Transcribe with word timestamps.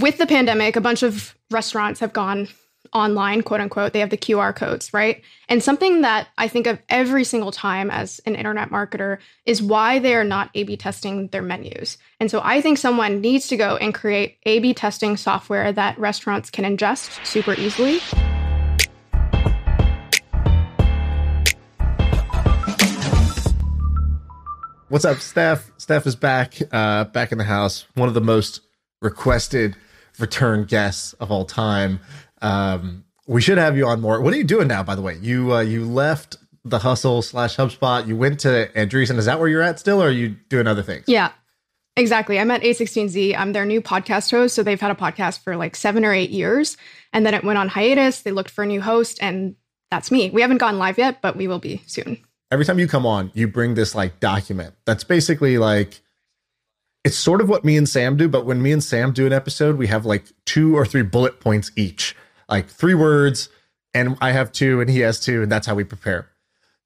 with 0.00 0.16
the 0.16 0.26
pandemic, 0.26 0.76
a 0.76 0.80
bunch 0.80 1.02
of 1.02 1.34
restaurants 1.50 2.00
have 2.00 2.14
gone 2.14 2.48
online, 2.92 3.42
quote 3.42 3.60
unquote. 3.60 3.92
They 3.92 4.00
have 4.00 4.08
the 4.08 4.16
QR 4.16 4.56
codes, 4.56 4.94
right? 4.94 5.22
And 5.48 5.62
something 5.62 6.00
that 6.00 6.28
I 6.38 6.48
think 6.48 6.66
of 6.66 6.78
every 6.88 7.22
single 7.22 7.52
time 7.52 7.90
as 7.90 8.18
an 8.24 8.34
internet 8.34 8.70
marketer 8.70 9.18
is 9.44 9.62
why 9.62 9.98
they 9.98 10.14
are 10.14 10.24
not 10.24 10.50
A 10.54 10.62
B 10.62 10.76
testing 10.76 11.28
their 11.28 11.42
menus. 11.42 11.98
And 12.18 12.30
so 12.30 12.40
I 12.42 12.62
think 12.62 12.78
someone 12.78 13.20
needs 13.20 13.46
to 13.48 13.58
go 13.58 13.76
and 13.76 13.94
create 13.94 14.38
A 14.44 14.58
B 14.60 14.72
testing 14.72 15.18
software 15.18 15.70
that 15.70 15.98
restaurants 15.98 16.50
can 16.50 16.64
ingest 16.64 17.24
super 17.26 17.52
easily. 17.52 18.00
What's 24.88 25.04
up, 25.04 25.18
Steph? 25.18 25.70
Steph 25.76 26.06
is 26.06 26.16
back, 26.16 26.54
uh, 26.72 27.04
back 27.04 27.32
in 27.32 27.38
the 27.38 27.44
house. 27.44 27.86
One 27.94 28.08
of 28.08 28.14
the 28.14 28.20
most 28.20 28.62
requested 29.02 29.76
return 30.20 30.64
guests 30.64 31.12
of 31.14 31.30
all 31.30 31.44
time. 31.44 32.00
Um, 32.42 33.04
we 33.26 33.40
should 33.40 33.58
have 33.58 33.76
you 33.76 33.86
on 33.86 34.00
more. 34.00 34.20
What 34.20 34.34
are 34.34 34.36
you 34.36 34.44
doing 34.44 34.68
now, 34.68 34.82
by 34.82 34.94
the 34.94 35.02
way? 35.02 35.16
You 35.20 35.54
uh, 35.54 35.60
you 35.60 35.84
left 35.84 36.36
the 36.64 36.78
hustle 36.78 37.22
slash 37.22 37.56
HubSpot. 37.56 38.06
You 38.06 38.16
went 38.16 38.40
to 38.40 38.70
Andreessen. 38.74 39.18
Is 39.18 39.26
that 39.26 39.38
where 39.38 39.48
you're 39.48 39.62
at 39.62 39.78
still, 39.78 40.02
or 40.02 40.08
are 40.08 40.12
you 40.12 40.30
doing 40.48 40.66
other 40.66 40.82
things? 40.82 41.04
Yeah, 41.06 41.32
exactly. 41.96 42.38
I'm 42.38 42.50
at 42.50 42.62
A16Z. 42.62 43.36
I'm 43.36 43.52
their 43.52 43.64
new 43.64 43.80
podcast 43.80 44.30
host. 44.30 44.54
So 44.54 44.62
they've 44.62 44.80
had 44.80 44.90
a 44.90 44.94
podcast 44.94 45.42
for 45.42 45.56
like 45.56 45.76
seven 45.76 46.04
or 46.04 46.12
eight 46.12 46.30
years, 46.30 46.76
and 47.12 47.24
then 47.24 47.34
it 47.34 47.44
went 47.44 47.58
on 47.58 47.68
hiatus. 47.68 48.22
They 48.22 48.32
looked 48.32 48.50
for 48.50 48.64
a 48.64 48.66
new 48.66 48.80
host, 48.80 49.18
and 49.20 49.54
that's 49.90 50.10
me. 50.10 50.30
We 50.30 50.42
haven't 50.42 50.58
gone 50.58 50.78
live 50.78 50.98
yet, 50.98 51.22
but 51.22 51.36
we 51.36 51.48
will 51.48 51.58
be 51.58 51.82
soon. 51.86 52.18
Every 52.50 52.64
time 52.64 52.78
you 52.78 52.88
come 52.88 53.06
on, 53.06 53.30
you 53.34 53.46
bring 53.46 53.74
this 53.74 53.94
like 53.94 54.18
document 54.18 54.74
that's 54.84 55.04
basically 55.04 55.58
like 55.58 56.00
it's 57.04 57.16
sort 57.16 57.40
of 57.40 57.48
what 57.48 57.64
me 57.64 57.76
and 57.76 57.88
Sam 57.88 58.16
do, 58.16 58.28
but 58.28 58.44
when 58.44 58.60
me 58.60 58.72
and 58.72 58.84
Sam 58.84 59.12
do 59.12 59.26
an 59.26 59.32
episode, 59.32 59.76
we 59.76 59.86
have 59.86 60.04
like 60.04 60.24
two 60.44 60.76
or 60.76 60.84
three 60.84 61.02
bullet 61.02 61.40
points 61.40 61.70
each, 61.76 62.14
like 62.48 62.68
three 62.68 62.94
words, 62.94 63.48
and 63.94 64.16
I 64.20 64.32
have 64.32 64.52
two 64.52 64.80
and 64.80 64.90
he 64.90 65.00
has 65.00 65.18
two, 65.18 65.42
and 65.42 65.50
that's 65.50 65.66
how 65.66 65.74
we 65.74 65.84
prepare. 65.84 66.28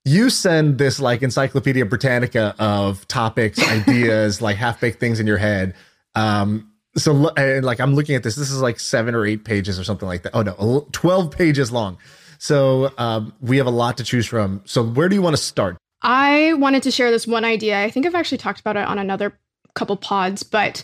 You 0.04 0.30
send 0.30 0.78
this 0.78 1.00
like 1.00 1.22
Encyclopedia 1.22 1.84
Britannica 1.86 2.54
of 2.58 3.08
topics, 3.08 3.58
ideas, 3.68 4.40
like 4.40 4.56
half 4.56 4.80
baked 4.80 5.00
things 5.00 5.18
in 5.18 5.26
your 5.26 5.38
head. 5.38 5.74
Um, 6.14 6.70
so 6.96 7.30
and 7.30 7.64
like 7.64 7.80
I'm 7.80 7.94
looking 7.94 8.14
at 8.14 8.22
this, 8.22 8.36
this 8.36 8.50
is 8.50 8.60
like 8.60 8.78
seven 8.78 9.14
or 9.14 9.26
eight 9.26 9.44
pages 9.44 9.80
or 9.80 9.84
something 9.84 10.06
like 10.06 10.22
that. 10.22 10.30
Oh 10.34 10.42
no, 10.42 10.86
12 10.92 11.30
pages 11.32 11.72
long. 11.72 11.98
So 12.38 12.92
um, 12.98 13.32
we 13.40 13.56
have 13.56 13.66
a 13.66 13.70
lot 13.70 13.96
to 13.96 14.04
choose 14.04 14.26
from. 14.26 14.62
So 14.64 14.84
where 14.84 15.08
do 15.08 15.16
you 15.16 15.22
want 15.22 15.36
to 15.36 15.42
start? 15.42 15.76
I 16.02 16.52
wanted 16.52 16.82
to 16.82 16.90
share 16.90 17.10
this 17.10 17.26
one 17.26 17.44
idea. 17.44 17.82
I 17.82 17.90
think 17.90 18.04
I've 18.04 18.14
actually 18.14 18.38
talked 18.38 18.60
about 18.60 18.76
it 18.76 18.86
on 18.86 18.98
another 18.98 19.38
couple 19.74 19.96
pods, 19.96 20.42
but 20.42 20.82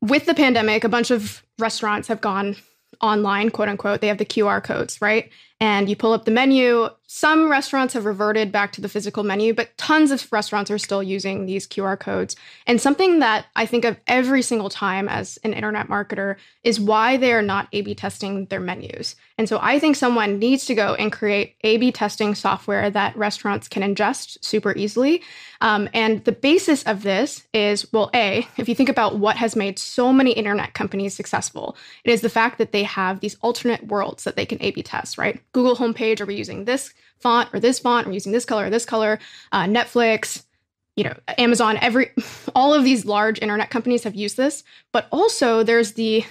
with 0.00 0.26
the 0.26 0.34
pandemic, 0.34 0.84
a 0.84 0.88
bunch 0.88 1.10
of 1.10 1.42
restaurants 1.58 2.08
have 2.08 2.20
gone 2.20 2.56
online, 3.00 3.50
quote 3.50 3.68
unquote. 3.68 4.00
They 4.00 4.08
have 4.08 4.18
the 4.18 4.24
QR 4.24 4.62
codes, 4.62 5.00
right? 5.00 5.30
And 5.60 5.88
you 5.88 5.96
pull 5.96 6.12
up 6.12 6.24
the 6.24 6.30
menu. 6.30 6.88
Some 7.10 7.50
restaurants 7.50 7.94
have 7.94 8.04
reverted 8.04 8.52
back 8.52 8.70
to 8.72 8.82
the 8.82 8.88
physical 8.88 9.24
menu, 9.24 9.54
but 9.54 9.74
tons 9.78 10.10
of 10.10 10.30
restaurants 10.30 10.70
are 10.70 10.76
still 10.76 11.02
using 11.02 11.46
these 11.46 11.66
QR 11.66 11.98
codes. 11.98 12.36
And 12.66 12.78
something 12.78 13.20
that 13.20 13.46
I 13.56 13.64
think 13.64 13.86
of 13.86 13.96
every 14.06 14.42
single 14.42 14.68
time 14.68 15.08
as 15.08 15.38
an 15.42 15.54
internet 15.54 15.88
marketer 15.88 16.36
is 16.64 16.78
why 16.78 17.16
they 17.16 17.32
are 17.32 17.40
not 17.40 17.66
A 17.72 17.80
B 17.80 17.94
testing 17.94 18.44
their 18.46 18.60
menus. 18.60 19.16
And 19.38 19.48
so 19.48 19.58
I 19.62 19.78
think 19.78 19.96
someone 19.96 20.38
needs 20.38 20.66
to 20.66 20.74
go 20.74 20.96
and 20.96 21.10
create 21.10 21.54
A 21.62 21.78
B 21.78 21.90
testing 21.92 22.34
software 22.34 22.90
that 22.90 23.16
restaurants 23.16 23.68
can 23.68 23.82
ingest 23.82 24.44
super 24.44 24.76
easily. 24.76 25.22
Um, 25.62 25.88
and 25.94 26.22
the 26.26 26.32
basis 26.32 26.82
of 26.82 27.04
this 27.04 27.46
is 27.54 27.90
well, 27.90 28.10
A, 28.14 28.46
if 28.58 28.68
you 28.68 28.74
think 28.74 28.90
about 28.90 29.18
what 29.18 29.36
has 29.36 29.56
made 29.56 29.78
so 29.78 30.12
many 30.12 30.32
internet 30.32 30.74
companies 30.74 31.14
successful, 31.14 31.74
it 32.04 32.10
is 32.10 32.20
the 32.20 32.28
fact 32.28 32.58
that 32.58 32.72
they 32.72 32.82
have 32.82 33.20
these 33.20 33.38
alternate 33.40 33.86
worlds 33.86 34.24
that 34.24 34.36
they 34.36 34.44
can 34.44 34.60
A 34.60 34.72
B 34.72 34.82
test, 34.82 35.16
right? 35.16 35.40
Google 35.52 35.74
homepage, 35.74 36.20
are 36.20 36.26
we 36.26 36.34
using 36.34 36.66
this 36.66 36.92
font 37.20 37.48
or 37.52 37.60
this 37.60 37.78
font? 37.78 38.06
We 38.06 38.14
using 38.14 38.32
this 38.32 38.44
color 38.44 38.66
or 38.66 38.70
this 38.70 38.84
color? 38.84 39.18
Uh, 39.52 39.64
Netflix, 39.64 40.44
you 40.96 41.04
know, 41.04 41.14
Amazon, 41.38 41.78
every 41.80 42.10
all 42.54 42.74
of 42.74 42.84
these 42.84 43.04
large 43.04 43.40
internet 43.40 43.70
companies 43.70 44.04
have 44.04 44.14
used 44.14 44.36
this, 44.36 44.64
but 44.92 45.06
also 45.12 45.62
there's 45.62 45.92
the 45.92 46.24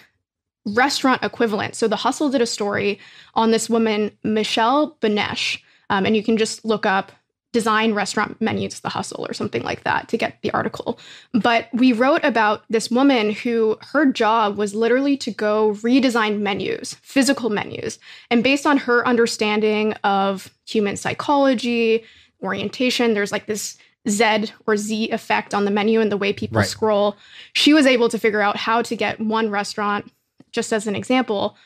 restaurant 0.66 1.24
equivalent. 1.24 1.76
So 1.76 1.88
the 1.88 1.96
Hustle 1.96 2.30
did 2.30 2.42
a 2.42 2.46
story 2.46 3.00
on 3.36 3.52
this 3.52 3.70
woman, 3.70 4.12
Michelle 4.24 4.98
Benesch, 5.02 5.60
um, 5.90 6.06
and 6.06 6.16
you 6.16 6.24
can 6.24 6.38
just 6.38 6.66
look 6.66 6.86
up 6.86 7.12
design 7.54 7.94
restaurant 7.94 8.40
menus 8.42 8.82
the 8.82 8.90
hustle 8.90 9.26
or 9.28 9.34
something 9.34 9.64
like 9.64 9.84
that 9.84 10.08
to 10.10 10.18
get 10.18 10.38
the 10.42 10.52
article 10.52 11.00
but 11.34 11.70
we 11.74 11.94
wrote 11.94 12.22
about 12.24 12.64
this 12.70 12.92
woman 12.92 13.32
who 13.32 13.78
her 13.82 14.06
job 14.12 14.58
was 14.58 14.76
literally 14.76 15.16
to 15.16 15.32
go 15.32 15.72
redesign 15.82 16.40
menus 16.40 16.96
physical 17.02 17.50
menus 17.50 18.00
and 18.30 18.44
based 18.44 18.68
on 18.68 18.78
her 18.78 19.08
understanding 19.08 19.94
of 20.04 20.54
human 20.68 20.98
psychology 20.98 22.04
orientation 22.44 23.14
there's 23.14 23.32
like 23.32 23.48
this 23.48 23.78
Z 24.10 24.52
or 24.66 24.78
Z 24.78 25.10
effect 25.12 25.54
on 25.54 25.66
the 25.66 25.72
menu 25.72 26.00
and 26.00 26.12
the 26.12 26.18
way 26.18 26.34
people 26.34 26.60
right. 26.60 26.68
scroll. 26.68 27.18
She 27.54 27.74
was 27.74 27.86
able 27.86 28.10
to 28.10 28.20
figure 28.20 28.42
out 28.42 28.58
how 28.58 28.82
to 28.82 28.96
get 28.96 29.20
one 29.20 29.50
restaurant, 29.50 30.12
just 30.52 30.72
as 30.72 30.88
an 30.88 30.96
example, 30.96 31.58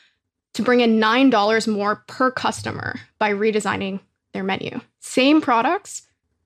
to 0.54 0.62
bring 0.62 0.80
in 0.80 1.00
$9 1.00 1.72
more 1.72 1.96
per 2.06 2.30
customer 2.30 2.96
by 3.18 3.32
redesigning 3.32 4.00
their 4.32 4.42
menu. 4.42 4.80
Same 5.00 5.40
products, 5.40 6.02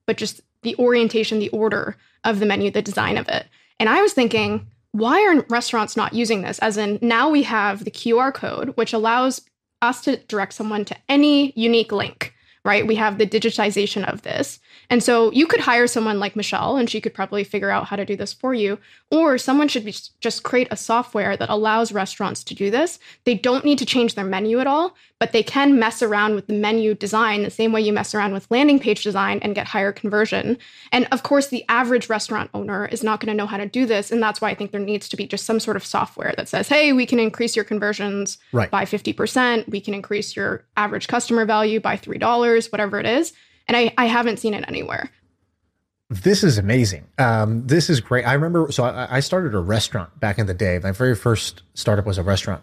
but 0.07 0.17
just 0.17 0.41
the 0.63 0.77
orientation, 0.77 1.39
the 1.39 1.49
order 1.51 1.97
of 2.25 2.39
the 2.39 2.47
menu, 2.47 2.71
the 2.71 2.83
design 2.83 3.17
of 3.17 3.29
it. 3.29 3.47
And 3.79 3.89
I 3.89 4.03
was 4.03 4.13
thinking, 4.13 4.67
why 4.93 5.21
are 5.27 5.45
restaurants 5.49 5.97
not 5.97 6.15
using 6.15 6.43
this? 6.43 6.59
As 6.61 6.77
in, 6.77 6.99
now 7.03 7.29
we 7.29 7.43
have 7.43 7.85
the 7.85 7.91
QR 7.91 8.33
code, 8.33 8.71
which 8.77 8.93
allows 8.93 9.43
us 9.83 10.01
to 10.03 10.17
direct 10.17 10.55
someone 10.55 10.85
to 10.87 10.97
any 11.09 11.53
unique 11.55 11.93
link 11.93 12.35
right? 12.67 12.87
We 12.87 12.97
have 12.97 13.17
the 13.17 13.27
digitization 13.27 14.05
of 14.13 14.23
this. 14.23 14.59
And 14.91 15.03
so 15.03 15.31
you 15.33 15.47
could 15.47 15.61
hire 15.61 15.87
someone 15.87 16.19
like 16.19 16.37
Michelle 16.37 16.77
and 16.77 16.89
she 16.89 17.01
could 17.01 17.15
probably 17.15 17.45
figure 17.45 17.71
out 17.71 17.87
how 17.87 17.97
to 17.97 18.05
do 18.05 18.17
this 18.17 18.33
for 18.33 18.55
you. 18.55 18.79
Or 19.11 19.39
someone 19.39 19.69
should 19.69 19.85
be, 19.85 19.95
just 20.21 20.43
create 20.43 20.69
a 20.71 20.77
software 20.77 21.37
that 21.37 21.49
allows 21.49 21.93
restaurants 21.93 22.43
to 22.45 22.55
do 22.55 22.71
this. 22.71 22.99
They 23.25 23.35
don't 23.35 23.65
need 23.65 23.79
to 23.79 23.87
change 23.87 24.15
their 24.15 24.25
menu 24.25 24.59
at 24.61 24.67
all, 24.67 24.95
but 25.19 25.33
they 25.33 25.43
can 25.43 25.79
mess 25.79 26.03
around 26.03 26.35
with 26.35 26.47
the 26.47 26.53
menu 26.53 26.95
design 26.95 27.43
the 27.43 27.51
same 27.51 27.73
way 27.73 27.81
you 27.81 27.93
mess 27.93 28.15
around 28.15 28.33
with 28.33 28.51
landing 28.51 28.79
page 28.79 29.03
design 29.03 29.39
and 29.43 29.55
get 29.55 29.67
higher 29.67 29.93
conversion. 29.93 30.59
And 30.93 31.07
of 31.13 31.23
course, 31.23 31.49
the 31.49 31.65
average 31.69 32.09
restaurant 32.09 32.51
owner 32.53 32.87
is 32.87 33.03
not 33.03 33.21
going 33.21 33.29
to 33.29 33.37
know 33.37 33.47
how 33.47 33.57
to 33.57 33.67
do 33.67 33.87
this. 33.87 34.11
And 34.11 34.23
that's 34.23 34.41
why 34.41 34.51
I 34.51 34.55
think 34.55 34.73
there 34.73 34.81
needs 34.81 35.09
to 35.09 35.17
be 35.17 35.27
just 35.27 35.45
some 35.45 35.61
sort 35.61 35.77
of 35.77 35.87
software 35.87 36.35
that 36.37 36.49
says, 36.49 36.69
hey, 36.69 36.93
we 36.93 37.07
can 37.07 37.19
increase 37.19 37.57
your 37.57 37.65
conversions 37.65 38.39
right. 38.53 38.71
by 38.71 38.85
50%. 38.85 39.69
We 39.69 39.81
can 39.81 39.95
increase 39.95 40.37
your 40.37 40.65
average 40.77 41.09
customer 41.09 41.45
value 41.45 41.81
by 41.81 41.97
$3 41.97 42.73
whatever 42.73 42.99
it 42.99 43.07
is. 43.07 43.33
And 43.69 43.77
I, 43.77 43.93
I 43.99 44.07
haven't 44.07 44.39
seen 44.39 44.55
it 44.55 44.65
anywhere. 44.69 45.11
This 46.09 46.45
is 46.45 46.57
amazing. 46.57 47.05
Um, 47.19 47.67
this 47.67 47.91
is 47.91 48.01
great. 48.01 48.25
I 48.25 48.35
remember, 48.35 48.71
so 48.71 48.85
I, 48.85 49.17
I 49.17 49.21
started 49.21 49.55
a 49.55 49.59
restaurant 49.59 50.21
back 50.21 50.39
in 50.39 50.47
the 50.47 50.55
day. 50.55 50.79
My 50.81 50.93
very 50.93 51.17
first 51.17 51.63
startup 51.75 52.07
was 52.07 52.17
a 52.17 52.23
restaurant. 52.23 52.63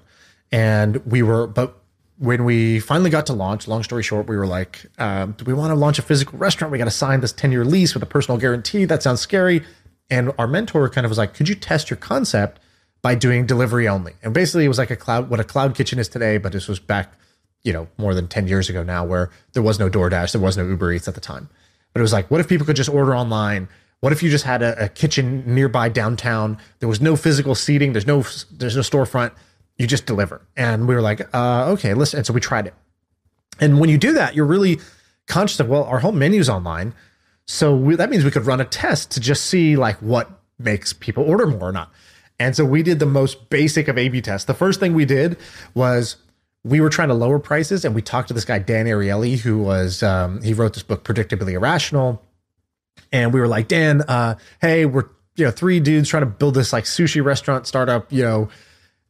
And 0.51 1.05
we 1.05 1.23
were, 1.23 1.47
but 1.47 1.77
when 2.19 2.45
we 2.45 2.79
finally 2.79 3.09
got 3.09 3.25
to 3.25 3.33
launch, 3.33 3.67
long 3.67 3.83
story 3.83 4.03
short, 4.03 4.27
we 4.27 4.37
were 4.37 4.47
like, 4.47 4.85
um, 4.97 5.33
do 5.33 5.43
we 5.43 5.53
want 5.53 5.71
to 5.71 5.75
launch 5.75 5.99
a 5.99 6.01
physical 6.01 6.39
restaurant? 6.39 6.71
We 6.71 6.77
got 6.77 6.85
to 6.85 6.91
sign 6.91 7.19
this 7.19 7.33
10 7.33 7.51
year 7.51 7.65
lease 7.65 7.93
with 7.93 8.03
a 8.03 8.05
personal 8.05 8.39
guarantee. 8.39 8.85
That 8.85 9.03
sounds 9.03 9.19
scary. 9.19 9.63
And 10.09 10.31
our 10.37 10.47
mentor 10.47 10.87
kind 10.89 11.05
of 11.05 11.11
was 11.11 11.17
like, 11.17 11.33
could 11.33 11.49
you 11.49 11.55
test 11.55 11.89
your 11.89 11.97
concept 11.97 12.61
by 13.01 13.15
doing 13.15 13.45
delivery 13.45 13.89
only? 13.89 14.13
And 14.21 14.33
basically, 14.33 14.63
it 14.63 14.69
was 14.69 14.77
like 14.77 14.91
a 14.91 14.95
cloud, 14.95 15.29
what 15.29 15.39
a 15.39 15.43
cloud 15.43 15.75
kitchen 15.75 15.99
is 15.99 16.07
today, 16.07 16.37
but 16.37 16.53
this 16.53 16.67
was 16.67 16.79
back 16.79 17.13
you 17.63 17.73
know, 17.73 17.87
more 17.97 18.13
than 18.13 18.27
10 18.27 18.47
years 18.47 18.69
ago 18.69 18.83
now, 18.83 19.05
where 19.05 19.29
there 19.53 19.63
was 19.63 19.79
no 19.79 19.89
DoorDash, 19.89 20.33
there 20.33 20.41
was 20.41 20.57
no 20.57 20.65
Uber 20.65 20.93
Eats 20.93 21.07
at 21.07 21.15
the 21.15 21.21
time. 21.21 21.49
But 21.93 21.99
it 21.99 22.03
was 22.03 22.13
like, 22.13 22.29
what 22.29 22.41
if 22.41 22.47
people 22.47 22.65
could 22.65 22.75
just 22.75 22.89
order 22.89 23.15
online? 23.15 23.69
What 24.01 24.11
if 24.11 24.21
you 24.21 24.29
just 24.29 24.43
had 24.43 24.61
a, 24.61 24.85
a 24.85 24.89
kitchen 24.89 25.43
nearby 25.45 25.89
downtown? 25.89 26.57
There 26.79 26.89
was 26.89 26.99
no 26.99 27.15
physical 27.15 27.55
seating, 27.55 27.93
there's 27.93 28.07
no 28.07 28.23
there's 28.51 28.75
no 28.75 28.81
storefront. 28.81 29.31
You 29.77 29.87
just 29.87 30.05
deliver. 30.05 30.45
And 30.55 30.87
we 30.87 30.93
were 30.93 31.01
like, 31.01 31.21
uh, 31.33 31.65
okay, 31.69 31.93
listen. 31.93 32.17
And 32.17 32.27
so 32.27 32.33
we 32.33 32.39
tried 32.39 32.67
it. 32.67 32.73
And 33.59 33.79
when 33.79 33.89
you 33.89 33.97
do 33.97 34.13
that, 34.13 34.35
you're 34.35 34.45
really 34.45 34.79
conscious 35.27 35.59
of, 35.59 35.67
well, 35.67 35.83
our 35.85 35.99
whole 35.99 36.11
menu's 36.11 36.49
online. 36.49 36.93
So 37.45 37.75
we, 37.75 37.95
that 37.95 38.09
means 38.09 38.23
we 38.23 38.31
could 38.31 38.45
run 38.45 38.61
a 38.61 38.65
test 38.65 39.11
to 39.11 39.19
just 39.19 39.45
see 39.45 39.75
like 39.75 39.97
what 39.97 40.29
makes 40.59 40.93
people 40.93 41.23
order 41.23 41.47
more 41.47 41.69
or 41.69 41.71
not. 41.71 41.91
And 42.39 42.55
so 42.55 42.65
we 42.65 42.83
did 42.83 42.99
the 42.99 43.05
most 43.05 43.49
basic 43.49 43.87
of 43.87 43.97
A 43.97 44.09
B 44.09 44.21
tests. 44.21 44.45
The 44.45 44.53
first 44.53 44.79
thing 44.79 44.93
we 44.93 45.05
did 45.05 45.37
was 45.73 46.17
we 46.63 46.79
were 46.79 46.89
trying 46.89 47.09
to 47.09 47.13
lower 47.13 47.39
prices 47.39 47.83
and 47.83 47.93
we 47.93 48.01
talked 48.01 48.29
to 48.29 48.33
this 48.33 48.45
guy 48.45 48.59
dan 48.59 48.85
ariely 48.85 49.37
who 49.37 49.59
was 49.59 50.01
um, 50.01 50.41
he 50.41 50.53
wrote 50.53 50.73
this 50.73 50.83
book 50.83 51.03
predictably 51.03 51.53
irrational. 51.53 52.21
And 53.11 53.33
we 53.33 53.39
were 53.39 53.47
like 53.47 53.67
dan 53.67 54.01
uh, 54.01 54.35
hey 54.61 54.85
we're 54.85 55.09
you 55.35 55.45
know 55.45 55.51
three 55.51 55.79
dudes 55.79 56.09
trying 56.09 56.21
to 56.23 56.29
build 56.29 56.53
this 56.53 56.71
like 56.71 56.85
sushi 56.85 57.23
restaurant 57.23 57.67
startup 57.67 58.11
you 58.11 58.23
know 58.23 58.49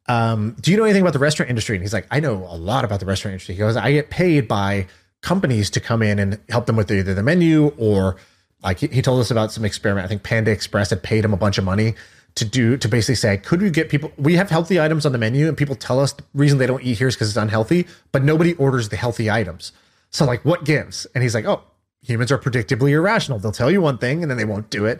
um, 0.08 0.56
do 0.60 0.72
you 0.72 0.78
know 0.78 0.84
anything 0.84 1.02
about 1.02 1.14
the 1.14 1.20
restaurant 1.20 1.50
industry? 1.50 1.76
And 1.76 1.84
he's 1.84 1.94
like 1.94 2.08
i 2.12 2.20
know 2.20 2.46
a 2.50 2.58
lot 2.58 2.86
about 2.86 3.00
the 3.00 3.06
restaurant 3.06 3.34
industry. 3.34 3.56
He 3.56 3.60
goes 3.60 3.76
i 3.76 3.92
get 3.92 4.10
paid 4.10 4.48
by 4.48 4.88
companies 5.22 5.70
to 5.72 5.80
come 5.80 6.02
in 6.02 6.20
and 6.20 6.40
help 6.50 6.66
them 6.66 6.76
with 6.76 6.92
either 6.92 7.14
the 7.14 7.24
menu 7.24 7.68
or 7.78 8.18
like 8.62 8.80
he, 8.80 8.88
he 8.88 9.02
told 9.02 9.20
us 9.20 9.30
about 9.30 9.52
some 9.52 9.66
experiment. 9.66 10.06
I 10.06 10.08
think 10.08 10.24
panda 10.24 10.52
express 10.52 10.90
had 10.90 11.04
paid 11.04 11.24
him 11.24 11.34
a 11.34 11.38
bunch 11.38 11.58
of 11.58 11.64
money 11.64 11.96
to 12.36 12.46
do 12.46 12.78
to 12.78 12.88
basically 12.88 13.16
say, 13.16 13.38
could 13.38 13.62
we 13.62 13.70
get 13.70 13.90
people? 13.90 14.12
We 14.18 14.36
have 14.36 14.50
healthy 14.50 14.82
items 14.82 15.06
on 15.06 15.12
the 15.12 15.18
menu, 15.18 15.48
and 15.48 15.58
people 15.58 15.76
tell 15.76 16.00
us 16.00 16.14
the 16.14 16.24
reason 16.34 16.58
they 16.58 16.68
don't 16.68 16.84
eat 16.84 16.98
here 16.98 17.08
is 17.08 17.16
because 17.16 17.30
it's 17.30 17.38
unhealthy, 17.38 17.88
but 18.12 18.24
nobody 18.24 18.54
orders 18.56 18.90
the 18.90 18.98
healthy 18.98 19.30
items. 19.30 19.72
So 20.10 20.26
like, 20.26 20.44
what 20.46 20.66
gives? 20.66 21.06
And 21.14 21.24
he's 21.24 21.36
like, 21.36 21.46
oh, 21.46 21.64
humans 22.02 22.32
are 22.32 22.38
predictably 22.38 22.92
irrational. 22.92 23.40
They'll 23.40 23.52
tell 23.52 23.72
you 23.72 23.82
one 23.82 23.98
thing 23.98 24.22
and 24.22 24.30
then 24.30 24.38
they 24.38 24.46
won't 24.46 24.70
do 24.70 24.86
it. 24.86 25.00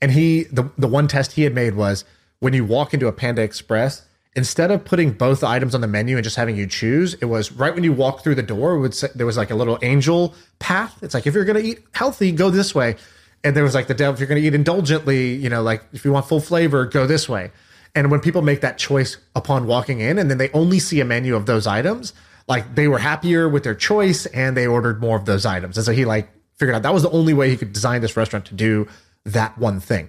And 0.00 0.12
he 0.12 0.44
the 0.44 0.70
the 0.76 0.88
one 0.88 1.08
test 1.08 1.32
he 1.32 1.42
had 1.42 1.54
made 1.54 1.74
was 1.74 2.04
when 2.40 2.52
you 2.52 2.64
walk 2.64 2.92
into 2.92 3.06
a 3.06 3.12
Panda 3.12 3.42
Express, 3.42 4.06
instead 4.36 4.70
of 4.70 4.84
putting 4.84 5.12
both 5.12 5.44
items 5.44 5.74
on 5.74 5.80
the 5.80 5.86
menu 5.86 6.16
and 6.16 6.24
just 6.24 6.36
having 6.36 6.56
you 6.56 6.66
choose, 6.66 7.14
it 7.14 7.26
was 7.26 7.52
right 7.52 7.74
when 7.74 7.84
you 7.84 7.92
walk 7.92 8.22
through 8.22 8.34
the 8.34 8.42
door. 8.42 8.78
Would 8.78 8.94
say, 8.94 9.08
there 9.14 9.26
was 9.26 9.36
like 9.36 9.50
a 9.50 9.54
little 9.54 9.78
angel 9.82 10.34
path. 10.58 10.98
It's 11.02 11.14
like 11.14 11.26
if 11.26 11.34
you're 11.34 11.44
going 11.44 11.62
to 11.62 11.66
eat 11.66 11.84
healthy, 11.92 12.32
go 12.32 12.50
this 12.50 12.74
way 12.74 12.96
and 13.44 13.54
there 13.54 13.62
was 13.62 13.74
like 13.74 13.86
the 13.86 13.94
devil 13.94 14.14
if 14.14 14.20
you're 14.20 14.26
going 14.26 14.40
to 14.40 14.46
eat 14.46 14.54
indulgently 14.54 15.34
you 15.34 15.48
know 15.48 15.62
like 15.62 15.84
if 15.92 16.04
you 16.04 16.12
want 16.12 16.26
full 16.26 16.40
flavor 16.40 16.84
go 16.86 17.06
this 17.06 17.28
way 17.28 17.52
and 17.94 18.10
when 18.10 18.18
people 18.18 18.42
make 18.42 18.60
that 18.60 18.78
choice 18.78 19.18
upon 19.36 19.66
walking 19.66 20.00
in 20.00 20.18
and 20.18 20.30
then 20.30 20.38
they 20.38 20.50
only 20.50 20.78
see 20.78 21.00
a 21.00 21.04
menu 21.04 21.36
of 21.36 21.46
those 21.46 21.66
items 21.66 22.12
like 22.48 22.74
they 22.74 22.88
were 22.88 22.98
happier 22.98 23.48
with 23.48 23.62
their 23.62 23.74
choice 23.74 24.26
and 24.26 24.56
they 24.56 24.66
ordered 24.66 25.00
more 25.00 25.16
of 25.16 25.26
those 25.26 25.46
items 25.46 25.76
and 25.76 25.84
so 25.84 25.92
he 25.92 26.04
like 26.04 26.28
figured 26.56 26.74
out 26.74 26.82
that 26.82 26.94
was 26.94 27.02
the 27.02 27.10
only 27.10 27.34
way 27.34 27.50
he 27.50 27.56
could 27.56 27.72
design 27.72 28.00
this 28.00 28.16
restaurant 28.16 28.44
to 28.46 28.54
do 28.54 28.88
that 29.24 29.56
one 29.58 29.78
thing 29.80 30.08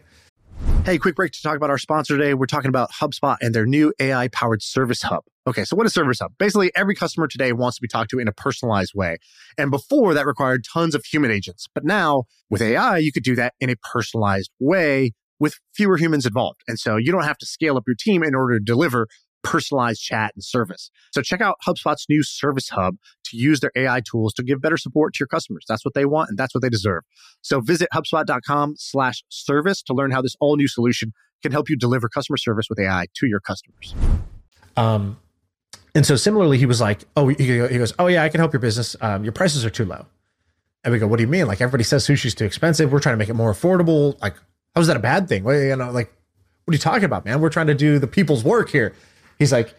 Hey, 0.85 0.97
quick 0.97 1.15
break 1.15 1.31
to 1.33 1.41
talk 1.41 1.57
about 1.57 1.69
our 1.69 1.77
sponsor 1.77 2.17
today. 2.17 2.33
We're 2.33 2.45
talking 2.45 2.69
about 2.69 2.89
HubSpot 2.91 3.35
and 3.41 3.53
their 3.53 3.65
new 3.65 3.93
AI 3.99 4.29
powered 4.29 4.63
service 4.63 5.01
hub. 5.01 5.23
Okay, 5.47 5.63
so 5.63 5.75
what 5.75 5.86
is 5.86 5.94
Service 5.94 6.19
Hub? 6.19 6.33
Basically, 6.39 6.71
every 6.75 6.95
customer 6.95 7.27
today 7.27 7.53
wants 7.53 7.77
to 7.77 7.81
be 7.81 7.88
talked 7.88 8.09
to 8.12 8.19
in 8.19 8.27
a 8.27 8.31
personalized 8.31 8.94
way. 8.95 9.18
And 9.59 9.69
before 9.69 10.15
that 10.15 10.25
required 10.25 10.65
tons 10.71 10.95
of 10.95 11.06
human 11.06 11.30
agents. 11.30 11.68
But 11.74 11.83
now 11.83 12.24
with 12.50 12.63
AI, 12.63 12.97
you 12.97 13.12
could 13.12 13.24
do 13.24 13.36
that 13.36 13.53
in 13.59 13.69
a 13.69 13.75
personalized 13.75 14.50
way 14.59 15.12
with 15.39 15.59
fewer 15.75 15.97
humans 15.97 16.25
involved. 16.25 16.62
And 16.68 16.80
so 16.80 16.95
you 16.95 17.12
don't 17.12 17.25
have 17.25 17.38
to 17.38 17.45
scale 17.45 17.77
up 17.77 17.83
your 17.86 17.95
team 18.00 18.24
in 18.24 18.33
order 18.33 18.57
to 18.57 18.63
deliver 18.63 19.07
personalized 19.44 20.01
chat 20.01 20.31
and 20.33 20.44
service. 20.44 20.89
So 21.13 21.21
check 21.21 21.42
out 21.42 21.57
HubSpot's 21.65 22.07
new 22.09 22.24
Service 22.24 22.69
Hub 22.69 22.95
to 23.25 23.38
use 23.38 23.59
their 23.59 23.71
AI 23.75 24.01
tools 24.01 24.33
to 24.33 24.44
give 24.44 24.59
better 24.59 24.77
support 24.77 25.13
to 25.13 25.18
your 25.19 25.27
customers. 25.27 25.63
That's 25.69 25.86
what 25.86 25.94
they 25.94 26.06
want 26.06 26.30
and 26.30 26.39
that's 26.39 26.56
what 26.56 26.63
they 26.63 26.69
deserve. 26.69 27.03
So 27.41 27.62
visit 27.62 27.89
HubSpot.com 27.94 28.74
slash 28.77 29.24
service 29.30 29.83
to 29.83 29.94
learn 29.94 30.09
how 30.09 30.24
this 30.24 30.36
all 30.39 30.56
new 30.56 30.68
solution 30.68 31.13
can 31.44 31.51
help 31.51 31.69
you 31.69 31.77
deliver 31.77 32.09
customer 32.09 32.38
service 32.38 32.65
with 32.68 32.80
AI 32.80 33.06
to 33.18 33.27
your 33.27 33.39
customers. 33.39 33.94
Um, 34.75 35.18
and 35.95 36.06
so 36.06 36.15
similarly, 36.15 36.57
he 36.57 36.68
was 36.68 36.80
like, 36.80 37.06
oh, 37.15 37.30
he 37.30 37.57
goes, 37.57 37.94
oh 37.97 38.07
yeah, 38.07 38.24
I 38.24 38.30
can 38.30 38.39
help 38.39 38.53
your 38.53 38.59
business. 38.59 38.95
Um, 39.01 39.24
your 39.24 39.33
prices 39.33 39.65
are 39.65 39.71
too 39.71 39.86
low. 39.86 40.06
And 40.83 40.92
we 40.92 41.00
go, 41.00 41.07
what 41.07 41.18
do 41.18 41.24
you 41.24 41.27
mean? 41.27 41.47
Like 41.47 41.62
everybody 41.62 41.83
says 41.83 42.06
sushi's 42.06 42.36
too 42.36 42.45
expensive. 42.45 42.92
We're 42.92 43.00
trying 43.00 43.13
to 43.13 43.18
make 43.18 43.30
it 43.30 43.33
more 43.33 43.51
affordable. 43.51 44.21
Like, 44.21 44.36
how 44.75 44.81
is 44.81 44.88
that 44.88 44.97
a 44.97 45.00
bad 45.00 45.27
thing? 45.27 45.44
Well, 45.44 45.59
you 45.59 45.75
know, 45.75 45.89
like, 45.89 46.13
what 46.65 46.74
are 46.74 46.75
you 46.75 46.80
talking 46.80 47.06
about, 47.06 47.25
man? 47.25 47.42
We're 47.42 47.50
trying 47.50 47.68
to 47.68 47.74
do 47.74 47.97
the 47.97 48.07
people's 48.07 48.44
work 48.44 48.69
here 48.69 48.94
he's 49.39 49.51
like, 49.51 49.74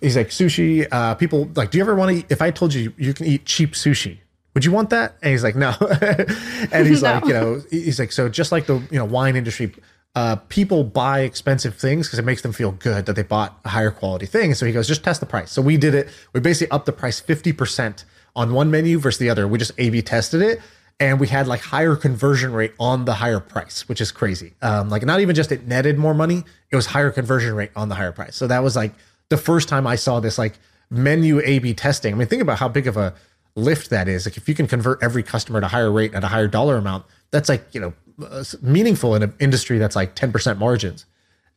he's 0.00 0.16
like 0.16 0.28
sushi. 0.28 0.86
Uh, 0.90 1.14
people 1.14 1.50
like, 1.54 1.70
do 1.70 1.78
you 1.78 1.84
ever 1.84 1.94
want 1.94 2.10
to? 2.10 2.18
eat 2.18 2.26
If 2.28 2.42
I 2.42 2.50
told 2.50 2.74
you 2.74 2.92
you 2.96 3.14
can 3.14 3.26
eat 3.26 3.44
cheap 3.44 3.72
sushi, 3.72 4.18
would 4.54 4.64
you 4.64 4.72
want 4.72 4.90
that? 4.90 5.16
And 5.22 5.32
he's 5.32 5.44
like, 5.44 5.56
no. 5.56 5.74
and 6.72 6.86
he's 6.86 7.02
no. 7.02 7.12
like, 7.12 7.24
you 7.24 7.32
know, 7.32 7.62
he's 7.70 7.98
like, 7.98 8.12
so 8.12 8.28
just 8.28 8.52
like 8.52 8.66
the 8.66 8.76
you 8.90 8.98
know 8.98 9.04
wine 9.04 9.36
industry, 9.36 9.72
uh, 10.16 10.36
people 10.48 10.82
buy 10.82 11.20
expensive 11.20 11.76
things 11.76 12.08
because 12.08 12.18
it 12.18 12.24
makes 12.24 12.40
them 12.40 12.50
feel 12.50 12.72
good 12.72 13.04
that 13.04 13.14
they 13.14 13.22
bought 13.22 13.60
a 13.66 13.68
higher 13.68 13.90
quality 13.90 14.24
thing. 14.24 14.54
so 14.54 14.64
he 14.64 14.72
goes, 14.72 14.88
just 14.88 15.04
test 15.04 15.20
the 15.20 15.26
price. 15.26 15.52
So 15.52 15.60
we 15.60 15.76
did 15.76 15.94
it. 15.94 16.08
We 16.32 16.40
basically 16.40 16.70
upped 16.70 16.86
the 16.86 16.92
price 16.92 17.20
fifty 17.20 17.52
percent 17.52 18.06
on 18.34 18.54
one 18.54 18.70
menu 18.70 18.98
versus 18.98 19.18
the 19.18 19.28
other. 19.28 19.46
We 19.46 19.58
just 19.58 19.72
A/B 19.76 20.00
tested 20.00 20.40
it, 20.40 20.60
and 20.98 21.20
we 21.20 21.28
had 21.28 21.46
like 21.46 21.60
higher 21.60 21.96
conversion 21.96 22.52
rate 22.52 22.72
on 22.80 23.04
the 23.04 23.12
higher 23.12 23.40
price, 23.40 23.86
which 23.90 24.00
is 24.00 24.10
crazy. 24.10 24.54
Um, 24.62 24.88
like 24.88 25.04
not 25.04 25.20
even 25.20 25.36
just 25.36 25.52
it 25.52 25.66
netted 25.66 25.98
more 25.98 26.14
money, 26.14 26.44
it 26.70 26.76
was 26.76 26.86
higher 26.86 27.10
conversion 27.10 27.54
rate 27.54 27.70
on 27.76 27.90
the 27.90 27.94
higher 27.94 28.12
price. 28.12 28.36
So 28.36 28.46
that 28.46 28.62
was 28.62 28.74
like 28.74 28.94
the 29.28 29.36
first 29.36 29.68
time 29.68 29.86
I 29.86 29.96
saw 29.96 30.18
this 30.20 30.38
like 30.38 30.58
menu 30.88 31.40
A/B 31.44 31.74
testing. 31.74 32.14
I 32.14 32.16
mean, 32.16 32.26
think 32.26 32.40
about 32.40 32.58
how 32.58 32.68
big 32.68 32.86
of 32.86 32.96
a 32.96 33.12
lift 33.54 33.90
that 33.90 34.08
is. 34.08 34.24
Like 34.24 34.38
if 34.38 34.48
you 34.48 34.54
can 34.54 34.66
convert 34.66 35.02
every 35.02 35.22
customer 35.22 35.58
a 35.58 35.68
higher 35.68 35.92
rate 35.92 36.14
at 36.14 36.24
a 36.24 36.28
higher 36.28 36.48
dollar 36.48 36.78
amount, 36.78 37.04
that's 37.30 37.50
like 37.50 37.66
you 37.72 37.80
know 37.82 37.92
uh, 38.22 38.44
meaningful 38.62 39.14
in 39.14 39.22
an 39.22 39.34
industry 39.38 39.78
that's 39.78 39.96
like 39.96 40.14
ten 40.14 40.32
percent 40.32 40.58
margins. 40.58 41.06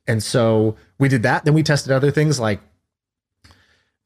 And 0.07 0.23
so 0.23 0.75
we 0.97 1.07
did 1.07 1.23
that. 1.23 1.45
Then 1.45 1.53
we 1.53 1.61
tested 1.61 1.91
other 1.91 2.09
things 2.09 2.39
like 2.39 2.61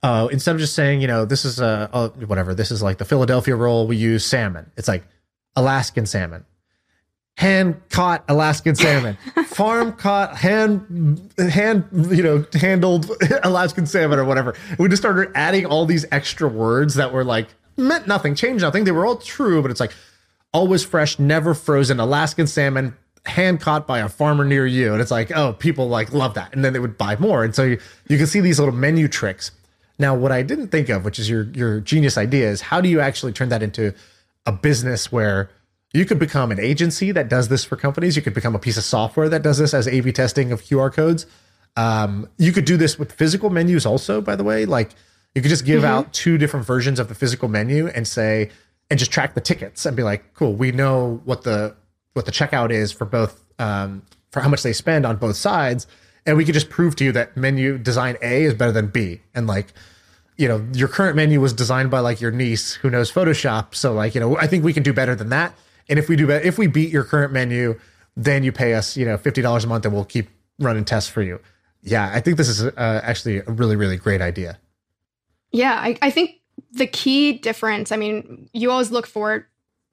uh, 0.03 0.27
instead 0.31 0.53
of 0.53 0.59
just 0.59 0.75
saying, 0.75 0.99
you 1.01 1.07
know, 1.07 1.23
this 1.23 1.45
is 1.45 1.61
a, 1.61 1.89
a, 1.93 2.09
whatever, 2.25 2.53
this 2.53 2.71
is 2.71 2.83
like 2.83 2.97
the 2.97 3.05
Philadelphia 3.05 3.55
roll, 3.55 3.87
we 3.87 3.95
use 3.95 4.25
salmon. 4.25 4.69
It's 4.75 4.89
like 4.89 5.05
Alaskan 5.55 6.05
salmon, 6.05 6.45
hand 7.37 7.81
caught 7.89 8.25
Alaskan 8.27 8.75
salmon, 8.75 9.17
farm 9.45 9.93
caught 9.93 10.35
hand 10.35 11.31
hand 11.37 11.85
you 12.11 12.21
know 12.21 12.45
handled 12.53 13.09
Alaskan 13.43 13.85
salmon 13.85 14.19
or 14.19 14.25
whatever. 14.25 14.55
We 14.77 14.89
just 14.89 15.01
started 15.01 15.31
adding 15.35 15.65
all 15.65 15.85
these 15.85 16.05
extra 16.11 16.49
words 16.49 16.95
that 16.95 17.13
were 17.13 17.23
like 17.23 17.47
meant 17.77 18.05
nothing, 18.05 18.35
changed 18.35 18.61
nothing. 18.61 18.83
They 18.83 18.91
were 18.91 19.05
all 19.05 19.17
true, 19.17 19.61
but 19.61 19.71
it's 19.71 19.79
like 19.79 19.93
always 20.53 20.83
fresh, 20.83 21.19
never 21.19 21.53
frozen 21.53 21.99
Alaskan 21.99 22.47
salmon 22.47 22.95
hand 23.25 23.61
caught 23.61 23.87
by 23.87 23.99
a 23.99 24.09
farmer 24.09 24.43
near 24.43 24.67
you 24.67 24.91
and 24.91 25.01
it's 25.01 25.09
like 25.09 25.31
oh 25.33 25.53
people 25.53 25.87
like 25.87 26.11
love 26.11 26.33
that 26.33 26.53
and 26.53 26.65
then 26.65 26.73
they 26.73 26.79
would 26.79 26.97
buy 26.97 27.15
more 27.15 27.45
and 27.45 27.55
so 27.55 27.63
you, 27.63 27.79
you 28.09 28.17
can 28.17 28.27
see 28.27 28.41
these 28.41 28.59
little 28.59 28.73
menu 28.73 29.07
tricks 29.07 29.51
now 29.97 30.13
what 30.13 30.29
i 30.29 30.41
didn't 30.41 30.67
think 30.67 30.89
of 30.89 31.05
which 31.05 31.17
is 31.17 31.29
your 31.29 31.43
your 31.53 31.79
genius 31.79 32.17
idea 32.17 32.49
is 32.49 32.59
how 32.59 32.81
do 32.81 32.89
you 32.89 32.99
actually 32.99 33.31
turn 33.31 33.47
that 33.47 33.63
into 33.63 33.93
a 34.45 34.51
business 34.51 35.09
where 35.09 35.49
you 35.93 36.05
could 36.05 36.19
become 36.19 36.51
an 36.51 36.59
agency 36.59 37.11
that 37.11 37.29
does 37.29 37.47
this 37.49 37.63
for 37.63 37.75
companies. 37.75 38.15
You 38.15 38.21
could 38.21 38.33
become 38.33 38.55
a 38.55 38.59
piece 38.59 38.77
of 38.77 38.83
software 38.83 39.29
that 39.29 39.43
does 39.43 39.59
this 39.59 39.73
as 39.73 39.87
A/B 39.87 40.11
testing 40.11 40.51
of 40.51 40.63
QR 40.63 40.91
codes. 40.91 41.25
Um, 41.77 42.27
you 42.37 42.51
could 42.51 42.65
do 42.65 42.77
this 42.77 42.97
with 42.97 43.11
physical 43.11 43.49
menus 43.49 43.85
also. 43.85 44.19
By 44.19 44.35
the 44.35 44.43
way, 44.43 44.65
like 44.65 44.91
you 45.35 45.41
could 45.41 45.49
just 45.49 45.65
give 45.65 45.83
mm-hmm. 45.83 45.91
out 45.91 46.13
two 46.13 46.37
different 46.37 46.65
versions 46.65 46.99
of 46.99 47.09
the 47.09 47.15
physical 47.15 47.47
menu 47.47 47.87
and 47.87 48.07
say 48.07 48.49
and 48.93 48.99
just 48.99 49.11
track 49.11 49.33
the 49.33 49.41
tickets 49.41 49.87
and 49.87 49.97
be 49.97 50.03
like, 50.03 50.35
cool, 50.35 50.53
we 50.53 50.71
know 50.71 51.19
what 51.25 51.41
the 51.41 51.75
what 52.13 52.27
the 52.27 52.31
checkout 52.31 52.69
is 52.69 52.91
for 52.91 53.05
both 53.05 53.43
um, 53.57 54.03
for 54.29 54.39
how 54.39 54.49
much 54.49 54.61
they 54.61 54.71
spend 54.71 55.03
on 55.03 55.15
both 55.17 55.35
sides, 55.35 55.87
and 56.27 56.37
we 56.37 56.45
could 56.45 56.53
just 56.53 56.69
prove 56.69 56.95
to 56.97 57.03
you 57.03 57.11
that 57.13 57.35
menu 57.35 57.79
design 57.79 58.17
A 58.21 58.43
is 58.43 58.53
better 58.53 58.71
than 58.71 58.87
B, 58.87 59.21
and 59.33 59.47
like 59.47 59.73
you 60.37 60.47
know, 60.47 60.63
your 60.73 60.87
current 60.87 61.15
menu 61.15 61.39
was 61.39 61.53
designed 61.53 61.91
by 61.91 61.99
like 61.99 62.21
your 62.21 62.31
niece 62.31 62.73
who 62.73 62.89
knows 62.89 63.11
Photoshop. 63.11 63.75
So 63.75 63.93
like, 63.93 64.15
you 64.15 64.21
know, 64.21 64.37
I 64.37 64.47
think 64.47 64.63
we 64.63 64.73
can 64.73 64.83
do 64.83 64.93
better 64.93 65.15
than 65.15 65.29
that. 65.29 65.53
And 65.89 65.99
if 65.99 66.09
we 66.09 66.15
do 66.15 66.27
better, 66.27 66.45
if 66.45 66.57
we 66.57 66.67
beat 66.67 66.91
your 66.91 67.03
current 67.03 67.33
menu, 67.33 67.79
then 68.15 68.43
you 68.43 68.51
pay 68.51 68.73
us, 68.73 68.97
you 68.97 69.05
know, 69.05 69.17
$50 69.17 69.63
a 69.63 69.67
month 69.67 69.85
and 69.85 69.93
we'll 69.93 70.05
keep 70.05 70.29
running 70.59 70.85
tests 70.85 71.09
for 71.09 71.21
you. 71.21 71.39
Yeah. 71.81 72.11
I 72.13 72.19
think 72.19 72.37
this 72.37 72.49
is 72.49 72.63
uh, 72.63 73.01
actually 73.03 73.37
a 73.39 73.51
really, 73.51 73.75
really 73.75 73.97
great 73.97 74.21
idea. 74.21 74.59
Yeah. 75.51 75.73
I, 75.73 75.97
I 76.01 76.09
think 76.09 76.31
the 76.73 76.87
key 76.87 77.33
difference, 77.33 77.91
I 77.91 77.97
mean, 77.97 78.49
you 78.53 78.71
always 78.71 78.91
look 78.91 79.07
for 79.07 79.47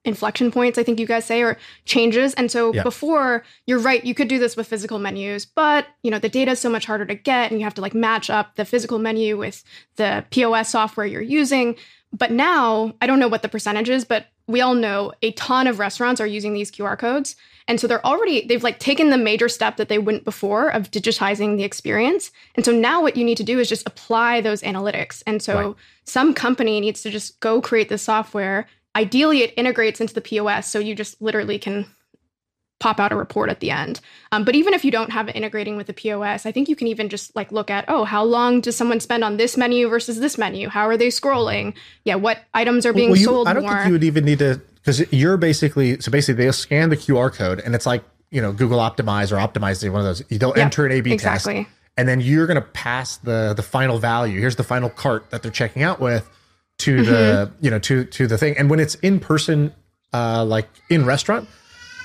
inflection 0.05 0.51
points, 0.51 0.79
I 0.79 0.83
think 0.83 0.99
you 0.99 1.07
guys 1.07 1.27
say, 1.27 1.43
or 1.43 1.59
changes. 1.85 2.33
And 2.35 2.51
so 2.51 2.73
yeah. 2.73 2.83
before, 2.83 3.45
you're 3.67 3.79
right, 3.79 4.05
you 4.05 4.15
could 4.15 4.29
do 4.29 4.39
this 4.39 4.57
with 4.57 4.67
physical 4.67 4.99
menus, 4.99 5.45
but 5.45 5.87
you 6.03 6.11
know, 6.11 6.19
the 6.19 6.29
data 6.29 6.53
is 6.53 6.59
so 6.59 6.71
much 6.71 6.87
harder 6.87 7.05
to 7.05 7.15
get 7.15 7.51
and 7.51 7.61
you 7.61 7.65
have 7.65 7.75
to 7.75 7.83
like 7.83 7.95
match 7.95 8.31
up 8.31 8.57
the 8.57 8.65
physical 8.65 8.99
menu 8.99 9.37
with 9.37 9.63
the 9.97 10.25
POS 10.31 10.71
software 10.71 11.07
you're 11.07 11.21
using. 11.21 11.77
But 12.13 12.33
now, 12.33 12.95
I 13.01 13.07
don't 13.07 13.21
know 13.21 13.29
what 13.29 13.43
the 13.43 13.49
percentage 13.49 13.91
is, 13.91 14.05
but 14.05 14.27
we 14.47 14.61
all 14.61 14.75
know 14.75 15.13
a 15.23 15.33
ton 15.33 15.67
of 15.67 15.79
restaurants 15.79 16.21
are 16.21 16.27
using 16.27 16.55
these 16.55 16.73
QR 16.73 16.99
codes. 16.99 17.37
And 17.71 17.81
so 17.81 17.87
they're 17.87 18.05
already, 18.05 18.47
they've 18.47 18.63
like 18.63 18.81
taken 18.81 19.09
the 19.09 19.17
major 19.17 19.49
step 19.49 19.79
that 19.79 19.89
they 19.89 19.99
wouldn't 19.99 20.25
before 20.25 20.69
of 20.69 20.91
digitizing 20.91 21.57
the 21.57 21.65
experience. 21.65 22.31
And 22.55 22.65
so 22.65 22.73
now 22.73 23.01
what 23.01 23.17
you 23.17 23.25
need 23.25 23.39
to 23.39 23.45
do 23.45 23.59
is 23.59 23.69
just 23.69 23.87
apply 23.87 24.43
those 24.43 24.61
analytics. 24.61 25.23
And 25.27 25.41
so 25.41 25.55
right. 25.55 25.77
some 26.05 26.35
company 26.35 26.81
needs 26.81 27.01
to 27.03 27.11
just 27.11 27.41
go 27.41 27.63
create 27.63 27.89
the 27.89 27.97
software 27.97 28.67
Ideally, 28.97 29.43
it 29.43 29.55
integrates 29.57 30.01
into 30.01 30.15
the 30.15 30.21
POS, 30.21 30.69
so 30.69 30.79
you 30.81 30.97
just 30.97 31.23
literally 31.23 31.59
can 31.59 31.87
pop 32.81 32.99
out 32.99 33.13
a 33.13 33.17
report 33.17 33.51
at 33.51 33.61
the 33.61 33.71
end. 33.71 34.01
Um, 34.33 34.45
but 34.45 34.57
even 34.57 34.75
if 34.75 34.85
you 34.85 34.91
don't 34.91 35.11
have 35.11 35.29
it 35.29 35.37
integrating 35.37 35.77
with 35.77 35.87
the 35.87 35.93
POS, 35.93 36.45
I 36.45 36.51
think 36.51 36.69
you 36.69 36.75
can 36.75 36.89
even 36.89 37.09
just 37.09 37.37
like 37.37 37.53
look 37.53 37.71
at, 37.71 37.85
oh, 37.87 38.05
how 38.05 38.25
long 38.25 38.61
does 38.61 38.77
someone 38.77 38.99
spend 38.99 39.23
on 39.23 39.37
this 39.37 39.57
menu 39.57 39.89
versus 39.89 40.19
this 40.19 40.39
menu? 40.39 40.69
How 40.69 40.89
are 40.89 40.97
they 40.97 41.09
scrolling? 41.09 41.75
Yeah, 42.05 42.17
what 42.17 42.39
items 42.53 42.85
are 42.85 42.93
being 42.93 43.11
well, 43.11 43.19
you, 43.19 43.25
sold 43.25 43.47
I 43.47 43.53
don't 43.53 43.63
more? 43.63 43.75
think 43.75 43.87
you 43.87 43.93
would 43.93 44.05
even 44.05 44.25
need 44.25 44.41
to 44.41 44.61
because 44.83 45.13
you're 45.13 45.37
basically 45.37 46.01
so 46.01 46.11
basically 46.11 46.45
they'll 46.45 46.53
scan 46.53 46.91
the 46.91 46.97
QR 46.97 47.33
code 47.33 47.61
and 47.61 47.75
it's 47.75 47.87
like 47.87 48.05
you 48.31 48.41
know 48.41 48.53
Google 48.53 48.79
Optimize 48.79 49.33
or 49.33 49.37
Optimizely 49.37 49.91
one 49.91 50.01
of 50.01 50.07
those. 50.07 50.23
You 50.29 50.39
don't 50.39 50.57
yep, 50.57 50.67
enter 50.67 50.87
an 50.87 50.93
A/B 50.93 51.13
exactly. 51.13 51.65
test, 51.65 51.77
and 51.97 52.09
then 52.09 52.21
you're 52.21 52.47
going 52.47 52.61
to 52.61 52.69
pass 52.69 53.17
the 53.19 53.55
the 53.55 53.63
final 53.63 53.99
value. 53.99 54.41
Here's 54.41 54.57
the 54.57 54.65
final 54.65 54.91
cart 54.91 55.31
that 55.31 55.43
they're 55.43 55.51
checking 55.51 55.83
out 55.83 56.01
with 56.01 56.29
to 56.81 56.97
mm-hmm. 56.97 57.05
the 57.05 57.53
you 57.61 57.71
know 57.71 57.79
to 57.79 58.05
to 58.05 58.27
the 58.27 58.39
thing 58.39 58.57
and 58.57 58.71
when 58.71 58.81
it's 58.81 58.95
in 58.97 59.21
person 59.21 59.73
uh 60.13 60.45
like 60.45 60.67
in 60.89 61.05
restaurant 61.05 61.47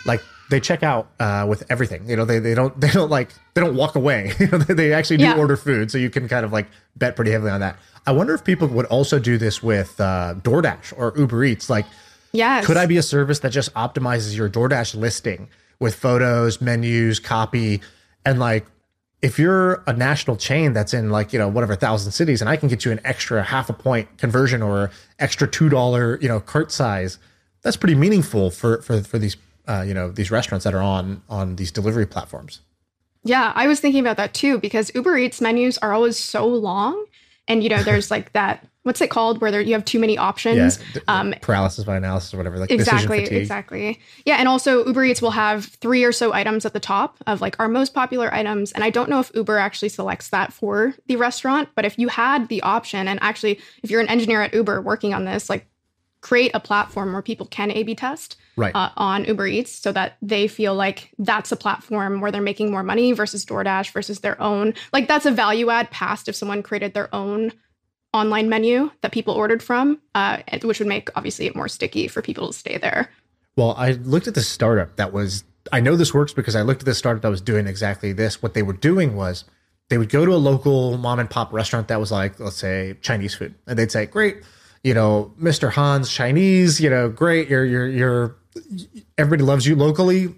like 0.06 0.22
they 0.52 0.60
check 0.60 0.84
out 0.84 1.10
uh 1.20 1.46
with 1.48 1.64
everything 1.70 2.08
you 2.10 2.16
know 2.16 2.26
they, 2.26 2.40
they 2.40 2.54
don't 2.54 2.80
they 2.82 2.90
don't 2.90 3.10
like 3.10 3.34
they 3.54 3.62
don't 3.62 3.76
walk 3.76 3.96
away 3.96 4.34
they 4.68 4.94
actually 4.94 5.18
do 5.18 5.24
yeah. 5.24 5.38
order 5.38 5.56
food 5.56 5.90
so 5.90 5.98
you 5.98 6.10
can 6.10 6.28
kind 6.28 6.46
of 6.46 6.52
like 6.52 6.68
bet 6.98 7.16
pretty 7.16 7.32
heavily 7.32 7.52
on 7.52 7.62
that 7.62 7.78
i 8.06 8.12
wonder 8.12 8.34
if 8.34 8.44
people 8.44 8.68
would 8.68 8.86
also 8.88 9.18
do 9.18 9.38
this 9.38 9.64
with 9.64 10.00
uh 10.02 10.36
doordash 10.40 10.94
or 10.98 11.14
uber 11.18 11.44
eats 11.46 11.70
like 11.70 11.86
yeah 12.36 12.62
could 12.62 12.78
i 12.78 12.86
be 12.86 12.98
a 12.98 13.04
service 13.04 13.40
that 13.40 13.52
just 13.52 13.74
optimizes 13.74 14.36
your 14.36 14.50
doordash 14.50 14.96
listing 14.96 15.50
with 15.80 15.96
photos 15.96 16.62
menus 16.62 17.20
copy? 17.20 17.82
And 18.26 18.40
like 18.40 18.66
if 19.22 19.40
you're 19.40 19.84
a 19.88 19.94
national 19.94 20.38
chain 20.38 20.74
that's 20.74 20.94
in 20.94 21.10
like 21.10 21.34
you 21.34 21.40
know 21.40 21.48
whatever 21.48 21.76
thousand 21.76 22.12
cities 22.12 22.42
and 22.42 22.50
i 22.50 22.56
can 22.56 22.68
get 22.70 22.86
you 22.86 22.92
an 22.92 23.00
extra 23.04 23.44
half 23.44 23.70
a 23.70 23.74
point 23.74 24.18
conversion 24.18 24.62
or 24.62 24.92
extra 25.20 25.48
two 25.48 25.70
dollar 25.70 26.20
you 26.22 26.28
know 26.28 26.40
cart 26.40 26.72
size 26.72 27.18
that's 27.62 27.78
pretty 27.78 27.96
meaningful 27.96 28.50
for 28.50 28.82
for 28.82 29.02
for 29.02 29.18
these 29.18 29.38
uh, 29.68 29.82
you 29.82 29.94
know 29.94 30.12
these 30.12 30.30
restaurants 30.30 30.64
that 30.64 30.76
are 30.76 30.82
on 30.82 31.24
on 31.28 31.56
these 31.56 31.72
delivery 31.72 32.06
platforms. 32.06 32.62
Yeah 33.24 33.52
i 33.56 33.68
was 33.68 33.80
thinking 33.80 34.02
about 34.02 34.18
that 34.18 34.34
too 34.34 34.60
because 34.60 34.92
uber 34.94 35.18
eats 35.18 35.42
menus 35.42 35.78
are 35.80 35.94
always 35.94 36.18
so 36.18 36.46
long 36.46 37.06
and 37.48 37.64
you 37.64 37.70
know 37.70 37.82
there's 37.82 38.12
like 38.12 38.34
that 38.34 38.68
what's 38.86 39.02
it 39.02 39.10
called 39.10 39.42
where 39.42 39.50
there 39.50 39.62
you 39.62 39.74
have 39.74 39.84
too 39.84 40.00
many 40.00 40.16
options? 40.16 40.80
Yeah, 40.94 41.02
um, 41.08 41.34
paralysis 41.42 41.84
by 41.86 41.98
analysis 41.98 42.34
or 42.34 42.38
whatever 42.38 42.60
like 42.60 42.72
exactly 42.72 43.24
exactly. 43.24 44.00
Yeah 44.26 44.36
and 44.36 44.48
also 44.48 44.86
uber 44.86 45.04
eats 45.04 45.22
will 45.22 45.32
have 45.32 45.66
three 45.66 46.04
or 46.04 46.12
so 46.12 46.34
items 46.34 46.66
at 46.66 46.74
the 46.74 46.80
top 46.80 47.18
of 47.26 47.42
like 47.42 47.60
our 47.60 47.68
most 47.68 47.94
popular 47.94 48.32
items 48.34 48.72
and 48.72 48.84
i 48.84 48.90
don't 48.90 49.10
know 49.10 49.20
if 49.20 49.32
uber 49.34 49.58
actually 49.58 49.90
selects 49.90 50.30
that 50.30 50.54
for 50.54 50.94
the 51.08 51.16
restaurant 51.16 51.70
but 51.76 51.84
if 51.84 51.98
you 51.98 52.08
had 52.08 52.48
the 52.48 52.62
option 52.62 53.08
and 53.08 53.20
actually 53.22 53.60
if 53.82 53.90
you're 53.90 54.02
an 54.02 54.08
engineer 54.08 54.42
at 54.42 54.54
uber 54.54 54.82
working 54.82 55.14
on 55.14 55.26
this 55.26 55.50
like 55.50 55.68
create 56.22 56.52
a 56.54 56.60
platform 56.60 57.14
where 57.14 57.22
people 57.22 57.46
can 57.48 57.72
a 57.72 57.84
b 57.84 57.96
test 57.96 58.36
right. 58.56 58.76
uh, 58.76 58.90
on 58.98 59.26
uber 59.26 59.48
eats 59.48 59.72
so 59.72 59.92
that 59.92 60.18
they 60.22 60.48
feel 60.48 60.76
like 60.76 61.12
that's 61.20 61.52
a 61.52 61.56
platform 61.56 62.22
where 62.22 62.32
they're 62.32 62.42
making 62.42 62.72
more 62.72 62.84
money 62.84 63.12
versus 63.12 63.46
doordash 63.46 63.92
versus 63.92 64.20
their 64.20 64.40
own 64.42 64.74
like 64.94 65.08
that's 65.08 65.26
a 65.26 65.32
value 65.32 65.70
add 65.70 65.90
past 65.92 66.28
if 66.28 66.36
someone 66.36 66.64
created 66.64 66.94
their 66.94 67.14
own 67.14 67.52
online 68.16 68.50
menu 68.50 68.90
that 69.02 69.12
people 69.12 69.34
ordered 69.34 69.62
from, 69.62 70.00
uh, 70.16 70.38
which 70.64 70.80
would 70.80 70.88
make 70.88 71.10
obviously 71.16 71.46
it 71.46 71.56
more 71.56 71.68
sticky 71.68 72.08
for 72.08 72.22
people 72.22 72.48
to 72.48 72.54
stay 72.54 72.78
there. 72.78 73.10
Well, 73.56 73.76
I 73.78 73.92
looked 73.92 74.28
at 74.28 74.36
the 74.36 74.42
startup 74.42 74.96
that 74.96 75.14
was. 75.14 75.44
I 75.72 75.80
know 75.80 75.96
this 75.96 76.14
works 76.14 76.32
because 76.32 76.56
I 76.56 76.62
looked 76.62 76.82
at 76.82 76.86
the 76.86 76.94
startup 76.94 77.24
that 77.24 77.30
was 77.30 77.42
doing 77.42 77.66
exactly 77.66 78.14
this. 78.14 78.42
What 78.42 78.54
they 78.54 78.62
were 78.62 78.74
doing 78.74 79.16
was 79.16 79.46
they 79.90 79.98
would 79.98 80.10
go 80.10 80.24
to 80.24 80.32
a 80.32 80.38
local 80.38 80.98
mom 80.98 81.20
and 81.20 81.30
pop 81.30 81.52
restaurant 81.52 81.88
that 81.88 82.00
was 82.00 82.12
like, 82.12 82.40
let's 82.40 82.56
say, 82.56 82.96
Chinese 83.02 83.34
food, 83.34 83.56
and 83.66 83.78
they'd 83.78 83.92
say, 83.92 84.06
"Great, 84.06 84.44
you 84.84 84.94
know, 84.94 85.34
Mr. 85.42 85.74
Han's 85.74 86.12
Chinese, 86.12 86.80
you 86.80 86.92
know, 86.92 87.10
great, 87.10 87.50
you're 87.50 87.66
you're 87.66 87.88
you're 87.88 88.36
everybody 89.18 89.44
loves 89.44 89.66
you 89.66 89.76
locally, 89.76 90.34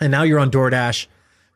and 0.00 0.10
now 0.10 0.22
you're 0.24 0.40
on 0.40 0.50
DoorDash, 0.50 1.06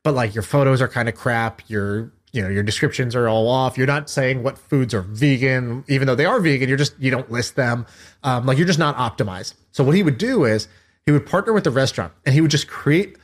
but 0.04 0.14
like 0.14 0.34
your 0.34 0.42
photos 0.42 0.80
are 0.80 0.88
kind 0.88 1.08
of 1.08 1.16
crap, 1.16 1.62
your 1.68 2.12
you 2.34 2.42
know 2.42 2.48
your 2.48 2.64
descriptions 2.64 3.14
are 3.14 3.28
all 3.28 3.48
off. 3.48 3.78
You're 3.78 3.86
not 3.86 4.10
saying 4.10 4.42
what 4.42 4.58
foods 4.58 4.92
are 4.92 5.02
vegan. 5.02 5.84
Even 5.88 6.08
though 6.08 6.16
they 6.16 6.24
are 6.24 6.40
vegan 6.40 6.68
you're 6.68 6.76
just 6.76 6.98
you 6.98 7.10
don't 7.10 7.30
list 7.30 7.54
them. 7.54 7.86
Um, 8.24 8.44
like 8.44 8.58
you're 8.58 8.66
just 8.66 8.78
not 8.78 8.96
optimized. 8.96 9.54
So 9.70 9.84
what 9.84 9.94
he 9.94 10.02
would 10.02 10.18
do 10.18 10.44
is 10.44 10.66
he 11.06 11.12
would 11.12 11.26
partner 11.26 11.52
with 11.52 11.62
the 11.62 11.70
restaurant 11.70 12.12
and 12.26 12.34
he 12.34 12.40
would 12.40 12.50
just 12.50 12.66
create 12.66 13.16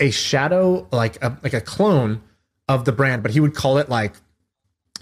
a 0.00 0.10
shadow 0.10 0.86
like 0.90 1.22
a 1.22 1.38
like 1.44 1.54
a 1.54 1.60
clone 1.60 2.20
of 2.68 2.84
the 2.84 2.92
brand 2.92 3.22
but 3.22 3.30
he 3.30 3.38
would 3.38 3.54
call 3.54 3.78
it 3.78 3.88
like 3.88 4.14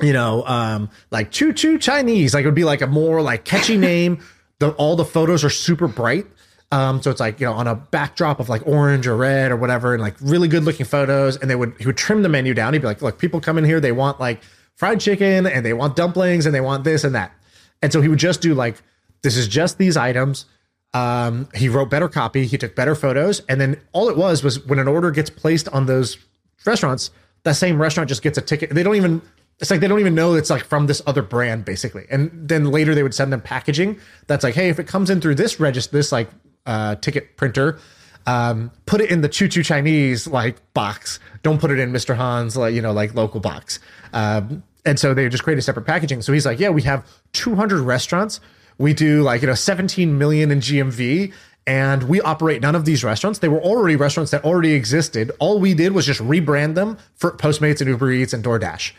you 0.00 0.12
know 0.12 0.44
um 0.46 0.90
like 1.10 1.30
choo 1.30 1.54
choo 1.54 1.78
chinese. 1.78 2.34
Like 2.34 2.44
it 2.44 2.46
would 2.46 2.54
be 2.54 2.64
like 2.64 2.82
a 2.82 2.86
more 2.86 3.22
like 3.22 3.46
catchy 3.46 3.78
name. 3.92 4.22
The 4.58 4.72
all 4.72 4.94
the 4.94 5.06
photos 5.06 5.42
are 5.42 5.50
super 5.50 5.88
bright 5.88 6.26
um, 6.74 7.00
so 7.00 7.10
it's 7.12 7.20
like 7.20 7.38
you 7.38 7.46
know 7.46 7.52
on 7.52 7.68
a 7.68 7.76
backdrop 7.76 8.40
of 8.40 8.48
like 8.48 8.66
orange 8.66 9.06
or 9.06 9.16
red 9.16 9.52
or 9.52 9.56
whatever, 9.56 9.94
and 9.94 10.02
like 10.02 10.16
really 10.20 10.48
good 10.48 10.64
looking 10.64 10.84
photos. 10.84 11.36
And 11.36 11.48
they 11.48 11.54
would 11.54 11.74
he 11.78 11.86
would 11.86 11.96
trim 11.96 12.22
the 12.24 12.28
menu 12.28 12.52
down. 12.52 12.72
He'd 12.72 12.80
be 12.80 12.88
like, 12.88 13.00
look, 13.00 13.16
people 13.16 13.40
come 13.40 13.58
in 13.58 13.64
here, 13.64 13.78
they 13.78 13.92
want 13.92 14.18
like 14.18 14.42
fried 14.74 14.98
chicken 14.98 15.46
and 15.46 15.64
they 15.64 15.72
want 15.72 15.94
dumplings 15.94 16.46
and 16.46 16.54
they 16.54 16.60
want 16.60 16.82
this 16.82 17.04
and 17.04 17.14
that. 17.14 17.32
And 17.80 17.92
so 17.92 18.00
he 18.00 18.08
would 18.08 18.18
just 18.18 18.40
do 18.40 18.54
like 18.54 18.82
this 19.22 19.36
is 19.36 19.46
just 19.46 19.78
these 19.78 19.96
items. 19.96 20.46
Um, 20.92 21.48
he 21.54 21.68
wrote 21.68 21.90
better 21.90 22.08
copy, 22.08 22.44
he 22.44 22.58
took 22.58 22.74
better 22.74 22.96
photos, 22.96 23.40
and 23.48 23.60
then 23.60 23.80
all 23.92 24.08
it 24.08 24.16
was 24.16 24.42
was 24.42 24.64
when 24.66 24.80
an 24.80 24.88
order 24.88 25.12
gets 25.12 25.30
placed 25.30 25.68
on 25.68 25.86
those 25.86 26.18
restaurants, 26.66 27.10
that 27.44 27.54
same 27.54 27.80
restaurant 27.80 28.08
just 28.08 28.22
gets 28.22 28.36
a 28.36 28.40
ticket. 28.42 28.70
They 28.70 28.82
don't 28.82 28.96
even 28.96 29.22
it's 29.60 29.70
like 29.70 29.78
they 29.78 29.86
don't 29.86 30.00
even 30.00 30.16
know 30.16 30.34
it's 30.34 30.50
like 30.50 30.64
from 30.64 30.88
this 30.88 31.00
other 31.06 31.22
brand 31.22 31.64
basically. 31.64 32.06
And 32.10 32.32
then 32.48 32.72
later 32.72 32.96
they 32.96 33.04
would 33.04 33.14
send 33.14 33.32
them 33.32 33.42
packaging 33.42 34.00
that's 34.26 34.42
like, 34.42 34.56
hey, 34.56 34.70
if 34.70 34.80
it 34.80 34.88
comes 34.88 35.08
in 35.08 35.20
through 35.20 35.36
this 35.36 35.60
register, 35.60 35.96
this 35.96 36.10
like 36.10 36.28
uh, 36.66 36.96
ticket 36.96 37.36
printer. 37.36 37.78
Um, 38.26 38.70
put 38.86 39.00
it 39.00 39.10
in 39.10 39.20
the 39.20 39.28
choo 39.28 39.48
choo 39.48 39.62
Chinese 39.62 40.26
like 40.26 40.56
box. 40.72 41.20
Don't 41.42 41.60
put 41.60 41.70
it 41.70 41.78
in 41.78 41.92
Mr. 41.92 42.16
Han's 42.16 42.56
like 42.56 42.74
you 42.74 42.82
know 42.82 42.92
like 42.92 43.14
local 43.14 43.40
box. 43.40 43.78
Um, 44.12 44.62
and 44.86 44.98
so 44.98 45.14
they 45.14 45.28
just 45.28 45.42
create 45.42 45.58
a 45.58 45.62
separate 45.62 45.86
packaging. 45.86 46.22
So 46.22 46.32
he's 46.32 46.44
like, 46.44 46.60
yeah, 46.60 46.68
we 46.68 46.82
have 46.82 47.06
200 47.32 47.80
restaurants. 47.80 48.40
We 48.78 48.92
do 48.92 49.22
like 49.22 49.42
you 49.42 49.46
know 49.46 49.54
17 49.54 50.16
million 50.18 50.50
in 50.50 50.60
GMV, 50.60 51.32
and 51.66 52.02
we 52.04 52.20
operate 52.20 52.62
none 52.62 52.74
of 52.74 52.84
these 52.84 53.04
restaurants. 53.04 53.38
They 53.38 53.48
were 53.48 53.62
already 53.62 53.96
restaurants 53.96 54.30
that 54.32 54.44
already 54.44 54.72
existed. 54.72 55.30
All 55.38 55.60
we 55.60 55.74
did 55.74 55.92
was 55.92 56.06
just 56.06 56.20
rebrand 56.20 56.74
them 56.74 56.98
for 57.14 57.32
Postmates 57.32 57.80
and 57.80 57.88
Uber 57.88 58.10
Eats 58.10 58.32
and 58.32 58.44
DoorDash. 58.44 58.92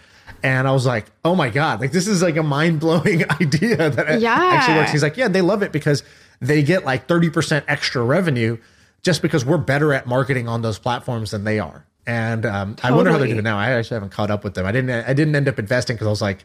And 0.44 0.68
I 0.68 0.72
was 0.72 0.86
like, 0.86 1.06
oh 1.24 1.36
my 1.36 1.50
God, 1.50 1.82
like 1.82 1.92
this 1.92 2.08
is 2.08 2.22
like 2.22 2.38
a 2.38 2.44
mind 2.44 2.80
blowing 2.80 3.30
idea 3.42 3.90
that 3.90 4.20
yeah. 4.22 4.36
actually 4.36 4.78
works. 4.78 4.92
He's 4.92 5.04
like, 5.04 5.18
yeah, 5.18 5.28
they 5.28 5.42
love 5.42 5.64
it 5.64 5.72
because 5.72 6.04
they 6.40 6.64
get 6.64 6.86
like 6.86 7.08
30% 7.08 7.64
extra 7.68 8.04
revenue 8.04 8.58
just 9.02 9.22
because 9.22 9.46
we're 9.46 9.58
better 9.58 9.94
at 9.94 10.08
marketing 10.08 10.48
on 10.48 10.62
those 10.62 10.80
platforms 10.80 11.32
than 11.32 11.44
they 11.44 11.60
are. 11.60 11.86
And 12.08 12.46
um, 12.46 12.76
totally. 12.76 12.94
I 12.94 12.96
wonder 12.96 13.12
how 13.12 13.18
they're 13.18 13.28
doing 13.28 13.44
now. 13.44 13.58
I 13.58 13.72
actually 13.72 13.96
haven't 13.96 14.12
caught 14.12 14.32
up 14.32 14.44
with 14.44 14.54
them. 14.54 14.66
I 14.66 14.72
didn't. 14.72 14.92
I 15.08 15.14
didn't 15.14 15.36
end 15.36 15.48
up 15.48 15.58
investing 15.58 15.96
because 15.96 16.08
I 16.08 16.12
was 16.12 16.22
like, 16.22 16.44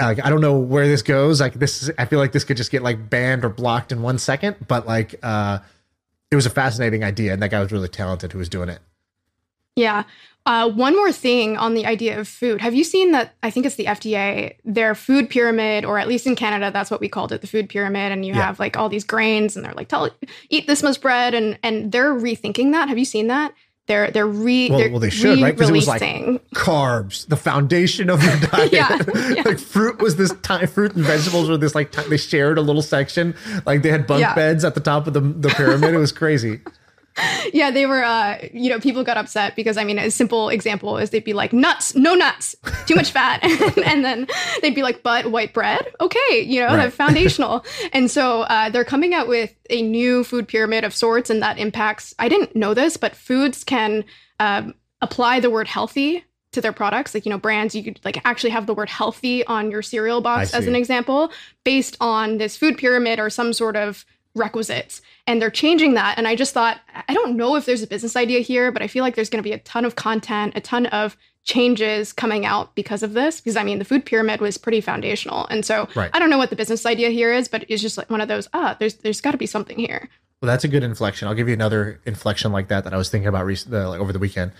like 0.00 0.24
I 0.24 0.30
don't 0.30 0.40
know 0.40 0.58
where 0.58 0.86
this 0.86 1.02
goes. 1.02 1.40
Like 1.40 1.54
this, 1.54 1.90
I 1.98 2.04
feel 2.04 2.18
like 2.18 2.32
this 2.32 2.44
could 2.44 2.56
just 2.56 2.70
get 2.70 2.82
like 2.82 3.10
banned 3.10 3.44
or 3.44 3.48
blocked 3.48 3.90
in 3.90 4.02
one 4.02 4.18
second. 4.18 4.56
But 4.68 4.86
like, 4.86 5.16
uh, 5.22 5.58
it 6.30 6.36
was 6.36 6.46
a 6.46 6.50
fascinating 6.50 7.02
idea, 7.02 7.32
and 7.32 7.42
that 7.42 7.50
guy 7.50 7.60
was 7.60 7.72
really 7.72 7.88
talented 7.88 8.32
who 8.32 8.38
was 8.38 8.48
doing 8.48 8.68
it. 8.68 8.80
Yeah. 9.76 10.04
Uh, 10.46 10.68
one 10.68 10.96
more 10.96 11.12
thing 11.12 11.56
on 11.58 11.74
the 11.74 11.84
idea 11.84 12.18
of 12.18 12.26
food. 12.26 12.60
Have 12.60 12.74
you 12.74 12.82
seen 12.82 13.12
that? 13.12 13.34
I 13.42 13.50
think 13.50 13.66
it's 13.66 13.74
the 13.74 13.84
FDA, 13.84 14.56
their 14.64 14.94
food 14.94 15.28
pyramid, 15.28 15.84
or 15.84 15.98
at 15.98 16.08
least 16.08 16.26
in 16.26 16.34
Canada, 16.34 16.70
that's 16.72 16.90
what 16.90 17.00
we 17.00 17.08
called 17.08 17.30
it, 17.30 17.42
the 17.42 17.46
food 17.46 17.68
pyramid. 17.68 18.10
And 18.10 18.24
you 18.24 18.34
yeah. 18.34 18.46
have 18.46 18.58
like 18.58 18.76
all 18.76 18.88
these 18.88 19.04
grains, 19.04 19.54
and 19.54 19.64
they're 19.64 19.74
like, 19.74 19.88
"Tell, 19.88 20.08
eat 20.48 20.66
this 20.66 20.82
much 20.82 21.00
bread," 21.00 21.34
and 21.34 21.58
and 21.62 21.92
they're 21.92 22.14
rethinking 22.14 22.72
that. 22.72 22.88
Have 22.88 22.98
you 22.98 23.04
seen 23.04 23.26
that? 23.26 23.52
They're 23.86 24.10
they're 24.10 24.26
re 24.26 24.70
well, 24.70 24.78
they're 24.78 24.90
well 24.90 24.98
they 24.98 25.10
should 25.10 25.42
right 25.42 25.54
because 25.54 25.68
it 25.68 25.72
was 25.72 25.88
like 25.88 26.02
carbs, 26.54 27.26
the 27.28 27.36
foundation 27.36 28.08
of 28.08 28.22
your 28.22 28.36
diet. 28.50 28.72
yeah, 28.72 28.98
yeah. 29.34 29.42
like 29.44 29.58
fruit 29.58 30.00
was 30.00 30.16
this 30.16 30.32
time, 30.42 30.66
fruit 30.68 30.94
and 30.94 31.04
vegetables 31.04 31.50
were 31.50 31.58
this 31.58 31.74
like 31.74 31.92
they 31.92 32.16
shared 32.16 32.56
a 32.56 32.62
little 32.62 32.82
section. 32.82 33.34
Like 33.66 33.82
they 33.82 33.90
had 33.90 34.06
bunk 34.06 34.20
yeah. 34.20 34.34
beds 34.34 34.64
at 34.64 34.74
the 34.74 34.80
top 34.80 35.06
of 35.06 35.12
the 35.12 35.20
the 35.20 35.50
pyramid. 35.50 35.92
it 35.92 35.98
was 35.98 36.12
crazy 36.12 36.60
yeah, 37.52 37.70
they 37.70 37.86
were, 37.86 38.02
uh, 38.02 38.38
you 38.52 38.70
know, 38.70 38.78
people 38.78 39.04
got 39.04 39.16
upset 39.16 39.56
because, 39.56 39.76
I 39.76 39.84
mean, 39.84 39.98
a 39.98 40.10
simple 40.10 40.48
example 40.48 40.98
is 40.98 41.10
they'd 41.10 41.24
be 41.24 41.32
like, 41.32 41.52
nuts, 41.52 41.94
no 41.94 42.14
nuts, 42.14 42.54
too 42.86 42.94
much 42.94 43.10
fat. 43.10 43.42
and 43.84 44.04
then 44.04 44.26
they'd 44.62 44.74
be 44.74 44.82
like, 44.82 45.02
but 45.02 45.30
white 45.30 45.52
bread? 45.52 45.86
Okay, 46.00 46.42
you 46.42 46.60
know, 46.60 46.74
right. 46.74 46.92
foundational. 46.92 47.64
and 47.92 48.10
so 48.10 48.42
uh, 48.42 48.70
they're 48.70 48.84
coming 48.84 49.14
out 49.14 49.28
with 49.28 49.54
a 49.68 49.82
new 49.82 50.24
food 50.24 50.48
pyramid 50.48 50.84
of 50.84 50.94
sorts, 50.94 51.30
and 51.30 51.42
that 51.42 51.58
impacts, 51.58 52.14
I 52.18 52.28
didn't 52.28 52.56
know 52.56 52.74
this, 52.74 52.96
but 52.96 53.14
foods 53.14 53.64
can 53.64 54.04
um, 54.38 54.74
apply 55.00 55.40
the 55.40 55.50
word 55.50 55.68
healthy 55.68 56.24
to 56.52 56.60
their 56.60 56.72
products 56.72 57.14
like 57.14 57.24
you 57.24 57.30
know 57.30 57.38
brands 57.38 57.76
you 57.76 57.84
could 57.84 58.00
like 58.04 58.20
actually 58.24 58.50
have 58.50 58.66
the 58.66 58.74
word 58.74 58.90
healthy 58.90 59.46
on 59.46 59.70
your 59.70 59.82
cereal 59.82 60.20
box 60.20 60.52
as 60.52 60.66
an 60.66 60.74
example 60.74 61.30
based 61.62 61.96
on 62.00 62.38
this 62.38 62.56
food 62.56 62.76
pyramid 62.76 63.20
or 63.20 63.30
some 63.30 63.52
sort 63.52 63.76
of 63.76 64.04
requisites 64.34 65.02
and 65.26 65.40
they're 65.40 65.50
changing 65.50 65.94
that. 65.94 66.16
And 66.18 66.28
i 66.28 66.36
just 66.36 66.54
thought 66.54 66.80
i 67.08 67.14
don't 67.14 67.36
know 67.36 67.56
if 67.56 67.66
there's 67.66 67.82
a 67.82 67.86
business 67.86 68.16
idea 68.16 68.40
here 68.40 68.70
but 68.70 68.82
i 68.82 68.86
feel 68.86 69.02
like 69.02 69.14
there's 69.14 69.30
going 69.30 69.42
to 69.42 69.48
be 69.48 69.52
a 69.52 69.58
ton 69.58 69.84
of 69.84 69.96
content 69.96 70.52
a 70.56 70.60
ton 70.60 70.86
of 70.86 71.16
changes 71.44 72.12
coming 72.12 72.44
out 72.44 72.74
because 72.74 73.02
of 73.02 73.14
this 73.14 73.40
because 73.40 73.56
i 73.56 73.64
mean 73.64 73.78
the 73.78 73.84
food 73.84 74.04
pyramid 74.04 74.40
was 74.40 74.58
pretty 74.58 74.80
foundational. 74.80 75.46
And 75.46 75.64
so 75.64 75.88
right. 75.94 76.10
i 76.12 76.18
don't 76.18 76.30
know 76.30 76.38
what 76.38 76.50
the 76.50 76.56
business 76.56 76.86
idea 76.86 77.10
here 77.10 77.32
is 77.32 77.48
but 77.48 77.64
it's 77.68 77.82
just 77.82 77.98
like 77.98 78.10
one 78.10 78.20
of 78.20 78.28
those 78.28 78.48
ah 78.52 78.76
there's 78.78 78.94
there's 78.94 79.20
got 79.20 79.32
to 79.32 79.38
be 79.38 79.46
something 79.46 79.78
here. 79.78 80.08
Well 80.40 80.46
that's 80.46 80.64
a 80.64 80.68
good 80.68 80.82
inflection. 80.82 81.28
I'll 81.28 81.34
give 81.34 81.48
you 81.48 81.54
another 81.54 82.00
inflection 82.06 82.52
like 82.52 82.68
that 82.68 82.84
that 82.84 82.94
i 82.94 82.96
was 82.96 83.08
thinking 83.10 83.28
about 83.28 83.46
recently 83.46 83.80
like 83.80 84.00
over 84.00 84.12
the 84.12 84.18
weekend. 84.18 84.52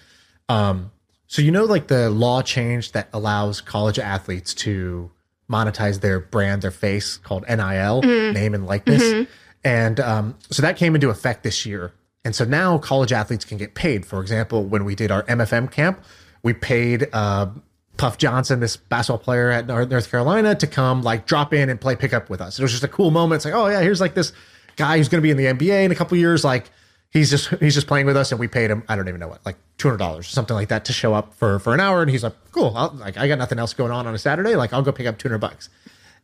Um 0.48 0.90
so 1.26 1.42
you 1.42 1.52
know 1.52 1.64
like 1.64 1.86
the 1.86 2.10
law 2.10 2.42
change 2.42 2.92
that 2.92 3.08
allows 3.12 3.60
college 3.60 3.98
athletes 3.98 4.52
to 4.54 5.10
monetize 5.48 6.00
their 6.00 6.18
brand 6.18 6.62
their 6.62 6.70
face 6.70 7.18
called 7.18 7.44
nil 7.48 7.58
mm-hmm. 7.58 8.32
name 8.32 8.54
and 8.54 8.66
likeness? 8.66 9.02
Mm-hmm 9.02 9.30
and 9.64 10.00
um, 10.00 10.36
so 10.50 10.62
that 10.62 10.76
came 10.76 10.94
into 10.94 11.10
effect 11.10 11.42
this 11.42 11.66
year. 11.66 11.92
And 12.24 12.34
so 12.34 12.44
now 12.44 12.78
college 12.78 13.12
athletes 13.12 13.44
can 13.44 13.58
get 13.58 13.74
paid. 13.74 14.04
For 14.04 14.20
example, 14.20 14.64
when 14.64 14.84
we 14.84 14.94
did 14.94 15.10
our 15.10 15.22
MFM 15.24 15.70
camp, 15.70 16.02
we 16.42 16.52
paid 16.52 17.08
uh, 17.12 17.48
Puff 17.96 18.18
Johnson, 18.18 18.60
this 18.60 18.76
basketball 18.76 19.18
player 19.18 19.50
at 19.50 19.66
North 19.66 20.10
Carolina, 20.10 20.54
to 20.54 20.66
come 20.66 21.02
like 21.02 21.26
drop 21.26 21.52
in 21.52 21.68
and 21.68 21.80
play 21.80 21.96
pickup 21.96 22.30
with 22.30 22.40
us. 22.40 22.58
It 22.58 22.62
was 22.62 22.72
just 22.72 22.84
a 22.84 22.88
cool 22.88 23.10
moment. 23.10 23.38
It's 23.38 23.44
like, 23.44 23.54
oh 23.54 23.68
yeah, 23.68 23.80
here's 23.80 24.00
like 24.00 24.14
this 24.14 24.32
guy 24.76 24.96
who's 24.96 25.08
going 25.08 25.20
to 25.20 25.22
be 25.22 25.30
in 25.30 25.36
the 25.36 25.46
NBA 25.46 25.84
in 25.84 25.92
a 25.92 25.94
couple 25.94 26.16
years. 26.16 26.44
Like 26.44 26.70
he's 27.10 27.30
just 27.30 27.48
he's 27.60 27.74
just 27.74 27.86
playing 27.86 28.06
with 28.06 28.16
us, 28.16 28.32
and 28.32 28.40
we 28.40 28.48
paid 28.48 28.70
him 28.70 28.82
I 28.88 28.96
don't 28.96 29.08
even 29.08 29.20
know 29.20 29.28
what 29.28 29.44
like 29.44 29.56
two 29.76 29.88
hundred 29.88 29.98
dollars 29.98 30.26
or 30.26 30.30
something 30.30 30.54
like 30.54 30.68
that 30.68 30.86
to 30.86 30.92
show 30.92 31.14
up 31.14 31.34
for 31.34 31.58
for 31.58 31.74
an 31.74 31.80
hour. 31.80 32.00
And 32.02 32.10
he's 32.10 32.22
like, 32.22 32.34
cool, 32.52 32.72
I'll, 32.74 32.90
like 32.92 33.18
I 33.18 33.28
got 33.28 33.38
nothing 33.38 33.58
else 33.58 33.74
going 33.74 33.92
on 33.92 34.06
on 34.06 34.14
a 34.14 34.18
Saturday. 34.18 34.56
Like 34.56 34.72
I'll 34.72 34.82
go 34.82 34.92
pick 34.92 35.06
up 35.06 35.18
two 35.18 35.28
hundred 35.28 35.38
bucks. 35.38 35.68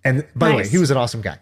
And 0.06 0.24
by 0.36 0.50
nice. 0.50 0.52
the 0.52 0.56
way, 0.56 0.68
he 0.68 0.78
was 0.78 0.90
an 0.92 0.96
awesome 0.96 1.20
guy. 1.20 1.38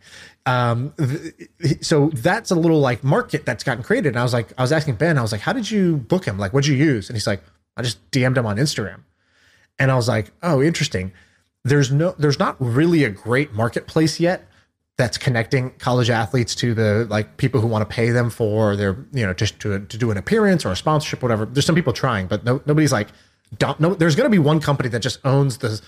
Um, 0.47 0.95
th- 0.99 1.85
so 1.85 2.09
that's 2.15 2.51
a 2.51 2.55
little 2.55 2.81
like 2.81 3.05
market 3.05 3.45
that's 3.45 3.63
gotten 3.63 3.85
created. 3.85 4.09
And 4.09 4.19
I 4.19 4.23
was 4.23 4.33
like, 4.33 4.55
I 4.57 4.63
was 4.63 4.73
asking 4.73 4.95
Ben, 4.95 5.19
I 5.19 5.23
was 5.23 5.33
like, 5.33 5.43
how 5.43 5.53
did 5.53 5.71
you 5.71 5.99
book 5.99 6.25
him? 6.25 6.39
Like, 6.39 6.55
what'd 6.55 6.67
you 6.67 6.75
use? 6.75 7.11
And 7.11 7.17
he's 7.17 7.27
like, 7.27 7.43
I 7.77 7.83
just 7.83 8.11
DM'd 8.11 8.39
him 8.39 8.47
on 8.47 8.57
Instagram. 8.57 9.01
And 9.79 9.91
I 9.91 9.97
was 9.97 10.09
like, 10.09 10.31
oh, 10.43 10.63
interesting. 10.63 11.13
There's 11.63 11.93
no, 11.93 12.15
there's 12.19 12.39
not 12.39 12.57
really 12.59 13.05
a 13.05 13.11
great 13.11 13.53
marketplace 13.53 14.19
yet 14.19 14.49
that's 14.97 15.19
connecting 15.19 15.71
college 15.73 16.09
athletes 16.09 16.55
to 16.55 16.73
the 16.73 17.07
like 17.11 17.37
people 17.37 17.61
who 17.61 17.67
want 17.67 17.87
to 17.89 17.95
pay 17.95 18.11
them 18.11 18.31
for 18.31 18.77
their, 18.77 18.97
you 19.13 19.27
know, 19.27 19.35
just 19.35 19.61
to, 19.61 19.81
to 19.81 19.99
do 19.99 20.11
an 20.11 20.17
appearance 20.17 20.65
or 20.65 20.71
a 20.71 20.77
sponsorship, 20.77 21.23
or 21.23 21.27
whatever. 21.27 21.45
There's 21.45 21.67
some 21.67 21.75
people 21.75 21.93
trying, 21.93 22.29
but 22.29 22.45
no, 22.45 22.63
nobody's 22.65 22.93
like, 22.93 23.09
no, 23.79 23.95
there's 23.95 24.17
going 24.17 24.25
to 24.25 24.31
be 24.31 24.39
one 24.39 24.61
company 24.61 24.89
that 24.89 25.01
just 25.01 25.19
owns 25.25 25.59
the, 25.59 25.83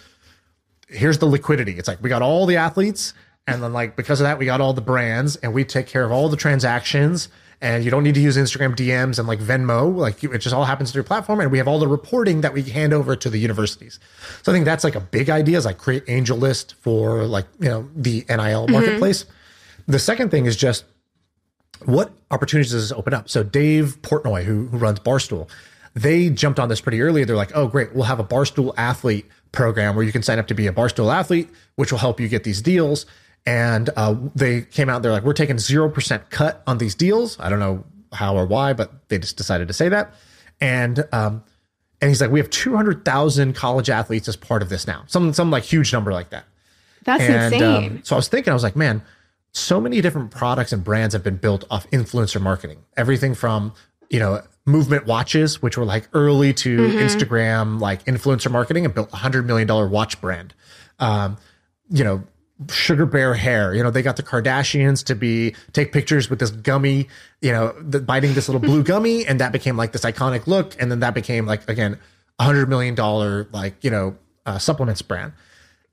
here's 0.86 1.18
the 1.18 1.26
liquidity. 1.26 1.72
It's 1.78 1.88
like, 1.88 2.02
we 2.02 2.08
got 2.08 2.22
all 2.22 2.46
the 2.46 2.56
athletes 2.56 3.14
and 3.46 3.62
then 3.62 3.72
like, 3.72 3.96
because 3.96 4.20
of 4.20 4.24
that, 4.24 4.38
we 4.38 4.46
got 4.46 4.60
all 4.60 4.72
the 4.72 4.80
brands 4.80 5.36
and 5.36 5.54
we 5.54 5.64
take 5.64 5.86
care 5.86 6.04
of 6.04 6.12
all 6.12 6.28
the 6.28 6.36
transactions 6.36 7.28
and 7.60 7.84
you 7.84 7.90
don't 7.90 8.02
need 8.02 8.14
to 8.14 8.20
use 8.20 8.36
Instagram 8.36 8.74
DMs 8.74 9.18
and 9.18 9.26
like 9.26 9.38
Venmo. 9.38 9.94
Like 9.94 10.22
it 10.22 10.38
just 10.38 10.54
all 10.54 10.64
happens 10.64 10.92
through 10.92 11.00
your 11.00 11.04
platform, 11.04 11.40
and 11.40 11.50
we 11.50 11.58
have 11.58 11.68
all 11.68 11.78
the 11.78 11.88
reporting 11.88 12.42
that 12.42 12.52
we 12.52 12.62
hand 12.62 12.92
over 12.92 13.16
to 13.16 13.30
the 13.30 13.38
universities. 13.38 13.98
So 14.42 14.52
I 14.52 14.54
think 14.54 14.64
that's 14.64 14.84
like 14.84 14.94
a 14.94 15.00
big 15.00 15.30
idea 15.30 15.56
is 15.58 15.64
like 15.64 15.78
create 15.78 16.04
angel 16.08 16.36
list 16.36 16.74
for 16.80 17.24
like 17.24 17.46
you 17.58 17.68
know 17.68 17.88
the 17.96 18.24
NIL 18.28 18.36
mm-hmm. 18.36 18.72
marketplace. 18.72 19.24
The 19.86 19.98
second 19.98 20.30
thing 20.30 20.46
is 20.46 20.56
just 20.56 20.84
what 21.84 22.12
opportunities 22.30 22.72
does 22.72 22.90
this 22.90 22.96
open 22.96 23.14
up? 23.14 23.28
So 23.28 23.42
Dave 23.42 24.00
Portnoy, 24.02 24.44
who, 24.44 24.66
who 24.66 24.78
runs 24.78 24.98
Barstool, 25.00 25.48
they 25.94 26.30
jumped 26.30 26.58
on 26.58 26.68
this 26.68 26.80
pretty 26.80 27.00
early. 27.00 27.24
They're 27.24 27.36
like, 27.36 27.52
oh 27.54 27.68
great, 27.68 27.94
we'll 27.94 28.04
have 28.04 28.20
a 28.20 28.24
Barstool 28.24 28.74
athlete 28.76 29.26
program 29.52 29.94
where 29.94 30.04
you 30.04 30.12
can 30.12 30.22
sign 30.22 30.38
up 30.38 30.46
to 30.48 30.54
be 30.54 30.66
a 30.66 30.72
Barstool 30.72 31.12
athlete, 31.14 31.48
which 31.76 31.90
will 31.90 31.98
help 31.98 32.20
you 32.20 32.28
get 32.28 32.44
these 32.44 32.62
deals 32.62 33.06
and 33.46 33.90
uh, 33.96 34.16
they 34.34 34.62
came 34.62 34.88
out. 34.88 35.02
They're 35.02 35.12
like, 35.12 35.22
we're 35.22 35.32
taking 35.32 35.58
zero 35.58 35.88
percent 35.88 36.30
cut 36.30 36.62
on 36.66 36.78
these 36.78 36.94
deals. 36.94 37.38
I 37.38 37.48
don't 37.48 37.60
know 37.60 37.84
how 38.12 38.36
or 38.36 38.46
why, 38.46 38.72
but 38.72 39.08
they 39.08 39.18
just 39.18 39.36
decided 39.36 39.68
to 39.68 39.74
say 39.74 39.88
that. 39.88 40.14
And 40.60 41.06
um, 41.12 41.44
and 42.00 42.08
he's 42.08 42.20
like, 42.20 42.30
we 42.30 42.40
have 42.40 42.50
two 42.50 42.74
hundred 42.74 43.04
thousand 43.04 43.54
college 43.54 43.88
athletes 43.88 44.28
as 44.28 44.36
part 44.36 44.62
of 44.62 44.68
this 44.68 44.86
now. 44.86 45.04
Some 45.06 45.32
some 45.32 45.50
like 45.50 45.62
huge 45.62 45.92
number 45.92 46.12
like 46.12 46.30
that. 46.30 46.44
That's 47.04 47.22
and, 47.22 47.34
um, 47.36 47.52
insane. 47.52 47.92
Um, 47.92 48.00
so 48.02 48.16
I 48.16 48.18
was 48.18 48.28
thinking, 48.28 48.50
I 48.50 48.54
was 48.54 48.64
like, 48.64 48.74
man, 48.74 49.02
so 49.52 49.80
many 49.80 50.00
different 50.00 50.32
products 50.32 50.72
and 50.72 50.82
brands 50.82 51.14
have 51.14 51.22
been 51.22 51.36
built 51.36 51.64
off 51.70 51.88
influencer 51.90 52.40
marketing. 52.40 52.78
Everything 52.96 53.34
from 53.34 53.72
you 54.10 54.18
know 54.18 54.42
movement 54.66 55.06
watches, 55.06 55.62
which 55.62 55.76
were 55.78 55.84
like 55.84 56.08
early 56.12 56.52
to 56.52 56.76
mm-hmm. 56.76 56.98
Instagram, 56.98 57.80
like 57.80 58.04
influencer 58.04 58.50
marketing, 58.50 58.84
and 58.84 58.94
built 58.94 59.12
a 59.12 59.16
hundred 59.16 59.46
million 59.46 59.66
dollar 59.66 59.88
watch 59.88 60.20
brand. 60.20 60.54
Um, 60.98 61.36
you 61.88 62.02
know, 62.02 62.24
sugar 62.68 63.06
bear 63.06 63.34
hair. 63.34 63.74
You 63.74 63.82
know, 63.82 63.90
they 63.90 64.02
got 64.02 64.16
the 64.16 64.22
Kardashians 64.22 65.04
to 65.06 65.14
be 65.14 65.54
take 65.72 65.92
pictures 65.92 66.28
with 66.28 66.40
this 66.40 66.50
gummy, 66.50 67.08
you 67.40 67.52
know, 67.52 67.74
the, 67.80 68.00
biting 68.00 68.34
this 68.34 68.48
little 68.48 68.60
blue 68.60 68.82
gummy, 68.84 69.26
and 69.26 69.40
that 69.40 69.52
became 69.52 69.76
like 69.76 69.92
this 69.92 70.02
iconic 70.02 70.46
look. 70.46 70.80
And 70.80 70.90
then 70.90 71.00
that 71.00 71.14
became 71.14 71.46
like 71.46 71.68
again 71.68 71.98
a 72.38 72.44
hundred 72.44 72.68
million 72.68 72.94
dollar 72.94 73.48
like 73.52 73.82
you 73.82 73.90
know 73.90 74.16
uh, 74.44 74.58
supplements 74.58 75.02
brand. 75.02 75.32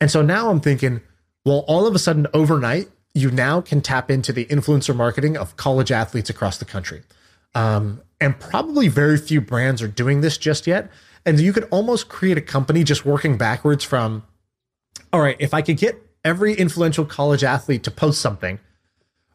And 0.01 0.11
so 0.11 0.21
now 0.21 0.49
I'm 0.49 0.59
thinking, 0.59 1.01
well, 1.45 1.63
all 1.67 1.87
of 1.87 1.95
a 1.95 1.99
sudden 1.99 2.27
overnight, 2.33 2.89
you 3.13 3.31
now 3.31 3.61
can 3.61 3.79
tap 3.81 4.09
into 4.09 4.33
the 4.33 4.45
influencer 4.45 4.95
marketing 4.95 5.37
of 5.37 5.55
college 5.55 5.91
athletes 5.91 6.29
across 6.29 6.57
the 6.57 6.65
country. 6.65 7.03
Um, 7.55 8.01
and 8.19 8.39
probably 8.39 8.87
very 8.87 9.17
few 9.17 9.41
brands 9.41 9.81
are 9.81 9.87
doing 9.87 10.21
this 10.21 10.37
just 10.37 10.65
yet. 10.67 10.89
And 11.25 11.39
you 11.39 11.53
could 11.53 11.67
almost 11.71 12.09
create 12.09 12.37
a 12.37 12.41
company 12.41 12.83
just 12.83 13.05
working 13.05 13.37
backwards 13.37 13.83
from, 13.83 14.23
all 15.11 15.21
right, 15.21 15.37
if 15.39 15.53
I 15.53 15.61
could 15.61 15.77
get 15.77 16.01
every 16.23 16.53
influential 16.53 17.05
college 17.05 17.43
athlete 17.43 17.83
to 17.83 17.91
post 17.91 18.21
something 18.21 18.59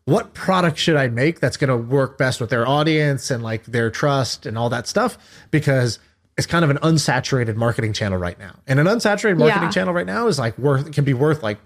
what 0.09 0.33
product 0.33 0.79
should 0.79 0.97
I 0.97 1.09
make 1.09 1.39
that's 1.39 1.59
going 1.59 1.69
to 1.69 1.77
work 1.77 2.17
best 2.17 2.41
with 2.41 2.49
their 2.49 2.67
audience 2.67 3.31
and 3.31 3.43
like 3.43 3.67
their 3.67 3.91
trust 3.91 4.47
and 4.47 4.57
all 4.57 4.71
that 4.71 4.87
stuff? 4.87 5.19
Because 5.51 5.99
it's 6.39 6.47
kind 6.47 6.65
of 6.65 6.71
an 6.71 6.79
unsaturated 6.79 7.57
marketing 7.57 7.93
channel 7.93 8.17
right 8.17 8.39
now. 8.39 8.55
And 8.67 8.81
an 8.81 8.87
unsaturated 8.87 9.37
marketing 9.37 9.65
yeah. 9.65 9.71
channel 9.71 9.93
right 9.93 10.07
now 10.07 10.27
is 10.27 10.39
like 10.39 10.57
worth 10.57 10.91
can 10.93 11.05
be 11.05 11.13
worth 11.13 11.43
like 11.43 11.59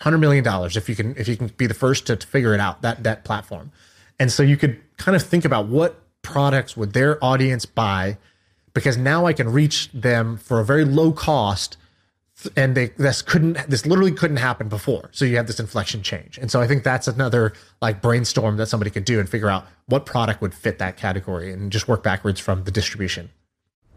hundred 0.00 0.18
million 0.18 0.44
dollars 0.44 0.76
if 0.76 0.88
you 0.88 0.94
can 0.94 1.16
if 1.16 1.26
you 1.26 1.36
can 1.36 1.48
be 1.48 1.66
the 1.66 1.74
first 1.74 2.06
to, 2.06 2.14
to 2.14 2.24
figure 2.24 2.54
it 2.54 2.60
out 2.60 2.80
that 2.82 3.02
that 3.02 3.24
platform. 3.24 3.72
And 4.20 4.30
so 4.30 4.44
you 4.44 4.56
could 4.56 4.80
kind 4.96 5.16
of 5.16 5.22
think 5.24 5.44
about 5.44 5.66
what 5.66 5.99
products 6.22 6.76
would 6.76 6.92
their 6.92 7.22
audience 7.24 7.66
buy 7.66 8.18
because 8.74 8.96
now 8.96 9.26
I 9.26 9.32
can 9.32 9.50
reach 9.50 9.90
them 9.92 10.36
for 10.36 10.60
a 10.60 10.64
very 10.64 10.84
low 10.84 11.12
cost 11.12 11.76
and 12.56 12.74
they 12.74 12.88
this 12.96 13.20
couldn't 13.20 13.58
this 13.68 13.84
literally 13.84 14.12
couldn't 14.12 14.38
happen 14.38 14.68
before. 14.68 15.10
So 15.12 15.24
you 15.24 15.36
have 15.36 15.46
this 15.46 15.60
inflection 15.60 16.02
change. 16.02 16.38
And 16.38 16.50
so 16.50 16.60
i 16.60 16.66
think 16.66 16.84
that's 16.84 17.08
another 17.08 17.52
like 17.82 18.00
brainstorm 18.00 18.56
that 18.56 18.66
somebody 18.66 18.90
could 18.90 19.04
do 19.04 19.20
and 19.20 19.28
figure 19.28 19.50
out 19.50 19.66
what 19.86 20.06
product 20.06 20.40
would 20.40 20.54
fit 20.54 20.78
that 20.78 20.96
category 20.96 21.52
and 21.52 21.70
just 21.70 21.88
work 21.88 22.02
backwards 22.02 22.40
from 22.40 22.64
the 22.64 22.70
distribution 22.70 23.30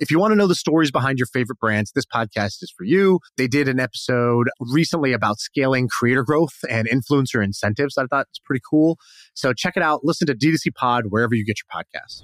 If 0.00 0.12
you 0.12 0.20
want 0.20 0.30
to 0.30 0.36
know 0.36 0.46
the 0.46 0.54
stories 0.54 0.92
behind 0.92 1.18
your 1.18 1.26
favorite 1.26 1.58
brands, 1.58 1.90
this 1.90 2.06
podcast 2.06 2.62
is 2.62 2.72
for 2.76 2.84
you. 2.84 3.18
They 3.36 3.48
did 3.48 3.66
an 3.66 3.80
episode 3.80 4.48
recently 4.60 5.12
about 5.12 5.40
scaling 5.40 5.88
creator 5.88 6.22
growth 6.22 6.54
and 6.70 6.88
influencer 6.88 7.42
incentives 7.42 7.96
that 7.96 8.02
I 8.02 8.06
thought 8.06 8.28
was 8.28 8.40
pretty 8.44 8.62
cool. 8.68 8.96
So 9.34 9.52
check 9.52 9.76
it 9.76 9.82
out. 9.82 10.04
Listen 10.04 10.28
to 10.28 10.34
D2C 10.36 10.72
Pod 10.76 11.06
wherever 11.08 11.34
you 11.34 11.44
get 11.44 11.56
your 11.58 11.82
podcasts. 11.82 12.22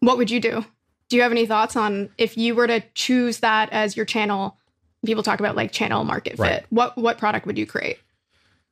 What 0.00 0.18
would 0.18 0.30
you 0.30 0.40
do? 0.40 0.62
Do 1.08 1.16
you 1.16 1.22
have 1.22 1.32
any 1.32 1.46
thoughts 1.46 1.74
on 1.74 2.10
if 2.18 2.36
you 2.36 2.54
were 2.54 2.66
to 2.66 2.82
choose 2.92 3.38
that 3.38 3.72
as 3.72 3.96
your 3.96 4.04
channel? 4.04 4.58
People 5.06 5.22
talk 5.22 5.40
about 5.40 5.56
like 5.56 5.72
channel 5.72 6.04
market 6.04 6.32
fit. 6.32 6.40
Right. 6.40 6.66
What 6.68 6.98
what 6.98 7.16
product 7.16 7.46
would 7.46 7.56
you 7.56 7.66
create? 7.66 7.98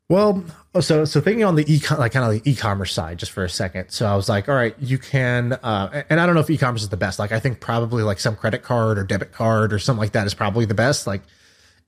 Well, 0.08 0.44
so 0.80 1.04
so 1.04 1.20
thinking 1.20 1.44
on 1.44 1.54
the 1.54 1.64
e 1.72 1.80
like 1.96 2.12
kind 2.12 2.24
of 2.24 2.42
the 2.42 2.50
e-commerce 2.50 2.92
side 2.92 3.18
just 3.18 3.32
for 3.32 3.44
a 3.44 3.48
second. 3.48 3.90
So 3.90 4.06
I 4.06 4.14
was 4.14 4.28
like, 4.28 4.48
all 4.48 4.54
right, 4.54 4.74
you 4.78 4.98
can, 4.98 5.54
uh, 5.54 6.02
and 6.10 6.20
I 6.20 6.26
don't 6.26 6.34
know 6.34 6.40
if 6.40 6.50
e-commerce 6.50 6.82
is 6.82 6.90
the 6.90 6.96
best. 6.96 7.18
Like 7.18 7.32
I 7.32 7.40
think 7.40 7.60
probably 7.60 8.02
like 8.02 8.20
some 8.20 8.36
credit 8.36 8.62
card 8.62 8.98
or 8.98 9.04
debit 9.04 9.32
card 9.32 9.72
or 9.72 9.78
something 9.78 10.00
like 10.00 10.12
that 10.12 10.26
is 10.26 10.34
probably 10.34 10.64
the 10.66 10.74
best. 10.74 11.06
Like 11.06 11.22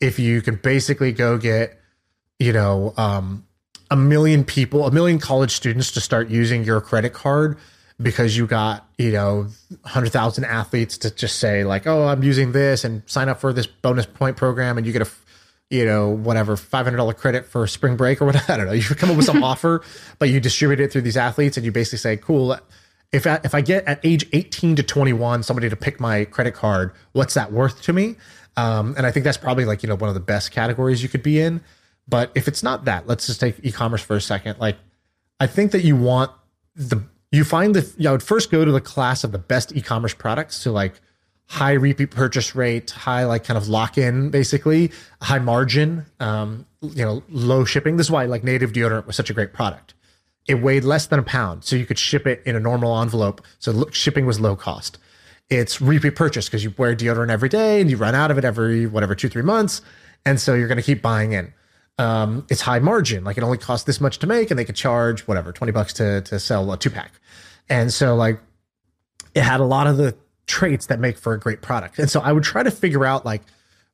if 0.01 0.19
you 0.19 0.41
can 0.43 0.57
basically 0.57 1.13
go 1.13 1.37
get, 1.37 1.79
you 2.39 2.53
know, 2.53 2.95
um, 2.97 3.47
a 3.91 3.97
million 3.97 4.45
people, 4.45 4.87
a 4.87 4.91
million 4.91 5.19
college 5.19 5.51
students 5.51 5.91
to 5.93 6.01
start 6.01 6.29
using 6.31 6.65
your 6.65 6.81
credit 6.81 7.13
card 7.13 7.59
because 8.03 8.37
you 8.37 8.47
got 8.47 8.89
you 8.99 9.13
know 9.13 9.47
100,000 9.83 10.45
athletes 10.45 10.99
to 10.99 11.11
just 11.11 11.39
say 11.39 11.63
like 11.63 11.87
oh 11.87 12.09
I'm 12.09 12.23
using 12.25 12.53
this 12.53 12.85
and 12.85 13.03
sign 13.07 13.29
up 13.29 13.41
for 13.41 13.53
this 13.53 13.67
bonus 13.69 14.07
point 14.07 14.37
program 14.37 14.79
and 14.79 14.87
you 14.87 14.93
get 14.93 15.03
a 15.03 15.09
you 15.71 15.85
know, 15.85 16.11
whatever, 16.11 16.57
$500 16.57 17.17
credit 17.17 17.47
for 17.47 17.67
spring 17.67 17.97
break 17.97 18.21
or 18.21 18.27
whatever. 18.27 18.45
I 18.53 18.57
don't 18.57 18.67
know. 18.67 18.73
You 18.73 18.83
come 18.83 19.11
up 19.11 19.17
with 19.17 19.27
some 19.27 19.43
offer, 19.45 19.83
but 20.19 20.29
you 20.29 20.41
distribute 20.41 20.81
it 20.81 20.93
through 20.93 21.03
these 21.03 21.17
athletes 21.17 21.57
and 21.57 21.65
you 21.65 21.73
basically 21.73 21.99
say, 21.99 22.17
cool, 22.17 22.59
if 23.13 23.27
I, 23.27 23.41
if 23.45 23.55
I 23.55 23.61
get 23.61 23.85
at 23.87 24.01
age 24.05 24.27
18 24.33 24.77
to 24.77 24.83
21 24.83 25.43
somebody 25.43 25.69
to 25.69 25.77
pick 25.77 26.01
my 26.01 26.25
credit 26.25 26.55
card, 26.55 26.93
what's 27.13 27.35
that 27.35 27.53
worth 27.53 27.83
to 27.83 27.93
me? 27.93 28.17
Um, 28.57 28.95
and 28.97 29.07
I 29.07 29.11
think 29.11 29.25
that's 29.25 29.37
probably 29.37 29.65
like, 29.65 29.83
you 29.83 29.89
know, 29.89 29.97
one 29.97 30.09
of 30.09 30.15
the 30.15 30.21
best 30.21 30.53
categories 30.53 31.03
you 31.03 31.09
could 31.09 31.23
be 31.23 31.41
in. 31.41 31.61
But 32.07 32.31
if 32.35 32.49
it's 32.49 32.63
not 32.63 32.85
that, 32.85 33.07
let's 33.07 33.27
just 33.27 33.41
take 33.41 33.57
e-commerce 33.63 34.03
for 34.03 34.15
a 34.15 34.21
second. 34.21 34.59
Like, 34.59 34.77
I 35.41 35.47
think 35.47 35.73
that 35.73 35.83
you 35.83 35.97
want 35.97 36.31
the, 36.77 37.03
you 37.33 37.45
find 37.45 37.75
the, 37.75 37.81
you 37.97 38.05
know, 38.05 38.11
I 38.11 38.13
would 38.13 38.23
first 38.23 38.51
go 38.51 38.65
to 38.65 38.71
the 38.71 38.81
class 38.81 39.25
of 39.25 39.33
the 39.33 39.39
best 39.39 39.75
e-commerce 39.75 40.15
products. 40.15 40.63
to 40.65 40.71
like, 40.71 41.01
high 41.47 41.73
repeat 41.73 42.11
purchase 42.11 42.55
rate, 42.55 42.91
high 42.91 43.25
like 43.25 43.45
kind 43.45 43.59
of 43.59 43.69
lock 43.69 43.99
in, 43.99 44.31
basically 44.31 44.91
high 45.21 45.39
margin, 45.39 46.07
um, 46.21 46.67
you 46.81 47.05
know, 47.05 47.23
low 47.29 47.65
shipping. 47.65 47.97
This 47.97 48.07
is 48.07 48.11
why 48.11 48.25
like 48.25 48.45
native 48.45 48.73
deodorant 48.73 49.07
was 49.07 49.17
such 49.17 49.31
a 49.31 49.35
great 49.35 49.53
product. 49.53 49.95
It 50.47 50.57
weighed 50.57 50.85
less 50.85 51.07
than 51.07 51.19
a 51.19 51.23
pound, 51.23 51.65
so 51.65 51.77
you 51.77 51.87
could 51.87 51.99
ship 51.99 52.27
it 52.27 52.43
in 52.45 52.55
a 52.55 52.61
normal 52.61 53.01
envelope. 53.01 53.41
So 53.59 53.89
shipping 53.91 54.27
was 54.27 54.41
low 54.41 54.57
cost. 54.57 54.99
It's 55.49 55.81
repeat 55.81 56.17
purchase 56.17 56.47
because 56.47 56.65
you 56.65 56.75
wear 56.77 56.97
deodorant 56.97 57.31
every 57.31 57.49
day 57.49 57.81
and 57.81 57.91
you 57.91 57.97
run 57.97 58.15
out 58.15 58.31
of 58.31 58.39
it 58.39 58.45
every 58.45 58.87
whatever 58.87 59.15
two 59.15 59.29
three 59.29 59.43
months, 59.43 59.83
and 60.25 60.41
so 60.41 60.55
you're 60.55 60.69
going 60.69 60.77
to 60.77 60.83
keep 60.83 61.03
buying 61.03 61.33
in. 61.33 61.53
Um, 61.97 62.47
it's 62.51 62.63
high 62.63 62.81
margin, 62.81 63.25
like 63.25 63.37
it 63.37 63.45
only 63.45 63.59
costs 63.59 63.87
this 63.87 64.01
much 64.01 64.19
to 64.19 64.27
make, 64.27 64.51
and 64.51 64.59
they 64.59 64.65
could 64.65 64.77
charge 64.77 65.23
whatever 65.23 65.53
twenty 65.53 65.73
bucks 65.73 65.93
to 65.95 66.23
to 66.23 66.41
sell 66.41 66.73
a 66.73 66.79
two 66.79 66.91
pack, 66.91 67.13
and 67.69 67.93
so 67.93 68.17
like 68.17 68.41
it 69.35 69.43
had 69.43 69.61
a 69.61 69.65
lot 69.65 69.87
of 69.87 69.97
the 69.97 70.17
traits 70.47 70.87
that 70.87 71.01
make 71.01 71.19
for 71.19 71.33
a 71.33 71.39
great 71.39 71.63
product. 71.63 71.99
And 71.99 72.11
so 72.11 72.21
I 72.21 72.33
would 72.33 72.45
try 72.45 72.63
to 72.63 72.71
figure 72.71 73.05
out 73.05 73.25
like 73.25 73.43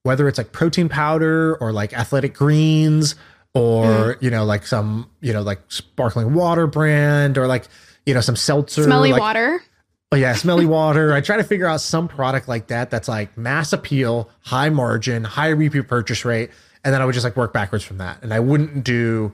whether 0.02 0.28
it's 0.28 0.38
like 0.38 0.52
protein 0.52 0.88
powder 0.88 1.56
or 1.56 1.72
like 1.72 1.92
athletic 1.92 2.34
greens 2.34 3.14
or 3.54 4.14
mm. 4.14 4.22
you 4.22 4.30
know 4.30 4.44
like 4.44 4.66
some 4.66 5.10
you 5.20 5.32
know 5.32 5.42
like 5.42 5.60
sparkling 5.68 6.34
water 6.34 6.66
brand 6.66 7.36
or 7.36 7.46
like 7.46 7.66
you 8.06 8.14
know 8.14 8.20
some 8.20 8.36
seltzer 8.36 8.84
smelly 8.84 9.12
like, 9.12 9.20
water 9.20 9.60
Oh 10.12 10.16
yeah, 10.16 10.34
smelly 10.34 10.66
water. 10.78 11.12
I 11.12 11.20
try 11.20 11.36
to 11.36 11.44
figure 11.44 11.66
out 11.66 11.80
some 11.80 12.08
product 12.08 12.48
like 12.48 12.66
that 12.68 12.90
that's 12.90 13.08
like 13.08 13.36
mass 13.36 13.72
appeal, 13.72 14.28
high 14.40 14.68
margin, 14.68 15.24
high 15.24 15.50
repeat 15.50 15.86
purchase 15.86 16.24
rate, 16.24 16.50
and 16.84 16.92
then 16.92 17.00
I 17.00 17.04
would 17.04 17.12
just 17.12 17.24
like 17.24 17.36
work 17.36 17.52
backwards 17.52 17.84
from 17.84 17.98
that. 17.98 18.22
And 18.22 18.34
I 18.34 18.40
wouldn't 18.40 18.82
do, 18.82 19.32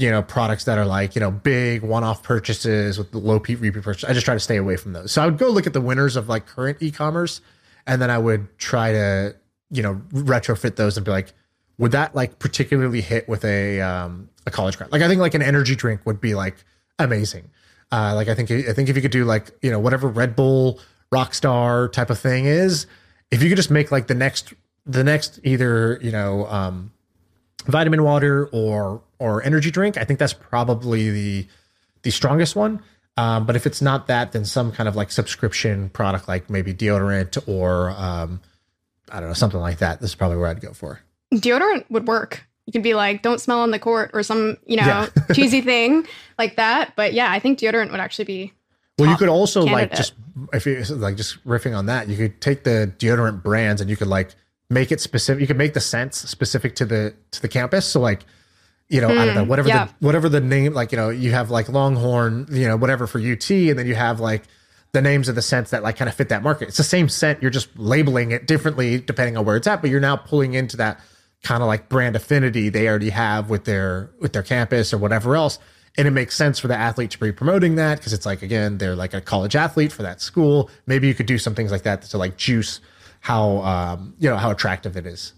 you 0.00 0.10
know, 0.10 0.22
products 0.22 0.64
that 0.64 0.78
are 0.78 0.86
like 0.86 1.14
you 1.14 1.20
know 1.20 1.30
big 1.30 1.82
one-off 1.82 2.22
purchases 2.22 2.98
with 2.98 3.10
the 3.12 3.18
low 3.18 3.34
repeat 3.34 3.82
purchase. 3.82 4.04
I 4.04 4.12
just 4.12 4.24
try 4.24 4.34
to 4.34 4.40
stay 4.40 4.56
away 4.56 4.76
from 4.76 4.92
those. 4.92 5.12
So 5.12 5.22
I 5.22 5.26
would 5.26 5.38
go 5.38 5.48
look 5.48 5.66
at 5.66 5.72
the 5.72 5.80
winners 5.80 6.16
of 6.16 6.28
like 6.28 6.46
current 6.46 6.78
e-commerce, 6.80 7.40
and 7.86 8.00
then 8.00 8.10
I 8.10 8.18
would 8.18 8.58
try 8.58 8.92
to 8.92 9.36
you 9.70 9.82
know 9.82 10.02
retrofit 10.12 10.76
those 10.76 10.96
and 10.96 11.04
be 11.04 11.10
like, 11.10 11.32
would 11.78 11.92
that 11.92 12.14
like 12.14 12.38
particularly 12.38 13.00
hit 13.00 13.28
with 13.28 13.44
a 13.44 13.80
um, 13.80 14.28
a 14.46 14.50
college 14.50 14.76
grad? 14.78 14.90
Like 14.92 15.02
I 15.02 15.08
think 15.08 15.20
like 15.20 15.34
an 15.34 15.42
energy 15.42 15.76
drink 15.76 16.04
would 16.04 16.20
be 16.20 16.34
like 16.34 16.56
amazing 16.98 17.50
uh, 17.92 18.12
like 18.14 18.28
I 18.28 18.34
think 18.34 18.50
I 18.50 18.72
think 18.72 18.88
if 18.88 18.96
you 18.96 19.02
could 19.02 19.10
do 19.10 19.24
like 19.24 19.50
you 19.62 19.70
know 19.70 19.78
whatever 19.78 20.08
Red 20.08 20.36
Bull 20.36 20.80
Rockstar 21.12 21.90
type 21.92 22.10
of 22.10 22.18
thing 22.18 22.46
is, 22.46 22.86
if 23.30 23.42
you 23.42 23.48
could 23.48 23.56
just 23.56 23.70
make 23.70 23.90
like 23.90 24.06
the 24.06 24.14
next 24.14 24.54
the 24.86 25.02
next 25.02 25.40
either 25.42 25.98
you 26.02 26.12
know 26.12 26.46
um, 26.46 26.92
vitamin 27.62 28.02
water 28.02 28.48
or 28.52 29.02
or 29.18 29.42
energy 29.42 29.70
drink, 29.70 29.96
I 29.96 30.04
think 30.04 30.18
that's 30.18 30.32
probably 30.32 31.10
the 31.10 31.46
the 32.02 32.10
strongest 32.10 32.56
one. 32.56 32.82
Um, 33.16 33.44
but 33.44 33.56
if 33.56 33.66
it's 33.66 33.82
not 33.82 34.06
that, 34.06 34.32
then 34.32 34.44
some 34.44 34.72
kind 34.72 34.88
of 34.88 34.96
like 34.96 35.10
subscription 35.10 35.90
product, 35.90 36.28
like 36.28 36.48
maybe 36.48 36.72
deodorant 36.72 37.36
or 37.46 37.90
um, 37.90 38.40
I 39.10 39.20
don't 39.20 39.28
know 39.28 39.34
something 39.34 39.60
like 39.60 39.78
that. 39.78 40.00
This 40.00 40.10
is 40.10 40.14
probably 40.14 40.38
where 40.38 40.48
I'd 40.48 40.60
go 40.60 40.72
for. 40.72 41.00
Deodorant 41.34 41.84
would 41.90 42.06
work 42.06 42.46
you 42.70 42.72
can 42.72 42.82
be 42.82 42.94
like, 42.94 43.22
don't 43.22 43.40
smell 43.40 43.58
on 43.58 43.72
the 43.72 43.80
court 43.80 44.12
or 44.14 44.22
some, 44.22 44.56
you 44.64 44.76
know, 44.76 44.86
yeah. 44.86 45.08
cheesy 45.34 45.60
thing 45.60 46.06
like 46.38 46.54
that. 46.54 46.94
But 46.94 47.14
yeah, 47.14 47.28
I 47.32 47.40
think 47.40 47.58
deodorant 47.58 47.90
would 47.90 47.98
actually 47.98 48.26
be. 48.26 48.52
Well, 48.96 49.10
you 49.10 49.16
could 49.16 49.28
also 49.28 49.64
candidate. 49.64 49.90
like 49.90 49.96
just 49.96 50.12
if 50.52 50.66
you 50.66 50.80
like 50.94 51.16
just 51.16 51.44
riffing 51.44 51.76
on 51.76 51.86
that, 51.86 52.08
you 52.08 52.16
could 52.16 52.40
take 52.40 52.62
the 52.62 52.92
deodorant 52.98 53.42
brands 53.42 53.80
and 53.80 53.90
you 53.90 53.96
could 53.96 54.06
like 54.06 54.36
make 54.70 54.90
it 54.90 55.00
specific. 55.00 55.40
You 55.40 55.46
could 55.46 55.58
make 55.58 55.74
the 55.74 55.80
scents 55.80 56.18
specific 56.28 56.76
to 56.76 56.86
the 56.86 57.14
to 57.32 57.42
the 57.42 57.48
campus. 57.48 57.84
So 57.86 58.00
like, 58.00 58.24
you 58.88 59.00
know, 59.00 59.08
mm, 59.08 59.18
I 59.18 59.26
don't 59.26 59.34
know, 59.34 59.42
hmm, 59.42 59.50
whatever 59.50 59.68
yeah. 59.68 59.86
the 59.86 59.94
whatever 60.06 60.28
the 60.28 60.40
name, 60.40 60.72
like 60.72 60.92
you 60.92 60.96
know, 60.96 61.10
you 61.10 61.32
have 61.32 61.50
like 61.50 61.68
Longhorn, 61.68 62.46
you 62.50 62.66
know, 62.66 62.76
whatever 62.76 63.06
for 63.06 63.18
UT, 63.18 63.50
and 63.50 63.78
then 63.78 63.86
you 63.86 63.94
have 63.94 64.20
like 64.20 64.44
the 64.92 65.02
names 65.02 65.28
of 65.28 65.34
the 65.34 65.42
scents 65.42 65.70
that 65.70 65.82
like 65.82 65.96
kind 65.96 66.08
of 66.08 66.14
fit 66.14 66.30
that 66.30 66.42
market. 66.42 66.68
It's 66.68 66.78
the 66.78 66.84
same 66.84 67.08
scent. 67.08 67.42
You're 67.42 67.50
just 67.50 67.76
labeling 67.78 68.30
it 68.30 68.46
differently 68.46 68.98
depending 68.98 69.36
on 69.36 69.44
where 69.44 69.56
it's 69.56 69.66
at, 69.66 69.82
but 69.82 69.90
you're 69.90 70.00
now 70.00 70.16
pulling 70.16 70.54
into 70.54 70.78
that 70.78 71.00
kind 71.42 71.62
of 71.62 71.66
like 71.66 71.88
brand 71.88 72.16
affinity 72.16 72.68
they 72.68 72.88
already 72.88 73.10
have 73.10 73.48
with 73.50 73.64
their 73.64 74.10
with 74.20 74.32
their 74.32 74.42
campus 74.42 74.92
or 74.92 74.98
whatever 74.98 75.36
else 75.36 75.58
and 75.96 76.06
it 76.06 76.10
makes 76.12 76.36
sense 76.36 76.58
for 76.58 76.68
the 76.68 76.76
athlete 76.76 77.10
to 77.10 77.18
be 77.18 77.32
promoting 77.32 77.76
that 77.76 77.98
because 77.98 78.12
it's 78.12 78.26
like 78.26 78.42
again 78.42 78.78
they're 78.78 78.94
like 78.94 79.14
a 79.14 79.20
college 79.20 79.56
athlete 79.56 79.90
for 79.90 80.02
that 80.02 80.20
school 80.20 80.70
maybe 80.86 81.08
you 81.08 81.14
could 81.14 81.26
do 81.26 81.38
some 81.38 81.54
things 81.54 81.70
like 81.70 81.82
that 81.82 82.02
to 82.02 82.18
like 82.18 82.36
juice 82.36 82.80
how 83.20 83.58
um 83.58 84.14
you 84.18 84.28
know 84.28 84.36
how 84.36 84.50
attractive 84.50 84.96
it 84.96 85.06
is 85.06 85.32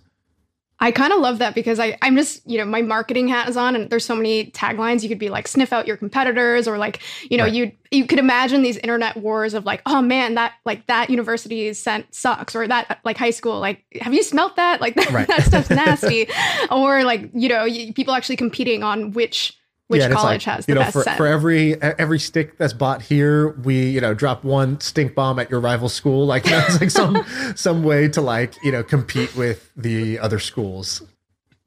I 0.82 0.90
kind 0.90 1.12
of 1.12 1.20
love 1.20 1.38
that 1.38 1.54
because 1.54 1.78
I, 1.78 1.96
I'm 2.02 2.16
just, 2.16 2.44
you 2.44 2.58
know, 2.58 2.64
my 2.64 2.82
marketing 2.82 3.28
hat 3.28 3.48
is 3.48 3.56
on 3.56 3.76
and 3.76 3.88
there's 3.88 4.04
so 4.04 4.16
many 4.16 4.46
taglines. 4.50 5.04
You 5.04 5.08
could 5.08 5.20
be 5.20 5.28
like, 5.28 5.46
sniff 5.46 5.72
out 5.72 5.86
your 5.86 5.96
competitors 5.96 6.66
or 6.66 6.76
like, 6.76 7.00
you 7.30 7.38
know, 7.38 7.44
right. 7.44 7.52
you 7.52 7.72
you 7.92 8.04
could 8.04 8.18
imagine 8.18 8.62
these 8.62 8.78
internet 8.78 9.16
wars 9.16 9.54
of 9.54 9.64
like, 9.64 9.80
oh 9.86 10.02
man, 10.02 10.34
that 10.34 10.54
like 10.64 10.84
that 10.88 11.08
university 11.08 11.72
scent 11.72 12.12
sucks 12.12 12.56
or 12.56 12.66
that 12.66 12.98
like 13.04 13.16
high 13.16 13.30
school, 13.30 13.60
like, 13.60 13.84
have 14.00 14.12
you 14.12 14.24
smelt 14.24 14.56
that? 14.56 14.80
Like 14.80 14.94
that, 14.96 15.10
right. 15.12 15.28
that 15.28 15.44
stuff's 15.44 15.70
nasty. 15.70 16.26
or 16.68 17.04
like, 17.04 17.30
you 17.32 17.48
know, 17.48 17.64
you, 17.64 17.92
people 17.92 18.12
actually 18.14 18.36
competing 18.36 18.82
on 18.82 19.12
which 19.12 19.56
which 19.88 20.00
yeah, 20.00 20.10
college 20.10 20.46
like, 20.46 20.56
has 20.56 20.66
the 20.66 20.72
you 20.72 20.74
know, 20.74 20.82
best 20.82 20.92
for, 20.92 21.02
set. 21.02 21.16
for 21.16 21.26
every 21.26 21.80
every 21.82 22.18
stick 22.18 22.56
that's 22.56 22.72
bought 22.72 23.02
here, 23.02 23.50
we 23.50 23.90
you 23.90 24.00
know 24.00 24.14
drop 24.14 24.44
one 24.44 24.80
stink 24.80 25.14
bomb 25.14 25.38
at 25.38 25.50
your 25.50 25.60
rival 25.60 25.88
school. 25.88 26.26
Like 26.26 26.44
that's 26.44 26.80
like 26.80 26.90
some 26.90 27.24
some 27.54 27.82
way 27.82 28.08
to 28.08 28.20
like 28.20 28.54
you 28.62 28.72
know 28.72 28.82
compete 28.82 29.36
with 29.36 29.70
the 29.76 30.18
other 30.18 30.38
schools. 30.38 31.02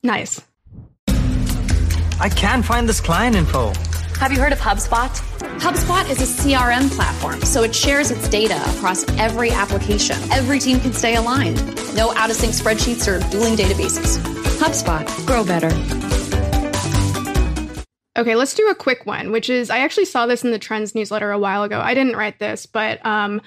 Nice. 0.03 0.41
I 2.17 2.29
can't 2.29 2.63
find 2.63 2.87
this 2.87 3.01
client 3.01 3.35
info. 3.35 3.73
Have 4.19 4.31
you 4.31 4.39
heard 4.39 4.53
of 4.53 4.59
HubSpot? 4.59 5.09
HubSpot 5.59 6.09
is 6.09 6.21
a 6.21 6.41
CRM 6.43 6.89
platform, 6.95 7.41
so 7.41 7.63
it 7.63 7.75
shares 7.75 8.11
its 8.11 8.29
data 8.29 8.55
across 8.75 9.05
every 9.17 9.51
application. 9.51 10.15
Every 10.31 10.59
team 10.59 10.79
can 10.79 10.93
stay 10.93 11.15
aligned. 11.15 11.57
No 11.95 12.13
out 12.15 12.29
of 12.29 12.37
sync 12.37 12.53
spreadsheets 12.53 13.07
or 13.07 13.19
dueling 13.29 13.55
databases. 13.55 14.17
HubSpot, 14.57 15.05
grow 15.25 15.43
better. 15.43 15.69
Okay, 18.17 18.35
let's 18.35 18.53
do 18.53 18.67
a 18.69 18.75
quick 18.75 19.05
one, 19.05 19.31
which 19.31 19.49
is 19.49 19.69
I 19.69 19.79
actually 19.79 20.05
saw 20.05 20.25
this 20.25 20.43
in 20.43 20.51
the 20.51 20.59
Trends 20.59 20.95
newsletter 20.95 21.31
a 21.31 21.39
while 21.39 21.63
ago. 21.63 21.81
I 21.81 21.93
didn't 21.93 22.15
write 22.15 22.39
this, 22.39 22.65
but 22.65 23.05
um, 23.05 23.41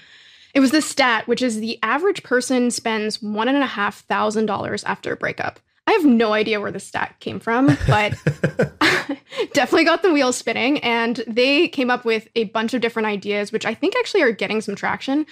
it 0.54 0.60
was 0.60 0.70
this 0.72 0.86
stat, 0.86 1.26
which 1.26 1.42
is 1.42 1.60
the 1.60 1.78
average 1.82 2.22
person 2.22 2.70
spends 2.70 3.22
one 3.22 3.48
and 3.48 3.58
a 3.58 3.66
half 3.66 4.00
thousand 4.00 4.46
dollars 4.46 4.84
after 4.84 5.12
a 5.12 5.16
breakup. 5.16 5.60
I 5.86 5.92
have 5.92 6.04
no 6.04 6.34
idea 6.34 6.60
where 6.60 6.70
the 6.70 6.80
stat 6.80 7.16
came 7.20 7.40
from, 7.40 7.78
but 7.86 8.14
definitely 9.52 9.84
got 9.84 10.02
the 10.02 10.12
wheels 10.12 10.36
spinning. 10.36 10.78
And 10.80 11.22
they 11.26 11.68
came 11.68 11.90
up 11.90 12.04
with 12.04 12.28
a 12.34 12.44
bunch 12.44 12.74
of 12.74 12.80
different 12.80 13.06
ideas, 13.06 13.52
which 13.52 13.64
I 13.64 13.74
think 13.74 13.96
actually 13.96 14.22
are 14.22 14.32
getting 14.32 14.60
some 14.60 14.74
traction. 14.74 15.26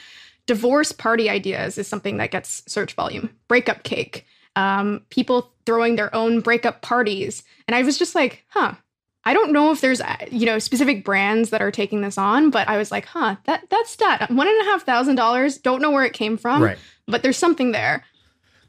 Divorce 0.46 0.92
party 0.92 1.28
ideas 1.28 1.76
is 1.76 1.88
something 1.88 2.16
that 2.18 2.30
gets 2.30 2.62
search 2.66 2.94
volume. 2.94 3.30
Breakup 3.48 3.82
cake, 3.82 4.24
um, 4.54 5.02
people 5.10 5.52
throwing 5.66 5.96
their 5.96 6.14
own 6.14 6.40
breakup 6.40 6.82
parties. 6.82 7.42
And 7.66 7.74
I 7.74 7.82
was 7.82 7.98
just 7.98 8.14
like, 8.14 8.44
huh, 8.48 8.74
I 9.26 9.34
don't 9.34 9.50
know 9.50 9.72
if 9.72 9.80
there's 9.80 10.00
you 10.30 10.46
know 10.46 10.60
specific 10.60 11.04
brands 11.04 11.50
that 11.50 11.60
are 11.60 11.72
taking 11.72 12.00
this 12.00 12.16
on, 12.16 12.50
but 12.50 12.68
I 12.68 12.78
was 12.78 12.92
like, 12.92 13.06
huh, 13.06 13.34
that 13.44 13.68
that's 13.68 13.96
that 13.96 14.30
one 14.30 14.46
and 14.46 14.60
a 14.62 14.64
half 14.64 14.84
thousand 14.84 15.16
dollars. 15.16 15.58
Don't 15.58 15.82
know 15.82 15.90
where 15.90 16.04
it 16.04 16.12
came 16.12 16.36
from, 16.38 16.62
right. 16.62 16.78
but 17.06 17.24
there's 17.24 17.36
something 17.36 17.72
there. 17.72 18.04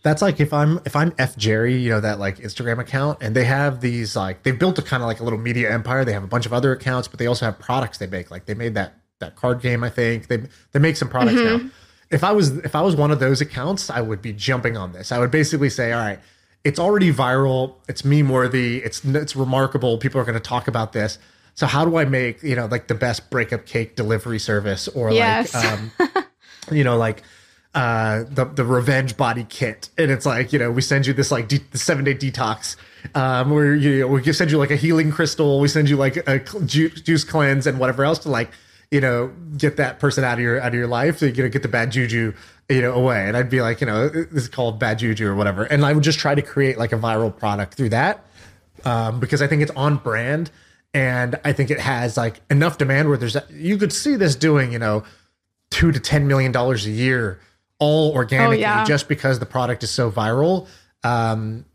That's 0.02 0.22
like 0.22 0.40
if 0.40 0.52
I'm 0.52 0.80
if 0.84 0.96
I'm 0.96 1.14
F 1.20 1.38
Jerry, 1.38 1.78
you 1.78 1.92
know 1.92 2.00
that 2.00 2.18
like 2.18 2.40
Instagram 2.40 2.80
account, 2.80 3.20
and 3.22 3.36
they 3.36 3.44
have 3.44 3.82
these 3.82 4.16
like 4.16 4.42
they've 4.42 4.58
built 4.58 4.80
a 4.80 4.82
kind 4.82 5.04
of 5.04 5.08
like 5.08 5.20
a 5.20 5.24
little 5.24 5.38
media 5.38 5.72
empire. 5.72 6.04
They 6.04 6.14
have 6.14 6.24
a 6.24 6.28
bunch 6.28 6.48
of 6.48 6.54
other 6.54 6.72
accounts, 6.72 7.08
but 7.08 7.20
they 7.20 7.28
also 7.28 7.46
have 7.46 7.60
products 7.60 8.00
they 8.00 8.08
make. 8.08 8.32
Like 8.32 8.48
they 8.48 8.56
made 8.56 8.74
that 8.74 8.96
that 9.20 9.36
card 9.36 9.62
game, 9.62 9.84
I 9.84 9.92
think 9.92 10.28
they 10.28 10.42
they 10.72 10.80
make 10.80 10.98
some 10.98 11.08
products 11.08 11.38
mm-hmm. 11.38 11.66
now. 11.68 11.72
If 12.10 12.24
I 12.24 12.32
was 12.32 12.58
if 12.58 12.76
I 12.76 12.82
was 12.82 12.96
one 12.96 13.12
of 13.12 13.20
those 13.20 13.42
accounts, 13.42 13.92
I 13.92 14.02
would 14.02 14.24
be 14.24 14.34
jumping 14.34 14.76
on 14.76 14.92
this. 14.92 15.12
I 15.12 15.20
would 15.20 15.30
basically 15.30 15.70
say, 15.70 15.92
all 15.92 16.02
right 16.02 16.20
it's 16.68 16.80
already 16.80 17.14
viral. 17.14 17.76
It's 17.88 18.04
meme 18.04 18.28
worthy. 18.28 18.78
It's 18.78 19.04
it's 19.06 19.36
remarkable. 19.36 19.98
People 19.98 20.20
are 20.20 20.26
going 20.26 20.36
to 20.36 20.42
talk 20.42 20.68
about 20.68 20.92
this. 20.92 21.18
So 21.56 21.66
how 21.66 21.86
do 21.86 21.98
I 21.98 22.04
make 22.04 22.44
you 22.44 22.56
know 22.56 22.66
like 22.66 22.88
the 22.88 22.96
best 22.96 23.30
breakup 23.30 23.66
cake 23.66 23.96
delivery 23.96 24.38
service 24.38 24.90
or 24.90 25.12
yes. 25.12 25.54
like 25.54 25.66
um, 25.66 26.26
you 26.72 26.84
know 26.84 26.98
like 26.98 27.24
uh, 27.74 28.26
the 28.30 28.46
the 28.46 28.66
revenge 28.66 29.16
body 29.16 29.46
kit 29.48 29.90
and 29.98 30.12
it's 30.12 30.26
like 30.26 30.52
you 30.52 30.60
know 30.60 30.70
we 30.70 30.82
send 30.82 31.08
you 31.08 31.14
this 31.14 31.32
like 31.32 31.48
de- 31.48 31.64
the 31.72 31.78
seven 31.78 32.04
day 32.04 32.14
detox 32.14 32.76
um, 33.16 33.52
where 33.52 33.74
you 33.74 34.02
know, 34.02 34.08
we 34.08 34.34
send 34.34 34.52
you 34.52 34.58
like 34.58 34.72
a 34.72 34.76
healing 34.76 35.12
crystal 35.12 35.60
we 35.60 35.68
send 35.68 35.90
you 35.90 35.96
like 35.96 36.18
a 36.28 36.40
juice, 36.66 37.00
juice 37.02 37.24
cleanse 37.24 37.66
and 37.66 37.80
whatever 37.80 38.04
else 38.04 38.20
to 38.20 38.30
like 38.30 38.52
you 38.92 39.02
know 39.02 39.32
get 39.58 39.78
that 39.78 40.00
person 40.00 40.24
out 40.24 40.34
of 40.34 40.40
your 40.40 40.60
out 40.60 40.70
of 40.70 40.74
your 40.74 40.88
life 40.88 41.18
so 41.18 41.26
you 41.26 41.44
know 41.44 41.50
get 41.50 41.62
the 41.62 41.68
bad 41.68 41.92
juju 41.92 42.34
you 42.70 42.82
know, 42.82 42.94
away. 42.94 43.28
And 43.28 43.38
I'd 43.38 43.50
be 43.50 43.62
like, 43.62 43.82
you 43.82 43.88
know, 43.88 44.10
this 44.10 44.44
is 44.44 44.50
called 44.50 44.80
bad 44.80 45.00
juju 45.00 45.28
or 45.28 45.36
whatever. 45.36 45.64
And 45.64 45.86
I 45.86 45.94
would 45.94 46.04
just 46.04 46.20
try 46.20 46.36
to 46.36 46.42
create 46.42 46.78
like 46.78 46.92
a 46.92 46.98
viral 46.98 47.36
product 47.36 47.76
through 47.76 47.90
that 47.90 48.26
um, 48.86 49.20
because 49.20 49.42
I 49.42 49.48
think 49.48 49.62
it's 49.62 49.72
on 49.72 49.98
brand. 49.98 50.52
And 50.94 51.40
I 51.46 51.54
think 51.54 51.70
it 51.70 51.80
has 51.80 52.18
like 52.18 52.42
enough 52.50 52.78
demand 52.78 53.10
where 53.10 53.18
there's, 53.18 53.38
you 53.52 53.78
could 53.78 53.94
see 53.94 54.16
this 54.16 54.36
doing, 54.36 54.72
you 54.72 54.80
know, 54.80 55.04
two 55.70 55.92
to 55.92 56.00
$10 56.00 56.26
million 56.26 56.56
a 56.56 56.76
year, 56.76 57.40
all 57.80 58.12
organically, 58.14 58.58
oh, 58.58 58.60
yeah. 58.60 58.86
just 58.86 59.08
because 59.08 59.40
the 59.40 59.46
product 59.46 59.84
is 59.84 59.92
so 59.92 60.12
viral. 60.12 60.68
Um, 61.04 61.66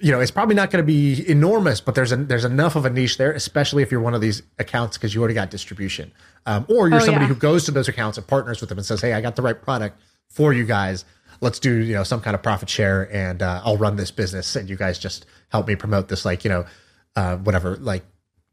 you 0.00 0.10
know, 0.10 0.20
it's 0.20 0.30
probably 0.30 0.56
not 0.56 0.70
going 0.70 0.82
to 0.82 0.86
be 0.86 1.28
enormous, 1.30 1.80
but 1.80 1.94
there's 1.94 2.10
a, 2.10 2.16
there's 2.16 2.44
enough 2.44 2.74
of 2.74 2.84
a 2.84 2.90
niche 2.90 3.16
there, 3.16 3.32
especially 3.32 3.82
if 3.82 3.92
you're 3.92 4.00
one 4.00 4.14
of 4.14 4.20
these 4.20 4.42
accounts 4.58 4.96
because 4.96 5.14
you 5.14 5.20
already 5.20 5.34
got 5.34 5.50
distribution, 5.50 6.10
um, 6.46 6.66
or 6.68 6.88
you're 6.88 6.96
oh, 6.96 7.04
somebody 7.04 7.26
yeah. 7.26 7.28
who 7.28 7.36
goes 7.36 7.64
to 7.64 7.70
those 7.70 7.88
accounts 7.88 8.18
and 8.18 8.26
partners 8.26 8.60
with 8.60 8.68
them 8.70 8.78
and 8.78 8.86
says, 8.86 9.00
"Hey, 9.00 9.12
I 9.12 9.20
got 9.20 9.36
the 9.36 9.42
right 9.42 9.60
product 9.60 10.00
for 10.28 10.52
you 10.52 10.64
guys. 10.64 11.04
Let's 11.40 11.60
do 11.60 11.72
you 11.72 11.94
know 11.94 12.02
some 12.02 12.20
kind 12.20 12.34
of 12.34 12.42
profit 12.42 12.68
share, 12.68 13.08
and 13.14 13.40
uh, 13.40 13.62
I'll 13.64 13.76
run 13.76 13.96
this 13.96 14.10
business, 14.10 14.56
and 14.56 14.68
you 14.68 14.76
guys 14.76 14.98
just 14.98 15.26
help 15.50 15.68
me 15.68 15.76
promote 15.76 16.08
this, 16.08 16.24
like 16.24 16.42
you 16.42 16.50
know, 16.50 16.66
uh, 17.14 17.36
whatever, 17.36 17.76
like 17.76 18.04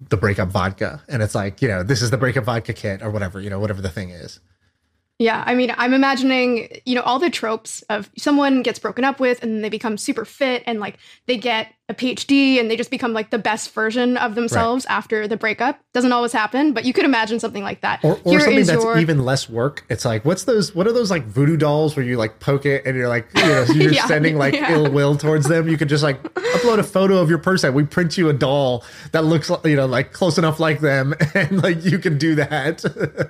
the 0.10 0.18
breakup 0.18 0.50
vodka, 0.50 1.02
and 1.10 1.24
it's 1.24 1.34
like 1.34 1.62
you 1.62 1.68
know 1.68 1.82
this 1.82 2.04
is 2.04 2.12
the 2.12 2.18
breakup 2.18 2.44
vodka 2.44 2.74
kit 2.74 3.02
or 3.02 3.10
whatever, 3.10 3.42
you 3.42 3.50
know, 3.50 3.60
whatever 3.60 3.82
the 3.82 3.90
thing 3.90 4.12
is. 4.12 4.40
Yeah, 5.18 5.46
I 5.48 5.56
mean, 5.56 5.74
I'm 5.78 5.94
imagining, 5.94 6.68
you 6.86 6.94
know, 6.94 7.02
all 7.02 7.20
the 7.20 7.30
tropes 7.30 7.82
of 7.84 8.10
someone 8.18 8.64
gets 8.64 8.80
broken 8.80 9.06
up 9.06 9.18
with 9.18 9.42
and 9.42 9.64
they 9.64 9.70
become 9.70 9.98
super 9.98 10.26
fit 10.26 10.62
and 10.66 10.82
like 10.82 10.98
they 11.26 11.38
get 11.38 11.74
a 11.88 11.94
PhD 11.94 12.60
and 12.60 12.70
they 12.70 12.76
just 12.76 12.92
become 12.92 13.14
like 13.14 13.30
the 13.30 13.38
best 13.38 13.72
version 13.74 14.18
of 14.18 14.36
themselves 14.36 14.86
right. 14.90 14.98
after 14.98 15.26
the 15.26 15.38
breakup. 15.38 15.80
Doesn't 15.94 16.12
always 16.12 16.34
happen, 16.34 16.74
but 16.74 16.84
you 16.84 16.92
could 16.92 17.06
imagine 17.06 17.40
something 17.40 17.64
like 17.64 17.80
that. 17.80 18.04
Or, 18.04 18.20
or 18.26 18.42
something 18.42 18.66
that's 18.66 18.84
your... 18.84 18.98
even 18.98 19.24
less 19.24 19.50
work. 19.50 19.86
It's 19.88 20.04
like, 20.04 20.26
what's 20.26 20.44
those, 20.44 20.76
what 20.76 20.86
are 20.86 20.92
those 20.92 21.12
like 21.12 21.24
voodoo 21.24 21.56
dolls 21.56 21.96
where 21.96 22.06
you 22.06 22.18
like 22.18 22.42
poke 22.42 22.66
it 22.66 22.86
and 22.86 22.98
you're 22.98 23.08
like, 23.08 23.30
you 23.36 23.42
know, 23.42 23.66
you're 23.74 23.94
yeah, 23.94 24.08
sending 24.08 24.38
like 24.38 24.54
yeah. 24.54 24.74
ill 24.74 24.92
will 24.92 25.16
towards 25.16 25.48
them. 25.48 25.70
You 25.70 25.78
could 25.78 25.88
just 25.90 26.04
like 26.04 26.22
upload 26.24 26.80
a 26.80 26.84
photo 26.84 27.20
of 27.20 27.30
your 27.30 27.40
person. 27.40 27.74
We 27.74 27.86
print 27.86 28.18
you 28.18 28.28
a 28.28 28.34
doll 28.34 28.84
that 29.14 29.24
looks, 29.24 29.50
you 29.64 29.78
know, 29.78 29.86
like 29.86 30.12
close 30.12 30.38
enough 30.38 30.60
like 30.60 30.82
them 30.82 31.14
and 31.34 31.64
like 31.64 31.86
you 31.86 32.00
can 32.00 32.18
do 32.18 32.36
that. 32.36 32.84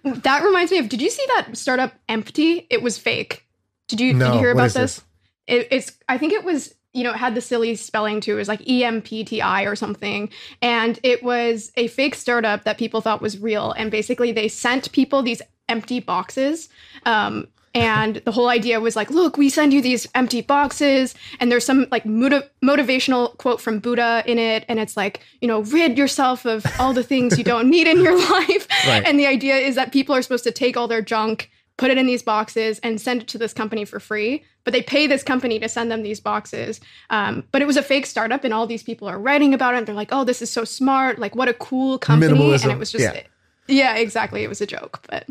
that 0.04 0.44
reminds 0.44 0.72
me 0.72 0.78
of 0.80 0.90
did 0.90 1.02
you 1.02 1.10
see 1.10 1.26
that 1.36 1.56
startup 1.58 1.94
empty? 2.10 2.68
It 2.70 2.82
was 2.82 2.98
fake. 2.98 3.46
Did 3.88 4.00
you 4.00 4.14
No, 4.14 4.28
did 4.28 4.34
you 4.36 4.40
hear 4.40 4.52
about 4.52 4.72
this? 4.72 4.98
this? 4.98 5.02
It, 5.48 5.68
it's 5.72 5.92
I 6.10 6.18
think 6.18 6.34
it 6.34 6.44
was 6.44 6.76
you 6.94 7.04
know 7.04 7.12
it 7.12 7.18
had 7.18 7.36
the 7.36 7.42
silly 7.42 7.76
spelling 7.76 8.22
too. 8.22 8.34
It 8.34 8.38
was 8.38 8.48
like 8.48 8.68
E 8.68 8.84
M 8.84 9.02
P 9.02 9.24
T 9.24 9.42
I 9.42 9.64
or 9.64 9.76
something, 9.76 10.30
and 10.62 11.00
it 11.04 11.24
was 11.24 11.72
a 11.76 11.88
fake 11.88 12.16
startup 12.16 12.64
that 12.64 12.78
people 12.78 13.02
thought 13.02 13.22
was 13.22 13.40
real. 13.40 13.72
And 13.74 13.92
basically, 13.92 14.32
they 14.32 14.48
sent 14.48 14.92
people 14.92 15.22
these 15.22 15.42
empty 15.70 16.00
boxes. 16.00 16.70
Um, 17.06 17.48
and 17.74 18.18
the 18.18 18.32
whole 18.32 18.50
idea 18.50 18.80
was 18.80 18.96
like, 18.96 19.10
look, 19.10 19.38
we 19.38 19.50
send 19.50 19.74
you 19.74 19.82
these 19.82 20.08
empty 20.14 20.42
boxes, 20.42 21.16
and 21.40 21.52
there's 21.52 21.66
some 21.66 21.88
like 21.92 22.06
motiv- 22.06 22.50
motivational 22.64 23.36
quote 23.38 23.60
from 23.60 23.80
Buddha 23.80 24.24
in 24.28 24.38
it, 24.38 24.66
and 24.68 24.80
it's 24.80 24.96
like, 24.96 25.22
you 25.42 25.48
know, 25.48 25.62
rid 25.64 25.98
yourself 25.98 26.46
of 26.46 26.66
all 26.80 26.94
the 26.94 27.04
things 27.04 27.38
you 27.38 27.44
don't 27.44 27.70
need 27.70 27.88
in 27.88 28.02
your 28.02 28.18
life. 28.32 28.68
Right. 28.88 29.04
And 29.06 29.20
the 29.20 29.26
idea 29.26 29.56
is 29.56 29.76
that 29.76 29.92
people 29.92 30.14
are 30.16 30.22
supposed 30.22 30.44
to 30.44 30.52
take 30.52 30.78
all 30.78 30.88
their 30.88 31.02
junk, 31.02 31.50
put 31.78 31.90
it 31.90 31.98
in 31.98 32.06
these 32.06 32.22
boxes, 32.22 32.80
and 32.80 33.02
send 33.02 33.24
it 33.24 33.28
to 33.30 33.38
this 33.40 33.54
company 33.54 33.86
for 33.86 34.00
free. 34.00 34.44
But 34.66 34.72
they 34.74 34.84
pay 34.84 35.08
this 35.08 35.24
company 35.24 35.60
to 35.60 35.68
send 35.68 35.92
them 35.92 36.04
these 36.04 36.20
boxes. 36.20 36.80
Um, 37.10 37.44
but 37.52 37.62
it 37.62 37.66
was 37.66 37.76
a 37.76 37.84
fake 37.84 38.06
startup, 38.06 38.44
and 38.44 38.54
all 38.54 38.68
these 38.68 38.84
people 38.84 39.08
are 39.08 39.20
writing 39.20 39.54
about 39.54 39.74
it. 39.74 39.80
And 39.80 39.88
they're 39.88 39.96
like, 39.96 40.10
"Oh, 40.12 40.24
this 40.24 40.42
is 40.42 40.50
so 40.52 40.64
smart! 40.64 41.18
Like, 41.18 41.36
what 41.36 41.50
a 41.50 41.54
cool 41.56 41.98
company!" 41.98 42.34
Minimalism, 42.34 42.64
And 42.64 42.72
it 42.74 42.78
was 42.78 42.92
just, 42.92 43.04
yeah. 43.04 43.24
yeah, 43.68 43.96
exactly. 43.96 44.44
It 44.44 44.48
was 44.48 44.62
a 44.62 44.68
joke, 44.68 45.04
but 45.10 45.26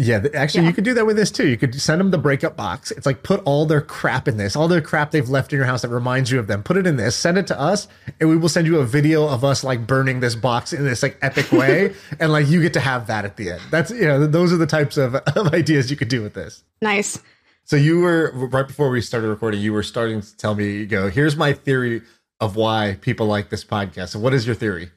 Yeah, 0.00 0.24
actually, 0.32 0.62
Yeah. 0.62 0.68
you 0.68 0.74
could 0.74 0.84
do 0.84 0.94
that 0.94 1.06
with 1.06 1.16
this 1.16 1.32
too. 1.32 1.48
You 1.48 1.56
could 1.56 1.74
send 1.80 2.00
them 2.00 2.12
the 2.12 2.18
breakup 2.18 2.56
box. 2.56 2.92
It's 2.92 3.04
like 3.04 3.24
put 3.24 3.42
all 3.44 3.66
their 3.66 3.80
crap 3.80 4.28
in 4.28 4.36
this, 4.36 4.54
all 4.54 4.68
their 4.68 4.80
crap 4.80 5.10
they've 5.10 5.28
left 5.28 5.52
in 5.52 5.56
your 5.56 5.66
house 5.66 5.82
that 5.82 5.88
reminds 5.88 6.30
you 6.30 6.38
of 6.38 6.46
them. 6.46 6.62
Put 6.62 6.76
it 6.76 6.86
in 6.86 6.94
this, 6.96 7.16
send 7.16 7.36
it 7.36 7.48
to 7.48 7.60
us, 7.60 7.88
and 8.20 8.28
we 8.30 8.36
will 8.36 8.48
send 8.48 8.68
you 8.68 8.78
a 8.78 8.84
video 8.86 9.26
of 9.26 9.42
us 9.42 9.64
like 9.64 9.88
burning 9.88 10.20
this 10.20 10.36
box 10.36 10.72
in 10.72 10.84
this 10.84 11.02
like 11.02 11.18
epic 11.20 11.50
way, 11.52 11.94
and 12.20 12.30
like 12.30 12.46
you 12.46 12.62
get 12.62 12.72
to 12.74 12.80
have 12.80 13.08
that 13.08 13.24
at 13.24 13.36
the 13.36 13.50
end. 13.50 13.60
That's 13.72 13.90
you 13.90 14.06
know, 14.06 14.24
those 14.28 14.52
are 14.52 14.56
the 14.56 14.66
types 14.66 14.96
of, 14.96 15.16
of 15.16 15.52
ideas 15.52 15.90
you 15.90 15.96
could 15.96 16.08
do 16.08 16.22
with 16.22 16.34
this. 16.34 16.62
nice. 16.80 17.18
So 17.64 17.76
you 17.76 18.00
were 18.00 18.30
right 18.34 18.66
before 18.66 18.88
we 18.88 19.00
started 19.02 19.28
recording, 19.28 19.60
you 19.60 19.72
were 19.74 19.82
starting 19.82 20.22
to 20.22 20.36
tell 20.38 20.54
me, 20.54 20.72
you 20.72 20.86
go, 20.86 21.10
here's 21.10 21.36
my 21.36 21.52
theory 21.52 22.00
of 22.40 22.56
why 22.56 22.96
people 23.02 23.26
like 23.26 23.50
this 23.50 23.62
podcast. 23.62 24.08
So 24.10 24.18
what 24.20 24.32
is 24.32 24.46
your 24.46 24.54
theory? 24.54 24.90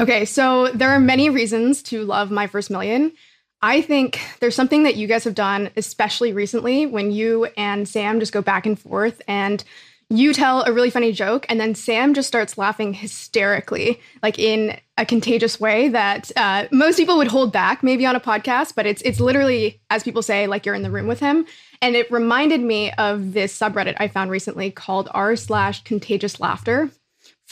Okay, 0.00 0.26
so 0.26 0.68
there 0.72 0.90
are 0.90 1.00
many 1.00 1.30
reasons 1.30 1.82
to 1.84 2.04
love 2.04 2.30
My 2.30 2.46
First 2.46 2.68
Million. 2.70 3.12
I 3.62 3.80
think 3.80 4.20
there's 4.40 4.54
something 4.54 4.82
that 4.82 4.96
you 4.96 5.06
guys 5.06 5.24
have 5.24 5.34
done, 5.34 5.70
especially 5.76 6.32
recently, 6.32 6.86
when 6.86 7.10
you 7.10 7.46
and 7.56 7.88
Sam 7.88 8.20
just 8.20 8.32
go 8.32 8.42
back 8.42 8.66
and 8.66 8.78
forth 8.78 9.22
and 9.26 9.64
you 10.10 10.34
tell 10.34 10.62
a 10.64 10.72
really 10.72 10.90
funny 10.90 11.12
joke, 11.12 11.46
and 11.48 11.58
then 11.58 11.74
Sam 11.74 12.12
just 12.12 12.28
starts 12.28 12.58
laughing 12.58 12.92
hysterically, 12.92 14.00
like 14.22 14.38
in 14.38 14.78
a 14.98 15.06
contagious 15.06 15.58
way 15.58 15.88
that 15.88 16.30
uh, 16.36 16.66
most 16.70 16.96
people 16.96 17.16
would 17.16 17.28
hold 17.28 17.52
back, 17.52 17.82
maybe 17.82 18.04
on 18.04 18.14
a 18.14 18.20
podcast. 18.20 18.74
But 18.74 18.86
it's 18.86 19.02
it's 19.02 19.18
literally, 19.18 19.80
as 19.90 20.02
people 20.02 20.22
say, 20.22 20.46
like 20.46 20.66
you're 20.66 20.74
in 20.74 20.82
the 20.82 20.90
room 20.90 21.06
with 21.06 21.20
him. 21.20 21.46
And 21.80 21.96
it 21.96 22.10
reminded 22.10 22.60
me 22.60 22.92
of 22.92 23.32
this 23.32 23.58
subreddit 23.58 23.96
I 23.98 24.08
found 24.08 24.30
recently 24.30 24.70
called 24.70 25.08
r 25.12 25.36
slash 25.36 25.82
contagious 25.84 26.38
laughter. 26.38 26.90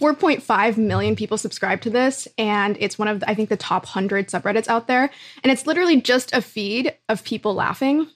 4.5 0.03 0.77
million 0.79 1.15
people 1.15 1.39
subscribe 1.39 1.81
to 1.83 1.91
this 1.91 2.27
and 2.37 2.77
it's 2.81 2.99
one 2.99 3.07
of 3.07 3.21
the, 3.21 3.31
i 3.31 3.35
think 3.37 3.49
the 3.49 3.57
top 3.57 3.85
100 3.85 4.29
subreddits 4.29 4.67
out 4.67 4.89
there. 4.89 5.11
And 5.45 5.53
it's 5.53 5.65
literally 5.65 6.01
just 6.01 6.35
a 6.35 6.43
feed 6.43 6.93
of 7.09 7.23
people 7.23 7.55
laughing. 7.55 8.09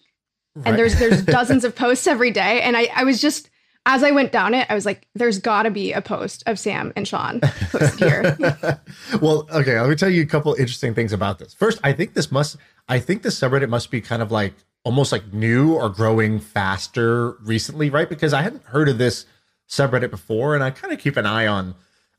And 0.64 0.76
there's 0.76 0.98
there's 0.98 1.22
dozens 1.38 1.64
of 1.64 1.76
posts 1.76 2.08
every 2.08 2.32
day. 2.32 2.60
And 2.62 2.76
I, 2.76 2.88
I 2.94 3.04
was 3.04 3.20
just 3.20 3.50
as 3.88 4.02
i 4.02 4.10
went 4.10 4.32
down 4.32 4.52
it 4.52 4.66
i 4.68 4.74
was 4.74 4.84
like 4.84 5.06
there's 5.14 5.38
gotta 5.38 5.70
be 5.70 5.92
a 5.92 6.02
post 6.02 6.42
of 6.46 6.58
sam 6.58 6.92
and 6.96 7.06
shaan 7.06 7.40
posted 7.70 8.00
here. 8.00 8.80
Well, 9.22 9.46
okay, 9.52 9.78
let 9.78 9.88
me 9.88 9.94
tell 9.94 10.10
you 10.10 10.22
a 10.22 10.26
couple 10.26 10.52
interesting 10.54 10.92
things 10.92 11.12
about 11.12 11.38
this. 11.38 11.54
First, 11.54 11.78
I 11.84 11.92
think 11.92 12.14
this 12.14 12.32
must 12.32 12.56
I 12.88 12.98
think 12.98 13.22
this 13.22 13.38
subreddit 13.38 13.68
must 13.68 13.92
be 13.92 14.00
kind 14.00 14.22
of 14.22 14.32
like 14.32 14.54
almost 14.82 15.12
like 15.12 15.32
new 15.32 15.74
or 15.74 15.88
growing 15.88 16.40
faster 16.40 17.32
recently, 17.44 17.90
right? 17.90 18.08
Because 18.08 18.32
I 18.32 18.42
hadn't 18.42 18.64
heard 18.64 18.88
of 18.88 18.98
this 18.98 19.26
subreddit 19.68 20.10
before 20.10 20.54
and 20.54 20.62
I 20.62 20.70
kind 20.70 20.92
of 20.92 20.98
keep 20.98 21.16
an 21.16 21.26
eye 21.26 21.46
on 21.46 21.74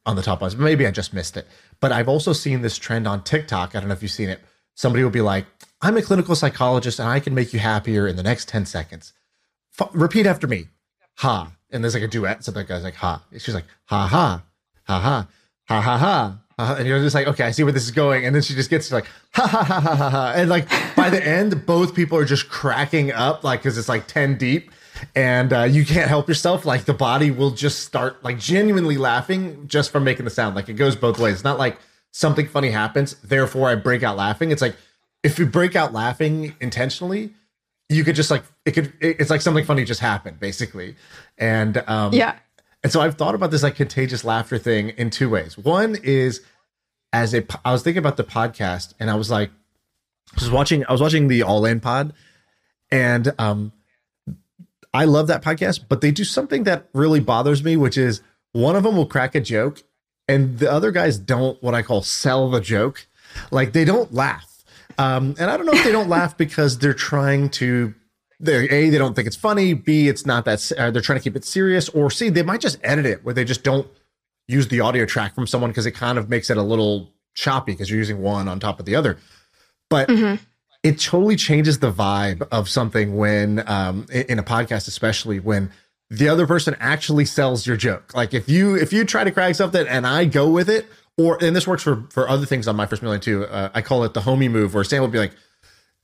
on 0.06 0.16
the 0.16 0.22
top 0.22 0.42
ones. 0.42 0.56
Maybe 0.56 0.88
I 0.88 0.92
just 0.92 1.14
missed 1.14 1.36
it. 1.38 1.48
But 1.80 1.92
I've 1.92 2.08
also 2.08 2.34
seen 2.34 2.62
this 2.62 2.78
trend 2.78 3.08
on 3.08 3.24
TikTok. 3.24 3.76
I 3.76 3.80
don't 3.80 3.90
know 3.90 3.94
if 3.94 4.02
you've 4.02 4.12
seen 4.12 4.30
it. 4.30 4.40
Somebody 4.74 5.04
will 5.04 5.12
be 5.12 5.22
like, 5.22 5.46
"I'm 5.82 5.98
a 5.98 6.02
clinical 6.02 6.36
psychologist 6.36 7.00
and 7.00 7.10
I 7.10 7.20
can 7.20 7.36
make 7.36 7.54
you 7.54 7.60
happier 7.60 8.08
in 8.08 8.16
the 8.16 8.24
next 8.24 8.48
10 8.48 8.66
seconds." 8.66 9.14
F- 9.80 9.90
repeat 9.94 10.26
after 10.26 10.48
me. 10.48 10.68
Ha. 11.18 11.52
And 11.72 11.84
there's 11.84 11.94
like 11.94 12.04
a 12.04 12.08
duet. 12.08 12.44
So 12.44 12.52
that 12.52 12.68
guy's 12.68 12.84
like, 12.84 12.96
ha. 12.96 13.24
She's 13.38 13.56
like, 13.56 13.66
ha 13.86 14.08
ha, 14.08 14.44
ha 14.86 15.00
ha, 15.00 15.28
ha 15.68 15.82
ha 15.82 15.98
ha. 15.98 16.40
Uh, 16.60 16.76
and 16.80 16.88
you're 16.88 17.00
just 17.00 17.14
like, 17.14 17.28
okay, 17.28 17.44
I 17.44 17.52
see 17.52 17.64
where 17.64 17.74
this 17.74 17.84
is 17.84 17.92
going. 17.92 18.26
And 18.26 18.34
then 18.34 18.42
she 18.42 18.56
just 18.56 18.70
gets 18.70 18.92
like, 18.92 19.06
ha 19.34 19.46
ha 19.46 19.64
ha 19.64 19.80
ha 19.80 20.10
ha. 20.10 20.34
And 20.36 20.50
like 20.50 20.68
by 20.96 21.10
the 21.10 21.24
end, 21.26 21.66
both 21.66 21.94
people 21.94 22.18
are 22.18 22.26
just 22.26 22.50
cracking 22.50 23.12
up, 23.12 23.44
like, 23.44 23.62
cause 23.62 23.78
it's 23.78 23.90
like 23.90 24.08
10 24.08 24.38
deep 24.38 24.72
and 25.16 25.54
uh, 25.54 25.64
you 25.64 25.86
can't 25.86 26.08
help 26.08 26.28
yourself. 26.28 26.66
Like 26.66 26.86
the 26.86 26.94
body 26.94 27.32
will 27.32 27.52
just 27.52 27.80
start 27.82 28.24
like 28.24 28.40
genuinely 28.40 28.98
laughing 28.98 29.68
just 29.68 29.92
from 29.92 30.04
making 30.04 30.26
the 30.26 30.32
sound. 30.32 30.56
Like 30.56 30.70
it 30.70 30.74
goes 30.74 30.96
both 30.96 31.20
ways. 31.20 31.36
It's 31.36 31.44
not 31.44 31.58
like 31.60 31.78
something 32.12 32.48
funny 32.48 32.72
happens, 32.72 33.16
therefore 33.24 33.70
I 33.70 33.76
break 33.76 34.04
out 34.04 34.18
laughing. 34.18 34.52
It's 34.52 34.62
like 34.62 34.76
if 35.24 35.38
you 35.40 35.46
break 35.46 35.76
out 35.76 35.94
laughing 35.94 36.56
intentionally, 36.62 37.32
you 37.90 38.04
could 38.04 38.16
just 38.16 38.32
like 38.32 38.44
it 38.66 38.72
could 38.72 38.94
it- 39.00 39.18
it's 39.20 39.30
like 39.30 39.42
something 39.42 39.64
funny 39.66 39.84
just 39.86 40.02
happened 40.02 40.40
basically 40.40 40.96
and 41.38 41.82
um 41.88 42.12
yeah 42.14 42.36
and 42.84 42.92
so 42.92 43.00
i've 43.00 43.16
thought 43.16 43.34
about 43.34 43.50
this 43.50 43.64
like 43.64 43.76
contagious 43.76 44.26
laughter 44.26 44.58
thing 44.58 44.90
in 44.90 45.10
two 45.10 45.30
ways 45.30 45.58
one 45.58 45.96
is 46.04 46.42
as 47.14 47.34
a 47.34 47.46
I 47.64 47.72
was 47.72 47.84
thinking 47.84 48.00
about 48.00 48.18
the 48.18 48.26
podcast 48.26 48.94
and 49.00 49.10
i 49.10 49.16
was 49.16 49.32
like 49.32 49.52
I 50.34 50.42
was 50.42 50.52
watching 50.52 50.86
i 50.88 50.92
was 50.92 51.02
watching 51.02 51.30
the 51.30 51.44
all 51.44 51.64
in 51.64 51.80
pod 51.80 52.12
and 52.92 53.34
um 53.40 53.72
i 54.98 55.06
love 55.06 55.28
that 55.28 55.44
podcast 55.44 55.86
but 55.88 56.02
they 56.02 56.12
do 56.12 56.24
something 56.24 56.64
that 56.64 56.88
really 56.94 57.20
bothers 57.20 57.64
me 57.64 57.78
which 57.78 57.98
is 57.98 58.22
one 58.52 58.76
of 58.76 58.84
them 58.84 58.96
will 58.96 59.06
crack 59.06 59.36
a 59.36 59.40
joke 59.40 59.84
and 60.28 60.60
the 60.60 60.72
other 60.72 60.92
guys 60.92 61.18
don't 61.18 61.62
what 61.64 61.74
i 61.74 61.82
call 61.82 62.02
sell 62.02 62.50
the 62.50 62.62
joke. 62.62 63.08
Like 63.52 63.74
they 63.74 63.86
don't 63.86 64.14
laugh. 64.14 64.64
Um 64.98 65.36
and 65.40 65.50
i 65.50 65.58
don't 65.58 65.66
know 65.66 65.74
if 65.74 65.84
they 65.84 65.92
don't 65.92 66.10
laugh 66.10 66.38
because 66.46 66.78
they're 66.80 66.94
trying 66.94 67.50
to 67.52 67.94
they're 68.40 68.72
a 68.72 68.90
they 68.90 68.98
don't 68.98 69.16
think 69.16 69.28
it's 69.28 69.38
funny. 69.38 69.74
B 69.74 70.08
it's 70.08 70.26
not 70.26 70.46
that 70.46 70.72
uh, 70.78 70.92
they're 70.92 71.02
trying 71.02 71.20
to 71.20 71.24
keep 71.24 71.36
it 71.36 71.46
serious. 71.46 71.90
Or 71.90 72.12
c 72.12 72.30
they 72.30 72.44
might 72.44 72.62
just 72.62 72.80
edit 72.84 73.06
it 73.06 73.24
where 73.24 73.34
they 73.34 73.46
just 73.46 73.64
don't 73.64 73.88
use 74.48 74.68
the 74.68 74.80
audio 74.80 75.06
track 75.06 75.36
from 75.36 75.48
someone 75.48 75.70
because 75.70 75.86
it 75.86 75.92
kind 75.92 76.18
of 76.18 76.30
makes 76.30 76.50
it 76.50 76.58
a 76.58 76.64
little 76.64 77.14
choppy 77.36 77.74
because 77.74 77.90
you're 77.90 78.00
using 78.00 78.22
one 78.22 78.48
on 78.48 78.60
top 78.60 78.80
of 78.80 78.86
the 78.86 78.96
other. 78.96 79.18
But 79.90 80.10
it 80.88 81.00
totally 81.00 81.36
changes 81.36 81.80
the 81.80 81.92
vibe 81.92 82.48
of 82.52 82.70
something 82.70 83.18
when 83.18 83.64
um 83.68 84.06
in 84.10 84.40
a 84.40 84.44
podcast 84.44 84.88
especially 84.88 85.40
when 85.40 85.70
the 86.10 86.30
other 86.30 86.48
person 86.48 86.74
actually 86.80 87.26
sells 87.26 87.68
your 87.68 87.76
joke. 87.76 88.14
Like 88.16 88.34
if 88.34 88.48
you 88.48 88.76
if 88.76 88.94
you 88.94 89.04
try 89.04 89.26
to 89.26 89.32
crack 89.32 89.56
something 89.56 89.86
and 89.88 90.08
i 90.08 90.26
go 90.26 90.50
with 90.50 90.70
it 90.70 90.86
or 91.18 91.38
and 91.44 91.56
this 91.56 91.68
works 91.68 91.84
for 91.84 92.06
for 92.10 92.30
other 92.30 92.46
things 92.46 92.68
on 92.68 92.76
my 92.76 92.86
first 92.86 93.02
million 93.02 93.20
too 93.20 93.46
uh, 93.46 93.70
i 93.74 93.82
call 93.82 94.04
it 94.04 94.14
the 94.14 94.22
homie 94.22 94.50
move 94.50 94.74
where 94.74 94.84
sam 94.84 95.02
will 95.02 95.10
be 95.10 95.20
like 95.20 95.34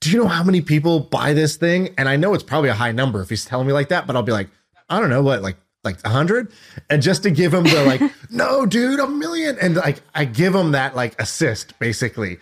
do 0.01 0.11
you 0.11 0.17
know 0.17 0.27
how 0.27 0.43
many 0.43 0.59
people 0.59 0.99
buy 0.99 1.33
this 1.33 1.55
thing? 1.55 1.93
And 1.97 2.09
i 2.09 2.17
know 2.17 2.33
it's 2.33 2.43
probably 2.43 2.69
a 2.69 2.73
high 2.73 2.91
number 2.91 3.21
if 3.21 3.29
he's 3.29 3.45
telling 3.45 3.67
me 3.67 3.73
like 3.73 3.89
that 3.89 4.05
but 4.05 4.15
i'll 4.17 4.23
be 4.23 4.33
like 4.33 4.49
i 4.89 4.99
don't 4.99 5.09
know 5.09 5.23
what 5.23 5.41
like 5.41 5.57
like 5.83 5.97
a 6.05 6.09
hundred? 6.09 6.49
And 6.89 7.01
just 7.01 7.23
to 7.23 7.31
give 7.31 7.53
him 7.53 7.63
the 7.65 7.83
like 7.83 8.01
no 8.31 8.65
dude 8.65 9.01
a 9.01 9.07
million. 9.07 9.57
And 9.59 9.75
like 9.75 10.01
i 10.15 10.25
give 10.25 10.55
him 10.55 10.71
that 10.71 10.95
like 10.95 11.19
assist 11.21 11.77
basically 11.79 12.39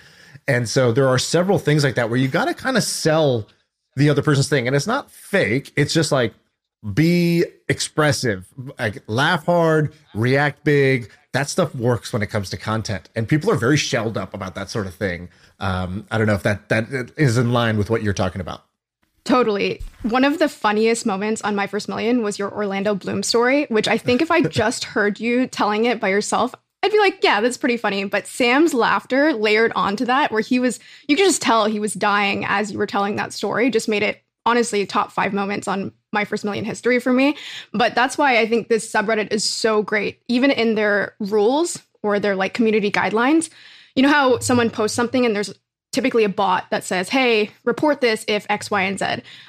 and 0.52 0.68
so 0.68 0.92
there 0.92 1.08
are 1.08 1.18
several 1.18 1.60
things 1.60 1.82
like 1.82 1.96
that 1.96 2.10
where 2.10 2.20
you 2.20 2.28
got 2.28 2.46
to 2.46 2.54
kind 2.54 2.76
of 2.76 2.84
sell 2.84 3.48
the 3.96 4.10
other 4.10 4.22
person's 4.22 4.50
thing. 4.50 4.68
And 4.68 4.76
it's 4.76 4.86
not 4.86 5.10
fake. 5.10 5.72
It's 5.78 5.94
just 5.94 6.12
like 6.12 6.34
be 6.94 7.46
expressive. 7.70 8.50
Like 8.78 9.02
laugh 9.08 9.46
hard 9.46 9.94
react 10.14 10.66
big. 10.66 11.10
That 11.32 11.48
stuff 11.48 11.74
works 11.74 12.12
when 12.12 12.22
it 12.22 12.28
comes 12.28 12.50
to 12.50 12.58
content. 12.58 13.10
And 13.16 13.30
people 13.30 13.50
are 13.50 13.56
very 13.56 13.78
shelled 13.78 14.18
up 14.18 14.34
about 14.34 14.56
that 14.56 14.70
sort 14.70 14.88
of 14.88 14.94
thing. 14.94 15.30
Um 15.62 16.06
i 16.12 16.18
don't 16.18 16.28
know 16.28 16.34
if 16.34 16.44
that 16.44 16.68
that 16.68 17.12
is 17.16 17.38
in 17.38 17.54
line 17.54 17.78
with 17.78 17.90
what 17.90 18.04
you're 18.04 18.14
talking 18.14 18.42
about. 18.42 18.66
Totally. 19.24 19.82
One 20.02 20.26
of 20.26 20.38
the 20.38 20.50
funniest 20.50 21.06
moments 21.06 21.42
on 21.44 21.56
My 21.56 21.68
First 21.68 21.88
Million 21.88 22.24
was 22.24 22.38
your 22.40 22.52
Orlando 22.52 22.94
Bloom 22.94 23.24
story, 23.24 23.68
which 23.70 23.88
I 23.88 23.98
think 23.98 24.22
if 24.22 24.32
I 24.32 24.42
just 24.42 24.84
heard 24.84 25.20
you 25.20 25.48
telling 25.48 25.86
it 25.86 26.02
by 26.02 26.10
yourself, 26.10 26.56
I'd 26.84 26.91
be 26.91 27.00
like, 27.00 27.20
yeah, 27.22 27.41
that's 27.41 27.58
pretty 27.58 27.78
funny. 27.78 28.04
But 28.06 28.28
Sam's 28.28 28.74
laughter 28.74 29.34
layered 29.34 29.72
onto 29.76 30.06
that, 30.06 30.32
where 30.32 30.41
he 30.41 30.60
was, 30.60 30.80
you 31.08 31.15
could 31.15 31.26
just 31.26 31.41
tell 31.41 31.65
he 31.65 31.80
was 31.80 31.94
dying 31.94 32.44
as 32.46 32.72
you 32.72 32.78
were 32.78 32.88
telling 32.88 33.15
that 33.17 33.34
story, 33.34 33.70
just 33.70 33.88
made 33.88 34.04
it 34.04 34.24
honestly 34.46 34.86
top 34.86 35.12
five 35.12 35.34
moments 35.34 35.67
on 35.67 35.91
My 36.12 36.26
First 36.26 36.44
Million 36.44 36.65
history 36.65 37.00
for 37.00 37.13
me. 37.13 37.38
But 37.72 37.94
that's 37.94 38.17
why 38.17 38.39
I 38.39 38.48
think 38.48 38.67
this 38.67 38.91
subreddit 38.91 39.32
is 39.32 39.44
so 39.44 39.84
great, 39.84 40.22
even 40.28 40.50
in 40.50 40.74
their 40.74 41.15
rules 41.20 41.80
or 42.02 42.20
their 42.20 42.36
like 42.36 42.56
community 42.56 42.91
guidelines. 42.91 43.52
You 43.96 44.04
know 44.04 44.10
how 44.10 44.39
someone 44.39 44.72
posts 44.72 44.96
something 44.96 45.26
and 45.26 45.36
there's 45.36 45.54
typically 45.91 46.24
a 46.24 46.30
bot 46.30 46.65
that 46.72 46.84
says, 46.84 47.10
hey, 47.10 47.52
report 47.65 48.02
this 48.02 48.26
if 48.28 48.48
X, 48.50 48.72
Y, 48.72 48.82
and 48.82 48.98
Z. 48.98 49.06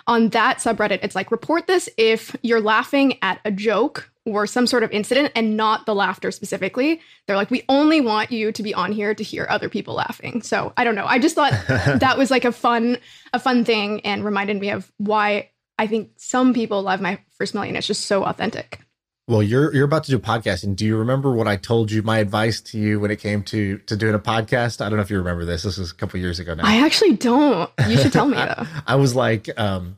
On 0.06 0.28
that 0.30 0.58
subreddit, 0.58 0.98
it's 1.02 1.14
like, 1.14 1.30
report 1.30 1.66
this 1.66 1.88
if 1.96 2.36
you're 2.42 2.60
laughing 2.60 3.16
at 3.22 3.40
a 3.44 3.50
joke 3.50 4.11
or 4.24 4.46
some 4.46 4.66
sort 4.66 4.82
of 4.82 4.90
incident 4.92 5.32
and 5.34 5.56
not 5.56 5.86
the 5.86 5.94
laughter 5.94 6.30
specifically. 6.30 7.00
They're 7.26 7.36
like, 7.36 7.50
we 7.50 7.64
only 7.68 8.00
want 8.00 8.30
you 8.30 8.52
to 8.52 8.62
be 8.62 8.72
on 8.72 8.92
here 8.92 9.14
to 9.14 9.24
hear 9.24 9.46
other 9.48 9.68
people 9.68 9.94
laughing. 9.94 10.42
So 10.42 10.72
I 10.76 10.84
don't 10.84 10.94
know. 10.94 11.06
I 11.06 11.18
just 11.18 11.34
thought 11.34 11.52
that 11.66 12.16
was 12.16 12.30
like 12.30 12.44
a 12.44 12.52
fun, 12.52 12.98
a 13.32 13.40
fun 13.40 13.64
thing 13.64 14.00
and 14.02 14.24
reminded 14.24 14.60
me 14.60 14.70
of 14.70 14.90
why 14.98 15.50
I 15.78 15.86
think 15.86 16.10
some 16.16 16.54
people 16.54 16.82
love 16.82 17.00
my 17.00 17.18
first 17.36 17.54
million. 17.54 17.74
It's 17.76 17.86
just 17.86 18.06
so 18.06 18.24
authentic. 18.24 18.80
Well, 19.28 19.42
you're 19.42 19.72
you're 19.72 19.84
about 19.84 20.04
to 20.04 20.10
do 20.10 20.16
a 20.16 20.20
podcast, 20.20 20.64
and 20.64 20.76
do 20.76 20.84
you 20.84 20.96
remember 20.96 21.32
what 21.32 21.46
I 21.46 21.56
told 21.56 21.92
you? 21.92 22.02
My 22.02 22.18
advice 22.18 22.60
to 22.62 22.78
you 22.78 22.98
when 22.98 23.12
it 23.12 23.20
came 23.20 23.44
to 23.44 23.78
to 23.78 23.96
doing 23.96 24.14
a 24.14 24.18
podcast. 24.18 24.84
I 24.84 24.88
don't 24.88 24.96
know 24.96 25.02
if 25.02 25.10
you 25.10 25.18
remember 25.18 25.44
this. 25.44 25.62
This 25.62 25.78
was 25.78 25.92
a 25.92 25.94
couple 25.94 26.18
years 26.18 26.40
ago 26.40 26.54
now. 26.54 26.64
I 26.66 26.84
actually 26.84 27.14
don't. 27.14 27.70
You 27.88 27.98
should 27.98 28.12
tell 28.12 28.26
me 28.26 28.36
though. 28.36 28.66
I 28.86 28.96
was 28.96 29.14
like, 29.14 29.48
um, 29.58 29.96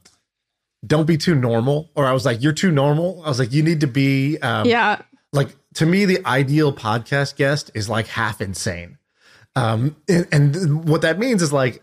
don't 0.87 1.07
be 1.07 1.17
too 1.17 1.35
normal, 1.35 1.91
or 1.95 2.07
I 2.07 2.13
was 2.13 2.25
like, 2.25 2.43
you're 2.43 2.53
too 2.53 2.71
normal. 2.71 3.23
I 3.25 3.29
was 3.29 3.39
like, 3.39 3.53
you 3.53 3.63
need 3.63 3.81
to 3.81 3.87
be, 3.87 4.39
um, 4.39 4.67
yeah. 4.67 5.03
Like 5.33 5.55
to 5.75 5.87
me, 5.87 6.05
the 6.05 6.25
ideal 6.25 6.73
podcast 6.73 7.37
guest 7.37 7.71
is 7.75 7.89
like 7.89 8.07
half 8.07 8.41
insane. 8.41 8.99
Um, 9.57 9.97
and, 10.09 10.27
and 10.33 10.89
what 10.89 11.03
that 11.03 11.19
means 11.19 11.41
is 11.43 11.53
like 11.53 11.83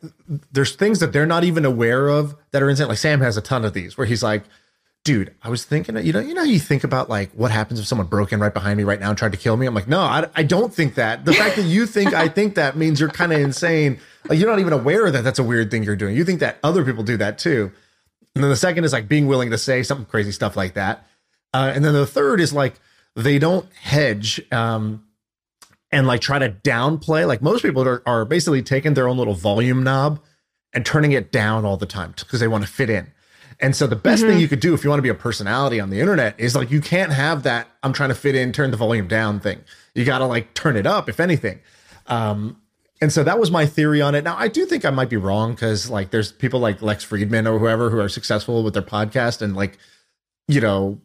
there's 0.52 0.76
things 0.76 1.00
that 1.00 1.14
they're 1.14 1.26
not 1.26 1.44
even 1.44 1.64
aware 1.64 2.10
of 2.10 2.36
that 2.52 2.62
are 2.62 2.70
insane. 2.70 2.88
Like 2.88 2.98
Sam 2.98 3.22
has 3.22 3.38
a 3.38 3.42
ton 3.42 3.64
of 3.64 3.74
these 3.74 3.98
where 3.98 4.08
he's 4.08 4.24
like, 4.24 4.44
dude, 5.04 5.34
I 5.42 5.50
was 5.50 5.64
thinking, 5.64 5.98
you 6.06 6.14
know, 6.14 6.20
you 6.20 6.34
know, 6.34 6.44
you 6.44 6.60
think 6.60 6.84
about 6.84 7.10
like 7.10 7.32
what 7.32 7.50
happens 7.50 7.80
if 7.80 7.88
someone 7.88 8.08
broke 8.08 8.32
in 8.32 8.40
right 8.40 8.54
behind 8.54 8.78
me 8.78 8.84
right 8.84 9.00
now 9.00 9.10
and 9.10 9.18
tried 9.18 9.32
to 9.32 9.38
kill 9.38 9.58
me. 9.58 9.66
I'm 9.66 9.74
like, 9.74 9.88
no, 9.88 10.00
I, 10.00 10.28
I 10.36 10.44
don't 10.44 10.74
think 10.74 10.96
that. 10.96 11.26
The 11.26 11.34
fact 11.34 11.56
that 11.56 11.64
you 11.64 11.86
think 11.86 12.14
I 12.14 12.28
think 12.28 12.56
that 12.56 12.78
means 12.78 13.00
you're 13.00 13.10
kind 13.10 13.34
of 13.34 13.40
insane. 13.40 14.00
Like 14.28 14.38
you're 14.38 14.50
not 14.50 14.60
even 14.60 14.74
aware 14.74 15.10
that 15.10 15.24
that's 15.24 15.40
a 15.40 15.44
weird 15.44 15.72
thing 15.72 15.84
you're 15.84 15.96
doing. 15.96 16.16
You 16.16 16.26
think 16.26 16.40
that 16.42 16.58
other 16.64 16.86
people 16.86 17.04
do 17.04 17.18
that 17.18 17.40
too. 17.40 17.72
And 18.36 18.44
then 18.44 18.50
the 18.50 18.58
second 18.58 18.84
is 18.84 18.94
like 18.94 19.08
being 19.08 19.28
willing 19.28 19.52
to 19.52 19.58
say 19.58 19.84
some 19.84 20.06
crazy 20.06 20.32
stuff 20.32 20.56
like 20.56 20.74
that. 20.76 21.06
Uh, 21.54 21.72
and 21.74 21.84
then 21.84 21.94
the 21.94 22.08
third 22.08 22.40
is 22.40 22.54
like 22.54 22.80
they 23.16 23.40
don't 23.40 23.72
hedge 23.74 24.42
um, 24.52 25.04
and 25.92 26.08
like 26.08 26.22
try 26.22 26.40
to 26.40 26.50
downplay. 26.50 27.28
Like 27.28 27.42
most 27.42 27.62
people 27.62 27.88
are, 27.88 28.02
are 28.06 28.26
basically 28.26 28.62
taking 28.62 28.94
their 28.94 29.08
own 29.08 29.18
little 29.18 29.34
volume 29.34 29.84
knob 29.84 30.22
and 30.74 30.86
turning 30.86 31.12
it 31.12 31.32
down 31.32 31.66
all 31.66 31.78
the 31.78 31.86
time 31.86 32.14
because 32.18 32.40
they 32.40 32.48
want 32.48 32.64
to 32.64 32.70
fit 32.70 32.90
in. 32.90 33.12
And 33.60 33.76
so 33.76 33.86
the 33.86 33.96
best 33.96 34.24
mm-hmm. 34.24 34.32
thing 34.32 34.42
you 34.42 34.48
could 34.48 34.60
do 34.60 34.74
if 34.74 34.84
you 34.84 34.90
want 34.90 35.00
to 35.00 35.04
be 35.04 35.10
a 35.10 35.14
personality 35.14 35.80
on 35.80 35.90
the 35.90 36.00
internet 36.00 36.40
is 36.40 36.56
like 36.56 36.72
you 36.72 36.82
can't 36.82 37.14
have 37.14 37.44
that 37.44 37.68
I'm 37.84 37.94
trying 37.94 38.10
to 38.10 38.16
fit 38.16 38.34
in, 38.34 38.52
turn 38.54 38.72
the 38.72 38.78
volume 38.78 39.08
down 39.08 39.40
thing. 39.40 39.60
You 39.94 40.06
got 40.06 40.20
to 40.20 40.26
like 40.26 40.54
turn 40.54 40.78
it 40.78 40.88
up 40.88 41.10
if 41.10 41.20
anything. 41.20 41.60
Um, 42.08 42.62
and 43.02 43.12
so 43.12 43.24
that 43.24 43.40
was 43.40 43.52
my 43.52 43.66
theory 43.66 44.02
on 44.02 44.16
it. 44.16 44.24
Now 44.24 44.36
I 44.38 44.48
do 44.48 44.66
think 44.66 44.86
I 44.86 44.90
might 44.90 45.10
be 45.10 45.18
wrong 45.18 45.52
because 45.54 45.90
like 45.90 46.12
there's 46.12 46.32
people 46.32 46.60
like 46.60 46.82
Lex 46.82 47.06
Fridman 47.06 47.52
or 47.52 47.60
whoever 47.60 47.90
who 47.90 48.00
are 48.00 48.10
successful 48.10 48.64
with 48.64 48.74
their 48.74 48.84
podcast 48.84 49.42
and 49.42 49.56
like 49.56 49.78
you 50.48 50.62
know 50.62 51.00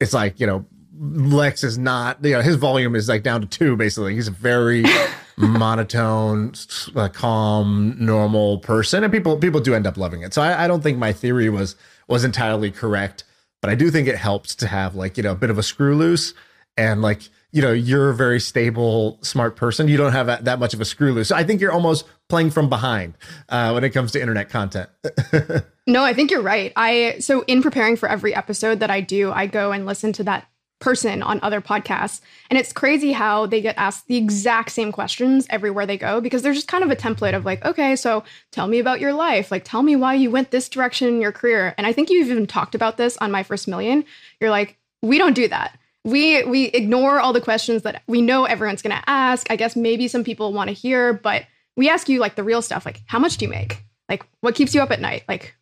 it's 0.00 0.12
like 0.12 0.40
you 0.40 0.46
know 0.46 0.64
Lex 0.96 1.64
is 1.64 1.76
not 1.76 2.24
you 2.24 2.32
know 2.32 2.40
his 2.40 2.56
volume 2.56 2.94
is 2.94 3.08
like 3.08 3.22
down 3.22 3.40
to 3.40 3.46
two 3.46 3.76
basically. 3.76 4.14
He's 4.14 4.28
a 4.28 4.32
very 4.32 4.84
monotone, 5.36 6.54
uh, 6.94 7.08
calm, 7.08 7.96
normal 7.98 8.58
person, 8.58 9.04
and 9.04 9.12
people 9.12 9.36
people 9.36 9.60
do 9.60 9.74
end 9.74 9.86
up 9.86 9.96
loving 9.96 10.22
it. 10.22 10.34
So 10.34 10.42
I, 10.42 10.64
I 10.64 10.68
don't 10.68 10.82
think 10.82 10.98
my 10.98 11.12
theory 11.12 11.48
was 11.50 11.76
was 12.08 12.24
entirely 12.24 12.70
correct, 12.70 13.24
but 13.60 13.70
I 13.70 13.74
do 13.74 13.90
think 13.90 14.08
it 14.08 14.16
helps 14.16 14.54
to 14.56 14.66
have 14.66 14.94
like, 14.94 15.16
you 15.16 15.22
know, 15.22 15.32
a 15.32 15.36
bit 15.36 15.50
of 15.50 15.56
a 15.58 15.62
screw 15.62 15.96
loose 15.96 16.34
and 16.76 17.00
like, 17.00 17.22
you 17.54 17.62
know, 17.62 17.70
you're 17.70 18.10
a 18.10 18.14
very 18.14 18.40
stable, 18.40 19.16
smart 19.22 19.54
person. 19.54 19.86
You 19.86 19.96
don't 19.96 20.10
have 20.10 20.26
that, 20.44 20.58
much 20.58 20.74
of 20.74 20.80
a 20.80 20.84
screw 20.84 21.12
loose. 21.12 21.28
So 21.28 21.36
I 21.36 21.44
think 21.44 21.60
you're 21.60 21.70
almost 21.70 22.04
playing 22.28 22.50
from 22.50 22.68
behind 22.68 23.14
uh, 23.48 23.70
when 23.70 23.84
it 23.84 23.90
comes 23.90 24.10
to 24.12 24.20
internet 24.20 24.50
content. 24.50 24.90
no, 25.86 26.02
I 26.02 26.14
think 26.14 26.32
you're 26.32 26.42
right. 26.42 26.72
I 26.74 27.18
so 27.20 27.44
in 27.46 27.62
preparing 27.62 27.94
for 27.94 28.08
every 28.08 28.34
episode 28.34 28.80
that 28.80 28.90
I 28.90 29.00
do, 29.00 29.30
I 29.30 29.46
go 29.46 29.70
and 29.70 29.86
listen 29.86 30.12
to 30.14 30.24
that 30.24 30.48
person 30.80 31.22
on 31.22 31.38
other 31.44 31.60
podcasts. 31.60 32.20
And 32.50 32.58
it's 32.58 32.72
crazy 32.72 33.12
how 33.12 33.46
they 33.46 33.60
get 33.60 33.78
asked 33.78 34.08
the 34.08 34.16
exact 34.16 34.72
same 34.72 34.90
questions 34.90 35.46
everywhere 35.48 35.86
they 35.86 35.96
go 35.96 36.20
because 36.20 36.42
there's 36.42 36.56
just 36.56 36.66
kind 36.66 36.82
of 36.82 36.90
a 36.90 36.96
template 36.96 37.36
of 37.36 37.44
like, 37.44 37.64
okay, 37.64 37.94
so 37.94 38.24
tell 38.50 38.66
me 38.66 38.80
about 38.80 38.98
your 38.98 39.12
life. 39.12 39.52
Like, 39.52 39.64
tell 39.64 39.84
me 39.84 39.94
why 39.94 40.14
you 40.14 40.28
went 40.28 40.50
this 40.50 40.68
direction 40.68 41.06
in 41.06 41.20
your 41.20 41.30
career. 41.30 41.72
And 41.78 41.86
I 41.86 41.92
think 41.92 42.10
you've 42.10 42.28
even 42.28 42.48
talked 42.48 42.74
about 42.74 42.96
this 42.96 43.16
on 43.18 43.30
My 43.30 43.44
First 43.44 43.68
Million. 43.68 44.04
You're 44.40 44.50
like, 44.50 44.76
we 45.02 45.18
don't 45.18 45.34
do 45.34 45.46
that. 45.46 45.78
We 46.04 46.44
we 46.44 46.64
ignore 46.66 47.18
all 47.20 47.32
the 47.32 47.40
questions 47.40 47.82
that 47.82 48.02
we 48.06 48.20
know 48.20 48.44
everyone's 48.44 48.82
going 48.82 48.96
to 48.96 49.10
ask. 49.10 49.50
I 49.50 49.56
guess 49.56 49.74
maybe 49.74 50.08
some 50.08 50.24
people 50.24 50.52
want 50.52 50.68
to 50.68 50.74
hear, 50.74 51.12
but 51.12 51.44
we 51.76 51.88
ask 51.88 52.08
you 52.08 52.20
like 52.20 52.34
the 52.34 52.44
real 52.44 52.62
stuff, 52.62 52.84
like 52.84 53.02
how 53.06 53.18
much 53.18 53.38
do 53.38 53.46
you 53.46 53.50
make? 53.50 53.82
Like 54.08 54.26
what 54.40 54.54
keeps 54.54 54.74
you 54.74 54.82
up 54.82 54.90
at 54.90 55.00
night? 55.00 55.24
Like 55.28 55.56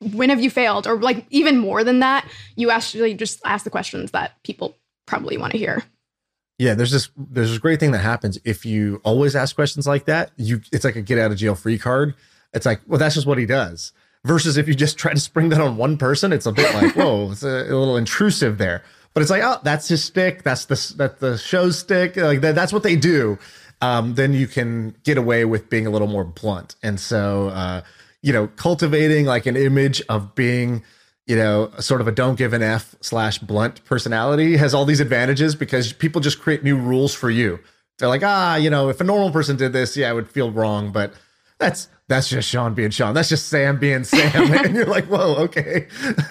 when 0.00 0.30
have 0.30 0.40
you 0.40 0.50
failed 0.50 0.86
or 0.86 0.96
like 0.96 1.26
even 1.30 1.58
more 1.58 1.82
than 1.82 2.00
that 2.00 2.28
you 2.54 2.70
actually 2.70 3.14
just 3.14 3.40
ask 3.44 3.64
the 3.64 3.70
questions 3.70 4.10
that 4.10 4.32
people 4.42 4.76
probably 5.06 5.38
want 5.38 5.52
to 5.52 5.58
hear 5.58 5.82
yeah 6.58 6.74
there's 6.74 6.90
this 6.90 7.10
there's 7.16 7.50
this 7.50 7.58
great 7.58 7.80
thing 7.80 7.92
that 7.92 7.98
happens 7.98 8.38
if 8.44 8.66
you 8.66 9.00
always 9.04 9.34
ask 9.34 9.54
questions 9.54 9.86
like 9.86 10.04
that 10.04 10.30
you 10.36 10.60
it's 10.72 10.84
like 10.84 10.96
a 10.96 11.02
get 11.02 11.18
out 11.18 11.30
of 11.30 11.38
jail 11.38 11.54
free 11.54 11.78
card 11.78 12.14
it's 12.52 12.66
like 12.66 12.80
well 12.86 12.98
that's 12.98 13.14
just 13.14 13.26
what 13.26 13.38
he 13.38 13.46
does 13.46 13.92
versus 14.24 14.56
if 14.56 14.68
you 14.68 14.74
just 14.74 14.98
try 14.98 15.12
to 15.12 15.20
spring 15.20 15.48
that 15.48 15.60
on 15.60 15.76
one 15.76 15.96
person 15.96 16.32
it's 16.32 16.46
a 16.46 16.52
bit 16.52 16.72
like 16.74 16.94
whoa 16.96 17.30
it's 17.30 17.42
a, 17.42 17.48
a 17.48 17.76
little 17.76 17.96
intrusive 17.96 18.58
there 18.58 18.82
but 19.16 19.22
it's 19.22 19.30
like 19.30 19.42
oh 19.42 19.58
that's 19.62 19.88
his 19.88 20.04
stick 20.04 20.42
that's 20.42 20.66
the 20.66 20.94
that 20.98 21.20
the 21.20 21.38
show's 21.38 21.78
stick 21.78 22.18
like 22.18 22.42
that, 22.42 22.54
that's 22.54 22.70
what 22.70 22.82
they 22.82 22.96
do. 22.96 23.38
Um, 23.80 24.14
then 24.14 24.34
you 24.34 24.46
can 24.46 24.94
get 25.04 25.16
away 25.16 25.46
with 25.46 25.70
being 25.70 25.86
a 25.86 25.90
little 25.90 26.06
more 26.06 26.22
blunt. 26.24 26.76
And 26.82 27.00
so 27.00 27.48
uh, 27.48 27.80
you 28.20 28.34
know, 28.34 28.48
cultivating 28.48 29.24
like 29.24 29.46
an 29.46 29.56
image 29.56 30.02
of 30.10 30.34
being, 30.34 30.82
you 31.26 31.34
know, 31.34 31.70
sort 31.78 32.02
of 32.02 32.08
a 32.08 32.12
don't 32.12 32.36
give 32.36 32.52
an 32.52 32.62
F 32.62 32.94
slash 33.00 33.38
blunt 33.38 33.82
personality 33.86 34.58
has 34.58 34.74
all 34.74 34.84
these 34.84 35.00
advantages 35.00 35.54
because 35.54 35.94
people 35.94 36.20
just 36.20 36.38
create 36.38 36.62
new 36.62 36.76
rules 36.76 37.14
for 37.14 37.30
you. 37.30 37.58
They're 37.98 38.08
like, 38.08 38.22
ah, 38.22 38.56
you 38.56 38.68
know, 38.68 38.90
if 38.90 39.00
a 39.00 39.04
normal 39.04 39.30
person 39.30 39.56
did 39.56 39.72
this, 39.72 39.96
yeah, 39.96 40.10
I 40.10 40.12
would 40.12 40.28
feel 40.28 40.50
wrong, 40.50 40.92
but 40.92 41.14
that's 41.56 41.88
that's 42.08 42.28
just 42.28 42.52
Shaan 42.52 42.74
being 42.74 42.90
Shaan. 42.90 43.14
That's 43.14 43.28
just 43.28 43.48
Sam 43.48 43.78
being 43.78 44.04
Sam. 44.04 44.52
and 44.64 44.74
you're 44.74 44.86
like, 44.86 45.06
whoa, 45.06 45.34
okay. 45.36 45.88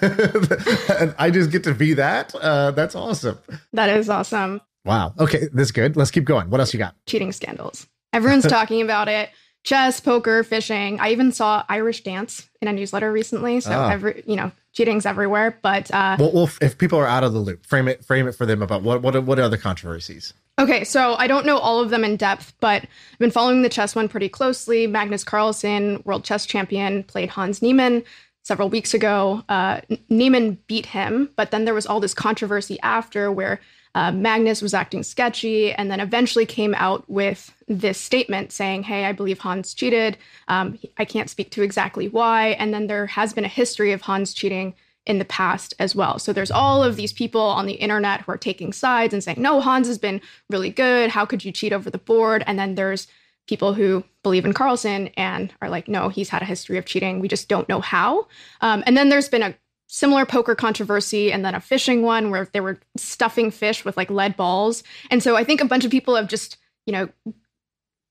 and 1.00 1.14
I 1.18 1.30
just 1.32 1.50
get 1.50 1.64
to 1.64 1.74
be 1.74 1.94
that. 1.94 2.34
Uh, 2.34 2.70
that's 2.70 2.94
awesome. 2.94 3.38
That 3.72 3.90
is 3.90 4.08
awesome. 4.08 4.60
Wow. 4.84 5.14
Okay, 5.18 5.48
this 5.52 5.66
is 5.66 5.72
good. 5.72 5.96
Let's 5.96 6.10
keep 6.10 6.24
going. 6.24 6.48
What 6.50 6.60
else 6.60 6.72
you 6.72 6.78
got? 6.78 6.94
Cheating 7.06 7.32
scandals. 7.32 7.86
Everyone's 8.12 8.46
talking 8.48 8.82
about 8.82 9.08
it 9.08 9.30
chess, 9.66 10.00
poker, 10.00 10.44
fishing. 10.44 10.98
I 11.00 11.10
even 11.10 11.32
saw 11.32 11.64
Irish 11.68 12.02
dance 12.02 12.48
in 12.62 12.68
a 12.68 12.72
newsletter 12.72 13.12
recently. 13.12 13.60
So 13.60 13.72
oh. 13.72 13.88
every 13.88 14.22
you 14.26 14.36
know, 14.36 14.52
cheating's 14.72 15.04
everywhere. 15.04 15.58
But 15.60 15.92
uh, 15.92 16.16
well, 16.18 16.32
well, 16.32 16.50
if 16.62 16.78
people 16.78 16.98
are 16.98 17.06
out 17.06 17.24
of 17.24 17.34
the 17.34 17.40
loop, 17.40 17.66
frame 17.66 17.88
it 17.88 18.02
frame 18.04 18.26
it 18.26 18.32
for 18.32 18.46
them 18.46 18.62
about 18.62 18.82
what 18.82 19.02
what 19.02 19.22
what 19.24 19.38
are 19.38 19.50
the 19.50 19.58
controversies. 19.58 20.32
Okay, 20.58 20.84
so 20.84 21.16
I 21.16 21.26
don't 21.26 21.44
know 21.44 21.58
all 21.58 21.80
of 21.80 21.90
them 21.90 22.02
in 22.02 22.16
depth, 22.16 22.54
but 22.60 22.82
I've 22.82 23.18
been 23.18 23.30
following 23.30 23.60
the 23.60 23.68
chess 23.68 23.94
one 23.94 24.08
pretty 24.08 24.30
closely. 24.30 24.86
Magnus 24.86 25.22
Carlsen, 25.22 26.02
world 26.06 26.24
chess 26.24 26.46
champion, 26.46 27.04
played 27.04 27.28
Hans 27.28 27.60
Niemann 27.60 28.02
several 28.42 28.70
weeks 28.70 28.94
ago. 28.94 29.42
Uh, 29.50 29.82
Niemann 30.08 30.56
beat 30.66 30.86
him, 30.86 31.28
but 31.36 31.50
then 31.50 31.66
there 31.66 31.74
was 31.74 31.86
all 31.86 32.00
this 32.00 32.14
controversy 32.14 32.80
after 32.82 33.30
where 33.30 33.60
uh, 33.94 34.12
Magnus 34.12 34.62
was 34.62 34.72
acting 34.72 35.02
sketchy, 35.02 35.72
and 35.72 35.90
then 35.90 36.00
eventually 36.00 36.46
came 36.46 36.74
out 36.74 37.04
with 37.06 37.52
this 37.68 37.98
statement 37.98 38.50
saying, 38.50 38.84
Hey, 38.84 39.04
I 39.04 39.12
believe 39.12 39.40
Hans 39.40 39.74
cheated. 39.74 40.16
Um, 40.48 40.78
I 40.96 41.04
can't 41.04 41.28
speak 41.28 41.50
to 41.50 41.62
exactly 41.62 42.08
why. 42.08 42.48
And 42.58 42.72
then 42.72 42.86
there 42.86 43.06
has 43.06 43.34
been 43.34 43.44
a 43.44 43.48
history 43.48 43.92
of 43.92 44.00
Hans 44.00 44.32
cheating 44.32 44.74
in 45.06 45.18
the 45.18 45.24
past 45.24 45.74
as 45.78 45.94
well. 45.94 46.18
So 46.18 46.32
there's 46.32 46.50
all 46.50 46.82
of 46.82 46.96
these 46.96 47.12
people 47.12 47.40
on 47.40 47.66
the 47.66 47.74
internet 47.74 48.22
who 48.22 48.32
are 48.32 48.38
taking 48.38 48.72
sides 48.72 49.14
and 49.14 49.22
saying, 49.22 49.40
No, 49.40 49.60
Hans 49.60 49.86
has 49.86 49.98
been 49.98 50.20
really 50.50 50.70
good. 50.70 51.10
How 51.10 51.24
could 51.24 51.44
you 51.44 51.52
cheat 51.52 51.72
over 51.72 51.90
the 51.90 51.98
board? 51.98 52.42
And 52.46 52.58
then 52.58 52.74
there's 52.74 53.06
people 53.46 53.74
who 53.74 54.04
believe 54.22 54.44
in 54.44 54.52
Carlsen 54.52 55.08
and 55.16 55.52
are 55.62 55.70
like, 55.70 55.88
no, 55.88 56.08
he's 56.08 56.28
had 56.28 56.42
a 56.42 56.46
history 56.46 56.78
of 56.78 56.84
cheating. 56.84 57.20
We 57.20 57.28
just 57.28 57.48
don't 57.48 57.68
know 57.68 57.80
how. 57.80 58.26
Um, 58.60 58.82
and 58.86 58.96
then 58.96 59.08
there's 59.08 59.28
been 59.28 59.42
a 59.42 59.54
similar 59.86 60.26
poker 60.26 60.54
controversy 60.54 61.32
and 61.32 61.44
then 61.44 61.54
a 61.54 61.60
fishing 61.60 62.02
one 62.02 62.30
where 62.30 62.48
they 62.52 62.60
were 62.60 62.80
stuffing 62.96 63.50
fish 63.50 63.84
with 63.84 63.96
like 63.96 64.10
lead 64.10 64.36
balls. 64.36 64.82
And 65.10 65.22
so 65.22 65.36
I 65.36 65.44
think 65.44 65.60
a 65.60 65.66
bunch 65.66 65.84
of 65.84 65.90
people 65.90 66.16
have 66.16 66.26
just, 66.26 66.56
you 66.86 66.92
know, 66.92 67.08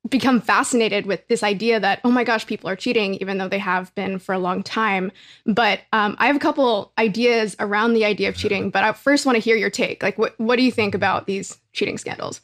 become 0.09 0.39
fascinated 0.39 1.05
with 1.05 1.27
this 1.27 1.43
idea 1.43 1.79
that 1.79 1.99
oh 2.03 2.11
my 2.11 2.23
gosh 2.23 2.45
people 2.45 2.69
are 2.69 2.75
cheating 2.75 3.15
even 3.15 3.37
though 3.37 3.47
they 3.47 3.59
have 3.59 3.93
been 3.95 4.19
for 4.19 4.33
a 4.33 4.39
long 4.39 4.63
time. 4.63 5.11
But 5.45 5.81
um, 5.93 6.15
i 6.19 6.27
have 6.27 6.35
a 6.35 6.39
couple 6.39 6.91
ideas 6.97 7.56
around 7.60 7.93
the 7.93 8.06
idea 8.06 8.29
of 8.29 8.35
cheating 8.35 8.69
but 8.69 8.83
i 8.83 8.91
first 8.93 9.25
want 9.25 9.35
to 9.35 9.39
hear 9.39 9.56
your 9.56 9.69
take. 9.69 10.03
Like 10.03 10.17
what, 10.17 10.39
what 10.39 10.58
do 10.58 10.63
you 10.63 10.71
think 10.71 10.95
about 10.95 11.25
these 11.25 11.58
cheating 11.73 11.97
scandals? 11.97 12.41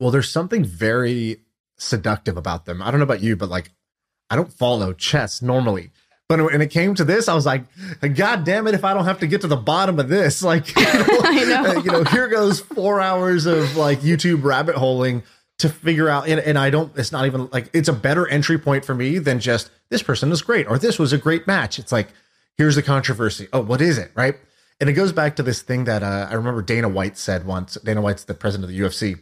Well 0.00 0.10
there's 0.10 0.30
something 0.30 0.64
very 0.64 1.42
seductive 1.76 2.36
about 2.36 2.64
them. 2.64 2.82
I 2.82 2.90
don't 2.90 3.00
know 3.00 3.04
about 3.04 3.22
you 3.22 3.36
but 3.36 3.48
like 3.48 3.70
i 4.30 4.36
don't 4.36 4.52
follow 4.52 4.92
chess 4.92 5.42
normally. 5.42 5.90
But 6.28 6.42
when 6.44 6.62
it 6.62 6.70
came 6.70 6.94
to 6.94 7.04
this, 7.04 7.28
I 7.28 7.34
was 7.34 7.44
like, 7.44 7.64
God 8.14 8.44
damn 8.44 8.66
it, 8.66 8.72
if 8.72 8.84
I 8.84 8.94
don't 8.94 9.04
have 9.04 9.18
to 9.18 9.26
get 9.26 9.42
to 9.42 9.48
the 9.48 9.56
bottom 9.56 9.98
of 9.98 10.08
this, 10.08 10.42
like, 10.52 10.74
you 10.74 10.82
know, 10.82 11.62
know. 11.62 11.72
you 11.72 11.90
know 11.90 12.04
here 12.04 12.28
goes 12.28 12.58
four 12.58 13.02
hours 13.02 13.44
of 13.44 13.76
like 13.76 14.00
YouTube 14.00 14.42
rabbit 14.42 14.76
holing 14.76 15.24
to 15.62 15.68
figure 15.68 16.08
out. 16.08 16.28
And, 16.28 16.40
and 16.40 16.58
I 16.58 16.70
don't, 16.70 16.96
it's 16.96 17.12
not 17.12 17.26
even 17.26 17.48
like, 17.52 17.70
it's 17.72 17.88
a 17.88 17.92
better 17.92 18.26
entry 18.28 18.58
point 18.58 18.84
for 18.84 18.94
me 18.94 19.18
than 19.18 19.40
just 19.40 19.70
this 19.88 20.02
person 20.02 20.30
is 20.30 20.42
great 20.42 20.66
or 20.66 20.78
this 20.78 20.98
was 20.98 21.12
a 21.12 21.18
great 21.18 21.46
match. 21.46 21.78
It's 21.78 21.92
like, 21.92 22.08
here's 22.56 22.76
the 22.76 22.82
controversy. 22.82 23.48
Oh, 23.52 23.62
what 23.62 23.80
is 23.80 23.98
it? 23.98 24.12
Right. 24.14 24.36
And 24.80 24.90
it 24.90 24.94
goes 24.94 25.12
back 25.12 25.36
to 25.36 25.42
this 25.42 25.62
thing 25.62 25.84
that 25.84 26.02
uh, 26.02 26.26
I 26.28 26.34
remember 26.34 26.62
Dana 26.62 26.88
White 26.88 27.16
said 27.16 27.46
once. 27.46 27.74
Dana 27.84 28.02
White's 28.02 28.24
the 28.24 28.34
president 28.34 28.68
of 28.68 28.76
the 28.76 28.80
UFC, 28.80 29.20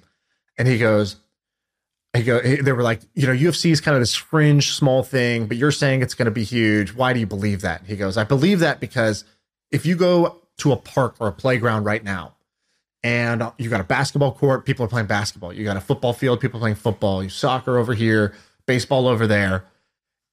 and 0.56 0.66
he 0.66 0.78
goes, 0.78 1.16
he 2.16 2.22
go, 2.22 2.40
they 2.40 2.72
were 2.72 2.82
like, 2.82 3.02
you 3.14 3.26
know, 3.26 3.34
UFC 3.34 3.70
is 3.70 3.80
kind 3.80 3.94
of 3.94 4.00
this 4.00 4.14
fringe, 4.14 4.72
small 4.72 5.02
thing, 5.02 5.46
but 5.46 5.58
you're 5.58 5.70
saying 5.70 6.00
it's 6.00 6.14
going 6.14 6.26
to 6.26 6.32
be 6.32 6.44
huge. 6.44 6.94
Why 6.94 7.12
do 7.12 7.20
you 7.20 7.26
believe 7.26 7.60
that? 7.60 7.82
He 7.86 7.96
goes, 7.96 8.16
I 8.16 8.24
believe 8.24 8.60
that 8.60 8.80
because 8.80 9.24
if 9.70 9.84
you 9.84 9.96
go 9.96 10.40
to 10.58 10.72
a 10.72 10.76
park 10.76 11.16
or 11.20 11.28
a 11.28 11.32
playground 11.32 11.84
right 11.84 12.02
now, 12.02 12.36
and 13.02 13.42
you 13.58 13.70
got 13.70 13.80
a 13.80 13.84
basketball 13.84 14.32
court, 14.32 14.66
people 14.66 14.84
are 14.84 14.88
playing 14.88 15.06
basketball. 15.06 15.52
You 15.52 15.64
got 15.64 15.76
a 15.76 15.80
football 15.80 16.12
field, 16.12 16.40
people 16.40 16.60
playing 16.60 16.76
football. 16.76 17.22
You 17.22 17.30
soccer 17.30 17.78
over 17.78 17.94
here, 17.94 18.34
baseball 18.66 19.06
over 19.06 19.26
there, 19.26 19.64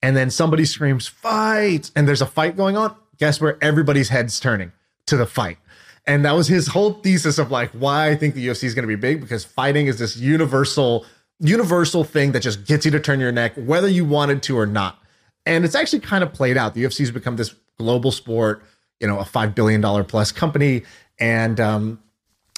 and 0.01 0.15
then 0.15 0.29
somebody 0.29 0.65
screams 0.65 1.07
fight, 1.07 1.91
and 1.95 2.07
there's 2.07 2.21
a 2.21 2.25
fight 2.25 2.57
going 2.57 2.77
on. 2.77 2.95
Guess 3.17 3.41
where 3.41 3.57
everybody's 3.63 4.09
heads 4.09 4.39
turning 4.39 4.71
to 5.07 5.17
the 5.17 5.25
fight. 5.25 5.57
And 6.05 6.23
that 6.23 6.35
was 6.35 6.47
his 6.47 6.67
whole 6.67 6.93
thesis 6.93 7.37
of 7.37 7.51
like 7.51 7.71
why 7.71 8.09
I 8.09 8.15
think 8.15 8.35
the 8.35 8.47
UFC 8.47 8.63
is 8.63 8.73
going 8.73 8.83
to 8.83 8.87
be 8.87 8.95
big 8.95 9.19
because 9.19 9.43
fighting 9.43 9.87
is 9.87 9.99
this 9.99 10.15
universal 10.15 11.05
universal 11.39 12.03
thing 12.03 12.31
that 12.31 12.41
just 12.41 12.65
gets 12.65 12.85
you 12.85 12.91
to 12.91 12.99
turn 12.99 13.19
your 13.19 13.31
neck, 13.31 13.53
whether 13.55 13.87
you 13.87 14.05
wanted 14.05 14.41
to 14.43 14.57
or 14.57 14.65
not. 14.65 14.97
And 15.45 15.63
it's 15.65 15.75
actually 15.75 15.99
kind 15.99 16.23
of 16.23 16.33
played 16.33 16.57
out. 16.57 16.73
The 16.73 16.83
UFC 16.83 16.99
has 16.99 17.11
become 17.11 17.35
this 17.35 17.53
global 17.77 18.11
sport, 18.11 18.63
you 18.99 19.07
know, 19.07 19.19
a 19.19 19.25
five 19.25 19.53
billion 19.53 19.81
dollar 19.81 20.03
plus 20.03 20.31
company, 20.31 20.83
and 21.19 21.59
um, 21.59 21.99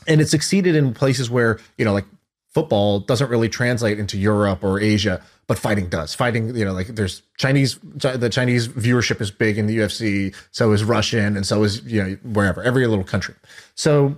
and 0.08 0.22
it 0.22 0.30
succeeded 0.30 0.76
in 0.76 0.94
places 0.94 1.30
where 1.30 1.60
you 1.78 1.86
know, 1.86 1.94
like 1.94 2.06
football 2.50 3.00
doesn't 3.00 3.30
really 3.30 3.50
translate 3.50 4.00
into 4.00 4.18
Europe 4.18 4.64
or 4.64 4.80
Asia, 4.80 5.22
but 5.48 5.58
fighting 5.58 5.88
does. 5.88 6.14
Fighting, 6.16 6.56
you 6.56 6.66
know, 6.66 6.74
like 6.74 6.88
there's 6.88 7.22
Chinese, 7.38 7.80
the 7.84 8.30
Chinese 8.30 8.68
viewership 8.68 9.22
is 9.22 9.32
big 9.32 9.58
in 9.58 9.68
the 9.68 9.78
UFC, 9.78 10.36
so 10.52 10.72
is 10.72 10.84
Russian, 10.84 11.36
and 11.36 11.46
so 11.46 11.64
is 11.64 11.84
you 11.86 12.04
know 12.04 12.18
wherever 12.24 12.64
every 12.64 12.86
little 12.88 13.04
country. 13.04 13.36
So 13.76 14.18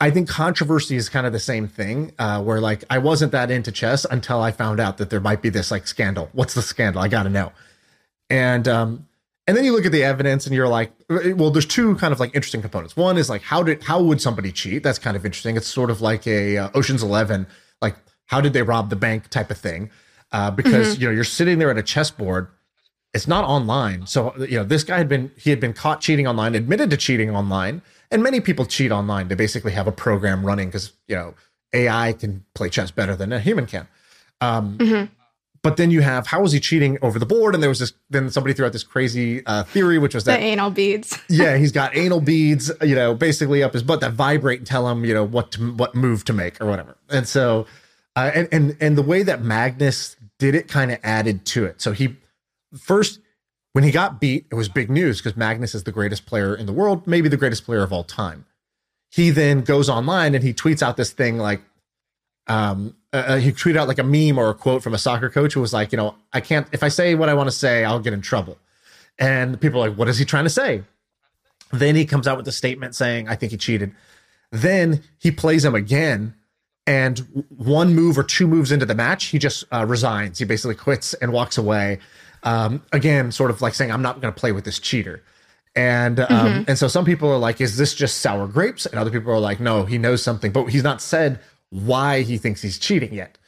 I 0.00 0.10
think 0.10 0.28
controversy 0.28 0.96
is 0.96 1.08
kind 1.08 1.26
of 1.26 1.32
the 1.32 1.40
same 1.40 1.66
thing, 1.66 2.12
uh, 2.18 2.42
where 2.42 2.60
like 2.60 2.84
I 2.88 2.98
wasn't 2.98 3.32
that 3.32 3.50
into 3.50 3.72
chess 3.72 4.06
until 4.08 4.40
I 4.40 4.52
found 4.52 4.78
out 4.78 4.98
that 4.98 5.10
there 5.10 5.20
might 5.20 5.42
be 5.42 5.48
this 5.48 5.70
like 5.70 5.86
scandal. 5.86 6.28
What's 6.32 6.54
the 6.54 6.62
scandal? 6.62 7.02
I 7.02 7.08
got 7.08 7.24
to 7.24 7.30
know. 7.30 7.52
And 8.30 8.68
um, 8.68 9.07
and 9.48 9.56
then 9.56 9.64
you 9.64 9.72
look 9.72 9.84
at 9.84 9.92
the 9.92 10.04
evidence 10.04 10.46
and 10.46 10.54
you're 10.54 10.68
like, 10.68 10.92
well, 11.08 11.50
there's 11.50 11.66
two 11.66 11.96
kind 11.96 12.12
of 12.12 12.20
like 12.20 12.34
interesting 12.34 12.60
components. 12.60 12.96
One 12.96 13.16
is 13.16 13.28
like 13.28 13.42
how 13.42 13.64
did 13.64 13.82
how 13.82 14.00
would 14.00 14.20
somebody 14.20 14.52
cheat? 14.52 14.84
That's 14.84 14.98
kind 14.98 15.16
of 15.16 15.26
interesting. 15.26 15.56
It's 15.56 15.66
sort 15.66 15.90
of 15.90 16.00
like 16.00 16.26
a 16.26 16.58
uh, 16.58 16.70
Ocean's 16.74 17.02
Eleven, 17.02 17.46
like 17.82 17.96
how 18.26 18.40
did 18.40 18.52
they 18.52 18.62
rob 18.62 18.90
the 18.90 18.96
bank 18.96 19.28
type 19.28 19.50
of 19.50 19.58
thing, 19.58 19.90
uh, 20.30 20.52
because 20.52 20.92
mm-hmm. 20.92 21.00
you 21.02 21.08
know 21.08 21.14
you're 21.14 21.24
sitting 21.24 21.58
there 21.58 21.70
at 21.70 21.78
a 21.78 21.82
chessboard. 21.82 22.48
It's 23.14 23.26
not 23.26 23.44
online, 23.44 24.06
so 24.06 24.36
you 24.36 24.58
know 24.58 24.64
this 24.64 24.84
guy 24.84 24.98
had 24.98 25.08
been 25.08 25.32
he 25.36 25.50
had 25.50 25.58
been 25.58 25.72
caught 25.72 26.00
cheating 26.02 26.28
online, 26.28 26.54
admitted 26.54 26.90
to 26.90 26.96
cheating 26.96 27.34
online 27.34 27.82
and 28.10 28.22
many 28.22 28.40
people 28.40 28.64
cheat 28.64 28.90
online. 28.90 29.28
They 29.28 29.34
basically 29.34 29.72
have 29.72 29.86
a 29.86 29.92
program 29.92 30.44
running 30.44 30.68
because 30.68 30.92
you 31.06 31.16
know 31.16 31.34
AI 31.72 32.12
can 32.12 32.44
play 32.54 32.68
chess 32.68 32.90
better 32.90 33.14
than 33.16 33.32
a 33.32 33.40
human 33.40 33.66
can. 33.66 33.88
Um, 34.40 34.78
mm-hmm. 34.78 35.12
But 35.68 35.76
then 35.76 35.90
you 35.90 36.00
have 36.00 36.26
how 36.26 36.40
was 36.40 36.52
he 36.52 36.60
cheating 36.60 36.96
over 37.02 37.18
the 37.18 37.26
board? 37.26 37.52
And 37.52 37.62
there 37.62 37.68
was 37.68 37.78
this. 37.78 37.92
Then 38.08 38.30
somebody 38.30 38.54
threw 38.54 38.64
out 38.64 38.72
this 38.72 38.84
crazy 38.84 39.44
uh, 39.44 39.64
theory, 39.64 39.98
which 39.98 40.14
was 40.14 40.24
that 40.24 40.38
the 40.38 40.42
anal 40.42 40.70
beads. 40.70 41.18
yeah, 41.28 41.58
he's 41.58 41.72
got 41.72 41.94
anal 41.94 42.22
beads, 42.22 42.72
you 42.80 42.94
know, 42.94 43.14
basically 43.14 43.62
up 43.62 43.74
his 43.74 43.82
butt 43.82 44.00
that 44.00 44.14
vibrate 44.14 44.60
and 44.60 44.66
tell 44.66 44.88
him, 44.88 45.04
you 45.04 45.12
know, 45.12 45.24
what 45.24 45.52
to, 45.52 45.72
what 45.74 45.94
move 45.94 46.24
to 46.24 46.32
make 46.32 46.58
or 46.58 46.64
whatever. 46.64 46.96
And 47.10 47.28
so, 47.28 47.66
uh, 48.16 48.30
and 48.34 48.48
and 48.50 48.78
and 48.80 48.96
the 48.96 49.02
way 49.02 49.22
that 49.22 49.42
Magnus 49.42 50.16
did 50.38 50.54
it 50.54 50.68
kind 50.68 50.90
of 50.90 51.00
added 51.02 51.44
to 51.44 51.66
it. 51.66 51.82
So 51.82 51.92
he 51.92 52.16
first 52.74 53.20
when 53.74 53.84
he 53.84 53.90
got 53.90 54.22
beat, 54.22 54.46
it 54.50 54.54
was 54.54 54.70
big 54.70 54.88
news 54.88 55.18
because 55.18 55.36
Magnus 55.36 55.74
is 55.74 55.84
the 55.84 55.92
greatest 55.92 56.24
player 56.24 56.54
in 56.54 56.64
the 56.64 56.72
world, 56.72 57.06
maybe 57.06 57.28
the 57.28 57.36
greatest 57.36 57.66
player 57.66 57.82
of 57.82 57.92
all 57.92 58.04
time. 58.04 58.46
He 59.10 59.28
then 59.28 59.60
goes 59.60 59.90
online 59.90 60.34
and 60.34 60.42
he 60.42 60.54
tweets 60.54 60.82
out 60.82 60.96
this 60.96 61.10
thing 61.10 61.36
like, 61.36 61.60
um, 62.46 62.96
uh, 63.12 63.16
uh, 63.16 63.36
he 63.36 63.52
tweeted 63.52 63.76
out 63.76 63.88
like 63.88 63.98
a 63.98 64.04
meme 64.04 64.38
or 64.38 64.50
a 64.50 64.54
quote 64.54 64.82
from 64.82 64.94
a 64.94 64.98
soccer 64.98 65.30
coach 65.30 65.54
who 65.54 65.60
was 65.60 65.72
like, 65.72 65.92
you 65.92 65.98
know, 65.98 66.14
I 66.32 66.40
can't, 66.40 66.66
if 66.72 66.82
I 66.82 66.88
say 66.88 67.14
what 67.14 67.28
I 67.28 67.34
want 67.34 67.48
to 67.48 67.56
say, 67.56 67.84
I'll 67.84 68.00
get 68.00 68.12
in 68.12 68.20
trouble. 68.20 68.58
And 69.18 69.60
people 69.60 69.82
are 69.82 69.88
like, 69.88 69.98
what 69.98 70.08
is 70.08 70.18
he 70.18 70.24
trying 70.24 70.44
to 70.44 70.50
say? 70.50 70.82
Then 71.72 71.96
he 71.96 72.04
comes 72.04 72.28
out 72.28 72.36
with 72.36 72.46
a 72.48 72.52
statement 72.52 72.94
saying, 72.94 73.28
I 73.28 73.34
think 73.34 73.52
he 73.52 73.58
cheated. 73.58 73.92
Then 74.50 75.02
he 75.18 75.30
plays 75.30 75.64
him 75.64 75.74
again. 75.74 76.34
And 76.86 77.44
one 77.48 77.94
move 77.94 78.16
or 78.16 78.22
two 78.22 78.46
moves 78.46 78.72
into 78.72 78.86
the 78.86 78.94
match, 78.94 79.26
he 79.26 79.38
just 79.38 79.64
uh, 79.72 79.84
resigns. 79.86 80.38
He 80.38 80.46
basically 80.46 80.74
quits 80.74 81.12
and 81.14 81.32
walks 81.32 81.58
away 81.58 81.98
um, 82.42 82.82
again, 82.92 83.32
sort 83.32 83.50
of 83.50 83.60
like 83.60 83.74
saying, 83.74 83.90
I'm 83.90 84.02
not 84.02 84.20
going 84.20 84.32
to 84.32 84.38
play 84.38 84.52
with 84.52 84.64
this 84.64 84.78
cheater. 84.78 85.22
And 85.76 86.20
um, 86.20 86.26
mm-hmm. 86.28 86.62
and 86.66 86.78
so 86.78 86.88
some 86.88 87.04
people 87.04 87.30
are 87.30 87.38
like, 87.38 87.60
is 87.60 87.76
this 87.76 87.94
just 87.94 88.18
sour 88.18 88.46
grapes? 88.46 88.86
And 88.86 88.98
other 88.98 89.10
people 89.10 89.32
are 89.32 89.38
like, 89.38 89.60
no, 89.60 89.84
he 89.84 89.98
knows 89.98 90.22
something, 90.22 90.50
but 90.50 90.66
he's 90.66 90.82
not 90.82 91.00
said 91.00 91.40
why 91.70 92.22
he 92.22 92.38
thinks 92.38 92.62
he's 92.62 92.78
cheating 92.78 93.12
yet. 93.14 93.38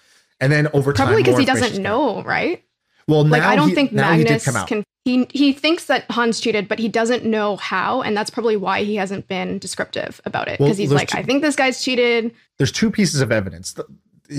And 0.41 0.53
then 0.53 0.69
over 0.73 0.93
time, 0.93 1.07
probably 1.07 1.23
because 1.23 1.39
he 1.39 1.45
doesn't 1.45 1.83
know, 1.83 2.23
right? 2.23 2.65
Well, 3.07 3.27
like 3.27 3.43
I 3.43 3.57
don't 3.57 3.71
he, 3.71 3.75
think 3.75 3.93
Magnus 3.93 4.45
he 4.45 4.53
can. 4.67 4.85
He 5.05 5.27
he 5.31 5.53
thinks 5.53 5.87
that 5.87 6.11
Hans 6.11 6.41
cheated, 6.41 6.69
but 6.69 6.79
he 6.79 6.89
doesn't 6.89 7.25
know 7.25 7.57
how, 7.57 8.03
and 8.03 8.17
that's 8.17 8.31
probably 8.31 8.57
why 8.57 8.85
he 8.85 8.97
hasn't 8.97 9.29
been 9.29 9.59
descriptive 9.59 10.21
about 10.25 10.49
it. 10.49 10.59
Because 10.59 10.79
well, 10.79 10.89
he's 10.89 10.93
like, 10.93 11.09
two, 11.09 11.19
I 11.19 11.23
think 11.23 11.43
this 11.43 11.57
guy's 11.57 11.83
cheated. 11.83 12.35
There's 12.59 12.73
two 12.73 12.91
pieces 12.91 13.21
of 13.21 13.33
evidence. 13.33 13.75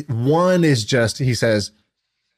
One 0.08 0.64
is 0.64 0.86
just 0.86 1.18
he 1.18 1.34
says 1.34 1.72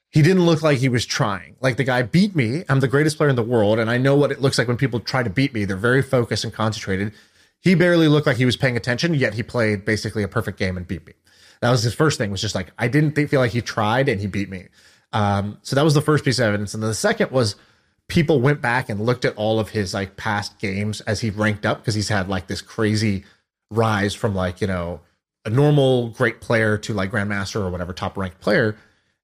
he 0.10 0.22
didn't 0.22 0.46
look 0.46 0.62
like 0.62 0.78
he 0.78 0.90
was 0.90 1.06
trying. 1.06 1.58
Like 1.60 1.78
the 1.78 1.84
guy 1.84 2.02
beat 2.02 2.36
me. 2.36 2.64
I'm 2.70 2.80
the 2.80 2.88
greatest 2.88 3.18
player 3.18 3.30
in 3.30 3.36
the 3.36 3.44
world, 3.44 3.78
and 3.78 3.90
I 3.90 3.98
know 3.98 4.16
what 4.16 4.32
it 4.32 4.42
looks 4.42 4.58
like 4.58 4.68
when 4.68 4.78
people 4.78 5.00
try 5.00 5.22
to 5.22 5.30
beat 5.30 5.54
me. 5.54 5.66
They're 5.66 5.76
very 5.76 6.02
focused 6.02 6.44
and 6.44 6.54
concentrated. 6.54 7.14
He 7.62 7.76
barely 7.76 8.08
looked 8.08 8.28
like 8.28 8.38
he 8.38 8.46
was 8.46 8.58
paying 8.58 8.78
attention, 8.78 9.14
yet 9.14 9.36
he 9.36 9.44
played 9.44 9.86
basically 9.86 10.24
a 10.24 10.28
perfect 10.28 10.58
game 10.58 10.78
and 10.78 10.88
beat 10.88 11.06
me. 11.06 11.14
That 11.64 11.72
was 11.72 11.82
his 11.82 11.94
first 11.94 12.18
thing. 12.18 12.30
Was 12.30 12.42
just 12.42 12.56
like 12.56 12.72
I 12.78 12.88
didn't 12.88 13.14
think, 13.14 13.30
feel 13.30 13.40
like 13.40 13.52
he 13.52 13.62
tried, 13.62 14.10
and 14.10 14.20
he 14.20 14.28
beat 14.28 14.50
me. 14.50 14.68
Um, 15.12 15.58
so 15.62 15.76
that 15.76 15.84
was 15.84 15.94
the 15.94 16.02
first 16.02 16.26
piece 16.26 16.40
of 16.40 16.46
evidence, 16.46 16.74
and 16.74 16.84
then 16.84 16.90
the 16.90 16.96
second 16.96 17.32
was 17.32 17.56
people 18.10 18.42
went 18.42 18.62
back 18.62 18.90
and 18.90 19.00
looked 19.00 19.26
at 19.26 19.36
all 19.38 19.60
of 19.60 19.70
his 19.70 19.94
like 19.94 20.18
past 20.18 20.60
games 20.60 21.02
as 21.02 21.22
he 21.22 21.30
ranked 21.30 21.66
up 21.66 21.80
because 21.80 21.96
he's 21.96 22.10
had 22.10 22.28
like 22.28 22.48
this 22.48 22.62
crazy 22.62 23.24
rise 23.72 24.14
from 24.14 24.36
like 24.36 24.62
you 24.62 24.68
know 24.68 25.00
a 25.46 25.50
normal 25.50 26.10
great 26.10 26.42
player 26.42 26.78
to 26.78 26.94
like 26.94 27.12
grandmaster 27.12 27.58
or 27.58 27.70
whatever 27.70 27.94
top 27.94 28.18
ranked 28.18 28.40
player 28.40 28.78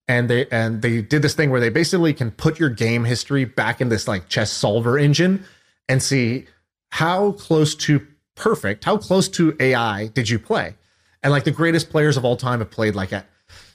and 0.08 0.30
they 0.30 0.48
and 0.48 0.82
they 0.82 1.02
did 1.02 1.22
this 1.22 1.36
thing 1.36 1.52
where 1.52 1.60
they 1.60 1.70
basically 1.70 2.14
can 2.14 2.32
put 2.32 2.60
your 2.60 2.70
game 2.70 3.04
history 3.04 3.46
back 3.46 3.80
in 3.80 3.90
this 3.90 4.08
like 4.08 4.28
chess 4.28 4.50
solver 4.50 4.98
engine 4.98 5.44
and 5.88 6.02
see 6.02 6.48
how 6.92 7.34
close 7.34 7.76
to 7.76 8.06
perfect, 8.36 8.86
how 8.86 8.98
close 8.98 9.30
to 9.30 9.56
AI 9.60 10.08
did 10.08 10.30
you 10.30 10.40
play? 10.40 10.76
And 11.24 11.32
like 11.32 11.44
the 11.44 11.52
greatest 11.52 11.90
players 11.90 12.18
of 12.18 12.26
all 12.26 12.38
time 12.38 12.60
have 12.60 12.72
played 12.72 12.96
like 12.96 13.12
at 13.12 13.28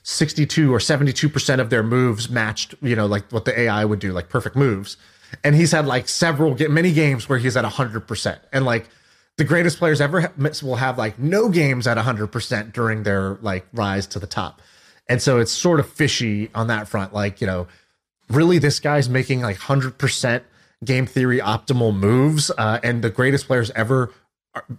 62 0.03 0.73
or 0.73 0.79
72% 0.79 1.59
of 1.59 1.69
their 1.69 1.83
moves 1.83 2.29
matched, 2.29 2.75
you 2.81 2.95
know, 2.95 3.05
like 3.05 3.31
what 3.31 3.45
the 3.45 3.59
AI 3.59 3.85
would 3.85 3.99
do, 3.99 4.13
like 4.13 4.29
perfect 4.29 4.55
moves. 4.55 4.97
And 5.43 5.55
he's 5.55 5.71
had 5.71 5.85
like 5.85 6.07
several 6.07 6.55
many 6.69 6.93
games 6.93 7.27
where 7.27 7.39
he's 7.39 7.57
at 7.57 7.65
100%. 7.65 8.39
And 8.53 8.65
like 8.65 8.89
the 9.37 9.43
greatest 9.43 9.77
players 9.77 9.99
ever 9.99 10.31
will 10.63 10.75
have 10.75 10.97
like 10.97 11.19
no 11.19 11.49
games 11.49 11.87
at 11.87 11.97
100% 11.97 12.73
during 12.73 13.03
their 13.03 13.35
like 13.41 13.65
rise 13.73 14.07
to 14.07 14.19
the 14.19 14.27
top. 14.27 14.61
And 15.09 15.21
so 15.21 15.39
it's 15.39 15.51
sort 15.51 15.79
of 15.79 15.89
fishy 15.89 16.49
on 16.55 16.67
that 16.67 16.87
front. 16.87 17.13
Like, 17.13 17.41
you 17.41 17.47
know, 17.47 17.67
really, 18.29 18.57
this 18.57 18.79
guy's 18.79 19.09
making 19.09 19.41
like 19.41 19.57
100% 19.57 20.41
game 20.83 21.05
theory 21.05 21.39
optimal 21.39 21.95
moves. 21.95 22.51
Uh, 22.57 22.79
and 22.83 23.03
the 23.03 23.09
greatest 23.09 23.47
players 23.47 23.71
ever 23.71 24.11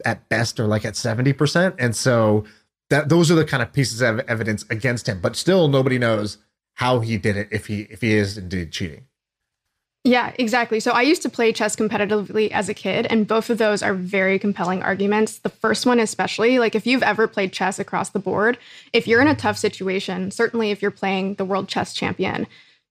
at 0.05 0.29
best 0.29 0.59
are 0.59 0.67
like 0.67 0.85
at 0.85 0.95
70%. 0.95 1.75
And 1.79 1.95
so 1.95 2.45
that 2.91 3.09
those 3.09 3.31
are 3.31 3.35
the 3.35 3.45
kind 3.45 3.63
of 3.63 3.73
pieces 3.73 4.01
of 4.01 4.21
evidence 4.21 4.65
against 4.71 5.09
him. 5.09 5.21
But 5.21 5.37
still, 5.37 5.69
nobody 5.69 5.99
knows 5.99 6.39
how 6.75 7.01
he 7.01 7.17
did 7.17 7.37
it 7.37 7.49
if 7.51 7.67
he 7.67 7.83
if 7.91 8.01
he 8.01 8.15
is 8.15 8.39
indeed 8.39 8.73
cheating. 8.73 9.07
Yeah, 10.05 10.33
exactly. 10.39 10.79
So 10.79 10.93
I 10.93 11.03
used 11.03 11.23
to 11.23 11.29
play 11.29 11.53
chess 11.53 11.75
competitively 11.75 12.53
as 12.53 12.69
a 12.69 12.75
kid, 12.75 13.09
and 13.11 13.27
both 13.27 13.51
of 13.51 13.59
those 13.59 13.83
are 13.83 13.93
very 13.93 14.39
compelling 14.39 14.81
arguments. 14.81 15.39
The 15.39 15.49
first 15.49 15.85
one, 15.85 15.99
especially, 15.99 16.61
like 16.61 16.77
if 16.77 16.87
you've 16.87 17.03
ever 17.03 17.27
played 17.27 17.53
chess 17.53 17.81
across 17.81 18.11
the 18.11 18.21
board, 18.21 18.57
if 18.93 19.09
you're 19.09 19.21
in 19.21 19.27
a 19.27 19.35
tough 19.35 19.59
situation, 19.59 20.31
certainly 20.31 20.71
if 20.71 20.81
you're 20.81 20.93
playing 20.93 21.35
the 21.35 21.45
world 21.45 21.67
chess 21.67 21.93
champion, 21.93 22.47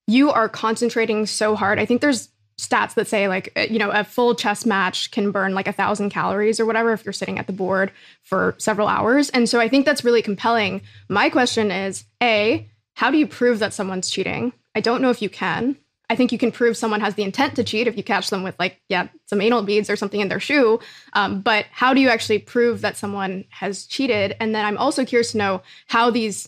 you 0.08 0.30
are 0.30 0.50
concentrating 0.50 1.26
so 1.26 1.56
hard. 1.56 1.80
I 1.80 1.86
think 1.86 2.02
there's 2.02 2.28
stats 2.58 2.94
that 2.94 3.08
say 3.08 3.28
like 3.28 3.52
uh, 3.58 3.62
you 3.70 3.78
know 3.78 3.92
a 3.92 4.04
full 4.04 4.34
chess 4.34 4.66
match 4.66 5.12
can 5.12 5.32
burn 5.32 5.54
like 5.54 5.68
a 5.68 5.74
thousand 5.74 6.10
calories 6.10 6.60
or 6.60 6.66
whatever 6.66 6.94
if 6.94 7.04
you're 7.04 7.14
sitting 7.14 7.38
at 7.38 7.48
the 7.48 7.54
board 7.54 7.92
for 8.24 8.56
several 8.58 8.88
hours. 8.88 9.30
And 9.30 9.50
so 9.50 9.60
i 9.60 9.68
think 9.68 9.86
that's 9.86 10.06
really 10.06 10.22
compelling. 10.22 10.82
My 11.10 11.30
question 11.30 11.72
is 11.72 12.06
a 12.22 12.68
how 12.94 13.12
do 13.12 13.18
you 13.18 13.28
prove 13.28 13.60
that 13.60 13.74
someone's 13.74 14.10
cheating? 14.10 14.54
I 14.74 14.82
don't 14.82 15.02
know 15.02 15.10
if 15.10 15.22
you 15.22 15.30
can. 15.30 15.78
I 16.10 16.16
think 16.16 16.32
you 16.32 16.38
can 16.38 16.52
prove 16.52 16.78
someone 16.78 17.02
has 17.02 17.16
the 17.16 17.24
intent 17.24 17.56
to 17.56 17.64
cheat 17.64 17.88
if 17.88 17.98
you 17.98 18.04
catch 18.04 18.30
them 18.30 18.44
with 18.44 18.56
like, 18.60 18.80
yeah, 18.90 19.08
some 19.26 19.42
anal 19.42 19.64
beads 19.64 19.90
or 19.90 19.96
something 19.96 20.20
in 20.20 20.30
their 20.30 20.40
shoe. 20.40 20.80
Um, 21.14 21.42
but 21.42 21.66
how 21.72 21.94
do 21.94 22.00
you 22.00 22.10
actually 22.10 22.40
prove 22.40 22.82
that 22.82 22.96
someone 22.96 23.46
has 23.50 23.86
cheated? 23.86 24.36
And 24.40 24.54
then 24.54 24.66
I'm 24.66 24.78
also 24.78 25.04
curious 25.04 25.32
to 25.32 25.40
know 25.40 25.62
how 25.88 26.12
these, 26.12 26.48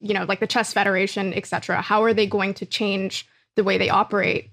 you 0.00 0.14
know, 0.14 0.24
like 0.24 0.40
the 0.40 0.46
chess 0.46 0.72
federation, 0.72 1.32
et 1.32 1.46
cetera, 1.46 1.80
how 1.80 2.04
are 2.04 2.12
they 2.12 2.26
going 2.26 2.54
to 2.54 2.66
change 2.66 3.26
the 3.56 3.64
way 3.64 3.78
they 3.78 3.88
operate 3.88 4.50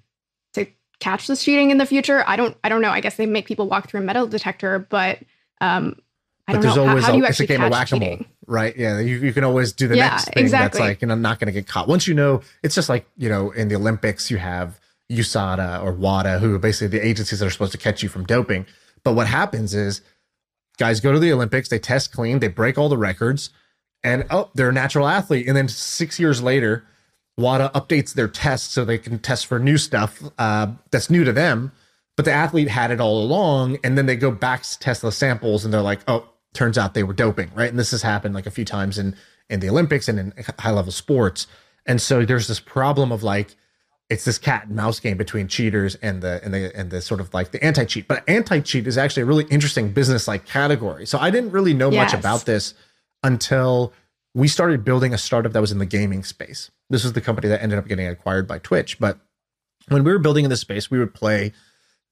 catch 1.06 1.28
this 1.28 1.44
cheating 1.44 1.70
in 1.72 1.78
the 1.78 1.86
future. 1.86 2.24
I 2.26 2.36
don't 2.36 2.58
I 2.64 2.70
don't 2.70 2.82
know. 2.82 2.90
I 2.90 3.00
guess 3.00 3.16
they 3.16 3.28
make 3.28 3.46
people 3.46 3.68
walk 3.68 3.90
through 3.90 4.02
a 4.02 4.04
metal 4.04 4.26
detector, 4.28 4.80
but 4.80 5.20
um, 5.62 6.00
I 6.48 6.54
but 6.54 6.54
don't 6.54 6.62
there's 6.62 6.76
know. 6.76 6.88
always 6.88 7.04
how, 7.04 7.12
how 7.12 7.12
do 7.14 7.18
you 7.20 7.26
a, 7.26 7.30
it's 7.30 7.40
a 7.40 7.44
actually 7.44 7.48
game 7.48 7.62
of 7.64 7.72
catch 7.72 7.92
whack-a-mole, 7.92 8.10
cheating? 8.10 8.26
right? 8.48 8.76
Yeah, 8.76 9.00
you, 9.00 9.18
you 9.18 9.34
can 9.34 9.44
always 9.44 9.72
do 9.74 9.88
the 9.88 9.98
Yeah, 9.98 10.10
next 10.10 10.26
thing 10.34 10.44
exactly. 10.44 10.80
that's 10.80 10.90
like 10.90 11.02
you 11.02 11.08
know 11.08 11.16
not 11.16 11.40
going 11.40 11.48
to 11.48 11.52
get 11.54 11.68
caught. 11.68 11.88
Once 11.88 12.08
you 12.08 12.14
know, 12.16 12.42
it's 12.64 12.76
just 12.76 12.90
like 12.90 13.06
you 13.18 13.30
know 13.30 13.52
in 13.52 13.68
the 13.68 13.76
Olympics 13.76 14.30
you 14.32 14.38
have 14.38 14.80
USADA 15.12 15.84
or 15.84 15.94
WADA, 15.94 16.40
who 16.40 16.56
are 16.56 16.60
basically 16.60 16.98
the 16.98 17.06
agencies 17.06 17.40
that 17.40 17.46
are 17.46 17.52
supposed 17.52 17.72
to 17.74 17.78
catch 17.78 18.02
you 18.02 18.10
from 18.10 18.26
doping. 18.26 18.66
But 19.04 19.14
what 19.14 19.28
happens 19.28 19.76
is 19.76 20.02
guys 20.78 21.00
go 21.00 21.12
to 21.12 21.20
the 21.20 21.32
Olympics, 21.32 21.70
they 21.70 21.80
test 21.80 22.12
clean, 22.12 22.40
they 22.40 22.48
break 22.48 22.78
all 22.78 22.90
the 22.90 22.98
records, 22.98 23.52
and 24.04 24.26
oh, 24.32 24.50
they're 24.56 24.70
a 24.70 24.74
natural 24.74 25.08
athlete. 25.08 25.48
And 25.48 25.56
then 25.56 25.68
six 25.68 26.20
years 26.20 26.42
later, 26.42 26.86
WADA 27.38 27.72
updates 27.76 28.14
their 28.14 28.28
tests 28.28 28.74
so 28.74 28.86
they 28.86 28.98
can 28.98 29.20
test 29.20 29.46
for 29.46 29.60
new 29.60 29.78
stuff 29.78 30.22
uh, 30.38 30.68
that's 30.92 31.10
new 31.10 31.24
to 31.24 31.34
them. 31.34 31.72
But 32.16 32.26
the 32.26 32.32
athlete 32.32 32.70
had 32.70 32.92
it 32.92 33.02
all 33.02 33.22
along, 33.22 33.78
and 33.84 33.98
then 33.98 34.06
they 34.06 34.16
go 34.16 34.32
back 34.32 34.64
to 34.64 34.80
test 34.80 35.02
the 35.02 35.12
samples, 35.12 35.66
and 35.66 35.74
they're 35.74 35.82
like, 35.82 36.00
"Oh, 36.08 36.30
turns 36.54 36.78
out 36.78 36.94
they 36.94 37.04
were 37.04 37.14
doping." 37.14 37.52
Right, 37.54 37.70
and 37.70 37.78
this 37.78 37.92
has 37.92 38.04
happened 38.04 38.34
like 38.34 38.46
a 38.46 38.52
few 38.52 38.64
times 38.64 38.98
in 38.98 39.16
in 39.50 39.60
the 39.60 39.70
Olympics 39.70 40.08
and 40.08 40.20
in 40.20 40.34
high 40.60 40.72
level 40.72 40.94
sports. 40.94 41.48
And 41.86 42.02
so 42.02 42.26
there's 42.26 42.48
this 42.48 42.60
problem 42.60 43.12
of 43.12 43.22
like 43.22 43.56
it's 44.10 44.24
this 44.24 44.38
cat 44.38 44.68
and 44.68 44.76
mouse 44.76 45.00
game 45.00 45.18
between 45.18 45.48
cheaters 45.48 45.96
and 45.96 46.22
the 46.22 46.40
and 46.44 46.54
the 46.54 46.76
and 46.76 46.90
the 46.90 47.02
sort 47.02 47.20
of 47.20 47.34
like 47.34 47.52
the 47.52 47.64
anti 47.64 47.84
cheat. 47.84 48.08
But 48.08 48.24
anti 48.30 48.62
cheat 48.62 48.88
is 48.88 48.98
actually 48.98 49.24
a 49.24 49.26
really 49.26 49.46
interesting 49.46 49.92
business 49.92 50.28
like 50.28 50.46
category. 50.46 51.06
So 51.06 51.20
I 51.20 51.32
didn't 51.32 51.52
really 51.52 51.74
know 51.74 51.92
much 51.92 52.14
about 52.14 52.46
this 52.46 52.76
until 53.24 53.94
we 54.36 54.50
started 54.50 54.84
building 54.84 55.14
a 55.14 55.18
startup 55.18 55.54
that 55.54 55.62
was 55.62 55.72
in 55.72 55.80
the 55.80 55.86
gaming 55.86 56.24
space. 56.24 56.70
This 56.90 57.04
was 57.04 57.14
the 57.14 57.22
company 57.22 57.48
that 57.48 57.64
ended 57.64 57.80
up 57.80 57.88
getting 57.88 58.06
acquired 58.06 58.48
by 58.48 58.60
Twitch. 58.60 59.00
But 59.00 59.18
when 59.88 60.04
we 60.04 60.12
were 60.12 60.20
building 60.20 60.44
in 60.44 60.50
this 60.50 60.60
space, 60.60 60.92
we 60.92 61.00
would 61.00 61.14
play 61.14 61.54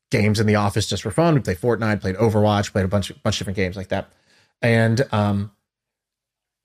games 0.10 0.40
in 0.40 0.48
the 0.48 0.56
office 0.56 0.88
just 0.88 1.04
for 1.04 1.12
fun. 1.12 1.34
We'd 1.34 1.44
play 1.44 1.56
Fortnite, 1.56 2.00
played 2.00 2.16
Overwatch, 2.16 2.72
played 2.72 2.86
a 2.86 2.88
bunch 2.88 3.10
of 3.10 3.22
bunch 3.22 3.36
of 3.36 3.40
different 3.40 3.58
games 3.58 3.76
like 3.76 3.90
that. 3.90 4.10
And 4.62 5.06
um 5.12 5.52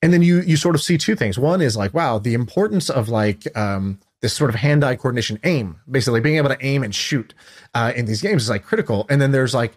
and 0.01 0.13
then 0.13 0.21
you 0.21 0.39
you 0.41 0.55
sort 0.55 0.75
of 0.75 0.81
see 0.81 0.97
two 0.97 1.15
things. 1.15 1.37
One 1.37 1.61
is 1.61 1.75
like, 1.75 1.93
wow, 1.93 2.19
the 2.19 2.35
importance 2.35 2.89
of 2.89 3.09
like 3.09 3.45
um 3.57 3.99
this 4.21 4.33
sort 4.33 4.49
of 4.49 4.55
hand-eye 4.55 4.95
coordination 4.95 5.39
aim, 5.43 5.79
basically 5.89 6.21
being 6.21 6.37
able 6.37 6.49
to 6.49 6.65
aim 6.65 6.83
and 6.83 6.93
shoot 6.93 7.33
uh, 7.73 7.93
in 7.95 8.05
these 8.05 8.21
games 8.21 8.43
is 8.43 8.49
like 8.49 8.63
critical. 8.63 9.05
And 9.09 9.21
then 9.21 9.31
there's 9.31 9.53
like, 9.53 9.73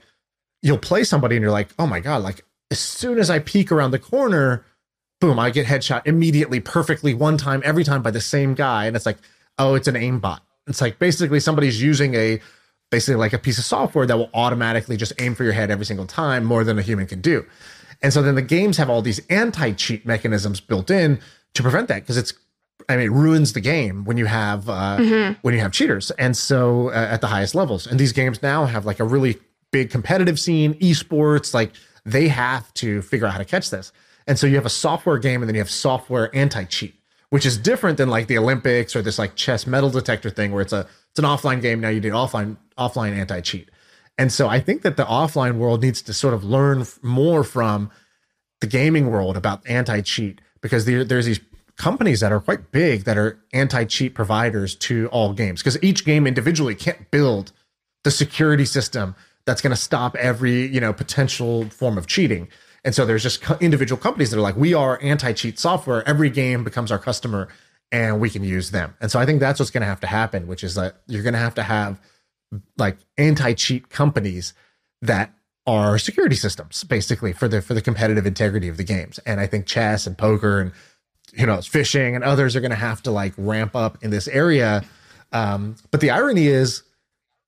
you'll 0.62 0.78
play 0.78 1.04
somebody 1.04 1.36
and 1.36 1.42
you're 1.42 1.52
like, 1.52 1.68
oh 1.78 1.86
my 1.86 2.00
god, 2.00 2.22
like 2.22 2.44
as 2.70 2.80
soon 2.80 3.18
as 3.18 3.30
I 3.30 3.38
peek 3.38 3.70
around 3.70 3.92
the 3.92 4.00
corner, 4.00 4.64
boom, 5.22 5.38
I 5.38 5.50
get 5.50 5.66
headshot 5.66 6.02
immediately, 6.04 6.58
perfectly, 6.58 7.14
one 7.14 7.38
time, 7.38 7.62
every 7.64 7.84
time 7.84 8.02
by 8.02 8.10
the 8.10 8.20
same 8.20 8.54
guy, 8.54 8.86
and 8.86 8.96
it's 8.96 9.06
like, 9.06 9.18
oh, 9.56 9.76
it's 9.76 9.86
an 9.86 9.94
aimbot. 9.94 10.40
It's 10.66 10.80
like 10.80 10.98
basically 10.98 11.38
somebody's 11.38 11.80
using 11.80 12.14
a 12.14 12.40
basically 12.90 13.14
like 13.14 13.32
a 13.32 13.38
piece 13.38 13.56
of 13.56 13.64
software 13.64 14.04
that 14.04 14.16
will 14.16 14.30
automatically 14.34 14.96
just 14.96 15.12
aim 15.20 15.36
for 15.36 15.44
your 15.44 15.52
head 15.52 15.70
every 15.70 15.86
single 15.86 16.06
time 16.06 16.44
more 16.44 16.64
than 16.64 16.76
a 16.76 16.82
human 16.82 17.06
can 17.06 17.20
do. 17.20 17.46
And 18.02 18.12
so 18.12 18.20
then 18.20 18.34
the 18.34 18.42
games 18.42 18.76
have 18.78 18.90
all 18.90 19.00
these 19.00 19.20
anti-cheat 19.30 20.04
mechanisms 20.04 20.60
built 20.60 20.90
in 20.90 21.20
to 21.54 21.62
prevent 21.62 21.86
that 21.86 22.00
because 22.00 22.16
it's 22.16 22.34
I 22.88 22.96
mean, 22.96 23.06
it 23.06 23.12
ruins 23.12 23.52
the 23.52 23.60
game 23.60 24.04
when 24.04 24.16
you 24.16 24.26
have 24.26 24.68
uh, 24.68 24.98
when 25.42 25.54
you 25.54 25.60
have 25.60 25.70
cheaters, 25.70 26.10
and 26.12 26.36
so 26.36 26.88
uh, 26.88 26.94
at 27.12 27.20
the 27.20 27.28
highest 27.28 27.54
levels. 27.54 27.86
And 27.86 28.00
these 28.00 28.12
games 28.12 28.42
now 28.42 28.64
have 28.64 28.84
like 28.84 28.98
a 28.98 29.04
really 29.04 29.38
big 29.70 29.90
competitive 29.90 30.40
scene, 30.40 30.74
esports. 30.80 31.54
Like 31.54 31.74
they 32.04 32.26
have 32.26 32.74
to 32.74 33.00
figure 33.02 33.28
out 33.28 33.32
how 33.32 33.38
to 33.38 33.44
catch 33.44 33.70
this. 33.70 33.92
And 34.26 34.38
so 34.38 34.46
you 34.46 34.56
have 34.56 34.66
a 34.66 34.70
software 34.70 35.18
game, 35.18 35.42
and 35.42 35.48
then 35.48 35.54
you 35.54 35.60
have 35.60 35.70
software 35.70 36.34
anti-cheat, 36.34 36.94
which 37.30 37.46
is 37.46 37.58
different 37.58 37.98
than 37.98 38.08
like 38.08 38.26
the 38.26 38.38
Olympics 38.38 38.94
or 38.94 39.02
this 39.02 39.18
like 39.18 39.34
chess 39.34 39.66
metal 39.66 39.90
detector 39.90 40.30
thing, 40.30 40.52
where 40.52 40.62
it's 40.62 40.72
a 40.72 40.86
it's 41.10 41.18
an 41.18 41.24
offline 41.24 41.60
game. 41.60 41.80
Now 41.80 41.88
you 41.88 42.00
did 42.00 42.12
offline 42.12 42.56
offline 42.78 43.12
anti-cheat. 43.12 43.70
And 44.18 44.32
so 44.32 44.48
I 44.48 44.60
think 44.60 44.82
that 44.82 44.96
the 44.96 45.04
offline 45.04 45.56
world 45.56 45.82
needs 45.82 46.02
to 46.02 46.12
sort 46.12 46.34
of 46.34 46.44
learn 46.44 46.84
more 47.02 47.44
from 47.44 47.90
the 48.60 48.66
gaming 48.66 49.10
world 49.10 49.36
about 49.36 49.66
anti-cheat 49.68 50.40
because 50.60 50.84
there, 50.84 51.04
there's 51.04 51.26
these 51.26 51.40
companies 51.76 52.20
that 52.20 52.30
are 52.30 52.40
quite 52.40 52.70
big 52.70 53.04
that 53.04 53.18
are 53.18 53.40
anti-cheat 53.52 54.14
providers 54.14 54.74
to 54.76 55.08
all 55.08 55.32
games 55.32 55.60
because 55.60 55.82
each 55.82 56.04
game 56.04 56.26
individually 56.26 56.74
can't 56.74 57.10
build 57.10 57.52
the 58.04 58.10
security 58.10 58.64
system 58.64 59.14
that's 59.46 59.60
going 59.60 59.74
to 59.74 59.80
stop 59.80 60.14
every 60.16 60.66
you 60.66 60.80
know 60.80 60.92
potential 60.92 61.68
form 61.70 61.98
of 61.98 62.06
cheating 62.06 62.48
and 62.84 62.94
so 62.94 63.06
there's 63.06 63.22
just 63.22 63.42
individual 63.60 64.00
companies 64.00 64.30
that 64.30 64.38
are 64.38 64.42
like 64.42 64.56
we 64.56 64.74
are 64.74 64.98
anti-cheat 65.02 65.58
software. 65.58 66.06
Every 66.08 66.30
game 66.30 66.64
becomes 66.64 66.90
our 66.90 66.98
customer 66.98 67.48
and 67.90 68.20
we 68.20 68.30
can 68.30 68.42
use 68.42 68.70
them. 68.70 68.94
And 69.00 69.10
so 69.10 69.20
i 69.20 69.26
think 69.26 69.40
that's 69.40 69.60
what's 69.60 69.70
going 69.70 69.82
to 69.82 69.86
have 69.86 70.00
to 70.00 70.06
happen 70.06 70.46
which 70.46 70.64
is 70.64 70.74
that 70.74 70.96
you're 71.06 71.22
going 71.22 71.34
to 71.34 71.38
have 71.38 71.54
to 71.54 71.62
have 71.62 72.00
like 72.76 72.98
anti-cheat 73.16 73.88
companies 73.88 74.52
that 75.00 75.32
are 75.66 75.96
security 75.96 76.34
systems 76.36 76.84
basically 76.84 77.32
for 77.32 77.48
the 77.48 77.62
for 77.62 77.72
the 77.72 77.80
competitive 77.80 78.26
integrity 78.26 78.68
of 78.68 78.76
the 78.76 78.84
games. 78.84 79.18
And 79.26 79.40
i 79.40 79.46
think 79.46 79.66
chess 79.66 80.06
and 80.06 80.18
poker 80.18 80.60
and 80.60 80.72
you 81.32 81.46
know 81.46 81.60
fishing 81.62 82.14
and 82.16 82.24
others 82.24 82.56
are 82.56 82.60
going 82.60 82.72
to 82.72 82.76
have 82.76 83.02
to 83.04 83.10
like 83.10 83.32
ramp 83.36 83.76
up 83.76 84.02
in 84.02 84.10
this 84.10 84.26
area. 84.28 84.82
Um 85.32 85.76
but 85.92 86.00
the 86.00 86.10
irony 86.10 86.48
is 86.48 86.82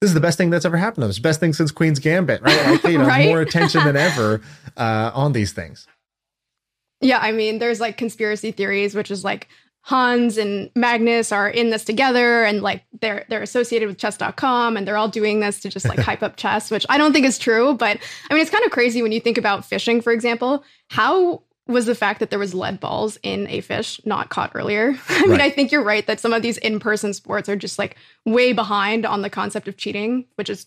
this 0.05 0.11
is 0.11 0.15
the 0.15 0.21
best 0.21 0.37
thing 0.39 0.51
that's 0.51 0.65
ever 0.65 0.77
happened 0.77 1.03
to 1.03 1.09
us 1.09 1.19
best 1.19 1.41
thing 1.41 1.53
since 1.53 1.71
queen's 1.73 1.99
gambit 1.99 2.43
right 2.43 2.67
like 2.67 2.85
you 2.85 2.99
know 2.99 3.07
Right? 3.15 3.27
more 3.27 3.41
attention 3.41 3.85
than 3.85 3.97
ever 3.97 4.41
uh 4.77 5.11
on 5.15 5.33
these 5.33 5.53
things 5.53 5.87
Yeah, 7.01 7.19
I 7.21 7.33
mean, 7.33 7.59
there's 7.59 7.81
like 7.81 7.99
conspiracy 7.99 8.51
theories, 8.53 8.95
which 8.95 9.11
is 9.11 9.25
like 9.25 9.49
Hans 9.83 10.39
and 10.39 10.71
Magnus 10.75 11.33
are 11.33 11.49
in 11.51 11.69
this 11.69 11.85
together 11.85 12.45
and 12.45 12.63
like 12.63 12.83
they're 13.03 13.27
they're 13.29 13.43
associated 13.43 13.87
with 13.89 13.99
chess.com 13.99 14.77
and 14.79 14.87
they're 14.89 14.97
all 14.97 15.11
doing 15.11 15.41
this 15.41 15.61
to 15.61 15.69
just 15.69 15.87
like 15.87 15.99
hype 16.09 16.23
up 16.23 16.37
chess, 16.37 16.71
which 16.71 16.87
I 16.89 16.97
don't 16.97 17.13
think 17.13 17.27
is 17.27 17.39
true, 17.39 17.75
but 17.75 17.99
I 18.31 18.35
mean 18.35 18.41
it's 18.41 18.51
kind 18.51 18.65
of 18.65 18.71
crazy 18.71 19.03
when 19.03 19.13
you 19.13 19.21
think 19.21 19.37
about 19.37 19.67
fishing, 19.67 20.01
for 20.01 20.13
example. 20.13 20.65
How 20.89 21.43
was 21.67 21.87
the 21.87 21.95
fact 21.95 22.21
that 22.21 22.31
there 22.31 22.39
was 22.39 22.55
lead 22.55 22.79
balls 22.81 23.19
in 23.23 23.47
a 23.49 23.61
fish 23.61 24.01
not 24.05 24.29
caught 24.29 24.53
earlier? 24.55 24.95
I 25.09 25.27
mean, 25.27 25.41
I 25.41 25.51
think 25.51 25.73
you're 25.73 25.83
right 25.83 26.07
that 26.07 26.21
some 26.21 26.33
of 26.33 26.43
these 26.43 26.59
in-person 26.59 27.15
sports 27.15 27.49
are 27.49 27.57
just 27.57 27.79
like 27.79 27.97
way 28.25 28.53
behind 28.53 29.07
on 29.07 29.23
the 29.23 29.31
concept 29.31 29.69
of 29.69 29.77
cheating, 29.77 30.27
which 30.35 30.51
is 30.51 30.67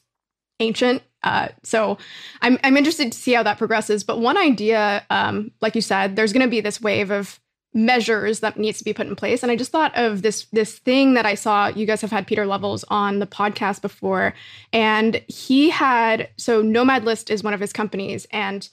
ancient. 0.60 1.04
Uh, 1.24 1.50
so 1.64 1.98
I'm 2.41 2.58
I'm 2.64 2.78
interested 2.78 3.12
to 3.12 3.18
see 3.18 3.34
how 3.34 3.43
that 3.43 3.58
progresses. 3.58 4.04
But 4.04 4.20
one 4.20 4.38
idea, 4.38 5.06
um, 5.10 5.52
like 5.62 5.76
you 5.76 5.82
said, 5.82 6.16
there's 6.16 6.34
going 6.34 6.45
to 6.45 6.50
be 6.50 6.62
this 6.62 6.82
wave 6.82 7.12
of 7.12 7.39
measures 7.74 8.39
that 8.39 8.58
needs 8.58 8.80
to 8.80 8.84
be 8.84 8.93
put 8.93 9.08
in 9.08 9.16
place. 9.16 9.43
And 9.43 9.52
I 9.52 9.56
just 9.56 9.72
thought 9.72 9.95
of 9.95 10.22
this 10.22 10.45
this 10.52 10.80
thing 10.80 11.14
that 11.14 11.26
I 11.26 11.36
saw. 11.36 11.68
You 11.68 11.86
guys 11.86 12.02
have 12.02 12.12
had 12.12 12.28
Pieter 12.28 12.45
Levels 12.45 12.84
on 12.89 13.20
the 13.20 13.28
podcast 13.28 13.82
before, 13.82 14.34
and 14.74 15.22
he 15.28 15.70
had 15.70 16.30
so 16.38 16.62
Nomad 16.62 17.04
List 17.04 17.30
is 17.30 17.43
one 17.43 17.54
of 17.54 17.60
his 17.60 17.74
companies, 17.74 18.26
and 18.32 18.68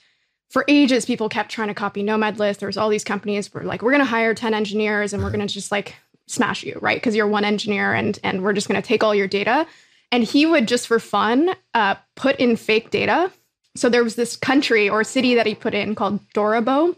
for 0.55 0.65
ages 0.69 1.05
people 1.05 1.29
kept 1.29 1.51
trying 1.51 1.69
to 1.69 1.75
copy 1.75 2.03
Nomad 2.03 2.39
List. 2.39 2.61
There 2.61 2.69
was 2.69 2.79
all 2.79 2.89
these 2.89 3.05
companies 3.05 3.53
were 3.53 3.65
like, 3.65 3.83
we're 3.83 3.91
going 3.91 3.99
to 3.99 4.07
hire 4.07 4.33
ten 4.33 4.55
engineers 4.55 5.13
and 5.13 5.23
we're 5.23 5.31
going 5.31 5.47
to 5.47 5.53
just 5.53 5.71
like 5.71 5.97
smash 6.27 6.63
you, 6.63 6.79
right? 6.81 6.97
Because 6.97 7.15
you're 7.15 7.29
one 7.29 7.45
engineer, 7.45 7.93
and 7.93 8.19
and 8.25 8.43
we're 8.43 8.55
just 8.55 8.69
going 8.69 8.81
to 8.81 8.87
take 8.87 9.05
all 9.05 9.15
your 9.15 9.29
data 9.29 9.67
and 10.15 10.23
he 10.23 10.47
would 10.47 10.69
just 10.69 10.87
for 10.87 11.01
fun 11.01 11.51
uh, 11.75 11.97
put 12.15 12.37
in 12.37 12.55
fake 12.55 12.91
data. 12.91 13.33
So 13.75 13.89
there 13.89 14.05
was 14.05 14.15
this 14.15 14.37
country 14.37 14.89
or 14.89 15.03
city 15.03 15.35
that 15.35 15.45
he 15.45 15.57
put 15.57 15.75
in 15.75 15.97
called 15.97 16.21
Dorabo, 16.35 16.95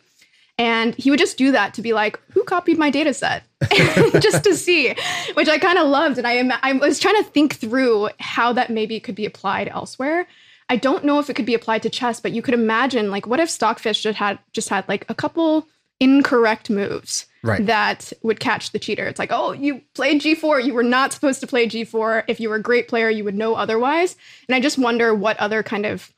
and 0.58 0.94
he 0.96 1.08
would 1.08 1.18
just 1.18 1.38
do 1.38 1.50
that 1.52 1.72
to 1.74 1.82
be 1.82 1.94
like, 1.94 2.20
"Who 2.32 2.44
copied 2.44 2.76
my 2.76 2.90
data 2.90 3.14
set?" 3.14 3.44
just 4.20 4.44
to 4.44 4.54
see, 4.54 4.94
which 5.32 5.48
I 5.48 5.58
kind 5.58 5.78
of 5.78 5.88
loved. 5.88 6.18
And 6.18 6.26
I 6.26 6.58
I 6.62 6.74
was 6.74 6.98
trying 6.98 7.16
to 7.16 7.30
think 7.30 7.54
through 7.54 8.10
how 8.20 8.52
that 8.52 8.68
maybe 8.68 9.00
could 9.00 9.14
be 9.14 9.24
applied 9.24 9.68
elsewhere. 9.68 10.26
I 10.68 10.76
don't 10.76 11.04
know 11.04 11.18
if 11.20 11.30
it 11.30 11.34
could 11.34 11.46
be 11.46 11.54
applied 11.54 11.82
to 11.84 11.90
chess, 11.90 12.20
but 12.20 12.32
you 12.32 12.42
could 12.42 12.54
imagine 12.54 13.10
like, 13.10 13.26
what 13.26 13.40
if 13.40 13.48
Stockfish 13.50 14.02
just 14.02 14.18
had 14.18 14.38
just 14.52 14.68
had 14.68 14.88
like 14.88 15.04
a 15.08 15.14
couple 15.14 15.66
incorrect 16.00 16.68
moves 16.70 17.26
Right. 17.42 17.64
that 17.66 18.12
would 18.22 18.40
catch 18.40 18.72
the 18.72 18.78
cheater. 18.80 19.06
It's 19.06 19.20
like, 19.20 19.30
oh, 19.30 19.52
you 19.52 19.80
played 19.94 20.20
G4. 20.20 20.64
You 20.64 20.74
were 20.74 20.82
not 20.82 21.12
supposed 21.12 21.40
to 21.42 21.46
play 21.46 21.68
G4. 21.68 22.24
If 22.26 22.40
you 22.40 22.48
were 22.48 22.56
a 22.56 22.62
great 22.62 22.88
player, 22.88 23.08
you 23.08 23.22
would 23.22 23.36
know 23.36 23.54
otherwise. 23.54 24.16
And 24.48 24.56
I 24.56 24.60
just 24.60 24.78
wonder 24.78 25.14
what 25.14 25.36
other 25.38 25.62
kind 25.62 25.86
of 25.86 26.12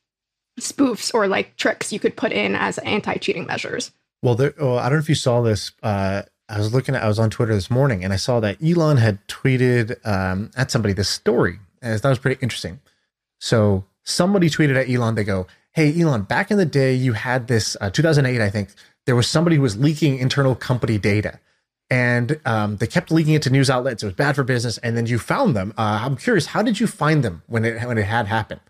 spoofs 0.59 1.13
or 1.13 1.29
like 1.29 1.57
tricks 1.57 1.93
you 1.93 2.01
could 2.01 2.17
put 2.17 2.33
in 2.33 2.57
as 2.57 2.79
anti-cheating 2.79 3.47
measures. 3.47 3.93
Well, 4.23 4.37
there, 4.37 4.55
oh, 4.59 4.77
I 4.77 4.85
don't 4.85 4.95
know 4.95 4.99
if 5.01 5.09
you 5.11 5.15
saw 5.15 5.43
this. 5.43 5.73
Uh, 5.83 6.23
I 6.49 6.57
was 6.57 6.73
looking 6.73 6.95
at, 6.95 7.03
I 7.03 7.09
was 7.09 7.19
on 7.19 7.29
Twitter 7.29 7.55
this 7.55 7.71
morning 7.71 8.03
and 8.05 8.13
I 8.13 8.17
saw 8.17 8.41
that 8.41 8.57
Elon 8.63 8.97
had 8.97 9.19
tweeted 9.29 10.05
um, 10.07 10.51
at 10.57 10.71
somebody 10.71 10.95
this 10.95 11.11
story. 11.11 11.59
And 11.83 11.93
I 11.93 11.99
thought 11.99 12.09
it 12.09 12.13
was 12.13 12.19
pretty 12.21 12.41
interesting. 12.41 12.81
So 13.39 13.85
somebody 14.09 14.49
tweeted 14.49 14.77
at 14.81 14.89
Elon, 14.89 15.15
they 15.15 15.25
go, 15.25 15.47
Hey, 15.73 15.99
Elon, 16.01 16.23
back 16.23 16.51
in 16.51 16.57
the 16.59 16.65
day, 16.67 16.95
you 16.95 17.13
had 17.13 17.47
this, 17.47 17.77
uh, 17.81 17.91
2008, 17.91 18.41
I 18.41 18.51
think, 18.51 18.71
there 19.07 19.15
was 19.15 19.29
somebody 19.29 19.57
who 19.57 19.63
was 19.63 19.77
leaking 19.77 20.19
internal 20.19 20.55
company 20.55 20.99
data. 20.99 21.39
And 21.91 22.39
um, 22.45 22.77
they 22.77 22.87
kept 22.87 23.11
leaking 23.11 23.35
it 23.35 23.43
to 23.43 23.51
news 23.51 23.71
outlets. 23.71 24.03
It 24.03 24.07
was 24.07 24.15
bad 24.15 24.35
for 24.35 24.45
business. 24.45 24.77
And 24.79 24.97
then 24.97 25.07
you 25.07 25.19
found 25.19 25.57
them. 25.57 25.73
Uh, 25.79 26.01
I'm 26.03 26.17
curious, 26.17 26.47
how 26.47 26.63
did 26.63 26.81
you 26.81 26.87
find 26.87 27.23
them 27.25 27.43
when 27.47 27.65
it 27.65 27.83
when 27.87 27.97
it 27.97 28.05
had 28.05 28.27
happened? 28.27 28.61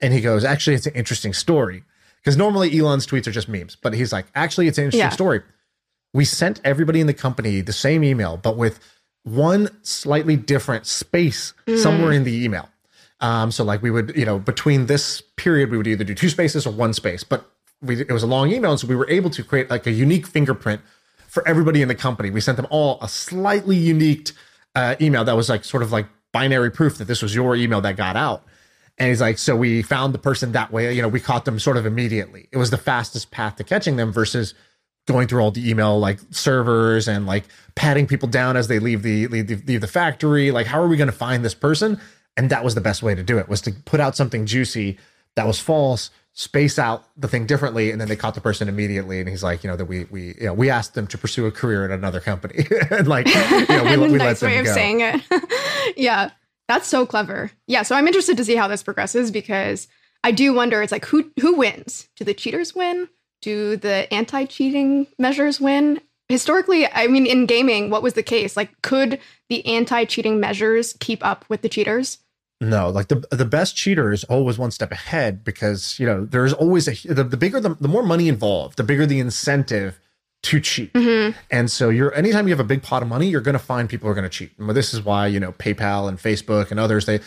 And 0.00 0.12
he 0.14 0.20
goes, 0.20 0.44
actually, 0.44 0.76
it's 0.76 0.86
an 0.86 0.94
interesting 0.94 1.32
story. 1.32 1.82
Because 2.22 2.36
normally 2.36 2.76
Elon's 2.78 3.06
tweets 3.06 3.26
are 3.26 3.32
just 3.32 3.48
memes, 3.48 3.76
but 3.76 3.94
he's 3.94 4.12
like, 4.12 4.26
actually, 4.34 4.68
it's 4.68 4.76
an 4.78 4.84
interesting 4.84 5.06
Yeah. 5.06 5.08
story. 5.10 5.40
We 6.12 6.24
sent 6.24 6.60
everybody 6.64 7.00
in 7.00 7.06
the 7.06 7.14
company 7.14 7.60
the 7.60 7.72
same 7.72 8.04
email, 8.04 8.36
but 8.36 8.56
with 8.56 8.78
one 9.24 9.68
slightly 9.82 10.36
different 10.36 10.86
space 10.86 11.54
somewhere 11.76 12.12
in 12.12 12.24
the 12.24 12.44
email. 12.44 12.68
Um, 13.20 13.50
so 13.50 13.64
like 13.64 13.82
we 13.82 13.90
would, 13.90 14.16
you 14.16 14.24
know, 14.24 14.38
between 14.38 14.86
this 14.86 15.20
period, 15.36 15.70
we 15.70 15.76
would 15.76 15.86
either 15.86 16.04
do 16.04 16.14
two 16.14 16.28
spaces 16.28 16.66
or 16.66 16.70
one 16.70 16.94
space, 16.94 17.22
but 17.22 17.44
we, 17.82 18.00
it 18.00 18.12
was 18.12 18.22
a 18.22 18.26
long 18.26 18.50
email. 18.50 18.70
And 18.70 18.80
so 18.80 18.86
we 18.86 18.96
were 18.96 19.08
able 19.10 19.30
to 19.30 19.42
create 19.42 19.70
like 19.70 19.86
a 19.86 19.90
unique 19.90 20.26
fingerprint 20.26 20.80
for 21.28 21.46
everybody 21.46 21.82
in 21.82 21.88
the 21.88 21.94
company. 21.94 22.30
We 22.30 22.40
sent 22.40 22.56
them 22.56 22.66
all 22.70 22.98
a 23.00 23.08
slightly 23.08 23.76
unique 23.76 24.32
uh, 24.74 24.96
email 25.00 25.24
that 25.24 25.36
was 25.36 25.48
like 25.48 25.64
sort 25.64 25.82
of 25.82 25.92
like 25.92 26.06
binary 26.32 26.70
proof 26.70 26.98
that 26.98 27.06
this 27.06 27.22
was 27.22 27.34
your 27.34 27.56
email 27.56 27.80
that 27.82 27.96
got 27.96 28.16
out. 28.16 28.44
And 28.98 29.08
he's 29.08 29.20
like, 29.20 29.38
so 29.38 29.56
we 29.56 29.82
found 29.82 30.12
the 30.12 30.18
person 30.18 30.52
that 30.52 30.72
way. 30.72 30.94
You 30.94 31.02
know, 31.02 31.08
we 31.08 31.20
caught 31.20 31.46
them 31.46 31.58
sort 31.58 31.76
of 31.76 31.86
immediately. 31.86 32.48
It 32.52 32.58
was 32.58 32.70
the 32.70 32.76
fastest 32.76 33.30
path 33.30 33.56
to 33.56 33.64
catching 33.64 33.96
them 33.96 34.12
versus 34.12 34.54
going 35.06 35.26
through 35.26 35.40
all 35.40 35.50
the 35.50 35.68
email 35.68 35.98
like 35.98 36.18
servers 36.30 37.08
and 37.08 37.26
like 37.26 37.44
patting 37.74 38.06
people 38.06 38.28
down 38.28 38.56
as 38.56 38.68
they 38.68 38.78
leave 38.78 39.02
the 39.02 39.26
leave, 39.28 39.66
leave 39.66 39.80
the 39.80 39.86
factory. 39.86 40.50
Like, 40.50 40.66
how 40.66 40.82
are 40.82 40.86
we 40.88 40.96
going 40.96 41.10
to 41.10 41.12
find 41.16 41.44
this 41.44 41.54
person? 41.54 41.98
And 42.36 42.50
that 42.50 42.64
was 42.64 42.74
the 42.74 42.80
best 42.80 43.02
way 43.02 43.14
to 43.14 43.22
do 43.22 43.38
it 43.38 43.48
was 43.48 43.60
to 43.62 43.72
put 43.72 44.00
out 44.00 44.16
something 44.16 44.46
juicy 44.46 44.98
that 45.36 45.46
was 45.46 45.60
false, 45.60 46.10
space 46.32 46.78
out 46.78 47.04
the 47.16 47.28
thing 47.28 47.46
differently, 47.46 47.90
and 47.90 48.00
then 48.00 48.08
they 48.08 48.16
caught 48.16 48.34
the 48.34 48.40
person 48.40 48.68
immediately. 48.68 49.20
And 49.20 49.28
he's 49.28 49.42
like, 49.42 49.62
you 49.62 49.70
know, 49.70 49.76
that 49.76 49.86
we 49.86 50.04
we 50.04 50.34
you 50.38 50.46
know 50.46 50.54
we 50.54 50.70
asked 50.70 50.94
them 50.94 51.06
to 51.08 51.18
pursue 51.18 51.46
a 51.46 51.52
career 51.52 51.84
at 51.84 51.90
another 51.90 52.20
company, 52.20 52.66
and 52.90 53.06
like 53.06 53.26
you 53.26 53.66
know 53.68 53.84
we, 53.84 53.96
we 54.12 54.18
nice 54.18 54.20
let 54.20 54.40
them 54.40 54.50
way 54.50 54.58
of 54.58 54.66
go. 54.66 54.74
saying 54.74 55.00
it. 55.00 55.94
yeah, 55.96 56.30
that's 56.68 56.86
so 56.86 57.06
clever. 57.06 57.50
Yeah, 57.66 57.82
so 57.82 57.94
I'm 57.94 58.06
interested 58.06 58.36
to 58.36 58.44
see 58.44 58.56
how 58.56 58.68
this 58.68 58.82
progresses 58.82 59.30
because 59.30 59.88
I 60.24 60.32
do 60.32 60.52
wonder. 60.52 60.82
It's 60.82 60.92
like 60.92 61.06
who 61.06 61.30
who 61.40 61.56
wins? 61.56 62.08
Do 62.16 62.24
the 62.24 62.34
cheaters 62.34 62.74
win? 62.74 63.08
Do 63.42 63.76
the 63.76 64.12
anti-cheating 64.12 65.06
measures 65.18 65.60
win? 65.60 66.00
Historically, 66.30 66.86
I 66.86 67.08
mean, 67.08 67.26
in 67.26 67.46
gaming, 67.46 67.90
what 67.90 68.04
was 68.04 68.14
the 68.14 68.22
case? 68.22 68.56
Like, 68.56 68.70
could 68.82 69.18
the 69.48 69.66
anti-cheating 69.66 70.38
measures 70.38 70.96
keep 71.00 71.24
up 71.26 71.44
with 71.48 71.62
the 71.62 71.68
cheaters? 71.68 72.18
No, 72.60 72.88
like 72.88 73.08
the 73.08 73.24
the 73.30 73.44
best 73.44 73.74
cheater 73.74 74.12
is 74.12 74.22
always 74.24 74.58
one 74.58 74.70
step 74.70 74.92
ahead 74.92 75.42
because 75.44 75.98
you 75.98 76.06
know 76.06 76.26
there's 76.26 76.52
always 76.52 76.86
a 76.86 77.12
the, 77.12 77.24
the 77.24 77.36
bigger 77.36 77.58
the, 77.58 77.74
the 77.74 77.88
more 77.88 78.02
money 78.02 78.28
involved, 78.28 78.76
the 78.76 78.84
bigger 78.84 79.06
the 79.06 79.18
incentive 79.18 79.98
to 80.42 80.60
cheat. 80.60 80.92
Mm-hmm. 80.92 81.36
And 81.50 81.70
so 81.70 81.88
you're 81.88 82.14
anytime 82.14 82.46
you 82.46 82.52
have 82.52 82.60
a 82.60 82.64
big 82.64 82.82
pot 82.82 83.02
of 83.02 83.08
money, 83.08 83.28
you're 83.28 83.40
going 83.40 83.54
to 83.54 83.58
find 83.58 83.88
people 83.88 84.08
are 84.08 84.14
going 84.14 84.24
to 84.24 84.30
cheat. 84.30 84.52
And 84.58 84.68
this 84.70 84.94
is 84.94 85.02
why 85.02 85.26
you 85.26 85.40
know 85.40 85.52
PayPal 85.52 86.08
and 86.08 86.18
Facebook 86.18 86.70
and 86.70 86.78
others 86.78 87.06
they 87.06 87.20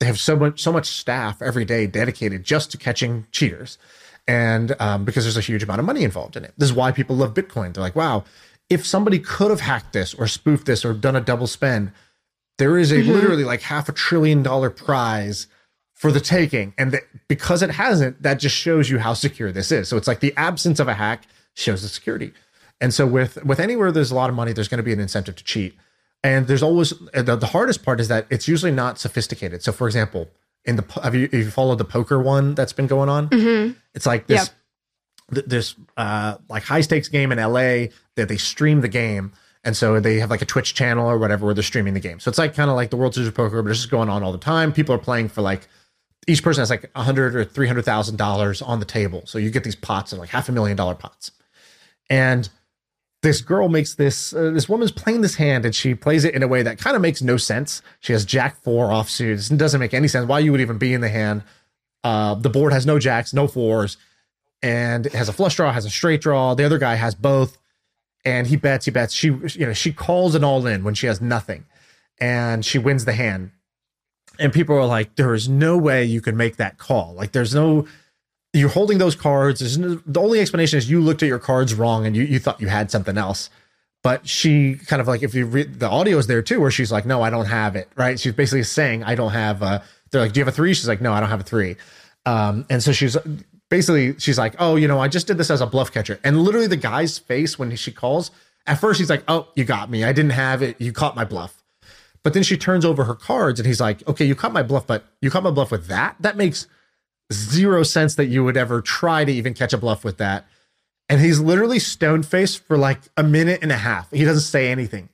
they 0.00 0.06
have 0.06 0.18
so 0.18 0.34
much 0.34 0.60
so 0.60 0.72
much 0.72 0.86
staff 0.86 1.40
every 1.40 1.66
day 1.66 1.86
dedicated 1.86 2.42
just 2.42 2.70
to 2.72 2.78
catching 2.78 3.26
cheaters, 3.30 3.78
and 4.30 4.76
um, 4.80 5.04
because 5.04 5.24
there's 5.24 5.36
a 5.36 5.40
huge 5.40 5.62
amount 5.62 5.80
of 5.80 5.86
money 5.86 6.04
involved 6.04 6.36
in 6.36 6.44
it. 6.44 6.54
This 6.56 6.70
is 6.70 6.74
why 6.74 6.92
people 6.92 7.16
love 7.16 7.34
Bitcoin. 7.34 7.74
They're 7.74 7.82
like, 7.82 7.96
wow, 7.96 8.24
if 8.68 8.86
somebody 8.86 9.18
could 9.18 9.50
have 9.50 9.60
hacked 9.60 9.92
this 9.92 10.14
or 10.14 10.26
spoofed 10.26 10.66
this 10.66 10.84
or 10.84 10.92
done 10.92 11.16
a 11.16 11.20
double 11.20 11.46
spend 11.46 11.92
there 12.60 12.76
is 12.76 12.92
a 12.92 13.02
literally 13.02 13.42
like 13.42 13.62
half 13.62 13.88
a 13.88 13.92
trillion 13.92 14.42
dollar 14.42 14.68
prize 14.68 15.46
for 15.94 16.12
the 16.12 16.20
taking. 16.20 16.74
And 16.76 16.92
that 16.92 17.02
because 17.26 17.62
it 17.62 17.70
hasn't 17.70 18.22
that 18.22 18.38
just 18.38 18.54
shows 18.54 18.90
you 18.90 18.98
how 18.98 19.14
secure 19.14 19.50
this 19.50 19.72
is. 19.72 19.88
So 19.88 19.96
it's 19.96 20.06
like 20.06 20.20
the 20.20 20.34
absence 20.36 20.78
of 20.78 20.86
a 20.86 20.92
hack 20.92 21.24
shows 21.54 21.80
the 21.80 21.88
security. 21.88 22.32
And 22.78 22.92
so 22.92 23.06
with 23.06 23.42
with 23.46 23.60
anywhere 23.60 23.90
there's 23.90 24.10
a 24.10 24.14
lot 24.14 24.28
of 24.28 24.36
money 24.36 24.52
there's 24.52 24.68
going 24.68 24.78
to 24.78 24.84
be 24.84 24.92
an 24.92 25.00
incentive 25.00 25.36
to 25.36 25.44
cheat. 25.44 25.74
And 26.22 26.48
there's 26.48 26.62
always 26.62 26.90
the, 27.14 27.34
the 27.34 27.46
hardest 27.46 27.82
part 27.82 27.98
is 27.98 28.08
that 28.08 28.26
it's 28.28 28.46
usually 28.46 28.72
not 28.72 28.98
sophisticated. 28.98 29.62
So 29.62 29.72
for 29.72 29.86
example 29.86 30.28
in 30.64 30.76
the 30.76 30.84
have 31.02 31.14
you, 31.14 31.22
have 31.22 31.32
you 31.34 31.50
followed 31.50 31.78
the 31.78 31.84
poker 31.84 32.20
one 32.20 32.54
that's 32.54 32.72
been 32.72 32.86
going 32.86 33.08
on 33.08 33.28
it's 33.94 34.06
like 34.06 34.26
this 34.26 34.46
Yep. 34.46 35.34
th- 35.34 35.46
this 35.46 35.74
uh 35.96 36.36
like 36.48 36.62
high 36.64 36.80
stakes 36.82 37.08
game 37.08 37.32
in 37.32 37.38
LA 37.38 37.86
that 38.16 38.28
they 38.28 38.36
stream 38.36 38.80
the 38.82 38.88
game. 38.88 39.32
And 39.62 39.76
so 39.76 40.00
they 40.00 40.18
have 40.20 40.30
like 40.30 40.40
a 40.42 40.46
Twitch 40.46 40.72
channel 40.74 41.06
or 41.06 41.18
whatever 41.18 41.44
where 41.44 41.54
they're 41.54 41.62
streaming 41.62 41.92
the 41.94 42.00
game. 42.00 42.18
So 42.18 42.28
it's 42.30 42.38
like 42.38 42.54
kind 42.54 42.70
of 42.70 42.76
like 42.76 42.88
the 42.90 42.96
World 42.96 43.14
Series 43.14 43.28
of 43.28 43.34
Poker, 43.34 43.62
but 43.62 43.68
it's 43.70 43.80
just 43.80 43.90
going 43.90 44.08
on 44.08 44.22
all 44.22 44.32
the 44.32 44.38
time. 44.38 44.72
People 44.72 44.94
are 44.94 44.98
playing 44.98 45.28
for 45.28 45.42
like 45.42 45.68
each 46.26 46.42
person 46.42 46.62
has 46.62 46.70
like 46.70 46.90
a 46.94 47.02
hundred 47.02 47.34
or 47.36 47.44
three 47.44 47.66
hundred 47.66 47.84
thousand 47.84 48.16
dollars 48.16 48.62
on 48.62 48.80
the 48.80 48.86
table. 48.86 49.22
So 49.26 49.38
you 49.38 49.50
get 49.50 49.64
these 49.64 49.76
pots 49.76 50.12
of 50.14 50.18
like 50.18 50.30
half 50.30 50.48
a 50.48 50.52
million 50.52 50.76
dollar 50.78 50.94
pots. 50.94 51.30
And 52.08 52.48
this 53.22 53.42
girl 53.42 53.68
makes 53.68 53.94
this 53.94 54.32
uh, 54.32 54.50
this 54.50 54.68
woman's 54.68 54.92
playing 54.92 55.20
this 55.20 55.34
hand 55.34 55.64
and 55.64 55.74
she 55.74 55.94
plays 55.94 56.24
it 56.24 56.34
in 56.34 56.42
a 56.42 56.48
way 56.48 56.62
that 56.62 56.78
kind 56.78 56.96
of 56.96 57.02
makes 57.02 57.20
no 57.20 57.36
sense. 57.36 57.82
She 58.00 58.12
has 58.12 58.24
Jack 58.24 58.56
four 58.62 58.88
offsuits. 58.88 59.50
It 59.50 59.58
doesn't 59.58 59.80
make 59.80 59.94
any 59.94 60.08
sense 60.08 60.26
why 60.26 60.38
you 60.38 60.52
would 60.52 60.60
even 60.60 60.78
be 60.78 60.94
in 60.94 61.00
the 61.00 61.08
hand. 61.08 61.42
Uh, 62.02 62.34
the 62.34 62.48
board 62.48 62.72
has 62.72 62.86
no 62.86 62.98
jacks, 62.98 63.34
no 63.34 63.46
fours, 63.46 63.98
and 64.62 65.06
it 65.06 65.12
has 65.12 65.28
a 65.28 65.34
flush 65.34 65.56
draw, 65.56 65.70
has 65.70 65.84
a 65.84 65.90
straight 65.90 66.22
draw. 66.22 66.54
The 66.54 66.64
other 66.64 66.78
guy 66.78 66.94
has 66.94 67.14
both, 67.14 67.58
and 68.24 68.46
he 68.46 68.56
bets, 68.56 68.86
he 68.86 68.90
bets. 68.90 69.12
She, 69.12 69.28
you 69.28 69.66
know, 69.66 69.74
she 69.74 69.92
calls 69.92 70.34
an 70.34 70.42
all 70.42 70.66
in 70.66 70.82
when 70.82 70.94
she 70.94 71.06
has 71.06 71.20
nothing, 71.20 71.66
and 72.18 72.64
she 72.64 72.78
wins 72.78 73.04
the 73.04 73.12
hand. 73.12 73.50
And 74.38 74.50
people 74.50 74.76
are 74.76 74.86
like, 74.86 75.16
"There 75.16 75.34
is 75.34 75.46
no 75.46 75.76
way 75.76 76.04
you 76.04 76.22
can 76.22 76.38
make 76.38 76.56
that 76.56 76.78
call. 76.78 77.14
Like, 77.14 77.32
there's 77.32 77.54
no." 77.54 77.86
You're 78.52 78.68
holding 78.68 78.98
those 78.98 79.14
cards. 79.14 79.60
The 79.78 80.20
only 80.20 80.40
explanation 80.40 80.78
is 80.78 80.90
you 80.90 81.00
looked 81.00 81.22
at 81.22 81.28
your 81.28 81.38
cards 81.38 81.74
wrong 81.74 82.06
and 82.06 82.16
you, 82.16 82.24
you 82.24 82.38
thought 82.38 82.60
you 82.60 82.68
had 82.68 82.90
something 82.90 83.16
else. 83.16 83.50
But 84.02 84.26
she 84.26 84.76
kind 84.86 85.00
of 85.00 85.06
like, 85.06 85.22
if 85.22 85.34
you 85.34 85.46
read 85.46 85.78
the 85.78 85.88
audio 85.88 86.16
is 86.18 86.26
there 86.26 86.42
too, 86.42 86.60
where 86.60 86.70
she's 86.70 86.90
like, 86.90 87.04
no, 87.04 87.22
I 87.22 87.30
don't 87.30 87.46
have 87.46 87.76
it. 87.76 87.88
Right. 87.96 88.18
She's 88.18 88.32
basically 88.32 88.62
saying, 88.62 89.04
I 89.04 89.14
don't 89.14 89.32
have, 89.32 89.62
a, 89.62 89.84
they're 90.10 90.22
like, 90.22 90.32
do 90.32 90.40
you 90.40 90.44
have 90.44 90.52
a 90.52 90.56
three? 90.56 90.72
She's 90.74 90.88
like, 90.88 91.00
no, 91.00 91.12
I 91.12 91.20
don't 91.20 91.28
have 91.28 91.40
a 91.40 91.44
three. 91.44 91.76
Um, 92.26 92.64
and 92.70 92.82
so 92.82 92.92
she's 92.92 93.16
basically, 93.68 94.18
she's 94.18 94.38
like, 94.38 94.54
oh, 94.58 94.76
you 94.76 94.88
know, 94.88 94.98
I 94.98 95.08
just 95.08 95.26
did 95.26 95.36
this 95.38 95.50
as 95.50 95.60
a 95.60 95.66
bluff 95.66 95.92
catcher. 95.92 96.18
And 96.24 96.42
literally 96.42 96.66
the 96.66 96.76
guy's 96.76 97.18
face 97.18 97.58
when 97.58 97.76
she 97.76 97.92
calls, 97.92 98.30
at 98.66 98.80
first 98.80 98.98
he's 98.98 99.10
like, 99.10 99.22
oh, 99.28 99.48
you 99.54 99.64
got 99.64 99.90
me. 99.90 100.02
I 100.02 100.12
didn't 100.12 100.32
have 100.32 100.62
it. 100.62 100.80
You 100.80 100.92
caught 100.92 101.14
my 101.14 101.24
bluff. 101.24 101.62
But 102.22 102.34
then 102.34 102.42
she 102.42 102.56
turns 102.56 102.84
over 102.84 103.04
her 103.04 103.14
cards 103.14 103.60
and 103.60 103.66
he's 103.66 103.80
like, 103.80 104.06
okay, 104.08 104.24
you 104.24 104.34
caught 104.34 104.52
my 104.52 104.62
bluff, 104.62 104.86
but 104.86 105.04
you 105.20 105.30
caught 105.30 105.42
my 105.42 105.50
bluff 105.50 105.70
with 105.70 105.86
that? 105.88 106.16
That 106.20 106.36
makes 106.36 106.66
zero 107.32 107.82
sense 107.82 108.14
that 108.16 108.26
you 108.26 108.44
would 108.44 108.56
ever 108.56 108.80
try 108.80 109.24
to 109.24 109.32
even 109.32 109.54
catch 109.54 109.72
a 109.72 109.78
bluff 109.78 110.04
with 110.04 110.18
that. 110.18 110.46
And 111.08 111.20
he's 111.20 111.40
literally 111.40 111.78
stone 111.78 112.22
faced 112.22 112.64
for 112.64 112.78
like 112.78 113.00
a 113.16 113.22
minute 113.22 113.60
and 113.62 113.72
a 113.72 113.76
half. 113.76 114.10
He 114.10 114.24
doesn't 114.24 114.42
say 114.42 114.70
anything. 114.70 115.08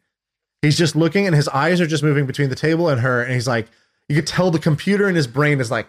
He's 0.62 0.77
just 0.77 0.97
looking 0.97 1.27
and 1.27 1.35
his 1.35 1.49
eyes 1.49 1.81
are 1.81 1.87
just 1.87 2.03
moving 2.03 2.27
between 2.27 2.51
the 2.51 2.57
table 2.57 2.89
and 2.89 3.01
her. 3.01 3.23
And 3.23 3.33
he's 3.33 3.49
like, 3.49 3.69
you 4.09 4.17
could 4.17 4.27
tell 4.27 4.51
the 4.51 4.59
computer 4.59 5.09
in 5.09 5.14
his 5.14 5.27
brain 5.27 5.61
is 5.61 5.71
like 5.71 5.89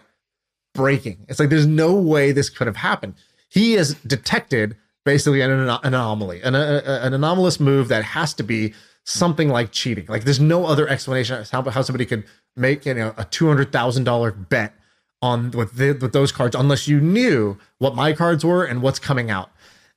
breaking. 0.74 1.26
It's 1.28 1.38
like, 1.38 1.50
there's 1.50 1.66
no 1.66 1.94
way 1.94 2.32
this 2.32 2.50
could 2.50 2.66
have 2.66 2.76
happened. 2.76 3.14
He 3.48 3.74
has 3.74 3.94
detected 3.94 4.76
basically 5.04 5.40
an, 5.40 5.50
an 5.50 5.78
anomaly, 5.82 6.42
an, 6.42 6.54
a, 6.54 6.82
an 7.02 7.14
anomalous 7.14 7.60
move 7.60 7.88
that 7.88 8.04
has 8.04 8.34
to 8.34 8.42
be 8.42 8.74
something 9.04 9.48
like 9.48 9.72
cheating. 9.72 10.04
Like 10.08 10.24
there's 10.24 10.40
no 10.40 10.66
other 10.66 10.86
explanation 10.86 11.38
as 11.38 11.50
how, 11.50 11.62
how 11.62 11.82
somebody 11.82 12.04
could 12.04 12.24
make 12.56 12.84
you 12.84 12.94
know 12.94 13.14
a 13.16 13.24
two 13.24 13.48
hundred 13.48 13.72
thousand 13.72 14.04
dollar 14.04 14.30
bet 14.32 14.74
on 15.20 15.50
with 15.50 15.74
the, 15.74 15.92
with 15.92 16.12
those 16.12 16.30
cards 16.30 16.54
unless 16.54 16.86
you 16.86 17.00
knew 17.00 17.58
what 17.78 17.94
my 17.94 18.12
cards 18.12 18.44
were 18.44 18.64
and 18.64 18.82
what's 18.82 18.98
coming 18.98 19.30
out. 19.30 19.50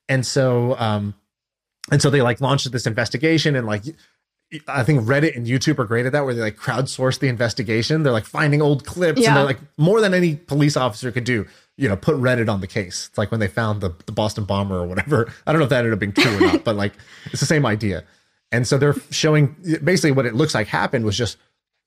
And 0.08 0.26
so 0.26 0.76
um 0.78 1.14
and 1.90 2.00
so 2.00 2.10
they 2.10 2.22
like 2.22 2.40
launched 2.40 2.70
this 2.70 2.86
investigation 2.86 3.54
and 3.56 3.66
like 3.66 3.84
I 4.68 4.82
think 4.82 5.02
Reddit 5.04 5.34
and 5.34 5.46
YouTube 5.46 5.78
are 5.78 5.84
great 5.84 6.04
at 6.04 6.12
that 6.12 6.24
where 6.24 6.34
they 6.34 6.40
like 6.40 6.56
crowdsource 6.56 7.18
the 7.18 7.28
investigation. 7.28 8.02
They're 8.02 8.12
like 8.12 8.26
finding 8.26 8.60
old 8.60 8.84
clips 8.84 9.26
and 9.26 9.36
they're 9.36 9.44
like 9.44 9.60
more 9.78 10.00
than 10.00 10.12
any 10.12 10.36
police 10.36 10.76
officer 10.76 11.10
could 11.10 11.24
do, 11.24 11.46
you 11.78 11.88
know, 11.88 11.96
put 11.96 12.16
Reddit 12.16 12.52
on 12.52 12.60
the 12.60 12.66
case. 12.66 13.08
It's 13.08 13.18
like 13.18 13.30
when 13.30 13.40
they 13.40 13.48
found 13.48 13.80
the, 13.80 13.94
the 14.04 14.12
Boston 14.12 14.44
bomber 14.44 14.76
or 14.76 14.86
whatever. 14.86 15.32
I 15.46 15.52
don't 15.52 15.60
know 15.60 15.64
if 15.64 15.70
that 15.70 15.78
ended 15.78 15.94
up 15.94 15.98
being 16.00 16.12
true 16.12 16.36
or 16.36 16.40
not, 16.40 16.64
but 16.64 16.76
like 16.76 16.92
it's 17.26 17.40
the 17.40 17.46
same 17.46 17.64
idea. 17.64 18.04
And 18.50 18.66
so 18.66 18.76
they're 18.76 18.94
showing 19.10 19.56
basically 19.82 20.12
what 20.12 20.26
it 20.26 20.34
looks 20.34 20.54
like 20.54 20.66
happened 20.66 21.06
was 21.06 21.16
just 21.16 21.38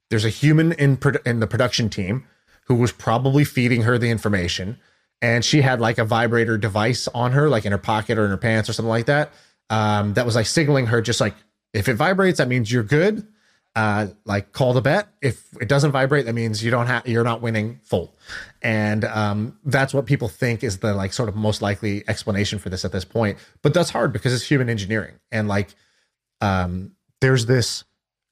there's 0.09 0.25
a 0.25 0.29
human 0.29 0.71
in 0.73 0.97
in 1.25 1.39
the 1.39 1.47
production 1.47 1.89
team 1.89 2.25
who 2.65 2.75
was 2.75 2.91
probably 2.91 3.43
feeding 3.43 3.83
her 3.83 3.97
the 3.97 4.09
information. 4.09 4.77
And 5.21 5.43
she 5.43 5.61
had 5.61 5.79
like 5.79 5.97
a 5.97 6.05
vibrator 6.05 6.57
device 6.57 7.07
on 7.09 7.31
her 7.31 7.49
like 7.49 7.65
in 7.65 7.71
her 7.71 7.77
pocket 7.77 8.17
or 8.17 8.25
in 8.25 8.31
her 8.31 8.37
pants 8.37 8.69
or 8.69 8.73
something 8.73 8.89
like 8.89 9.05
that 9.05 9.31
um, 9.69 10.13
that 10.13 10.25
was 10.25 10.35
like 10.35 10.45
signaling 10.45 10.87
her 10.87 11.01
just 11.01 11.21
like 11.21 11.35
if 11.73 11.87
it 11.87 11.95
vibrates 11.95 12.37
that 12.37 12.47
means 12.47 12.71
you're 12.71 12.83
good. 12.83 13.27
Uh, 13.75 14.07
like 14.23 14.53
call 14.53 14.71
the 14.71 14.79
bet. 14.79 15.09
If 15.21 15.49
it 15.59 15.67
doesn't 15.67 15.91
vibrate 15.91 16.25
that 16.27 16.33
means 16.33 16.63
you 16.63 16.71
don't 16.71 16.87
have 16.87 17.05
you're 17.07 17.25
not 17.25 17.41
winning 17.41 17.79
full. 17.83 18.15
And 18.61 19.03
um, 19.03 19.59
that's 19.65 19.93
what 19.93 20.05
people 20.05 20.29
think 20.29 20.63
is 20.63 20.77
the 20.77 20.93
like 20.93 21.11
sort 21.11 21.27
of 21.27 21.35
most 21.35 21.61
likely 21.61 22.03
explanation 22.07 22.57
for 22.57 22.69
this 22.69 22.85
at 22.85 22.93
this 22.93 23.03
point. 23.03 23.37
But 23.61 23.73
that's 23.73 23.89
hard 23.89 24.13
because 24.13 24.33
it's 24.33 24.45
human 24.45 24.69
engineering. 24.69 25.15
And 25.29 25.49
like 25.49 25.75
um, 26.39 26.91
there's 27.19 27.47
this 27.47 27.83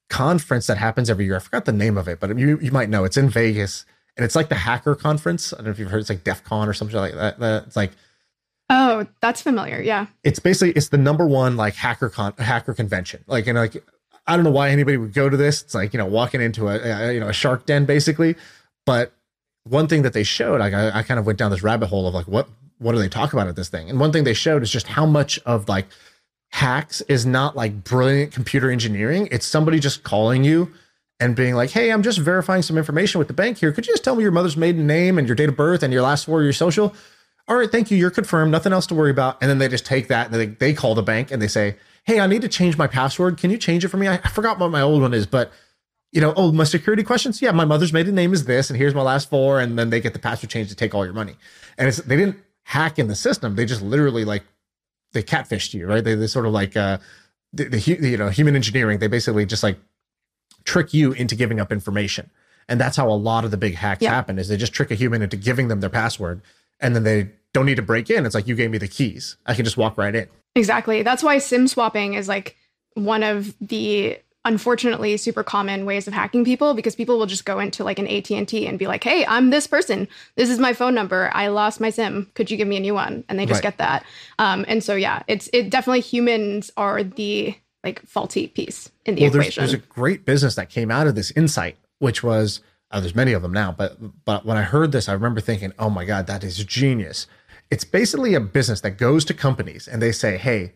conference 0.10 0.68
that 0.68 0.78
happens 0.78 1.10
every 1.10 1.26
year. 1.26 1.36
I 1.36 1.40
forgot 1.40 1.66
the 1.66 1.74
name 1.74 1.98
of 1.98 2.08
it, 2.08 2.20
but 2.20 2.38
you 2.38 2.60
you 2.62 2.72
might 2.72 2.88
know. 2.88 3.04
It's 3.04 3.18
in 3.18 3.30
Vegas, 3.30 3.86
and 4.18 4.24
it's 4.26 4.36
like 4.36 4.50
the 4.50 4.56
hacker 4.56 4.96
conference. 4.96 5.54
I 5.54 5.58
don't 5.58 5.66
know 5.66 5.72
if 5.72 5.80
you've 5.80 5.90
heard. 5.90 6.02
It's 6.02 6.10
like 6.10 6.24
DEF 6.24 6.44
CON 6.44 6.70
or 6.70 6.74
something 6.74 6.98
like 6.98 7.14
that. 7.16 7.64
It's 7.68 7.76
like 7.76 7.92
Oh, 8.70 9.06
that's 9.22 9.42
familiar. 9.42 9.82
Yeah. 9.82 10.08
it's 10.24 10.40
basically 10.40 10.72
it's 10.72 10.90
the 10.90 10.98
number 10.98 11.28
one 11.28 11.58
like 11.58 11.76
hacker 11.76 12.10
con 12.10 12.34
hacker 12.38 12.74
convention. 12.74 13.24
Like 13.28 13.48
and 13.48 13.58
like 13.58 13.84
I 14.26 14.36
don't 14.36 14.46
know 14.46 14.52
why 14.52 14.70
anybody 14.70 14.98
would 14.98 15.14
go 15.14 15.30
to 15.30 15.36
this. 15.38 15.62
It's 15.62 15.76
like 15.76 15.94
you 15.94 15.98
know 15.98 16.06
walking 16.06 16.42
into 16.42 16.70
a, 16.70 16.80
a 17.10 17.14
you 17.14 17.20
know 17.20 17.28
a 17.30 17.34
shark 17.34 17.66
den 17.66 17.86
basically. 17.86 18.36
But 18.86 19.14
one 19.66 19.88
thing 19.88 20.02
that 20.02 20.14
they 20.14 20.24
showed, 20.24 20.60
like 20.60 20.74
I, 20.74 21.00
I 21.00 21.04
kind 21.04 21.20
of 21.20 21.26
went 21.26 21.40
down 21.40 21.52
this 21.52 21.64
rabbit 21.64 21.88
hole 21.88 22.08
of 22.08 22.14
like 22.14 22.28
what 22.28 22.48
what 22.80 22.94
do 22.94 23.00
they 23.00 23.10
talk 23.10 23.34
about 23.34 23.48
at 23.48 23.56
this 23.56 23.70
thing? 23.70 23.90
And 23.90 24.00
one 24.00 24.12
thing 24.12 24.24
they 24.24 24.34
showed 24.34 24.64
is 24.64 24.72
just 24.72 24.88
how 24.88 25.06
much 25.06 25.40
of 25.46 25.70
like 25.70 25.88
hacks 26.52 27.02
is 27.02 27.26
not 27.26 27.56
like 27.56 27.84
brilliant 27.84 28.32
computer 28.32 28.72
engineering. 28.72 29.28
It's 29.32 29.46
somebody 29.46 29.80
just 29.80 30.04
calling 30.04 30.44
you 30.44 30.72
and 31.20 31.36
being 31.36 31.56
like, 31.56 31.72
"Hey, 31.72 31.92
I'm 31.92 32.04
just 32.04 32.20
verifying 32.20 32.62
some 32.62 32.78
information 32.78 33.20
with 33.20 33.28
the 33.28 33.34
bank 33.34 33.58
here. 33.58 33.72
Could 33.72 33.88
you 33.88 33.94
just 33.94 34.04
tell 34.04 34.16
me 34.16 34.24
your 34.24 34.32
mother's 34.32 34.58
maiden 34.58 34.88
name 34.88 35.18
and 35.18 35.28
your 35.28 35.36
date 35.36 35.50
of 35.50 35.56
birth 35.56 35.84
and 35.84 35.94
your 35.94 36.02
last 36.02 36.26
four 36.26 36.40
of 36.40 36.44
your 36.44 36.54
social?" 36.54 36.94
All 37.48 37.58
right, 37.58 37.70
thank 37.70 37.92
you. 37.92 37.98
You're 37.98 38.10
confirmed. 38.10 38.52
Nothing 38.52 38.72
else 38.72 38.88
to 38.88 38.96
worry 38.96 39.12
about. 39.12 39.38
And 39.42 39.50
then 39.50 39.58
they 39.58 39.68
just 39.68 39.86
take 39.86 40.08
that 40.08 40.28
and 40.28 40.36
they, 40.36 40.46
they 40.46 40.74
call 40.74 40.96
the 40.96 41.04
bank 41.04 41.32
and 41.32 41.42
they 41.42 41.48
say, 41.48 41.76
"Hey, 42.06 42.20
I 42.20 42.28
need 42.28 42.42
to 42.42 42.48
change 42.48 42.78
my 42.78 42.88
password. 42.88 43.38
Can 43.38 43.52
you 43.52 43.58
change 43.58 43.84
it 43.84 43.90
for 43.90 43.98
me? 43.98 44.08
I, 44.08 44.16
I 44.16 44.30
forgot 44.30 44.60
what 44.60 44.72
my 44.72 44.82
old 44.82 45.02
one 45.02 45.14
is, 45.14 45.26
but." 45.26 45.52
You 46.16 46.22
know, 46.22 46.32
oh, 46.38 46.52
my 46.52 46.64
security 46.64 47.02
questions. 47.02 47.42
Yeah, 47.42 47.50
my 47.54 47.66
mother's 47.66 47.92
maiden 47.92 48.14
name 48.14 48.34
is 48.34 48.46
this, 48.46 48.70
and 48.70 48.78
here's 48.78 48.94
my 48.94 49.02
last 49.02 49.32
four, 49.32 49.60
and 49.60 49.80
then 49.80 49.90
they 49.90 50.00
get 50.00 50.14
the 50.14 50.20
password 50.20 50.52
changed 50.52 50.70
to 50.70 50.76
take 50.76 50.94
all 50.94 51.04
your 51.04 51.14
money. 51.16 51.36
And 51.76 51.88
it's 51.88 51.98
they 51.98 52.16
didn't 52.16 52.38
hack 52.66 53.00
in 53.00 53.08
the 53.08 53.16
system; 53.16 53.56
they 53.56 53.66
just 53.66 53.82
literally 53.82 54.24
like 54.24 54.44
they 55.14 55.24
catfished 55.24 55.74
you, 55.74 55.88
right? 55.88 56.04
They, 56.04 56.16
they 56.16 56.28
sort 56.28 56.46
of 56.46 56.52
like 56.52 56.76
uh, 56.76 56.98
the, 57.54 57.66
the 57.66 57.80
you 57.80 58.18
know 58.18 58.30
human 58.30 58.56
engineering. 58.56 59.00
They 59.00 59.08
basically 59.08 59.46
just 59.46 59.64
like 59.64 59.80
trick 60.66 60.94
you 60.94 61.12
into 61.14 61.36
giving 61.36 61.60
up 61.60 61.72
information, 61.72 62.30
and 62.70 62.80
that's 62.80 62.98
how 62.98 63.10
a 63.10 63.14
lot 63.14 63.46
of 63.46 63.52
the 63.52 63.58
big 63.58 63.76
hacks 63.76 64.02
Yeah. 64.02 64.12
happen. 64.12 64.38
Is 64.40 64.48
they 64.48 64.58
just 64.58 64.74
trick 64.74 64.92
a 64.92 64.96
human 64.96 65.22
into 65.22 65.38
giving 65.38 65.68
them 65.68 65.80
their 65.82 65.90
password, 65.90 66.42
and 66.80 66.96
then 66.96 67.04
they 67.04 67.30
don't 67.54 67.66
need 67.66 67.76
to 67.76 67.82
break 67.82 68.10
in. 68.10 68.26
It's 68.26 68.34
like 68.36 68.48
you 68.48 68.56
gave 68.56 68.72
me 68.72 68.78
the 68.78 68.88
keys. 68.88 69.38
I 69.46 69.54
can 69.54 69.64
just 69.66 69.78
walk 69.78 69.98
right 69.98 70.16
in. 70.16 70.28
Exactly. 70.56 71.04
That's 71.04 71.22
why 71.24 71.38
SIM 71.38 71.68
swapping 71.68 72.14
is 72.16 72.28
like 72.28 72.56
one 72.96 73.24
of 73.24 73.54
the 73.60 74.18
unfortunately 74.46 75.16
super 75.16 75.42
common 75.42 75.86
ways 75.86 76.06
of 76.08 76.14
hacking 76.14 76.44
people 76.44 76.74
because 76.74 76.96
people 76.98 77.18
will 77.18 77.26
just 77.26 77.46
go 77.46 77.60
into 77.60 77.82
like 77.84 77.98
an 77.98 78.08
AT&T 78.08 78.68
and 78.68 78.78
be 78.78 78.88
like, 78.88 79.04
"Hey, 79.04 79.26
I'm 79.26 79.52
this 79.52 79.68
person. 79.68 80.08
This 80.36 80.50
is 80.50 80.60
my 80.60 80.74
phone 80.74 80.94
number. 80.94 81.32
I 81.34 81.48
lost 81.48 81.80
my 81.80 81.90
SIM. 81.90 82.30
Could 82.36 82.52
you 82.52 82.58
give 82.58 82.68
me 82.68 82.76
a 82.78 82.82
new 82.82 82.94
one?" 82.94 83.24
And 83.30 83.40
they 83.40 83.46
just 83.46 83.60
Right. 83.64 83.72
get 83.72 83.78
that. 83.78 84.04
Um, 84.40 84.66
and 84.68 84.84
so 84.84 84.96
yeah, 84.96 85.24
it's 85.28 85.50
it 85.54 85.70
definitely 85.70 86.02
humans 86.02 86.72
are 86.76 87.04
the 87.04 87.56
like 87.84 88.02
faulty 88.06 88.48
piece 88.48 88.92
in 89.06 89.16
the 89.16 89.24
well, 89.24 89.32
there's, 89.32 89.46
equation. 89.46 89.62
there's 89.62 89.74
a 89.74 89.78
great 89.78 90.26
business 90.26 90.56
that 90.56 90.70
came 90.70 90.90
out 90.90 91.08
of 91.08 91.16
this 91.16 91.32
insight, 91.32 91.78
which 92.00 92.24
was 92.24 92.62
oh, 92.92 93.00
there's 93.00 93.16
many 93.16 93.34
of 93.34 93.42
them 93.42 93.54
now, 93.54 93.72
but 93.72 93.98
but 94.26 94.46
when 94.46 94.58
I 94.58 94.64
heard 94.64 94.92
this, 94.92 95.10
I 95.10 95.14
remember 95.14 95.42
thinking, 95.42 95.74
oh 95.80 95.90
my 95.90 96.06
god, 96.06 96.28
that 96.28 96.44
is 96.44 96.64
genius. 96.64 97.28
It's 97.70 97.84
basically 97.84 98.36
a 98.36 98.40
business 98.40 98.82
that 98.82 98.98
goes 98.98 99.26
to 99.26 99.34
companies 99.34 99.88
and 99.88 100.02
they 100.02 100.12
say, 100.12 100.38
hey, 100.38 100.74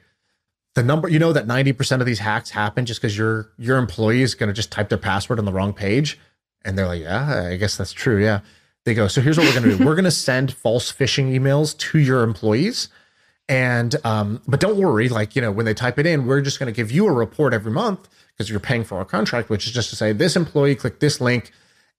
the 0.78 0.84
number 0.84 1.10
you 1.10 1.18
know 1.18 1.34
that 1.34 1.48
90% 1.48 2.02
of 2.02 2.06
these 2.06 2.20
hacks 2.20 2.52
happen 2.52 2.86
just 2.86 3.02
because 3.02 3.18
your 3.18 3.52
your 3.58 3.78
employee 3.78 4.22
is 4.22 4.36
going 4.36 4.48
to 4.48 4.54
just 4.54 4.72
type 4.72 4.90
their 4.90 4.98
password 5.00 5.40
on 5.40 5.46
the 5.46 5.52
wrong 5.52 5.74
page 5.74 6.20
and 6.64 6.78
they're 6.78 6.86
like 6.86 7.02
yeah 7.02 7.48
i 7.48 7.58
guess 7.58 7.76
that's 7.76 7.92
true 7.92 8.22
yeah 8.22 8.42
they 8.86 8.94
go 8.94 9.08
so 9.08 9.20
here's 9.20 9.40
what 9.40 9.48
we're 9.48 9.60
going 9.60 9.72
to 9.72 9.76
do 9.76 9.84
we're 9.84 9.96
going 9.96 10.06
to 10.06 10.12
send 10.12 10.54
false 10.54 10.92
phishing 10.92 11.36
emails 11.36 11.76
to 11.80 11.98
your 11.98 12.22
employees 12.22 12.90
and 13.50 13.96
um 14.04 14.42
but 14.48 14.60
don't 14.60 14.78
worry 14.78 15.08
like 15.10 15.36
you 15.36 15.42
know 15.42 15.52
when 15.52 15.66
they 15.66 15.74
type 15.74 15.98
it 15.98 16.06
in 16.06 16.26
we're 16.26 16.42
just 16.42 16.60
going 16.60 16.72
to 16.72 16.76
give 16.76 16.92
you 16.92 17.08
a 17.08 17.12
report 17.12 17.54
every 17.54 17.72
month 17.72 18.10
because 18.34 18.50
you're 18.50 18.60
paying 18.60 18.84
for 18.84 18.98
our 18.98 19.06
contract 19.06 19.50
which 19.50 19.66
is 19.66 19.74
just 19.74 19.90
to 19.90 19.96
say 19.96 20.12
this 20.12 20.36
employee 20.36 20.76
clicked 20.76 21.00
this 21.00 21.22
link 21.22 21.52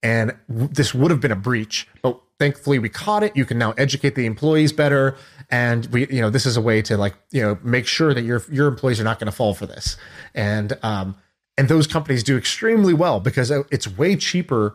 and 0.03 0.35
w- 0.47 0.67
this 0.67 0.93
would 0.93 1.11
have 1.11 1.19
been 1.19 1.31
a 1.31 1.35
breach 1.35 1.87
but 2.01 2.19
thankfully 2.39 2.79
we 2.79 2.89
caught 2.89 3.21
it. 3.21 3.35
You 3.35 3.45
can 3.45 3.57
now 3.57 3.73
educate 3.73 4.15
the 4.15 4.25
employees 4.25 4.73
better 4.73 5.15
and 5.51 5.85
we 5.87 6.07
you 6.07 6.21
know 6.21 6.29
this 6.29 6.45
is 6.45 6.57
a 6.57 6.61
way 6.61 6.81
to 6.83 6.97
like 6.97 7.13
you 7.31 7.41
know 7.41 7.57
make 7.61 7.85
sure 7.85 8.13
that 8.13 8.23
your 8.23 8.41
your 8.49 8.67
employees 8.67 8.99
are 8.99 9.03
not 9.03 9.19
going 9.19 9.27
to 9.27 9.35
fall 9.35 9.53
for 9.53 9.65
this. 9.65 9.97
And 10.33 10.77
um 10.81 11.15
and 11.57 11.67
those 11.67 11.85
companies 11.85 12.23
do 12.23 12.37
extremely 12.37 12.93
well 12.93 13.19
because 13.19 13.51
it's 13.51 13.87
way 13.87 14.15
cheaper 14.15 14.73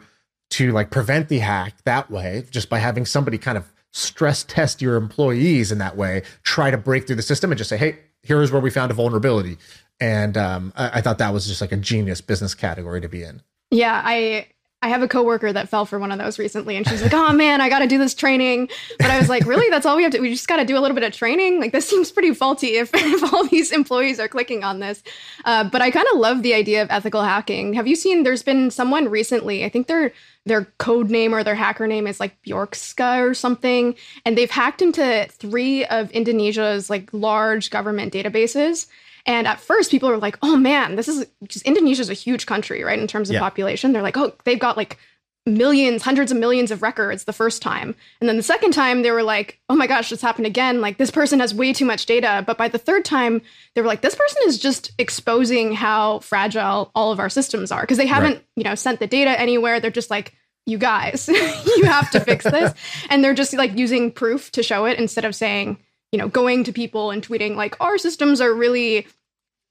to 0.50 0.70
like 0.72 0.90
prevent 0.90 1.28
the 1.28 1.38
hack 1.38 1.74
that 1.84 2.10
way 2.10 2.44
just 2.50 2.68
by 2.68 2.78
having 2.78 3.06
somebody 3.06 3.38
kind 3.38 3.56
of 3.56 3.72
stress 3.94 4.44
test 4.44 4.82
your 4.82 4.96
employees 4.96 5.70
in 5.70 5.78
that 5.78 5.96
way 5.96 6.22
try 6.42 6.70
to 6.70 6.76
break 6.76 7.06
through 7.06 7.16
the 7.16 7.22
system 7.22 7.50
and 7.50 7.58
just 7.58 7.70
say 7.70 7.76
hey 7.76 7.98
here's 8.24 8.50
where 8.50 8.60
we 8.60 8.70
found 8.70 8.90
a 8.90 8.94
vulnerability. 8.94 9.58
And 10.00 10.36
um, 10.36 10.72
I, 10.76 10.98
I 10.98 11.00
thought 11.00 11.18
that 11.18 11.32
was 11.32 11.46
just 11.46 11.60
like 11.60 11.70
a 11.70 11.76
genius 11.76 12.20
business 12.20 12.54
category 12.54 13.00
to 13.00 13.08
be 13.08 13.22
in. 13.22 13.42
Yeah, 13.70 14.02
I 14.04 14.48
I 14.84 14.88
have 14.88 15.00
a 15.00 15.08
coworker 15.08 15.50
that 15.50 15.70
fell 15.70 15.86
for 15.86 15.98
one 15.98 16.12
of 16.12 16.18
those 16.18 16.38
recently, 16.38 16.76
and 16.76 16.86
she's 16.86 17.00
like, 17.00 17.14
"Oh 17.14 17.32
man, 17.32 17.62
I 17.62 17.70
got 17.70 17.78
to 17.78 17.86
do 17.86 17.96
this 17.96 18.14
training." 18.14 18.68
But 18.98 19.10
I 19.10 19.18
was 19.18 19.30
like, 19.30 19.46
"Really? 19.46 19.70
That's 19.70 19.86
all 19.86 19.96
we 19.96 20.02
have 20.02 20.12
to? 20.12 20.20
We 20.20 20.28
just 20.28 20.46
got 20.46 20.56
to 20.56 20.64
do 20.66 20.76
a 20.76 20.80
little 20.80 20.94
bit 20.94 21.04
of 21.04 21.14
training? 21.14 21.58
Like 21.58 21.72
this 21.72 21.88
seems 21.88 22.12
pretty 22.12 22.34
faulty 22.34 22.76
if, 22.76 22.90
if 22.94 23.32
all 23.32 23.46
these 23.46 23.72
employees 23.72 24.20
are 24.20 24.28
clicking 24.28 24.62
on 24.62 24.80
this." 24.80 25.02
Uh, 25.46 25.64
but 25.64 25.80
I 25.80 25.90
kind 25.90 26.06
of 26.12 26.18
love 26.18 26.42
the 26.42 26.52
idea 26.52 26.82
of 26.82 26.90
ethical 26.90 27.22
hacking. 27.22 27.72
Have 27.72 27.86
you 27.86 27.96
seen? 27.96 28.24
There's 28.24 28.42
been 28.42 28.70
someone 28.70 29.08
recently. 29.08 29.64
I 29.64 29.70
think 29.70 29.86
their 29.86 30.12
their 30.44 30.66
code 30.76 31.08
name 31.08 31.34
or 31.34 31.42
their 31.42 31.54
hacker 31.54 31.86
name 31.86 32.06
is 32.06 32.20
like 32.20 32.36
Bjorkska 32.42 33.26
or 33.26 33.32
something, 33.32 33.94
and 34.26 34.36
they've 34.36 34.50
hacked 34.50 34.82
into 34.82 35.26
three 35.30 35.86
of 35.86 36.10
Indonesia's 36.10 36.90
like 36.90 37.08
large 37.14 37.70
government 37.70 38.12
databases. 38.12 38.86
And 39.26 39.46
at 39.46 39.58
first, 39.60 39.90
people 39.90 40.08
were 40.10 40.18
like, 40.18 40.38
"Oh 40.42 40.56
man, 40.56 40.96
this 40.96 41.08
is 41.08 41.26
just 41.48 41.64
Indonesia's 41.64 42.10
a 42.10 42.14
huge 42.14 42.46
country, 42.46 42.84
right? 42.84 42.98
In 42.98 43.06
terms 43.06 43.30
of 43.30 43.34
Yeah. 43.34 43.40
population, 43.40 43.92
they're 43.92 44.02
like, 44.02 44.16
oh, 44.16 44.34
they've 44.44 44.58
got 44.58 44.76
like 44.76 44.98
millions, 45.46 46.02
hundreds 46.02 46.32
of 46.32 46.38
millions 46.38 46.70
of 46.70 46.80
records 46.80 47.24
the 47.24 47.32
first 47.32 47.60
time, 47.60 47.94
and 48.20 48.28
then 48.28 48.36
the 48.38 48.42
second 48.42 48.72
time, 48.72 49.02
they 49.02 49.10
were 49.10 49.22
like, 49.22 49.60
oh 49.68 49.76
my 49.76 49.86
gosh, 49.86 50.08
this 50.08 50.22
happened 50.22 50.46
again. 50.46 50.80
Like 50.80 50.96
this 50.96 51.10
person 51.10 51.40
has 51.40 51.54
way 51.54 51.72
too 51.74 51.84
much 51.84 52.06
data. 52.06 52.42
But 52.46 52.56
by 52.56 52.68
the 52.68 52.78
third 52.78 53.04
time, 53.04 53.42
they 53.74 53.80
were 53.82 53.86
like, 53.86 54.00
this 54.00 54.14
person 54.14 54.40
is 54.46 54.58
just 54.58 54.92
exposing 54.98 55.74
how 55.74 56.20
fragile 56.20 56.90
all 56.94 57.12
of 57.12 57.20
our 57.20 57.28
systems 57.28 57.70
are 57.70 57.82
because 57.82 57.98
they 57.98 58.06
haven't, 58.06 58.42
you 58.56 58.64
know, 58.64 58.74
sent 58.74 59.00
the 59.00 59.06
data 59.06 59.38
anywhere. 59.38 59.80
They're 59.80 59.90
just 59.90 60.10
like. 60.10 60.34
You 60.66 60.78
guys, 60.78 61.28
you 61.76 61.84
have 61.84 62.10
to 62.12 62.20
fix 62.20 62.42
this. 62.42 62.72
And 63.10 63.22
they're 63.22 63.34
just 63.34 63.52
like 63.52 63.76
using 63.76 64.10
proof 64.10 64.50
to 64.52 64.62
show 64.62 64.86
it 64.86 64.98
instead 64.98 65.26
of 65.26 65.34
saying, 65.34 65.76
you 66.14 66.18
know, 66.18 66.28
going 66.28 66.62
to 66.62 66.72
people 66.72 67.10
and 67.10 67.26
tweeting 67.26 67.56
like 67.56 67.74
our 67.80 67.98
systems 67.98 68.40
are 68.40 68.54
really 68.54 69.04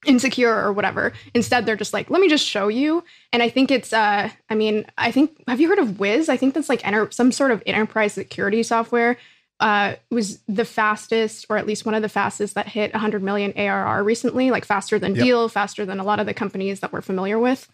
insecure 0.06 0.54
or 0.54 0.74
whatever. 0.74 1.14
Instead, 1.34 1.66
they're 1.66 1.78
just 1.78 1.94
like, 1.94 2.10
let 2.10 2.20
me 2.20 2.28
just 2.28 2.46
show 2.46 2.68
you. 2.68 3.02
And 3.32 3.42
I 3.42 3.48
think 3.48 3.72
it's, 3.72 3.94
uh, 3.94 4.30
I 4.50 4.56
mean, 4.56 4.86
I 4.98 5.10
think, 5.10 5.42
have 5.48 5.62
you 5.62 5.70
heard 5.70 5.80
of 5.80 6.02
Wiz? 6.02 6.28
I 6.28 6.36
think 6.36 6.54
that's 6.54 6.68
like 6.68 6.86
enter- 6.86 7.10
some 7.12 7.32
sort 7.32 7.52
of 7.52 7.64
enterprise 7.66 8.12
security 8.12 8.62
software. 8.62 9.16
Uh, 9.62 9.96
was 10.12 10.40
the 10.50 10.66
fastest, 10.66 11.46
or 11.50 11.56
at 11.58 11.66
least 11.66 11.86
one 11.86 11.96
of 11.96 12.02
the 12.02 12.10
fastest, 12.10 12.56
that 12.56 12.68
hit 12.68 12.92
100 12.92 13.24
million 13.24 13.54
ARR 13.56 14.04
recently, 14.04 14.52
like 14.52 14.66
faster 14.66 15.00
than 15.00 15.16
Yep. 15.16 15.24
Deel, 15.24 15.48
faster 15.48 15.86
than 15.86 16.02
a 16.02 16.04
lot 16.04 16.20
of 16.20 16.26
the 16.26 16.34
companies 16.34 16.82
that 16.82 16.92
we're 16.92 17.02
familiar 17.02 17.40
with. 17.40 17.70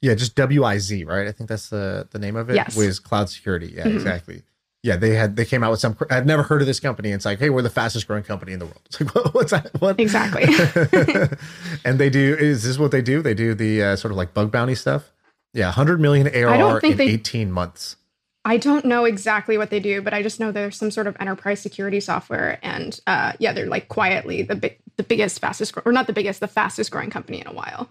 yeah 0.00 0.14
just 0.14 0.34
wiz 0.34 1.04
right 1.04 1.28
i 1.28 1.32
think 1.32 1.48
that's 1.48 1.68
the 1.68 2.08
the 2.10 2.18
name 2.18 2.34
of 2.36 2.48
it 2.50 2.54
Yes. 2.56 2.74
wiz 2.76 2.98
cloud 2.98 3.28
security 3.28 3.72
yeah 3.76 3.84
Mhm. 3.84 3.94
exactly 3.94 4.42
yeah 4.82 4.96
they 4.96 5.14
had 5.14 5.36
they 5.36 5.44
came 5.44 5.62
out 5.62 5.70
with 5.70 5.80
some 5.80 5.96
i've 6.10 6.26
never 6.26 6.42
heard 6.42 6.60
of 6.60 6.66
this 6.66 6.80
company 6.80 7.10
it's 7.10 7.24
like 7.24 7.38
hey 7.38 7.50
we're 7.50 7.62
the 7.62 7.70
fastest 7.70 8.06
growing 8.06 8.22
company 8.22 8.52
in 8.52 8.58
the 8.58 8.66
world 8.66 8.80
it's 8.86 9.00
like 9.00 9.14
what, 9.14 9.34
what's 9.34 9.50
that 9.50 9.70
what 9.80 9.98
Exactly. 10.00 10.44
and 11.84 11.98
they 11.98 12.10
do 12.10 12.36
is 12.38 12.64
this 12.64 12.78
what 12.78 12.90
they 12.90 13.02
do 13.02 13.22
they 13.22 13.34
do 13.34 13.54
the 13.54 13.82
uh, 13.82 13.96
sort 13.96 14.10
of 14.10 14.16
like 14.16 14.34
bug 14.34 14.50
bounty 14.50 14.74
stuff 14.74 15.12
yeah 15.54 15.66
100 15.66 16.00
million 16.00 16.28
arr 16.28 16.80
in 16.80 16.96
they- 16.96 17.08
18 17.08 17.50
months 17.50 17.96
I 18.44 18.56
don't 18.56 18.84
know 18.84 19.04
exactly 19.04 19.56
what 19.56 19.70
they 19.70 19.78
do, 19.78 20.02
but 20.02 20.12
I 20.12 20.20
just 20.22 20.40
know 20.40 20.50
there's 20.50 20.76
some 20.76 20.90
sort 20.90 21.06
of 21.06 21.16
enterprise 21.20 21.60
security 21.60 22.00
software, 22.00 22.58
and 22.62 22.98
uh, 23.06 23.34
yeah, 23.38 23.52
they're 23.52 23.68
like 23.68 23.86
quietly 23.86 24.42
the 24.42 24.56
big, 24.56 24.78
the 24.96 25.04
biggest, 25.04 25.38
fastest, 25.38 25.74
or 25.84 25.92
not 25.92 26.08
the 26.08 26.12
biggest, 26.12 26.40
the 26.40 26.48
fastest 26.48 26.90
growing 26.90 27.08
company 27.08 27.40
in 27.40 27.46
a 27.46 27.52
while. 27.52 27.88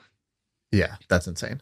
Yeah, 0.71 0.95
that's 1.07 1.25
insane. 1.25 1.61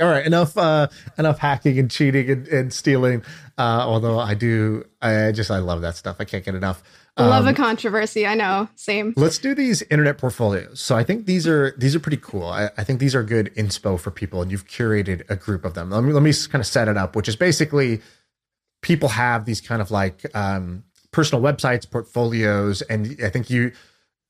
All 0.00 0.08
right, 0.08 0.24
enough 0.24 0.56
uh 0.56 0.86
enough 1.18 1.38
hacking 1.38 1.78
and 1.78 1.90
cheating 1.90 2.30
and, 2.30 2.46
and 2.48 2.72
stealing. 2.72 3.24
Uh 3.58 3.82
although 3.84 4.18
I 4.20 4.34
do 4.34 4.84
I 5.02 5.32
just 5.32 5.50
I 5.50 5.58
love 5.58 5.80
that 5.80 5.96
stuff. 5.96 6.16
I 6.20 6.24
can't 6.24 6.44
get 6.44 6.54
enough. 6.54 6.82
Love 7.18 7.46
a 7.46 7.48
Um, 7.50 7.54
controversy. 7.56 8.24
I 8.26 8.34
know. 8.34 8.68
Same. 8.76 9.12
Let's 9.16 9.36
do 9.38 9.52
these 9.54 9.82
internet 9.82 10.16
portfolios. 10.16 10.80
So 10.80 10.96
I 10.96 11.02
think 11.02 11.26
these 11.26 11.46
are 11.46 11.74
these 11.76 11.96
are 11.96 12.00
pretty 12.00 12.18
cool. 12.18 12.46
I, 12.46 12.70
I 12.78 12.84
think 12.84 13.00
these 13.00 13.16
are 13.16 13.22
good 13.24 13.52
inspo 13.56 13.98
for 13.98 14.10
people, 14.12 14.40
and 14.40 14.50
you've 14.50 14.66
curated 14.66 15.28
a 15.28 15.34
group 15.36 15.64
of 15.64 15.74
them. 15.74 15.90
Let 15.90 16.04
me 16.04 16.12
let 16.12 16.22
me 16.22 16.32
kind 16.48 16.60
of 16.62 16.66
set 16.66 16.86
it 16.86 16.96
up, 16.96 17.16
which 17.16 17.28
is 17.28 17.34
basically 17.36 18.00
people 18.82 19.08
have 19.10 19.44
these 19.44 19.60
kind 19.60 19.82
of 19.82 19.90
like 19.90 20.24
um, 20.36 20.84
personal 21.10 21.42
websites, 21.42 21.90
portfolios, 21.90 22.80
and 22.82 23.18
I 23.22 23.28
think 23.28 23.50
you 23.50 23.72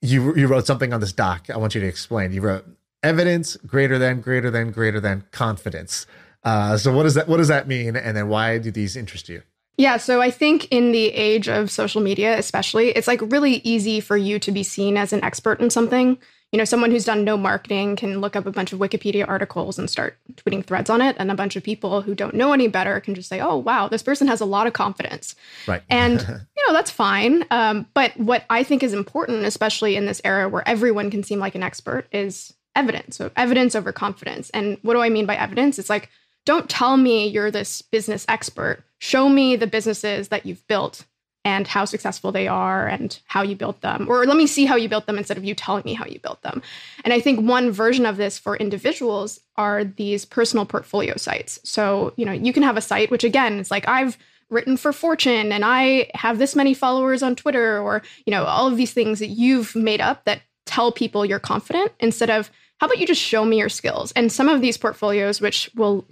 you 0.01 0.35
you 0.35 0.47
wrote 0.49 0.67
something 0.67 0.93
on 0.95 1.01
this 1.01 1.13
doc. 1.13 1.49
I 1.51 1.59
want 1.59 1.75
you 1.75 1.83
to 1.83 1.87
explain. 1.87 2.33
You 2.33 2.41
wrote 2.41 2.67
evidence 3.03 3.57
greater 3.67 3.99
than 3.99 4.21
greater 4.21 4.51
than 4.51 4.71
greater 4.71 5.01
than 5.01 5.25
confidence. 5.31 6.07
Uh, 6.43 6.77
so 6.77 6.93
what 6.95 7.03
does 7.03 7.15
that 7.15 7.29
what 7.29 7.37
does 7.37 7.49
that 7.49 7.69
mean, 7.69 7.97
and 7.97 8.17
then 8.17 8.29
why 8.29 8.59
do 8.59 8.71
these 8.71 8.97
interest 8.97 9.29
you? 9.29 9.43
Yeah, 9.81 9.97
so 9.97 10.21
I 10.21 10.31
think 10.31 10.69
in 10.71 10.93
the 10.93 11.07
age 11.07 11.49
of 11.49 11.71
social 11.71 12.03
media, 12.03 12.37
especially, 12.39 12.91
it's 12.91 13.09
like 13.09 13.21
really 13.33 13.63
easy 13.65 14.01
for 14.01 14.15
you 14.15 14.39
to 14.41 14.53
be 14.53 14.63
seen 14.63 14.99
as 14.99 15.15
an 15.15 15.25
expert 15.25 15.59
in 15.59 15.71
something. 15.71 16.19
You 16.53 16.59
know, 16.59 16.67
someone 16.67 16.91
who's 16.91 17.07
done 17.07 17.25
no 17.25 17.39
marketing 17.39 17.97
can 17.97 18.21
look 18.21 18.37
up 18.37 18.45
a 18.45 18.51
bunch 18.51 18.75
of 18.75 18.79
Wikipedia 18.79 19.27
articles 19.27 19.79
and 19.79 19.89
start 19.89 20.19
tweeting 20.35 20.65
threads 20.65 20.91
on 20.91 21.01
it. 21.01 21.17
And 21.19 21.31
a 21.31 21.35
bunch 21.35 21.57
of 21.57 21.63
people 21.63 22.03
who 22.03 22.15
don't 22.15 22.35
know 22.35 22.53
any 22.53 22.69
better 22.69 23.01
can 23.01 23.15
just 23.15 23.31
say, 23.31 23.41
oh, 23.41 23.57
wow, 23.57 23.89
this 23.89 24.03
person 24.03 24.27
has 24.27 24.43
a 24.43 24.45
lot 24.45 24.67
of 24.67 24.75
confidence. 24.75 25.35
Right. 25.67 25.83
And, 25.89 26.21
you 26.57 26.67
know, 26.67 26.75
that's 26.75 26.91
fine. 26.91 27.47
Um, 27.51 27.87
but 27.95 28.15
what 28.19 28.45
I 28.51 28.65
think 28.65 28.83
is 28.83 28.93
important, 28.93 29.45
especially 29.45 29.97
in 29.97 30.05
this 30.05 30.21
era 30.25 30.47
where 30.47 30.69
everyone 30.69 31.11
can 31.11 31.23
seem 31.23 31.39
like 31.39 31.55
an 31.55 31.63
expert, 31.63 32.07
is 32.13 32.53
evidence. 32.77 33.16
So 33.16 33.31
evidence 33.37 33.75
over 33.75 33.93
confidence. 33.93 34.51
And 34.51 34.79
what 34.83 34.95
do 34.95 35.01
I 35.01 35.09
mean 35.09 35.27
by 35.27 35.37
evidence? 35.37 35.79
It's 35.79 35.91
like, 35.91 36.09
don't 36.47 36.68
tell 36.68 36.97
me 36.97 37.27
you're 37.29 37.51
this 37.51 37.83
business 37.83 38.25
expert. 38.29 38.83
Show 38.99 39.29
me 39.29 39.57
the 39.57 39.66
businesses 39.66 40.29
that 40.29 40.47
you've 40.47 40.66
built 40.68 41.05
and 41.45 41.66
how 41.66 41.85
successful 41.85 42.33
they 42.33 42.47
are 42.47 42.87
and 42.87 43.18
how 43.27 43.43
you 43.43 43.57
built 43.57 43.81
them 43.81 44.07
or 44.11 44.27
let 44.27 44.37
me 44.37 44.47
see 44.47 44.66
how 44.66 44.77
you 44.77 44.89
built 44.89 45.07
them 45.07 45.16
instead 45.16 45.39
of 45.39 45.45
you 45.45 45.55
telling 45.55 45.83
me 45.85 45.95
how 45.95 46.05
you 46.05 46.18
built 46.18 46.43
them 46.43 46.62
and 47.05 47.14
i 47.14 47.21
think 47.21 47.41
one 47.49 47.71
version 47.71 48.05
of 48.05 48.16
this 48.18 48.39
for 48.39 48.57
individuals 48.57 49.41
are 49.57 49.85
these 49.85 50.25
personal 50.25 50.66
portfolio 50.66 51.16
sites 51.16 51.59
so 51.64 52.12
you 52.16 52.27
know 52.27 52.33
you 52.33 52.53
can 52.53 52.62
have 52.62 52.77
a 52.77 52.83
site 52.83 53.11
which 53.11 53.25
again 53.25 53.59
is 53.59 53.71
like 53.71 53.89
i've 53.89 54.18
written 54.51 54.77
for 54.77 54.93
fortune 54.93 55.51
and 55.53 55.64
i 55.64 56.11
have 56.14 56.39
this 56.39 56.55
many 56.55 56.75
followers 56.75 57.23
on 57.23 57.35
twitter 57.35 57.79
or 57.79 58.03
you 58.27 58.31
know 58.31 58.45
all 58.45 58.66
of 58.66 58.77
these 58.77 58.93
things 58.93 59.18
that 59.18 59.29
you've 59.29 59.75
made 59.75 60.01
up 60.01 60.25
that 60.25 60.43
tell 60.71 60.93
people 60.93 61.27
you're 61.27 61.41
confident 61.41 61.91
instead 61.99 62.31
of 62.31 62.51
how 62.79 62.87
about 62.87 62.99
you 62.99 63.07
just 63.07 63.21
show 63.21 63.45
me 63.45 63.59
your 63.59 63.68
skills 63.68 64.12
and 64.12 64.31
some 64.31 64.49
of 64.49 64.61
these 64.61 64.79
portfolios 64.79 65.41
which 65.41 65.68
will 65.75 66.07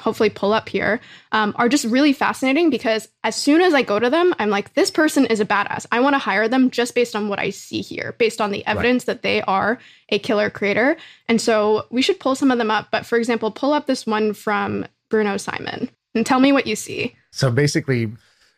hopefully 0.00 0.30
pull 0.30 0.52
up 0.52 0.68
here 0.68 1.00
um, 1.32 1.52
are 1.56 1.68
just 1.68 1.84
really 1.84 2.12
fascinating 2.12 2.70
because 2.70 3.08
as 3.24 3.36
soon 3.36 3.60
as 3.60 3.74
I 3.74 3.82
go 3.82 3.98
to 3.98 4.08
them, 4.08 4.34
I'm 4.38 4.48
like, 4.48 4.72
this 4.74 4.90
person 4.90 5.26
is 5.26 5.38
a 5.38 5.44
badass. 5.44 5.86
I 5.92 6.00
want 6.00 6.14
to 6.14 6.18
hire 6.18 6.48
them 6.48 6.70
just 6.70 6.94
based 6.94 7.14
on 7.14 7.28
what 7.28 7.38
I 7.38 7.50
see 7.50 7.82
here, 7.82 8.14
based 8.18 8.40
on 8.40 8.52
the 8.52 8.64
evidence 8.66 9.02
right. 9.02 9.14
that 9.14 9.22
they 9.22 9.42
are 9.42 9.78
a 10.08 10.18
killer 10.18 10.48
creator. 10.48 10.96
And 11.28 11.40
so 11.40 11.86
we 11.90 12.00
should 12.00 12.18
pull 12.18 12.34
some 12.34 12.50
of 12.50 12.58
them 12.58 12.70
up. 12.70 12.88
But 12.90 13.04
for 13.04 13.18
example, 13.18 13.50
pull 13.50 13.72
up 13.74 13.86
this 13.86 14.06
one 14.06 14.32
from 14.32 14.86
Bruno 15.10 15.36
Simon 15.36 15.90
and 16.14 16.24
tell 16.24 16.40
me 16.40 16.52
what 16.52 16.66
you 16.66 16.74
see. 16.74 17.14
So 17.30 17.50
basically, 17.50 18.10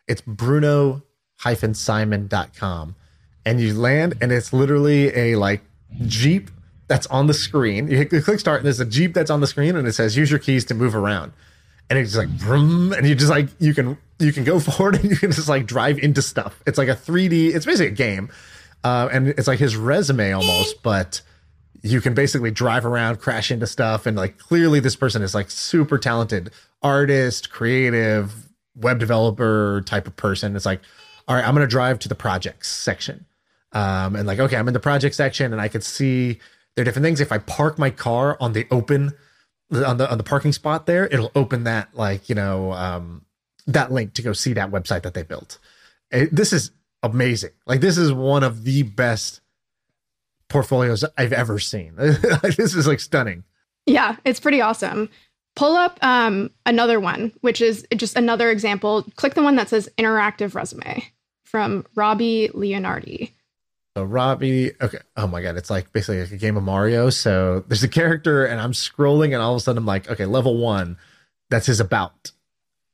it's 0.07 0.23
Bruno 0.23 1.03
simon.com 1.37 2.95
and 3.45 3.61
you 3.61 3.75
land 3.75 4.15
and 4.21 4.33
it's 4.33 4.53
literally 4.53 5.15
a 5.17 5.37
like 5.37 5.63
Jeep 6.07 6.51
that's 6.89 7.07
on 7.09 7.27
the 7.27 7.35
screen. 7.35 7.89
You 7.89 8.07
click 8.07 8.41
start, 8.41 8.59
and 8.59 8.67
there's 8.67 8.81
a 8.81 8.85
Jeep 8.85 9.15
that's 9.15 9.31
on 9.31 9.41
the 9.41 9.47
screen, 9.47 9.77
and 9.77 9.87
it 9.87 9.93
says 9.93 10.17
use 10.17 10.31
your 10.31 10.41
keys 10.41 10.65
to 10.67 10.75
move 10.75 10.95
around. 10.95 11.33
And 11.91 11.99
it's 11.99 12.17
like 12.17 12.29
vroom, 12.29 12.93
and 12.93 13.07
you 13.07 13.15
just 13.15 13.31
like 13.31 13.49
you 13.59 13.75
can 13.75 13.99
you 14.19 14.33
can 14.33 14.45
go 14.45 14.61
forward 14.61 14.97
and 14.97 15.11
you 15.11 15.17
can 15.17 15.33
just 15.33 15.49
like 15.49 15.67
drive 15.67 15.99
into 15.99 16.23
stuff. 16.23 16.63
It's 16.67 16.79
like 16.79 16.89
a 16.89 16.95
3D. 16.95 17.55
It's 17.55 17.67
basically 17.67 17.89
a 17.89 17.91
game, 17.91 18.31
uh, 18.83 19.09
and 19.13 19.29
it's 19.29 19.49
like 19.49 19.59
his 19.59 19.77
resume 19.77 20.33
almost, 20.33 20.83
but 20.83 21.21
you 21.83 22.01
can 22.01 22.15
basically 22.15 22.51
drive 22.51 22.87
around, 22.87 23.21
crash 23.21 23.51
into 23.51 23.67
stuff, 23.67 24.07
and 24.07 24.17
like 24.17 24.39
clearly 24.39 24.81
this 24.81 24.97
person 24.97 25.23
is 25.23 25.35
like 25.35 25.51
super 25.51 25.99
talented 25.99 26.51
artist, 26.83 27.51
creative, 27.51 28.49
web 28.75 28.99
developer 28.99 29.83
type 29.87 30.07
of 30.07 30.17
person. 30.17 30.57
It's 30.57 30.67
like, 30.67 30.81
all 31.29 31.37
right, 31.37 31.47
I'm 31.47 31.55
gonna 31.55 31.67
drive 31.67 31.99
to 32.01 32.09
the 32.09 32.15
projects 32.15 32.69
section. 32.69 33.27
Um, 33.75 34.15
and 34.17 34.27
like, 34.27 34.39
okay, 34.39 34.57
I'm 34.57 34.69
in 34.69 34.75
the 34.75 34.81
project 34.81 35.15
section 35.15 35.53
and 35.53 35.61
I 35.61 35.69
can 35.69 35.81
see 35.81 36.39
there 36.75 36.83
are 36.83 36.85
different 36.85 37.05
things. 37.05 37.21
If 37.21 37.33
I 37.33 37.39
park 37.39 37.79
my 37.79 37.91
car 37.91 38.37
on 38.41 38.53
the 38.53 38.67
open 38.71 39.13
on 39.73 39.97
the 39.97 40.11
on 40.11 40.19
the 40.19 40.25
parking 40.25 40.53
spot 40.53 40.87
there, 40.87 41.07
it'll 41.07 41.33
open 41.35 41.65
that 41.65 41.95
like 41.95 42.29
you 42.29 42.35
know 42.35 42.73
um, 42.73 43.25
that 43.67 43.93
link 43.93 44.15
to 44.15 44.23
go 44.23 44.33
see 44.33 44.53
that 44.55 44.71
website 44.71 45.03
that 45.03 45.15
they 45.15 45.23
built. 45.23 45.59
It, 46.11 46.35
this 46.35 46.53
is 46.53 46.71
amazing. 47.03 47.51
Like 47.67 47.81
this 47.81 47.99
is 47.99 48.13
one 48.13 48.43
of 48.43 48.65
the 48.65 48.85
best 48.85 49.41
portfolios 50.49 51.05
I've 51.19 51.33
ever 51.33 51.59
seen. 51.59 51.95
this 51.97 52.75
is 52.75 52.87
like 52.87 53.01
stunning. 53.01 53.45
Yeah, 53.87 54.17
it's 54.25 54.41
pretty 54.41 54.61
awesome. 54.61 55.11
Pull 55.57 55.77
up 55.77 55.99
um, 56.03 56.51
another 56.67 56.99
one, 56.99 57.33
which 57.41 57.61
is 57.61 57.87
just 57.95 58.17
another 58.17 58.51
example. 58.51 59.05
Click 59.17 59.35
the 59.35 59.43
one 59.43 59.57
that 59.57 59.69
says 59.69 59.89
interactive 59.99 60.55
resume 60.55 61.05
from 61.45 61.87
Robby 61.95 62.51
Leonardi. 62.55 63.31
So 63.97 64.03
Robby, 64.03 64.73
okay. 64.81 64.99
Oh 65.17 65.29
my 65.29 65.41
god, 65.41 65.57
it's 65.57 65.71
like 65.71 65.93
basically 65.93 66.21
like 66.21 66.33
a 66.33 66.37
game 66.37 66.57
of 66.57 66.65
Mario. 66.65 67.11
So 67.11 67.65
there's 67.69 67.85
a 67.85 67.89
character, 67.89 68.45
and 68.45 68.61
I'm 68.61 68.73
scrolling, 68.73 69.33
and 69.33 69.37
all 69.37 69.53
of 69.53 69.59
a 69.59 69.61
sudden 69.61 69.79
I'm 69.79 69.87
like, 69.87 70.11
okay, 70.11 70.27
level 70.27 70.57
one, 70.57 70.97
that's 71.49 71.67
his 71.67 71.79
about. 71.81 72.33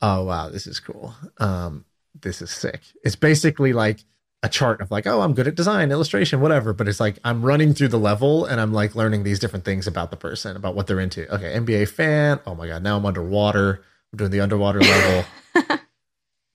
Oh 0.03 0.25
wow, 0.25 0.51
this 0.51 0.67
is 0.67 0.79
cool. 0.79 1.15
Um, 1.39 1.87
this 2.21 2.43
is 2.43 2.51
sick. 2.51 2.81
It's 3.03 3.17
basically 3.17 3.73
like 3.73 4.01
a 4.43 4.49
chart 4.49 4.81
of 4.81 4.91
like, 4.91 5.07
oh, 5.07 5.23
I'm 5.23 5.35
good 5.35 5.49
at 5.49 5.55
design, 5.55 5.91
illustration, 5.91 6.41
whatever. 6.41 6.75
But 6.75 6.89
it's 6.89 7.01
like 7.01 7.19
I'm 7.25 7.43
running 7.43 7.73
through 7.73 7.89
the 7.89 7.99
level 7.99 8.45
and 8.45 8.61
I'm 8.61 8.73
like 8.73 8.95
learning 8.95 9.23
these 9.23 9.39
different 9.39 9.65
things 9.65 9.87
about 9.87 10.11
the 10.11 10.17
person, 10.19 10.55
about 10.57 10.75
what 10.75 10.87
they're 10.87 11.01
into. 11.01 11.33
Okay, 11.35 11.55
NBA 11.55 11.89
fan. 11.89 12.41
Oh 12.47 12.55
my 12.55 12.67
god, 12.67 12.83
now 12.83 12.99
I'm 12.99 13.07
underwater. 13.07 13.83
I'm 14.13 14.19
doing 14.19 14.31
the 14.31 14.41
underwater 14.41 14.81
level. 14.81 15.25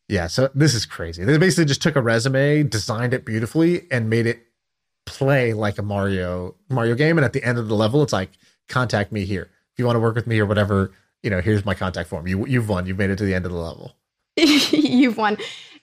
Yeah, 0.08 0.28
so 0.28 0.50
this 0.54 0.74
is 0.74 0.86
crazy. 0.86 1.24
They 1.24 1.38
basically 1.38 1.66
just 1.66 1.82
took 1.82 1.96
a 1.96 2.02
resume, 2.02 2.64
designed 2.64 3.14
it 3.14 3.26
beautifully, 3.26 3.88
and 3.90 4.10
made 4.10 4.28
it 4.28 4.46
play 5.06 5.54
like 5.54 5.78
a 5.78 5.82
Mario 5.82 6.56
Mario 6.70 6.96
game. 6.96 7.18
And 7.18 7.26
at 7.26 7.34
the 7.34 7.44
end 7.44 7.58
of 7.58 7.68
the 7.68 7.76
level, 7.76 8.04
it's 8.04 8.14
like, 8.14 8.32
contact 8.68 9.12
me 9.12 9.26
here 9.26 9.50
if 9.74 9.80
you 9.80 9.86
want 9.86 9.96
to 9.96 10.00
work 10.00 10.16
with 10.16 10.28
me 10.28 10.40
or 10.40 10.46
whatever. 10.46 10.92
You 11.24 11.30
know, 11.32 11.42
here's 11.42 11.66
my 11.66 11.74
contact 11.74 12.10
form. 12.10 12.28
You 12.28 12.46
you've 12.46 12.70
won. 12.70 12.86
You've 12.86 12.98
made 12.98 13.10
it 13.10 13.18
to 13.18 13.26
the 13.26 13.34
end 13.34 13.46
of 13.46 13.52
the 13.52 13.58
level. 13.58 13.96
you've 14.38 15.18
won. 15.18 15.38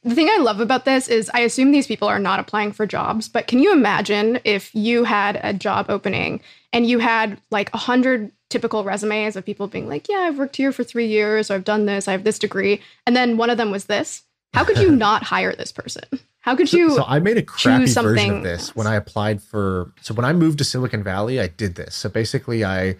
The 0.04 0.14
thing 0.14 0.28
I 0.28 0.38
love 0.38 0.58
about 0.58 0.84
this 0.84 1.08
is 1.08 1.30
I 1.32 1.40
assume 1.40 1.70
these 1.70 1.86
people 1.86 2.08
are 2.08 2.18
not 2.18 2.40
applying 2.40 2.72
for 2.72 2.86
jobs, 2.86 3.28
but 3.28 3.46
can 3.46 3.60
you 3.60 3.72
imagine 3.72 4.40
if 4.44 4.74
you 4.74 5.04
had 5.04 5.40
a 5.44 5.52
job 5.52 5.86
opening 5.88 6.40
and 6.72 6.86
you 6.86 6.98
had 6.98 7.40
like 7.50 7.72
a 7.72 7.78
hundred 7.78 8.32
typical 8.50 8.82
resumes 8.82 9.36
of 9.36 9.44
people 9.44 9.68
being 9.68 9.88
like, 9.88 10.08
yeah, 10.08 10.18
I've 10.18 10.38
worked 10.38 10.56
here 10.56 10.72
for 10.72 10.82
three 10.82 11.06
years, 11.06 11.50
or 11.50 11.54
I've 11.54 11.64
done 11.64 11.86
this, 11.86 12.08
I 12.08 12.12
have 12.12 12.24
this 12.24 12.38
degree. 12.38 12.80
And 13.06 13.14
then 13.14 13.36
one 13.36 13.48
of 13.48 13.58
them 13.58 13.70
was 13.70 13.84
this. 13.84 14.24
How 14.54 14.64
could 14.64 14.78
you 14.78 14.90
not 14.96 15.22
hire 15.22 15.54
this 15.54 15.72
person? 15.72 16.04
How 16.40 16.56
could 16.56 16.72
you? 16.72 16.90
So, 16.90 16.96
so 16.96 17.04
I 17.06 17.20
made 17.20 17.38
a 17.38 17.42
crappy 17.42 17.86
version 17.86 18.36
of 18.36 18.42
this 18.42 18.74
when 18.74 18.88
I 18.88 18.96
applied 18.96 19.40
for. 19.40 19.92
So 20.00 20.12
when 20.12 20.24
I 20.24 20.32
moved 20.32 20.58
to 20.58 20.64
Silicon 20.64 21.04
Valley, 21.04 21.38
I 21.40 21.46
did 21.46 21.76
this. 21.76 21.94
So 21.94 22.08
basically, 22.08 22.64
I 22.64 22.96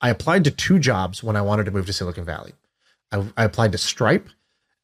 I 0.00 0.10
applied 0.10 0.42
to 0.44 0.50
two 0.50 0.80
jobs 0.80 1.22
when 1.22 1.36
I 1.36 1.42
wanted 1.42 1.64
to 1.66 1.70
move 1.70 1.86
to 1.86 1.92
Silicon 1.92 2.24
Valley. 2.24 2.52
I, 3.12 3.24
I 3.36 3.44
applied 3.44 3.70
to 3.72 3.78
Stripe, 3.78 4.28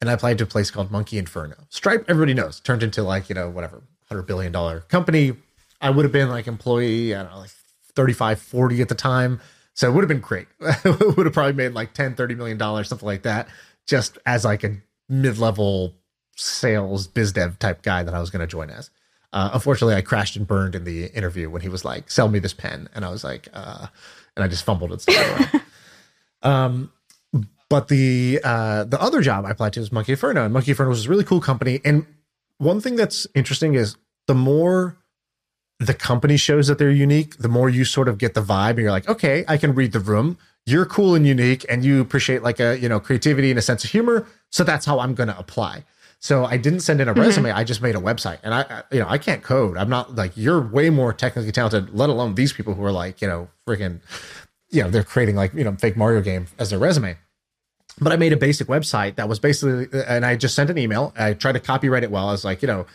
and 0.01 0.09
I 0.11 0.13
applied 0.13 0.39
to 0.39 0.45
a 0.45 0.47
place 0.47 0.71
called 0.71 0.91
Monkey 0.91 1.19
Inferno. 1.19 1.57
Stripe, 1.69 2.05
everybody 2.09 2.35
knows, 2.35 2.61
turned 2.61 2.83
into 2.83 3.03
like 3.03 3.29
you 3.29 3.35
know 3.35 3.49
whatever 3.51 3.83
hundred 4.09 4.23
billion 4.23 4.53
dollar 4.53 4.81
company. 4.81 5.35
I 5.81 5.91
would 5.91 6.05
have 6.05 6.13
been 6.13 6.29
like 6.29 6.47
employee, 6.47 7.15
I 7.15 7.23
don't 7.23 7.33
know, 7.33 7.39
like 7.39 7.51
35, 7.95 8.41
40 8.41 8.83
at 8.83 8.89
the 8.89 8.95
time. 8.95 9.41
So 9.75 9.89
it 9.89 9.93
would 9.93 10.03
have 10.03 10.09
been 10.09 10.21
great. 10.21 10.49
it 10.61 11.17
would 11.17 11.27
have 11.27 11.33
probably 11.33 11.53
made 11.53 11.73
like 11.73 11.95
10, 11.95 12.17
30 12.17 12.35
million 12.35 12.59
dollars, 12.59 12.89
something 12.89 13.07
like 13.07 13.23
that, 13.23 13.49
just 13.87 14.19
as 14.27 14.45
like 14.45 14.65
a 14.65 14.77
mid-level 15.09 15.95
sales 16.37 17.07
biz 17.07 17.33
dev 17.33 17.59
type 17.59 17.83
guy 17.83 18.03
that 18.03 18.15
I 18.15 18.21
was 18.21 18.31
going 18.31 18.41
to 18.41 18.47
join 18.47 18.71
as. 18.71 18.91
Uh, 19.33 19.51
unfortunately, 19.53 19.95
I 19.95 20.01
crashed 20.01 20.37
and 20.37 20.47
burned 20.47 20.75
in 20.75 20.85
the 20.85 21.07
interview 21.07 21.51
when 21.51 21.61
he 21.61 21.69
was 21.69 21.85
like, 21.85 22.11
"Sell 22.11 22.29
me 22.29 22.39
this 22.39 22.55
pen," 22.55 22.89
and 22.95 23.05
I 23.05 23.11
was 23.11 23.25
like, 23.25 23.49
uh, 23.53 23.89
and 24.35 24.45
I 24.45 24.49
just 24.49 24.65
fumbled 24.65 24.91
and 24.91 25.01
stuff. 25.01 25.55
um, 26.43 26.91
but 27.71 27.89
the 27.89 28.41
uh, 28.43 28.85
the 28.85 29.01
other 29.01 29.21
job 29.21 29.45
I 29.45 29.51
applied 29.51 29.75
to 29.75 29.81
was 29.81 29.93
Monkey 29.93 30.13
Inferno, 30.13 30.45
and 30.45 30.53
Monkey 30.53 30.73
Inferno 30.73 30.91
was 30.91 31.07
a 31.07 31.09
really 31.09 31.25
cool 31.25 31.41
company. 31.41 31.81
And 31.85 32.07
one 32.59 32.81
thing 32.81 32.97
that's 32.97 33.27
interesting 33.35 33.75
is 33.75 33.97
the 34.27 34.35
more 34.35 34.97
the 35.79 35.95
company 35.95 36.37
shows 36.37 36.67
that 36.67 36.79
they're 36.79 36.91
unique, 36.91 37.39
the 37.39 37.49
more 37.49 37.69
you 37.69 37.85
sort 37.85 38.09
of 38.09 38.19
get 38.19 38.35
the 38.35 38.43
vibe 38.43 38.71
and 38.71 38.81
you're 38.81 38.91
like, 38.91 39.09
okay, 39.09 39.45
I 39.47 39.57
can 39.57 39.75
read 39.75 39.93
the 39.93 40.01
room. 40.01 40.39
You're 40.67 40.85
cool 40.85 41.15
and 41.15 41.27
unique 41.27 41.65
and 41.69 41.85
you 41.85 42.01
appreciate 42.01 42.43
like 42.43 42.59
a, 42.59 42.79
you 42.79 42.89
know, 42.89 42.99
creativity 42.99 43.51
and 43.51 43.59
a 43.59 43.63
sense 43.63 43.85
of 43.85 43.91
humor. 43.91 44.27
So 44.51 44.65
that's 44.65 44.85
how 44.85 44.99
I'm 44.99 45.15
going 45.15 45.29
to 45.29 45.39
apply. 45.39 45.85
So 46.19 46.45
I 46.45 46.57
didn't 46.57 46.81
send 46.81 47.01
in 47.01 47.09
a 47.09 47.13
mm-hmm. 47.13 47.21
resume. 47.21 47.51
I 47.53 47.63
just 47.63 47.81
made 47.81 47.95
a 47.95 48.01
website 48.01 48.39
and 48.43 48.53
I, 48.53 48.63
I, 48.63 48.83
you 48.91 48.99
know, 48.99 49.07
I 49.09 49.19
can't 49.19 49.43
code. 49.43 49.77
I'm 49.77 49.89
not 49.89 50.17
like, 50.17 50.33
you're 50.37 50.61
way 50.61 50.91
more 50.91 51.13
technically 51.13 51.53
talented, 51.53 51.95
let 51.95 52.11
alone 52.11 52.35
these 52.35 52.53
people 52.53 52.75
who 52.75 52.85
are 52.85 52.93
like, 52.93 53.23
you 53.23 53.29
know, 53.29 53.49
freaking, 53.67 54.01
you 54.71 54.83
know, 54.83 54.91
they're 54.91 55.05
creating 55.05 55.37
like, 55.37 55.55
you 55.55 55.63
know, 55.63 55.77
fake 55.77 55.97
Mario 55.97 56.21
game 56.21 56.49
as 56.59 56.71
their 56.71 56.81
resume. 56.81 57.17
But 58.01 58.13
I 58.13 58.17
made 58.17 58.33
a 58.33 58.37
basic 58.37 58.69
website 58.69 59.17
that 59.17 59.29
was 59.29 59.39
basically, 59.39 59.89
and 60.07 60.25
I 60.25 60.37
just 60.37 60.55
sent 60.55 60.71
an 60.71 60.79
email. 60.79 61.13
I 61.19 61.35
tried 61.35 61.53
to 61.53 61.61
copyright 61.61 62.05
it 62.05 62.11
well. 62.11 62.29
I 62.29 62.33
was 62.33 62.45
like, 62.45 62.63
you 62.63 62.69
know, 62.69 62.87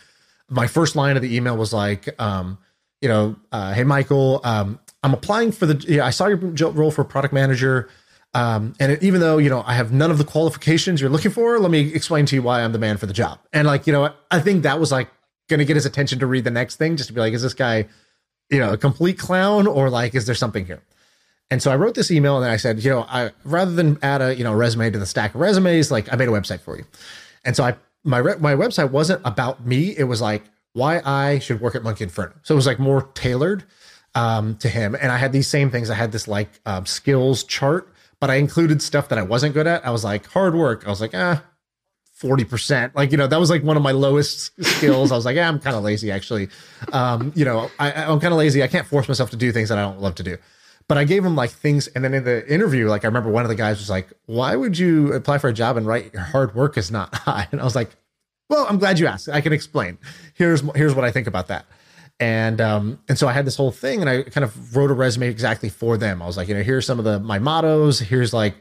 my 0.48 0.66
first 0.66 0.96
line 0.96 1.16
of 1.16 1.22
the 1.22 1.34
email 1.34 1.56
was 1.56 1.72
like, 1.72 2.08
um, 2.20 2.58
you 3.00 3.08
know, 3.08 3.36
uh, 3.52 3.74
hey 3.74 3.84
Michael, 3.84 4.40
um, 4.44 4.78
I'm 5.02 5.12
applying 5.12 5.52
for 5.52 5.66
the. 5.66 5.76
Yeah, 5.86 6.06
I 6.06 6.10
saw 6.10 6.26
your 6.26 6.38
role 6.38 6.90
for 6.90 7.04
product 7.04 7.34
manager, 7.34 7.90
um, 8.32 8.74
and 8.80 8.92
it, 8.92 9.02
even 9.02 9.20
though 9.20 9.36
you 9.36 9.50
know 9.50 9.62
I 9.66 9.74
have 9.74 9.92
none 9.92 10.10
of 10.10 10.16
the 10.16 10.24
qualifications 10.24 11.00
you're 11.02 11.10
looking 11.10 11.30
for, 11.30 11.58
let 11.58 11.70
me 11.70 11.92
explain 11.92 12.24
to 12.26 12.34
you 12.34 12.42
why 12.42 12.62
I'm 12.62 12.72
the 12.72 12.78
man 12.78 12.96
for 12.96 13.04
the 13.04 13.12
job. 13.12 13.40
And 13.52 13.66
like 13.66 13.86
you 13.86 13.92
know, 13.92 14.14
I 14.30 14.40
think 14.40 14.62
that 14.62 14.80
was 14.80 14.90
like 14.90 15.10
going 15.48 15.58
to 15.58 15.66
get 15.66 15.76
his 15.76 15.84
attention 15.84 16.18
to 16.20 16.26
read 16.26 16.44
the 16.44 16.50
next 16.50 16.76
thing, 16.76 16.96
just 16.96 17.08
to 17.08 17.12
be 17.12 17.20
like, 17.20 17.34
is 17.34 17.42
this 17.42 17.52
guy, 17.52 17.86
you 18.48 18.58
know, 18.58 18.72
a 18.72 18.78
complete 18.78 19.18
clown 19.18 19.66
or 19.66 19.90
like 19.90 20.14
is 20.14 20.24
there 20.24 20.34
something 20.34 20.64
here? 20.64 20.82
And 21.50 21.62
so 21.62 21.70
I 21.70 21.76
wrote 21.76 21.94
this 21.94 22.10
email 22.10 22.42
and 22.42 22.50
I 22.50 22.56
said, 22.56 22.82
you 22.82 22.90
know, 22.90 23.06
I 23.08 23.30
rather 23.44 23.72
than 23.72 23.98
add 24.02 24.22
a 24.22 24.34
you 24.34 24.44
know 24.44 24.52
resume 24.54 24.90
to 24.90 24.98
the 24.98 25.06
stack 25.06 25.34
of 25.34 25.40
resumes, 25.40 25.90
like 25.90 26.12
I 26.12 26.16
made 26.16 26.28
a 26.28 26.32
website 26.32 26.60
for 26.60 26.76
you. 26.76 26.84
And 27.44 27.54
so 27.54 27.64
I 27.64 27.76
my 28.02 28.18
re- 28.18 28.38
my 28.38 28.54
website 28.54 28.90
wasn't 28.90 29.20
about 29.24 29.64
me; 29.66 29.94
it 29.96 30.04
was 30.04 30.20
like 30.20 30.44
why 30.72 31.00
I 31.04 31.38
should 31.38 31.60
work 31.60 31.74
at 31.74 31.82
Monkey 31.82 32.04
Inferno. 32.04 32.34
So 32.42 32.54
it 32.54 32.56
was 32.56 32.66
like 32.66 32.78
more 32.78 33.02
tailored 33.14 33.64
um, 34.14 34.56
to 34.56 34.68
him. 34.68 34.96
And 35.00 35.10
I 35.10 35.16
had 35.16 35.32
these 35.32 35.48
same 35.48 35.70
things. 35.70 35.90
I 35.90 35.94
had 35.94 36.12
this 36.12 36.28
like 36.28 36.60
um, 36.66 36.86
skills 36.86 37.44
chart, 37.44 37.92
but 38.20 38.30
I 38.30 38.36
included 38.36 38.82
stuff 38.82 39.08
that 39.08 39.18
I 39.18 39.22
wasn't 39.22 39.54
good 39.54 39.66
at. 39.66 39.86
I 39.86 39.90
was 39.90 40.04
like 40.04 40.26
hard 40.26 40.54
work. 40.54 40.86
I 40.86 40.90
was 40.90 41.00
like, 41.00 41.14
ah, 41.14 41.42
40%. 42.20 42.94
Like, 42.94 43.10
you 43.10 43.16
know, 43.16 43.26
that 43.26 43.38
was 43.38 43.50
like 43.50 43.62
one 43.62 43.76
of 43.76 43.82
my 43.82 43.92
lowest 43.92 44.52
skills. 44.64 45.12
I 45.12 45.16
was 45.16 45.24
like, 45.24 45.36
yeah, 45.36 45.48
I'm 45.48 45.60
kind 45.60 45.76
of 45.76 45.82
lazy 45.82 46.10
actually. 46.10 46.48
Um, 46.92 47.32
you 47.34 47.44
know, 47.44 47.70
I, 47.78 47.92
I'm 47.92 48.20
kind 48.20 48.32
of 48.32 48.38
lazy. 48.38 48.62
I 48.62 48.68
can't 48.68 48.86
force 48.86 49.08
myself 49.08 49.30
to 49.30 49.36
do 49.36 49.52
things 49.52 49.68
that 49.68 49.78
I 49.78 49.82
don't 49.82 50.00
love 50.00 50.14
to 50.16 50.22
do. 50.22 50.38
But 50.86 50.98
I 50.98 51.04
gave 51.04 51.24
him 51.24 51.34
like 51.34 51.50
things. 51.50 51.86
And 51.88 52.04
then 52.04 52.12
in 52.14 52.24
the 52.24 52.46
interview, 52.52 52.88
like 52.88 53.04
I 53.04 53.08
remember 53.08 53.30
one 53.30 53.44
of 53.44 53.48
the 53.48 53.54
guys 53.54 53.78
was 53.78 53.88
like, 53.88 54.12
why 54.26 54.54
would 54.54 54.78
you 54.78 55.12
apply 55.12 55.38
for 55.38 55.48
a 55.48 55.52
job 55.52 55.76
and 55.76 55.86
write 55.86 56.12
your 56.12 56.22
hard 56.22 56.54
work 56.54 56.76
is 56.76 56.90
not 56.90 57.14
high? 57.14 57.48
And 57.52 57.60
I 57.60 57.64
was 57.64 57.74
like, 57.74 57.90
Well, 58.50 58.66
I'm 58.68 58.78
glad 58.78 58.98
you 58.98 59.06
asked. 59.06 59.28
I 59.28 59.40
can 59.40 59.52
explain. 59.52 59.98
Here's 60.34 60.62
here's 60.74 60.94
what 60.94 61.04
I 61.04 61.10
think 61.10 61.26
about 61.26 61.48
that. 61.48 61.66
And 62.20 62.60
um, 62.60 63.00
and 63.08 63.18
so 63.18 63.26
I 63.26 63.32
had 63.32 63.46
this 63.46 63.56
whole 63.56 63.72
thing, 63.72 64.00
and 64.00 64.08
I 64.08 64.22
kind 64.22 64.44
of 64.44 64.76
wrote 64.76 64.90
a 64.90 64.94
resume 64.94 65.28
exactly 65.28 65.68
for 65.68 65.96
them. 65.96 66.22
I 66.22 66.26
was 66.26 66.36
like, 66.36 66.48
you 66.48 66.54
know, 66.54 66.62
here's 66.62 66.86
some 66.86 66.98
of 66.98 67.04
the 67.04 67.18
my 67.18 67.38
mottos. 67.38 67.98
Here's 67.98 68.32
like, 68.32 68.54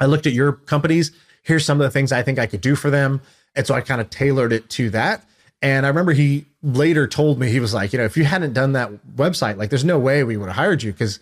I 0.00 0.06
looked 0.06 0.26
at 0.26 0.32
your 0.32 0.52
companies. 0.52 1.12
Here's 1.42 1.64
some 1.64 1.80
of 1.80 1.84
the 1.84 1.90
things 1.90 2.12
I 2.12 2.22
think 2.22 2.38
I 2.38 2.46
could 2.46 2.60
do 2.60 2.76
for 2.76 2.90
them. 2.90 3.22
And 3.56 3.66
so 3.66 3.74
I 3.74 3.80
kind 3.80 4.00
of 4.00 4.10
tailored 4.10 4.52
it 4.52 4.68
to 4.70 4.90
that. 4.90 5.24
And 5.60 5.84
I 5.84 5.88
remember 5.88 6.12
he 6.12 6.46
later 6.62 7.08
told 7.08 7.40
me 7.40 7.48
he 7.48 7.58
was 7.58 7.74
like, 7.74 7.92
you 7.92 7.98
know, 7.98 8.04
if 8.04 8.16
you 8.16 8.24
hadn't 8.24 8.52
done 8.52 8.72
that 8.72 8.90
website, 9.16 9.56
like, 9.56 9.70
there's 9.70 9.84
no 9.84 9.98
way 9.98 10.22
we 10.22 10.36
would 10.36 10.46
have 10.46 10.56
hired 10.56 10.82
you 10.82 10.92
because 10.92 11.18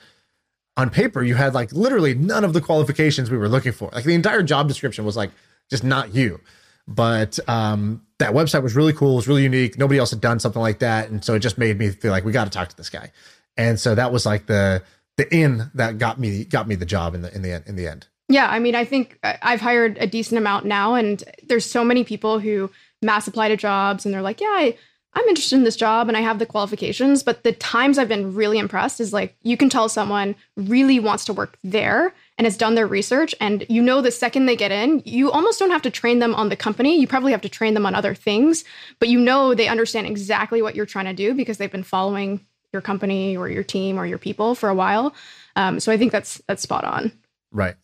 on 0.77 0.91
paper 0.91 1.23
you 1.23 1.35
had 1.35 1.55
like 1.55 1.73
literally 1.73 2.15
none 2.15 2.45
of 2.45 2.53
the 2.53 2.61
qualifications 2.61 3.31
we 3.31 3.39
were 3.39 3.49
looking 3.49 3.73
for. 3.73 3.91
Like 3.93 4.05
the 4.05 4.15
entire 4.15 4.43
job 4.43 4.69
description 4.69 5.05
was 5.05 5.17
like 5.17 5.31
just 5.71 5.85
not 5.85 6.15
you. 6.15 6.41
But 6.89 7.39
um, 7.49 8.03
that 8.19 8.33
website 8.33 8.63
was 8.63 8.77
really 8.77 8.93
cool. 8.93 9.15
It 9.15 9.17
was 9.17 9.29
really 9.29 9.43
unique. 9.43 9.77
Nobody 9.77 9.99
else 9.99 10.11
had 10.11 10.21
done 10.21 10.39
something 10.39 10.63
like 10.63 10.79
that, 10.79 11.11
and 11.11 11.25
so 11.25 11.35
it 11.35 11.41
just 11.41 11.59
made 11.59 11.79
me 11.79 11.91
feel 11.91 12.13
like 12.13 12.25
we 12.25 12.31
got 12.31 12.45
to 12.45 12.51
talk 12.51 12.69
to 12.69 12.77
this 12.77 12.91
guy. 12.91 13.11
And 13.57 13.81
so 13.81 13.95
that 13.97 14.13
was 14.13 14.25
like 14.25 14.47
the 14.47 14.83
the 15.17 15.35
in 15.35 15.71
that 15.75 15.99
got 15.99 16.21
me 16.21 16.45
got 16.45 16.69
me 16.69 16.77
the 16.77 16.87
job 16.87 17.15
in 17.15 17.23
the 17.23 17.35
in 17.35 17.43
the 17.43 17.53
end, 17.53 17.65
in 17.67 17.75
the 17.75 17.89
end. 17.89 18.07
Yeah, 18.29 18.49
I 18.49 18.59
mean, 18.59 18.75
I 18.75 18.85
think 18.85 19.19
I've 19.23 19.61
hired 19.61 19.99
a 19.99 20.07
decent 20.07 20.39
amount 20.39 20.65
now, 20.67 20.95
and 20.95 21.23
there's 21.49 21.69
so 21.69 21.85
many 21.85 22.05
people 22.05 22.39
who 22.39 22.71
mass 23.03 23.27
apply 23.27 23.49
to 23.49 23.57
jobs, 23.57 24.05
and 24.05 24.15
they're 24.15 24.23
like, 24.23 24.41
"Yeah, 24.41 24.47
I, 24.49 24.77
I'm 25.17 25.27
interested 25.27 25.57
in 25.57 25.65
this 25.65 25.77
job, 25.77 26.07
and 26.07 26.17
I 26.17 26.21
have 26.21 26.39
the 26.39 26.47
qualifications." 26.47 27.25
But 27.25 27.43
the 27.43 27.53
times 27.53 27.99
I've 27.99 28.09
been 28.09 28.35
really 28.35 28.59
impressed 28.59 29.01
is 29.01 29.13
like 29.13 29.35
you 29.43 29.57
can 29.57 29.69
tell 29.69 29.89
someone 29.89 30.37
really 30.57 31.01
wants 31.01 31.25
to 31.25 31.33
work 31.33 31.59
there, 31.65 32.15
and 32.39 32.45
has 32.45 32.57
done 32.57 32.75
their 32.75 32.87
research 32.87 33.35
and 33.41 33.65
you 33.69 33.81
know 33.83 34.01
the 34.01 34.11
second 34.11 34.47
they 34.47 34.57
get 34.57 34.71
in 34.71 35.03
you 35.05 35.31
almost 35.31 35.59
don't 35.59 35.71
have 35.71 35.83
to 35.83 35.91
train 35.91 36.19
them 36.19 36.35
on 36.35 36.49
the 36.49 36.57
company. 36.57 37.01
You 37.01 37.07
probably 37.07 37.33
have 37.33 37.41
to 37.43 37.49
train 37.49 37.75
them 37.75 37.87
on 37.87 37.95
other 37.95 38.15
things 38.15 38.65
but 38.99 39.09
you 39.09 39.19
know 39.19 39.55
they 39.55 39.69
understand 39.69 40.07
exactly 40.07 40.63
what 40.63 40.75
you're 40.75 40.87
trying 40.87 41.07
to 41.07 41.13
do 41.13 41.35
because 41.35 41.59
they've 41.59 41.73
been 41.73 41.83
following 41.83 42.45
your 42.73 42.83
company 42.83 43.37
or 43.37 43.49
your 43.49 43.63
team 43.63 43.99
or 43.99 44.07
your 44.07 44.19
people 44.19 44.55
for 44.55 44.69
a 44.69 44.75
while. 44.75 45.15
Um, 45.55 45.81
so 45.81 45.91
i 45.93 45.97
think 45.97 46.13
that's 46.13 46.41
that's 46.47 46.63
spot 46.63 46.85
on. 46.85 47.13
Right 47.51 47.77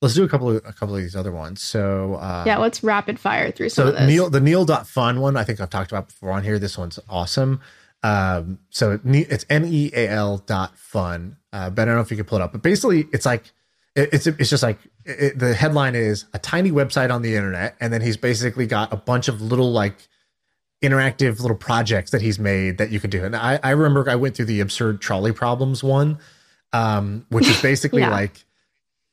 let's 0.00 0.14
do 0.14 0.24
a 0.24 0.28
couple 0.28 0.50
of 0.50 0.56
a 0.56 0.72
couple 0.72 0.94
of 0.94 1.00
these 1.00 1.16
other 1.16 1.32
ones 1.32 1.62
so 1.62 2.14
uh, 2.14 2.44
yeah 2.46 2.58
let's 2.58 2.82
rapid 2.82 3.18
fire 3.18 3.50
through 3.50 3.68
some 3.68 3.86
so 3.86 3.88
of 3.92 3.98
this. 3.98 4.06
Neal 4.40 4.64
the 4.64 4.84
Fun 4.86 5.20
one 5.20 5.36
i 5.36 5.44
think 5.44 5.60
i've 5.60 5.70
talked 5.70 5.90
about 5.90 6.08
before 6.08 6.32
on 6.32 6.42
here 6.42 6.58
this 6.58 6.76
one's 6.78 6.98
awesome 7.08 7.60
um, 8.02 8.58
so 8.70 8.98
it's 9.04 9.44
n-e-a-l 9.50 10.38
dot 10.38 10.78
fun 10.78 11.36
uh, 11.52 11.68
but 11.68 11.82
i 11.82 11.84
don't 11.84 11.96
know 11.96 12.00
if 12.00 12.10
you 12.10 12.16
can 12.16 12.24
pull 12.24 12.38
it 12.38 12.42
up 12.42 12.52
but 12.52 12.62
basically 12.62 13.06
it's 13.12 13.26
like 13.26 13.52
it's 13.96 14.26
it's 14.26 14.50
just 14.50 14.62
like 14.62 14.78
it, 15.04 15.38
the 15.38 15.54
headline 15.54 15.94
is 15.94 16.26
a 16.32 16.38
tiny 16.38 16.70
website 16.70 17.12
on 17.12 17.22
the 17.22 17.34
internet, 17.34 17.76
and 17.80 17.92
then 17.92 18.00
he's 18.00 18.16
basically 18.16 18.66
got 18.66 18.92
a 18.92 18.96
bunch 18.96 19.28
of 19.28 19.40
little 19.40 19.72
like 19.72 19.96
interactive 20.82 21.40
little 21.40 21.56
projects 21.56 22.10
that 22.10 22.22
he's 22.22 22.38
made 22.38 22.78
that 22.78 22.90
you 22.90 23.00
could 23.00 23.10
do. 23.10 23.24
And 23.24 23.36
I, 23.36 23.58
I 23.62 23.70
remember 23.70 24.08
I 24.08 24.16
went 24.16 24.36
through 24.36 24.46
the 24.46 24.60
absurd 24.60 25.00
trolley 25.00 25.32
problems 25.32 25.82
one, 25.82 26.18
um, 26.72 27.26
which 27.28 27.48
is 27.48 27.60
basically 27.60 28.02
yeah. 28.02 28.10
like 28.10 28.44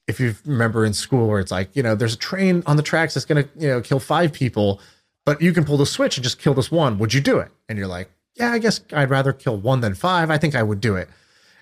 if 0.08 0.20
you 0.20 0.36
remember 0.45 0.86
in 0.86 0.93
school 0.93 1.28
where 1.28 1.39
it's 1.39 1.51
like 1.51 1.76
you 1.76 1.84
know 1.84 1.95
there's 1.95 2.14
a 2.14 2.18
train 2.18 2.64
on 2.66 2.78
the 2.78 2.84
tracks 2.84 3.14
that's 3.14 3.26
gonna 3.26 3.45
you 3.58 3.68
know 3.68 3.82
kill 3.82 3.99
five 3.99 4.34
people, 4.34 4.80
but 5.26 5.41
you 5.41 5.53
can 5.53 5.66
pull 5.66 5.78
the 5.78 5.86
switch 5.86 6.18
and 6.18 6.24
just 6.24 6.39
kill 6.39 6.53
this 6.53 6.72
one. 6.72 6.97
Would 6.99 7.14
you 7.14 7.22
do 7.22 7.39
it? 7.39 7.51
And 7.70 7.78
you're 7.78 7.88
like, 7.88 8.10
yeah, 8.36 8.51
I 8.51 8.60
guess 8.60 8.82
I'd 8.93 9.10
rather 9.10 9.34
kill 9.34 9.58
one 9.58 9.82
than 9.82 9.95
five. 9.95 10.30
I 10.30 10.38
think 10.38 10.55
I 10.55 10.64
would 10.64 10.82
do 10.82 10.95
it. 10.95 11.10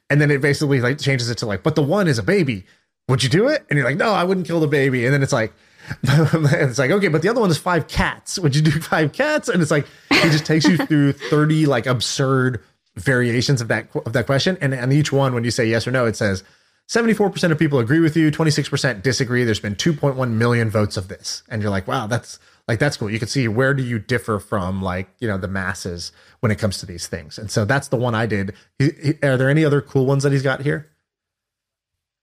And 0.10 0.22
then 0.22 0.30
it 0.30 0.40
basically 0.40 0.82
like 0.82 1.00
changes 1.00 1.30
it 1.30 1.38
to 1.40 1.46
like, 1.46 1.64
but 1.64 1.76
the 1.76 1.82
one 1.82 2.08
is 2.08 2.20
a 2.20 2.24
baby 2.24 2.66
would 3.08 3.24
you 3.24 3.30
do 3.30 3.48
it? 3.48 3.66
And 3.70 3.78
you're 3.78 3.88
like, 3.88 3.98
no, 3.98 4.12
I 4.12 4.24
wouldn't 4.24 4.48
kill 4.48 4.60
the 4.60 4.68
baby. 4.68 5.06
And 5.06 5.14
then 5.14 5.22
it's 5.22 5.34
like, 5.34 5.54
it's 6.04 6.80
like, 6.80 6.92
okay, 6.92 7.08
but 7.08 7.22
the 7.22 7.30
other 7.30 7.42
one 7.42 7.52
is 7.52 7.58
five 7.58 7.88
cats. 7.88 8.40
Would 8.40 8.56
you 8.56 8.62
do 8.62 8.72
five 8.82 9.14
cats? 9.14 9.50
And 9.50 9.62
it's 9.62 9.72
like, 9.72 9.86
he 10.10 10.30
just 10.30 10.46
takes 10.46 10.66
you 10.66 10.78
through 10.78 11.14
30 11.30 11.66
like 11.68 11.86
absurd 11.86 12.62
variations 12.96 13.62
of 13.62 13.68
that, 13.68 13.88
of 14.06 14.14
that 14.14 14.26
question. 14.26 14.58
And 14.62 14.74
on 14.74 14.92
each 14.92 15.12
one, 15.12 15.34
when 15.34 15.44
you 15.44 15.52
say 15.52 15.66
yes 15.66 15.88
or 15.88 15.92
no, 15.92 16.06
it 16.06 16.16
says 16.16 16.44
74% 16.88 17.52
of 17.52 17.58
people 17.58 17.80
agree 17.80 18.00
with 18.00 18.16
you, 18.16 18.30
26% 18.30 19.02
disagree. 19.02 19.44
There's 19.44 19.60
been 19.60 19.76
2.1 19.76 20.32
million 20.32 20.70
votes 20.70 20.98
of 20.98 21.08
this. 21.08 21.42
And 21.50 21.62
you're 21.62 21.72
like, 21.72 21.88
wow, 21.88 22.06
that's 22.08 22.38
like, 22.68 22.80
that's 22.80 22.98
cool. 22.98 23.10
You 23.10 23.20
can 23.20 23.28
see 23.28 23.48
where 23.48 23.74
do 23.74 23.84
you 23.84 24.00
differ 24.00 24.40
from 24.40 24.82
like, 24.82 25.10
you 25.20 25.28
know, 25.28 25.38
the 25.38 25.48
masses 25.48 26.12
when 26.40 26.52
it 26.52 26.60
comes 26.60 26.78
to 26.80 26.86
these 26.86 27.08
things. 27.08 27.38
And 27.38 27.50
so 27.50 27.66
that's 27.66 27.88
the 27.88 27.96
one 27.96 28.14
I 28.16 28.26
did. 28.26 28.54
Are 29.24 29.38
there 29.38 29.50
any 29.50 29.66
other 29.66 29.82
cool 29.82 30.06
ones 30.06 30.24
that 30.24 30.32
he's 30.32 30.44
got 30.44 30.62
here? 30.62 30.92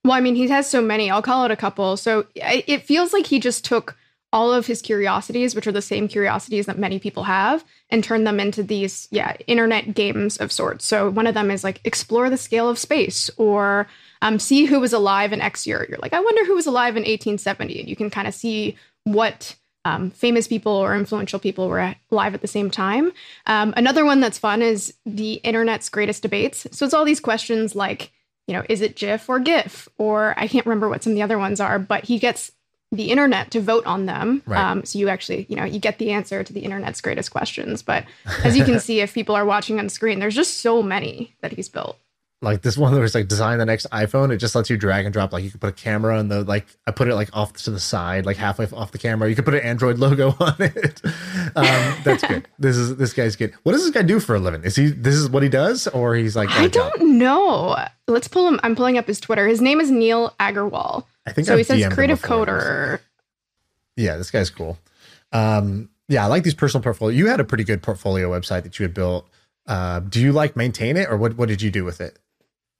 Well, 0.04 0.14
I 0.14 0.20
mean, 0.20 0.34
he 0.34 0.48
has 0.48 0.68
so 0.68 0.82
many. 0.82 1.10
I'll 1.10 1.22
call 1.22 1.44
it 1.44 1.50
a 1.52 1.56
couple. 1.56 1.96
So 1.96 2.26
it 2.34 2.82
feels 2.82 3.12
like 3.12 3.26
he 3.26 3.38
just 3.38 3.64
took 3.64 3.96
all 4.32 4.52
of 4.52 4.66
his 4.66 4.80
curiosities, 4.80 5.54
which 5.54 5.66
are 5.66 5.72
the 5.72 5.82
same 5.82 6.08
curiosities 6.08 6.66
that 6.66 6.78
many 6.78 6.98
people 6.98 7.24
have, 7.24 7.64
and 7.90 8.02
turned 8.02 8.26
them 8.26 8.40
into 8.40 8.62
these, 8.62 9.06
yeah, 9.10 9.36
internet 9.46 9.94
games 9.94 10.38
of 10.38 10.50
sorts. 10.50 10.86
So 10.86 11.10
one 11.10 11.26
of 11.26 11.34
them 11.34 11.50
is 11.50 11.62
like 11.62 11.80
explore 11.84 12.30
the 12.30 12.36
scale 12.36 12.68
of 12.68 12.78
space 12.78 13.30
or 13.36 13.86
um, 14.22 14.38
see 14.38 14.64
who 14.64 14.80
was 14.80 14.92
alive 14.92 15.32
in 15.32 15.42
X 15.42 15.66
year. 15.66 15.84
You're 15.88 15.98
like, 15.98 16.14
I 16.14 16.20
wonder 16.20 16.44
who 16.46 16.54
was 16.54 16.66
alive 16.66 16.96
in 16.96 17.02
1870. 17.02 17.80
And 17.80 17.88
you 17.88 17.96
can 17.96 18.08
kind 18.08 18.28
of 18.28 18.34
see 18.34 18.76
what 19.04 19.56
um, 19.84 20.10
famous 20.10 20.46
people 20.46 20.72
or 20.72 20.94
influential 20.94 21.40
people 21.40 21.68
were 21.68 21.94
alive 22.10 22.32
at 22.32 22.40
the 22.40 22.46
same 22.46 22.70
time. 22.70 23.12
Um, 23.46 23.74
another 23.76 24.04
one 24.04 24.20
that's 24.20 24.38
fun 24.38 24.62
is 24.62 24.94
the 25.04 25.34
internet's 25.34 25.88
greatest 25.88 26.22
debates. 26.22 26.68
So 26.70 26.84
it's 26.84 26.94
all 26.94 27.04
these 27.04 27.18
questions 27.18 27.74
like, 27.74 28.12
you 28.46 28.54
know, 28.54 28.64
is 28.68 28.80
it 28.80 28.94
GIF 28.94 29.28
or 29.28 29.40
GIF? 29.40 29.88
Or 29.98 30.34
I 30.38 30.46
can't 30.46 30.66
remember 30.66 30.88
what 30.88 31.02
some 31.02 31.12
of 31.12 31.16
the 31.16 31.22
other 31.22 31.38
ones 31.38 31.58
are, 31.58 31.80
but 31.80 32.04
he 32.04 32.20
gets 32.20 32.52
the 32.92 33.10
internet 33.10 33.50
to 33.50 33.60
vote 33.60 33.84
on 33.86 34.06
them. 34.06 34.42
Right. 34.46 34.62
Um, 34.62 34.84
so 34.84 35.00
you 35.00 35.08
actually, 35.08 35.46
you 35.48 35.56
know, 35.56 35.64
you 35.64 35.80
get 35.80 35.98
the 35.98 36.12
answer 36.12 36.44
to 36.44 36.52
the 36.52 36.60
internet's 36.60 37.00
greatest 37.00 37.32
questions. 37.32 37.82
But 37.82 38.04
as 38.44 38.56
you 38.56 38.64
can 38.64 38.78
see, 38.86 39.00
if 39.00 39.14
people 39.14 39.34
are 39.34 39.46
watching 39.46 39.80
on 39.80 39.88
screen, 39.88 40.20
there's 40.20 40.36
just 40.36 40.58
so 40.58 40.80
many 40.80 41.34
that 41.40 41.52
he's 41.52 41.68
built 41.68 41.98
like 42.42 42.62
this 42.62 42.76
one 42.76 42.92
that 42.92 43.00
was 43.00 43.14
like 43.14 43.28
design 43.28 43.58
the 43.58 43.64
next 43.64 43.86
iPhone. 43.90 44.32
It 44.32 44.38
just 44.38 44.54
lets 44.54 44.68
you 44.68 44.76
drag 44.76 45.04
and 45.06 45.12
drop. 45.12 45.32
Like 45.32 45.44
you 45.44 45.50
could 45.50 45.60
put 45.60 45.70
a 45.70 45.72
camera 45.72 46.18
on 46.18 46.28
the 46.28 46.42
like 46.42 46.66
I 46.86 46.90
put 46.90 47.08
it 47.08 47.14
like 47.14 47.30
off 47.32 47.52
to 47.54 47.70
the 47.70 47.78
side, 47.80 48.26
like 48.26 48.36
halfway 48.36 48.66
off 48.66 48.90
the 48.92 48.98
camera. 48.98 49.28
You 49.28 49.36
could 49.36 49.44
put 49.44 49.54
an 49.54 49.60
Android 49.60 49.98
logo 49.98 50.34
on 50.40 50.56
it. 50.58 51.00
Um, 51.56 51.94
that's 52.04 52.26
good. 52.26 52.48
This 52.58 52.76
is 52.76 52.96
this 52.96 53.12
guy's 53.12 53.36
good. 53.36 53.54
What 53.62 53.72
does 53.72 53.82
this 53.82 53.90
guy 53.90 54.02
do 54.02 54.20
for 54.20 54.34
a 54.34 54.38
living? 54.38 54.62
Is 54.64 54.76
he 54.76 54.88
this 54.88 55.14
is 55.14 55.30
what 55.30 55.42
he 55.42 55.48
does, 55.48 55.86
or 55.88 56.14
he's 56.14 56.36
like 56.36 56.50
I 56.50 56.68
don't 56.68 56.98
job? 56.98 57.00
know. 57.00 57.76
Let's 58.06 58.28
pull 58.28 58.46
him. 58.48 58.60
I'm 58.62 58.76
pulling 58.76 58.98
up 58.98 59.06
his 59.06 59.20
Twitter. 59.20 59.46
His 59.48 59.60
name 59.60 59.80
is 59.80 59.90
Neal 59.90 60.34
Agarwal. 60.38 61.04
I 61.26 61.32
think 61.32 61.46
so. 61.46 61.52
I've 61.54 61.58
he 61.58 61.64
says 61.64 61.92
creative 61.94 62.20
coder. 62.22 63.00
Yeah, 63.96 64.16
this 64.16 64.30
guy's 64.30 64.50
cool. 64.50 64.78
Um, 65.32 65.88
yeah, 66.08 66.24
I 66.24 66.26
like 66.28 66.42
these 66.44 66.54
personal 66.54 66.82
portfolio. 66.82 67.16
You 67.16 67.26
had 67.28 67.40
a 67.40 67.44
pretty 67.44 67.64
good 67.64 67.82
portfolio 67.82 68.30
website 68.30 68.64
that 68.64 68.78
you 68.78 68.84
had 68.84 68.94
built. 68.94 69.28
Uh, 69.66 70.00
do 70.00 70.20
you 70.20 70.32
like 70.32 70.56
maintain 70.56 70.96
it, 70.96 71.08
or 71.08 71.16
what? 71.16 71.36
What 71.36 71.48
did 71.48 71.62
you 71.62 71.70
do 71.70 71.84
with 71.84 72.00
it? 72.00 72.18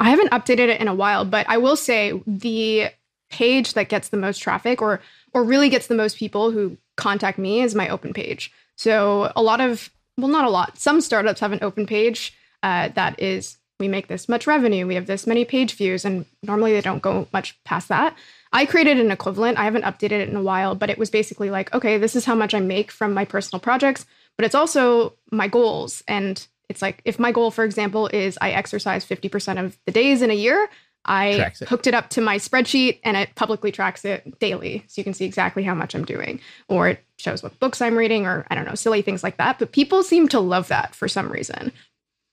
I 0.02 0.10
haven't 0.10 0.32
updated 0.32 0.68
it 0.68 0.80
in 0.80 0.88
a 0.88 0.94
while, 0.94 1.24
but 1.24 1.46
I 1.48 1.58
will 1.58 1.76
say 1.76 2.20
the 2.26 2.88
page 3.30 3.74
that 3.74 3.88
gets 3.88 4.08
the 4.08 4.16
most 4.16 4.38
traffic 4.38 4.82
or 4.82 5.00
or 5.32 5.44
really 5.44 5.68
gets 5.68 5.86
the 5.86 5.94
most 5.94 6.16
people 6.16 6.50
who 6.50 6.76
contact 6.96 7.38
me 7.38 7.62
is 7.62 7.76
my 7.76 7.88
open 7.88 8.12
page. 8.12 8.52
So 8.76 9.32
a 9.36 9.42
lot 9.42 9.60
of 9.60 9.90
well, 10.18 10.26
not 10.26 10.44
a 10.44 10.50
lot. 10.50 10.76
Some 10.76 11.00
startups 11.00 11.38
have 11.38 11.52
an 11.52 11.62
open 11.62 11.86
page 11.86 12.34
uh, 12.64 12.88
that 12.96 13.20
is 13.22 13.58
we 13.78 13.86
make 13.86 14.08
this 14.08 14.28
much 14.28 14.46
revenue, 14.46 14.88
we 14.88 14.96
have 14.96 15.06
this 15.06 15.24
many 15.24 15.44
page 15.44 15.74
views, 15.74 16.04
and 16.04 16.26
normally 16.42 16.72
they 16.72 16.80
don't 16.80 17.02
go 17.02 17.28
much 17.32 17.56
past 17.62 17.88
that. 17.88 18.16
I 18.52 18.66
created 18.66 18.98
an 18.98 19.12
equivalent. 19.12 19.56
I 19.56 19.64
haven't 19.64 19.84
updated 19.84 20.20
it 20.22 20.28
in 20.28 20.36
a 20.36 20.42
while, 20.42 20.74
but 20.74 20.90
it 20.90 20.98
was 20.98 21.10
basically 21.10 21.50
like, 21.50 21.72
okay, 21.72 21.96
this 21.96 22.16
is 22.16 22.24
how 22.24 22.34
much 22.34 22.54
I 22.54 22.60
make 22.60 22.90
from 22.90 23.14
my 23.14 23.24
personal 23.24 23.60
projects, 23.60 24.04
but 24.36 24.44
it's 24.44 24.54
also 24.56 25.14
my 25.30 25.46
goals 25.46 26.02
and 26.08 26.44
it's 26.72 26.80
like 26.80 27.02
if 27.04 27.18
my 27.18 27.32
goal, 27.32 27.50
for 27.50 27.64
example, 27.64 28.08
is 28.08 28.38
I 28.40 28.52
exercise 28.52 29.04
50% 29.04 29.62
of 29.62 29.78
the 29.84 29.92
days 29.92 30.22
in 30.22 30.30
a 30.30 30.34
year, 30.34 30.68
I 31.04 31.26
it. 31.26 31.68
hooked 31.68 31.86
it 31.86 31.92
up 31.92 32.08
to 32.10 32.22
my 32.22 32.38
spreadsheet 32.38 33.00
and 33.04 33.14
it 33.14 33.34
publicly 33.34 33.70
tracks 33.70 34.06
it 34.06 34.38
daily. 34.38 34.84
So 34.86 35.00
you 35.00 35.04
can 35.04 35.12
see 35.12 35.26
exactly 35.26 35.62
how 35.64 35.74
much 35.74 35.94
I'm 35.94 36.06
doing. 36.06 36.40
Or 36.68 36.88
it 36.88 37.04
shows 37.18 37.42
what 37.42 37.58
books 37.60 37.82
I'm 37.82 37.96
reading, 37.96 38.26
or 38.26 38.46
I 38.50 38.54
don't 38.54 38.64
know, 38.64 38.74
silly 38.74 39.02
things 39.02 39.22
like 39.22 39.36
that. 39.36 39.58
But 39.58 39.72
people 39.72 40.02
seem 40.02 40.28
to 40.28 40.40
love 40.40 40.68
that 40.68 40.94
for 40.94 41.08
some 41.08 41.30
reason. 41.30 41.72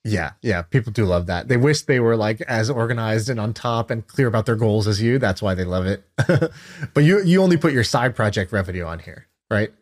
Yeah, 0.05 0.31
yeah, 0.41 0.61
people 0.61 0.93
do 0.93 1.03
love 1.03 1.25
that. 1.25 1.49
They 1.49 1.57
wish 1.57 1.81
they 1.81 1.99
were 1.99 2.15
like 2.15 2.39
as 2.41 2.69
organized 2.69 3.29
and 3.29 3.39
on 3.39 3.53
top 3.53 3.91
and 3.91 4.07
clear 4.07 4.27
about 4.27 4.45
their 4.45 4.55
goals 4.55 4.87
as 4.87 5.01
you. 5.01 5.19
That's 5.19 5.41
why 5.41 5.55
they 5.55 5.65
love 5.65 5.85
it. 5.85 6.03
but 6.93 7.03
you 7.03 7.21
you 7.23 7.41
only 7.41 7.57
put 7.57 7.73
your 7.73 7.83
side 7.83 8.15
project 8.15 8.53
revenue 8.53 8.85
on 8.85 8.99
here, 8.99 9.27
right? 9.51 9.73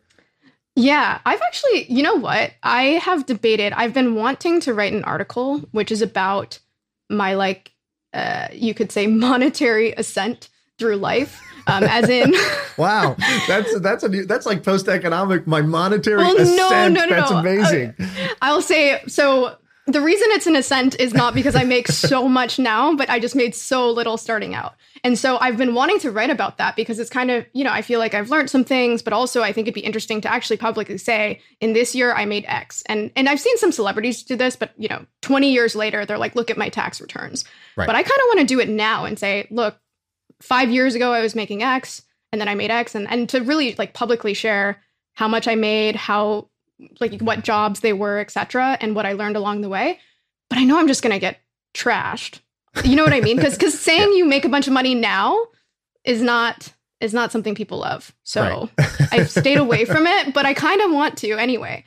Yeah, 0.78 1.20
I've 1.26 1.40
actually, 1.42 1.92
you 1.92 2.04
know 2.04 2.14
what? 2.14 2.52
I 2.62 2.82
have 3.02 3.26
debated. 3.26 3.72
I've 3.72 3.92
been 3.92 4.14
wanting 4.14 4.60
to 4.60 4.72
write 4.72 4.92
an 4.92 5.02
article 5.02 5.58
which 5.72 5.90
is 5.90 6.02
about 6.02 6.60
my 7.10 7.34
like 7.34 7.72
uh 8.14 8.48
you 8.52 8.74
could 8.74 8.92
say 8.92 9.06
monetary 9.28 9.92
ascent 9.92 10.48
through 10.78 10.96
life. 10.96 11.42
Um, 11.66 11.84
as 11.84 12.08
in 12.08 12.34
wow 12.78 13.14
that's 13.46 13.78
that's 13.80 14.02
a 14.02 14.08
new, 14.08 14.24
that's 14.24 14.46
like 14.46 14.62
post 14.62 14.88
economic 14.88 15.46
my 15.46 15.60
monetary 15.60 16.16
well, 16.16 16.34
ascent 16.38 16.94
no, 16.94 17.04
no, 17.04 17.10
no, 17.10 17.16
that's 17.16 17.30
amazing 17.30 17.94
i'll 18.40 18.62
say 18.62 19.02
so 19.06 19.54
the 19.88 20.02
reason 20.02 20.28
it's 20.32 20.46
an 20.46 20.54
ascent 20.54 21.00
is 21.00 21.14
not 21.14 21.34
because 21.34 21.56
I 21.56 21.64
make 21.64 21.88
so 21.88 22.28
much 22.28 22.58
now, 22.58 22.94
but 22.94 23.08
I 23.08 23.18
just 23.18 23.34
made 23.34 23.54
so 23.54 23.90
little 23.90 24.18
starting 24.18 24.54
out. 24.54 24.74
And 25.02 25.18
so 25.18 25.38
I've 25.40 25.56
been 25.56 25.74
wanting 25.74 25.98
to 26.00 26.10
write 26.10 26.28
about 26.28 26.58
that 26.58 26.76
because 26.76 26.98
it's 26.98 27.08
kind 27.08 27.30
of, 27.30 27.46
you 27.54 27.64
know, 27.64 27.72
I 27.72 27.80
feel 27.80 27.98
like 27.98 28.12
I've 28.12 28.28
learned 28.28 28.50
some 28.50 28.64
things, 28.64 29.00
but 29.00 29.14
also 29.14 29.42
I 29.42 29.52
think 29.52 29.66
it'd 29.66 29.74
be 29.74 29.80
interesting 29.80 30.20
to 30.20 30.30
actually 30.30 30.58
publicly 30.58 30.98
say, 30.98 31.40
in 31.60 31.72
this 31.72 31.94
year 31.94 32.12
I 32.12 32.26
made 32.26 32.44
X. 32.46 32.82
And 32.86 33.10
and 33.16 33.28
I've 33.28 33.40
seen 33.40 33.56
some 33.56 33.72
celebrities 33.72 34.22
do 34.22 34.36
this, 34.36 34.56
but 34.56 34.72
you 34.76 34.88
know, 34.88 35.06
20 35.22 35.50
years 35.50 35.74
later, 35.74 36.04
they're 36.04 36.18
like, 36.18 36.34
look 36.34 36.50
at 36.50 36.58
my 36.58 36.68
tax 36.68 37.00
returns. 37.00 37.46
Right. 37.74 37.86
But 37.86 37.96
I 37.96 38.02
kind 38.02 38.20
of 38.20 38.26
want 38.26 38.40
to 38.40 38.46
do 38.46 38.60
it 38.60 38.68
now 38.68 39.06
and 39.06 39.18
say, 39.18 39.48
look, 39.50 39.78
five 40.42 40.70
years 40.70 40.94
ago 40.94 41.12
I 41.12 41.22
was 41.22 41.34
making 41.34 41.62
X 41.62 42.02
and 42.30 42.40
then 42.40 42.48
I 42.48 42.54
made 42.54 42.70
X 42.70 42.94
and, 42.94 43.08
and 43.08 43.28
to 43.30 43.40
really 43.40 43.74
like 43.78 43.94
publicly 43.94 44.34
share 44.34 44.82
how 45.14 45.28
much 45.28 45.48
I 45.48 45.54
made, 45.54 45.96
how 45.96 46.50
like 47.00 47.20
what 47.20 47.42
jobs 47.44 47.80
they 47.80 47.92
were, 47.92 48.18
etc., 48.18 48.78
and 48.80 48.94
what 48.94 49.06
I 49.06 49.12
learned 49.12 49.36
along 49.36 49.60
the 49.62 49.68
way. 49.68 49.98
But 50.50 50.58
I 50.58 50.64
know 50.64 50.78
I'm 50.78 50.88
just 50.88 51.02
gonna 51.02 51.18
get 51.18 51.38
trashed. 51.74 52.40
You 52.84 52.96
know 52.96 53.04
what 53.04 53.12
I 53.12 53.20
mean? 53.20 53.36
Because 53.36 53.54
because 53.56 53.78
saying 53.88 54.12
you 54.12 54.24
make 54.24 54.44
a 54.44 54.48
bunch 54.48 54.66
of 54.66 54.72
money 54.72 54.94
now 54.94 55.46
is 56.04 56.22
not 56.22 56.72
is 57.00 57.14
not 57.14 57.30
something 57.32 57.54
people 57.54 57.78
love. 57.78 58.12
So 58.24 58.68
I've 59.12 59.30
stayed 59.30 59.58
away 59.58 59.84
from 59.84 60.06
it, 60.06 60.34
but 60.34 60.46
I 60.46 60.54
kind 60.54 60.80
of 60.80 60.90
want 60.92 61.16
to 61.18 61.32
anyway. 61.32 61.84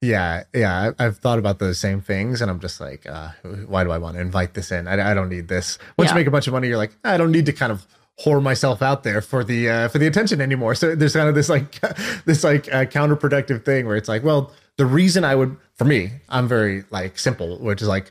Yeah, 0.00 0.42
yeah, 0.54 0.90
I've 0.98 1.16
thought 1.16 1.38
about 1.38 1.60
those 1.60 1.78
same 1.78 2.02
things, 2.02 2.42
and 2.42 2.50
I'm 2.50 2.60
just 2.60 2.78
like, 2.78 3.06
uh, 3.06 3.30
why 3.66 3.84
do 3.84 3.90
I 3.90 3.96
want 3.96 4.16
to 4.16 4.20
invite 4.20 4.52
this 4.52 4.70
in? 4.70 4.86
I, 4.86 5.12
I 5.12 5.14
don't 5.14 5.30
need 5.30 5.48
this. 5.48 5.78
Once 5.96 6.08
Yeah. 6.10 6.14
you 6.14 6.20
make 6.20 6.26
a 6.26 6.30
bunch 6.30 6.46
of 6.46 6.52
money, 6.52 6.68
you're 6.68 6.76
like, 6.76 6.94
I 7.04 7.16
don't 7.16 7.32
need 7.32 7.46
to 7.46 7.54
kind 7.54 7.72
of 7.72 7.86
whore 8.20 8.42
myself 8.42 8.80
out 8.82 9.02
there 9.02 9.20
for 9.20 9.42
the 9.42 9.68
uh, 9.68 9.88
for 9.88 9.98
the 9.98 10.06
attention 10.06 10.40
anymore. 10.40 10.74
So 10.74 10.94
there's 10.94 11.14
kind 11.14 11.28
of 11.28 11.34
this 11.34 11.48
like 11.48 11.80
this 12.24 12.44
like 12.44 12.72
uh, 12.72 12.84
counterproductive 12.84 13.64
thing 13.64 13.86
where 13.86 13.96
it's 13.96 14.08
like, 14.08 14.22
well, 14.22 14.52
the 14.76 14.86
reason 14.86 15.24
I 15.24 15.34
would, 15.34 15.56
for 15.74 15.84
me, 15.84 16.10
I'm 16.28 16.48
very 16.48 16.84
like 16.90 17.18
simple, 17.18 17.58
which 17.58 17.82
is 17.82 17.88
like. 17.88 18.10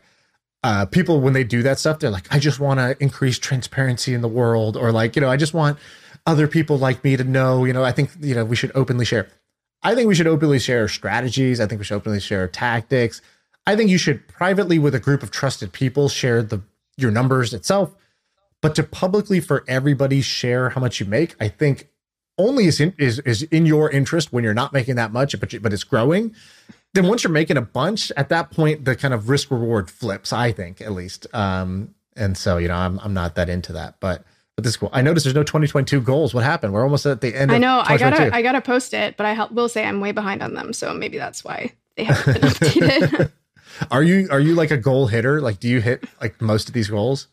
Uh, 0.66 0.86
people 0.86 1.20
when 1.20 1.34
they 1.34 1.44
do 1.44 1.62
that 1.62 1.78
stuff, 1.78 2.00
they're 2.00 2.10
like, 2.10 2.26
I 2.34 2.40
just 2.40 2.58
want 2.58 2.80
to 2.80 2.96
increase 3.04 3.38
transparency 3.38 4.14
in 4.14 4.22
the 4.22 4.30
world, 4.30 4.78
or 4.78 4.94
like, 4.94 5.14
you 5.14 5.22
know, 5.22 5.30
I 5.30 5.36
just 5.36 5.54
want 5.54 5.78
other 6.26 6.48
people 6.48 6.78
like 6.78 7.04
me 7.04 7.18
to 7.18 7.24
know, 7.26 7.66
you 7.66 7.74
know, 7.74 7.84
I 7.84 7.92
think, 7.92 8.12
you 8.22 8.34
know, 8.34 8.46
we 8.46 8.56
should 8.56 8.72
openly 8.74 9.04
share. 9.04 9.28
I 9.82 9.94
think 9.94 10.08
we 10.08 10.16
should 10.16 10.28
openly 10.28 10.60
share 10.60 10.88
strategies. 10.88 11.60
I 11.60 11.68
think 11.68 11.80
we 11.80 11.86
should 11.86 11.96
openly 11.96 12.22
share 12.22 12.48
tactics. 12.48 13.22
I 13.68 13.76
think 13.76 13.90
you 13.90 13.98
should 13.98 14.28
privately 14.28 14.80
with 14.80 14.96
a 14.96 15.00
group 15.00 15.24
of 15.24 15.32
trusted 15.32 15.74
people 15.74 16.10
share 16.10 16.42
the 16.42 16.62
your 16.98 17.12
numbers 17.12 17.54
itself. 17.54 17.94
But 18.64 18.76
to 18.76 18.84
publicly 18.84 19.42
for 19.42 19.66
everybody 19.68 20.22
share 20.22 20.70
how 20.70 20.80
much 20.80 21.02
you 21.02 21.06
make, 21.06 21.36
I 21.38 21.50
think 21.50 21.90
only 22.38 22.66
is 22.66 22.80
in, 22.80 22.94
is 22.98 23.20
is 23.20 23.44
in 23.44 23.66
your 23.66 23.92
interest 23.92 24.32
when 24.32 24.46
you're 24.46 24.54
not 24.54 24.72
making 24.72 24.96
that 24.96 25.12
much, 25.12 25.38
but 25.38 25.52
you, 25.52 25.60
but 25.60 25.74
it's 25.74 25.84
growing. 25.84 26.34
Then 26.94 27.08
once 27.08 27.26
you're 27.26 27.34
making 27.34 27.58
a 27.58 27.62
bunch, 27.62 28.10
at 28.16 28.30
that 28.30 28.52
point 28.52 28.86
the 28.86 28.96
kind 28.96 29.14
of 29.14 29.28
risk 29.28 29.52
reward 29.52 29.92
flips. 29.92 30.32
I 30.32 30.54
think 30.54 30.80
at 30.80 30.94
least. 30.94 31.28
Um, 31.36 31.94
and 32.16 32.38
so 32.38 32.58
you 32.58 32.70
know 32.70 32.76
I'm 32.76 33.00
I'm 33.00 33.14
not 33.14 33.36
that 33.36 33.50
into 33.50 33.74
that, 33.74 34.00
but 34.00 34.24
but 34.56 34.64
this 34.64 34.72
is 34.72 34.78
cool. 34.78 34.90
I 34.94 35.02
noticed 35.02 35.26
there's 35.26 35.36
no 35.36 35.44
2022 35.44 36.00
goals. 36.00 36.34
What 36.34 36.46
happened? 36.46 36.72
We're 36.72 36.84
almost 36.84 37.06
at 37.06 37.20
the 37.20 37.36
end. 37.36 37.52
I 37.52 37.58
know 37.58 37.80
I 37.82 37.98
2022. 37.98 38.18
gotta 38.18 38.36
I 38.36 38.42
gotta 38.42 38.62
post 38.62 38.94
it, 38.94 39.18
but 39.18 39.26
I 39.26 39.34
help, 39.34 39.52
will 39.52 39.68
say 39.68 39.84
I'm 39.84 40.00
way 40.00 40.14
behind 40.14 40.42
on 40.42 40.54
them, 40.54 40.72
so 40.72 40.94
maybe 40.94 41.18
that's 41.18 41.44
why 41.44 41.74
they 41.98 42.06
haven't 42.06 42.42
been 42.42 42.50
updated. 42.50 43.32
Are 43.92 44.04
you 44.04 44.28
are 44.30 44.40
you 44.40 44.54
like 44.54 44.72
a 44.72 44.78
goal 44.78 45.08
hitter? 45.08 45.42
Like 45.42 45.60
do 45.60 45.68
you 45.68 45.82
hit 45.82 46.06
like 46.22 46.40
most 46.42 46.68
of 46.70 46.74
these 46.74 46.88
goals? 46.90 47.28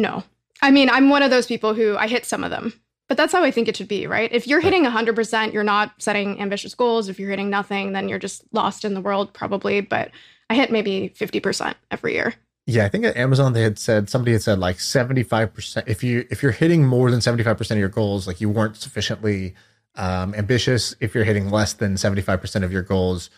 No, 0.00 0.24
I 0.62 0.70
mean 0.70 0.90
I'm 0.90 1.10
one 1.10 1.22
of 1.22 1.30
those 1.30 1.46
people 1.46 1.74
who 1.74 1.96
I 1.96 2.08
hit 2.08 2.24
some 2.24 2.42
of 2.42 2.50
them, 2.50 2.72
but 3.08 3.16
that's 3.16 3.32
how 3.32 3.44
I 3.44 3.50
think 3.50 3.68
it 3.68 3.76
should 3.76 3.88
be, 3.88 4.06
right? 4.06 4.30
If 4.32 4.46
you're 4.46 4.60
hitting 4.60 4.82
100, 4.82 5.14
percent 5.14 5.52
you're 5.52 5.62
not 5.62 5.92
setting 5.98 6.40
ambitious 6.40 6.74
goals. 6.74 7.08
If 7.08 7.18
you're 7.18 7.30
hitting 7.30 7.50
nothing, 7.50 7.92
then 7.92 8.08
you're 8.08 8.18
just 8.18 8.42
lost 8.52 8.84
in 8.84 8.94
the 8.94 9.00
world, 9.00 9.32
probably. 9.32 9.80
But 9.80 10.10
I 10.48 10.54
hit 10.54 10.72
maybe 10.72 11.08
50 11.08 11.40
percent 11.40 11.76
every 11.90 12.14
year. 12.14 12.34
Yeah, 12.66 12.84
I 12.84 12.88
think 12.88 13.04
at 13.04 13.16
Amazon 13.16 13.52
they 13.52 13.62
had 13.62 13.78
said 13.78 14.08
somebody 14.08 14.32
had 14.32 14.42
said 14.42 14.58
like 14.58 14.76
75% 14.76 15.88
if 15.88 16.04
you 16.04 16.26
if 16.30 16.42
you're 16.42 16.52
hitting 16.52 16.86
more 16.86 17.10
than 17.10 17.20
75% 17.20 17.70
of 17.70 17.78
your 17.78 17.88
goals, 17.88 18.26
like 18.26 18.40
you 18.40 18.48
weren't 18.48 18.76
sufficiently 18.76 19.54
um 19.96 20.34
ambitious. 20.34 20.94
If 21.00 21.14
you're 21.14 21.24
hitting 21.24 21.50
less 21.50 21.72
than 21.72 21.94
75% 21.94 22.62
of 22.62 22.72
your 22.72 22.82
goals, 22.82 23.28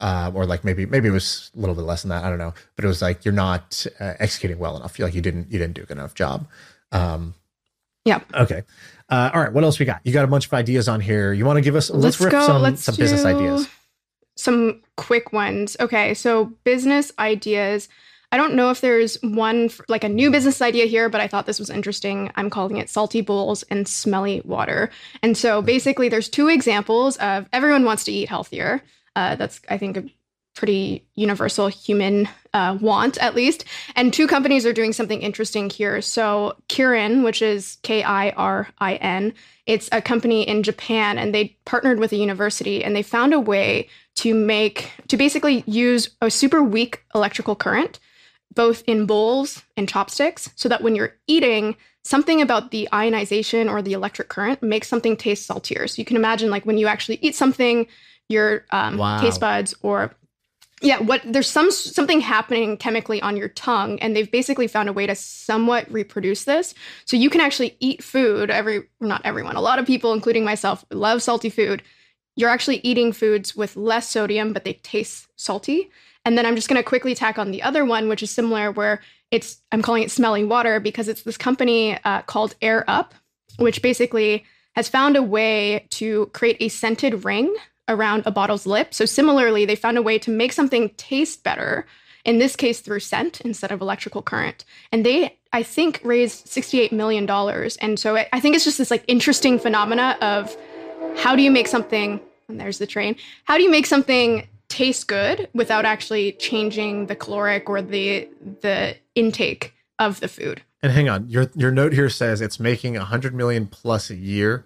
uh, 0.00 0.30
or 0.34 0.46
like 0.46 0.64
maybe 0.64 0.86
maybe 0.86 1.08
it 1.08 1.12
was 1.12 1.50
a 1.56 1.60
little 1.60 1.74
bit 1.74 1.82
less 1.82 2.02
than 2.02 2.08
that, 2.10 2.24
I 2.24 2.28
don't 2.30 2.38
know, 2.38 2.54
but 2.76 2.84
it 2.84 2.88
was 2.88 3.02
like 3.02 3.24
you're 3.24 3.34
not 3.34 3.86
uh, 4.00 4.14
executing 4.18 4.58
well 4.58 4.76
enough. 4.76 4.92
Feel 4.92 5.06
like 5.06 5.14
you 5.14 5.20
didn't 5.22 5.50
you 5.50 5.58
didn't 5.58 5.74
do 5.74 5.82
a 5.82 5.86
good 5.86 5.96
enough 5.98 6.14
job. 6.14 6.46
Um 6.92 7.34
Yeah. 8.04 8.20
Okay. 8.34 8.62
Uh, 9.08 9.30
all 9.34 9.40
right. 9.42 9.52
What 9.52 9.64
else 9.64 9.78
we 9.78 9.86
got? 9.86 10.00
You 10.04 10.12
got 10.12 10.24
a 10.24 10.28
bunch 10.28 10.46
of 10.46 10.54
ideas 10.54 10.88
on 10.88 11.00
here. 11.00 11.32
You 11.32 11.44
want 11.44 11.56
to 11.56 11.62
give 11.62 11.74
us? 11.74 11.90
Let's, 11.90 12.04
Let's 12.04 12.20
rip 12.20 12.30
go- 12.32 12.46
some 12.46 12.62
let's 12.62 12.82
some 12.84 12.94
business 12.96 13.24
ideas. 13.24 13.68
some 14.36 14.82
quick 14.96 15.32
ones. 15.32 15.76
Okay, 15.80 16.14
so 16.14 16.52
business 16.64 17.12
ideas. 17.18 17.88
I 18.32 18.36
don't 18.36 18.54
know 18.54 18.70
if 18.70 18.80
there's 18.80 19.16
one 19.22 19.70
like 19.88 20.04
a 20.04 20.08
new 20.08 20.30
business 20.30 20.62
idea 20.62 20.86
here, 20.86 21.08
but 21.08 21.20
I 21.20 21.26
thought 21.26 21.46
this 21.46 21.58
was 21.58 21.68
interesting. 21.70 22.30
I'm 22.36 22.48
calling 22.48 22.76
it 22.76 22.88
salty 22.88 23.20
bowls 23.22 23.64
and 23.64 23.88
smelly 23.88 24.40
water. 24.44 24.90
And 25.24 25.36
so 25.36 25.60
basically, 25.60 26.08
there's 26.08 26.28
two 26.28 26.46
examples 26.48 27.16
of 27.16 27.48
everyone 27.52 27.84
wants 27.84 28.04
to 28.04 28.12
eat 28.12 28.28
healthier. 28.28 28.82
Uh, 29.16 29.36
that's 29.36 29.60
I 29.68 29.78
think 29.78 29.96
a 29.96 30.04
pretty 30.54 31.06
universal 31.14 31.68
human 31.68 32.28
uh, 32.52 32.76
want, 32.80 33.16
at 33.18 33.34
least. 33.34 33.64
And 33.94 34.12
two 34.12 34.26
companies 34.26 34.66
are 34.66 34.72
doing 34.72 34.92
something 34.92 35.22
interesting 35.22 35.70
here. 35.70 36.02
So 36.02 36.56
Kirin, 36.68 37.24
which 37.24 37.40
is 37.40 37.78
K 37.82 38.02
I 38.02 38.30
R 38.30 38.68
I 38.78 38.96
N, 38.96 39.32
it's 39.66 39.88
a 39.92 40.02
company 40.02 40.42
in 40.42 40.62
Japan, 40.62 41.18
and 41.18 41.34
they 41.34 41.56
partnered 41.64 42.00
with 42.00 42.12
a 42.12 42.16
university, 42.16 42.82
and 42.82 42.94
they 42.94 43.02
found 43.02 43.32
a 43.32 43.40
way 43.40 43.88
to 44.16 44.34
make 44.34 44.90
to 45.08 45.16
basically 45.16 45.64
use 45.66 46.10
a 46.20 46.30
super 46.30 46.62
weak 46.62 47.04
electrical 47.14 47.54
current 47.56 47.98
both 48.54 48.82
in 48.86 49.06
bowls 49.06 49.62
and 49.76 49.88
chopsticks 49.88 50.50
so 50.56 50.68
that 50.68 50.82
when 50.82 50.96
you're 50.96 51.14
eating 51.26 51.76
something 52.02 52.42
about 52.42 52.70
the 52.70 52.88
ionization 52.92 53.68
or 53.68 53.80
the 53.80 53.92
electric 53.92 54.28
current 54.28 54.62
makes 54.62 54.88
something 54.88 55.16
taste 55.16 55.46
saltier 55.46 55.86
so 55.86 56.00
you 56.00 56.04
can 56.04 56.16
imagine 56.16 56.50
like 56.50 56.66
when 56.66 56.78
you 56.78 56.86
actually 56.86 57.18
eat 57.22 57.34
something 57.34 57.86
your 58.30 58.64
um, 58.70 58.96
Wow. 58.96 59.20
taste 59.20 59.40
buds 59.40 59.74
or 59.82 60.14
yeah 60.82 60.98
what 60.98 61.20
there's 61.26 61.50
some 61.50 61.70
something 61.70 62.20
happening 62.20 62.76
chemically 62.76 63.20
on 63.20 63.36
your 63.36 63.48
tongue 63.48 63.98
and 64.00 64.16
they've 64.16 64.30
basically 64.30 64.66
found 64.66 64.88
a 64.88 64.92
way 64.92 65.06
to 65.06 65.14
somewhat 65.14 65.90
reproduce 65.92 66.44
this. 66.44 66.74
So 67.04 67.16
you 67.16 67.28
can 67.28 67.40
actually 67.40 67.76
eat 67.80 68.02
food 68.02 68.50
every 68.50 68.84
not 69.00 69.20
everyone 69.24 69.56
a 69.56 69.60
lot 69.60 69.78
of 69.78 69.86
people 69.86 70.12
including 70.12 70.44
myself 70.44 70.84
love 70.90 71.22
salty 71.22 71.50
food. 71.50 71.82
You're 72.36 72.48
actually 72.48 72.80
eating 72.82 73.12
foods 73.12 73.54
with 73.56 73.76
less 73.76 74.08
sodium 74.08 74.52
but 74.52 74.64
they 74.64 74.74
taste 74.74 75.28
salty. 75.36 75.90
And 76.24 76.36
then 76.38 76.46
i'm 76.46 76.54
just 76.54 76.68
going 76.68 76.80
to 76.82 76.88
quickly 76.88 77.14
tack 77.14 77.38
on 77.38 77.50
the 77.50 77.62
other 77.62 77.84
one 77.84 78.08
which 78.08 78.22
is 78.22 78.30
similar 78.30 78.70
where 78.70 79.00
it's 79.30 79.60
i'm 79.72 79.82
calling 79.82 80.02
it 80.02 80.10
smelling 80.10 80.48
water 80.48 80.78
because 80.78 81.08
it's 81.08 81.22
this 81.22 81.36
company 81.38 81.98
uh, 82.04 82.22
called 82.22 82.54
air 82.62 82.84
up 82.88 83.14
which 83.58 83.80
basically 83.82 84.44
has 84.76 84.88
found 84.88 85.16
a 85.16 85.22
way 85.22 85.86
to 85.90 86.26
create 86.32 86.56
a 86.60 86.68
scented 86.68 87.24
ring 87.24 87.54
around 87.90 88.22
a 88.24 88.30
bottle's 88.30 88.64
lip. 88.64 88.94
So 88.94 89.04
similarly, 89.04 89.66
they 89.66 89.76
found 89.76 89.98
a 89.98 90.02
way 90.02 90.18
to 90.20 90.30
make 90.30 90.52
something 90.54 90.88
taste 90.96 91.44
better, 91.44 91.86
in 92.24 92.38
this 92.38 92.56
case 92.56 92.80
through 92.80 93.00
scent 93.00 93.40
instead 93.42 93.72
of 93.72 93.80
electrical 93.80 94.22
current. 94.22 94.64
And 94.92 95.04
they, 95.04 95.36
I 95.52 95.62
think, 95.62 96.00
raised 96.04 96.46
$68 96.46 96.92
million. 96.92 97.28
And 97.80 97.98
so 97.98 98.16
I 98.16 98.28
I 98.32 98.40
think 98.40 98.54
it's 98.54 98.64
just 98.64 98.78
this 98.78 98.90
like 98.90 99.04
interesting 99.08 99.58
phenomena 99.58 100.16
of 100.20 100.56
how 101.16 101.34
do 101.34 101.42
you 101.42 101.50
make 101.50 101.66
something, 101.66 102.20
and 102.48 102.60
there's 102.60 102.78
the 102.78 102.86
train, 102.86 103.16
how 103.44 103.56
do 103.56 103.62
you 103.62 103.70
make 103.70 103.86
something 103.86 104.46
taste 104.68 105.08
good 105.08 105.48
without 105.52 105.84
actually 105.84 106.32
changing 106.32 107.06
the 107.06 107.16
caloric 107.16 107.68
or 107.68 107.82
the 107.82 108.28
the 108.60 108.96
intake 109.14 109.74
of 109.98 110.20
the 110.20 110.28
food? 110.28 110.62
And 110.82 110.92
hang 110.92 111.08
on, 111.08 111.28
your 111.28 111.50
your 111.54 111.70
note 111.70 111.92
here 111.92 112.08
says 112.08 112.40
it's 112.40 112.60
making 112.60 112.96
a 112.96 113.04
hundred 113.04 113.34
million 113.34 113.66
plus 113.66 114.10
a 114.10 114.16
year. 114.16 114.64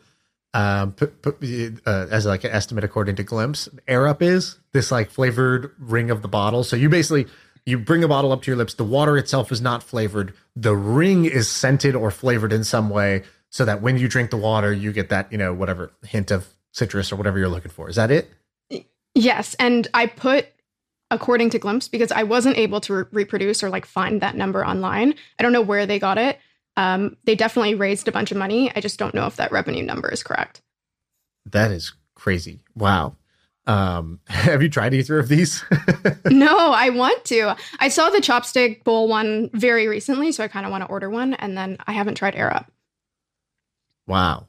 Um, 0.54 0.94
uh, 1.00 2.06
as 2.10 2.26
like 2.26 2.44
an 2.44 2.52
estimate 2.52 2.84
according 2.84 3.16
to 3.16 3.24
Glimpse, 3.24 3.68
Air 3.88 4.06
Up 4.06 4.22
is 4.22 4.56
this 4.72 4.92
like 4.92 5.10
flavored 5.10 5.72
ring 5.78 6.12
of 6.12 6.22
the 6.22 6.28
bottle. 6.28 6.62
So 6.62 6.76
you 6.76 6.88
basically 6.88 7.26
you 7.66 7.76
bring 7.76 8.04
a 8.04 8.08
bottle 8.08 8.30
up 8.30 8.42
to 8.42 8.50
your 8.50 8.56
lips. 8.56 8.74
The 8.74 8.84
water 8.84 9.18
itself 9.18 9.50
is 9.50 9.60
not 9.60 9.82
flavored. 9.82 10.32
The 10.54 10.76
ring 10.76 11.24
is 11.24 11.50
scented 11.50 11.96
or 11.96 12.12
flavored 12.12 12.52
in 12.52 12.62
some 12.62 12.88
way, 12.88 13.24
so 13.50 13.64
that 13.64 13.82
when 13.82 13.98
you 13.98 14.06
drink 14.06 14.30
the 14.30 14.36
water, 14.36 14.72
you 14.72 14.92
get 14.92 15.08
that 15.08 15.30
you 15.32 15.38
know 15.38 15.52
whatever 15.52 15.92
hint 16.06 16.30
of 16.30 16.46
citrus 16.70 17.10
or 17.10 17.16
whatever 17.16 17.38
you're 17.38 17.48
looking 17.48 17.72
for. 17.72 17.88
Is 17.88 17.96
that 17.96 18.12
it? 18.12 18.30
Yes, 19.14 19.54
and 19.58 19.88
I 19.92 20.06
put 20.06 20.46
according 21.10 21.50
to 21.50 21.58
Glimpse 21.58 21.88
because 21.88 22.12
I 22.12 22.22
wasn't 22.22 22.58
able 22.58 22.80
to 22.82 22.94
re- 22.94 23.04
reproduce 23.12 23.62
or 23.62 23.70
like 23.70 23.86
find 23.86 24.20
that 24.20 24.36
number 24.36 24.64
online. 24.64 25.14
I 25.38 25.42
don't 25.42 25.52
know 25.52 25.62
where 25.62 25.86
they 25.86 25.98
got 25.98 26.18
it. 26.18 26.38
Um, 26.76 27.16
they 27.24 27.34
definitely 27.34 27.74
raised 27.74 28.08
a 28.08 28.12
bunch 28.12 28.32
of 28.32 28.36
money. 28.36 28.72
I 28.74 28.80
just 28.80 28.98
don't 28.98 29.14
know 29.14 29.26
if 29.26 29.36
that 29.36 29.52
revenue 29.52 29.84
number 29.84 30.08
is 30.10 30.22
correct. 30.22 30.60
That 31.46 31.70
is 31.70 31.92
crazy. 32.14 32.60
Wow. 32.74 33.16
Um, 33.66 34.20
have 34.28 34.62
you 34.62 34.68
tried 34.68 34.94
either 34.94 35.18
of 35.18 35.28
these? 35.28 35.64
no, 36.26 36.72
I 36.72 36.90
want 36.90 37.24
to. 37.26 37.56
I 37.78 37.88
saw 37.88 38.10
the 38.10 38.18
chopstick 38.18 38.84
bowl 38.84 39.08
one 39.08 39.50
very 39.52 39.86
recently, 39.88 40.32
so 40.32 40.44
I 40.44 40.48
kind 40.48 40.66
of 40.66 40.72
want 40.72 40.82
to 40.82 40.90
order 40.90 41.08
one. 41.08 41.34
And 41.34 41.56
then 41.56 41.78
I 41.86 41.92
haven't 41.92 42.16
tried 42.16 42.34
Air 42.34 42.52
Up. 42.52 42.70
Wow. 44.06 44.48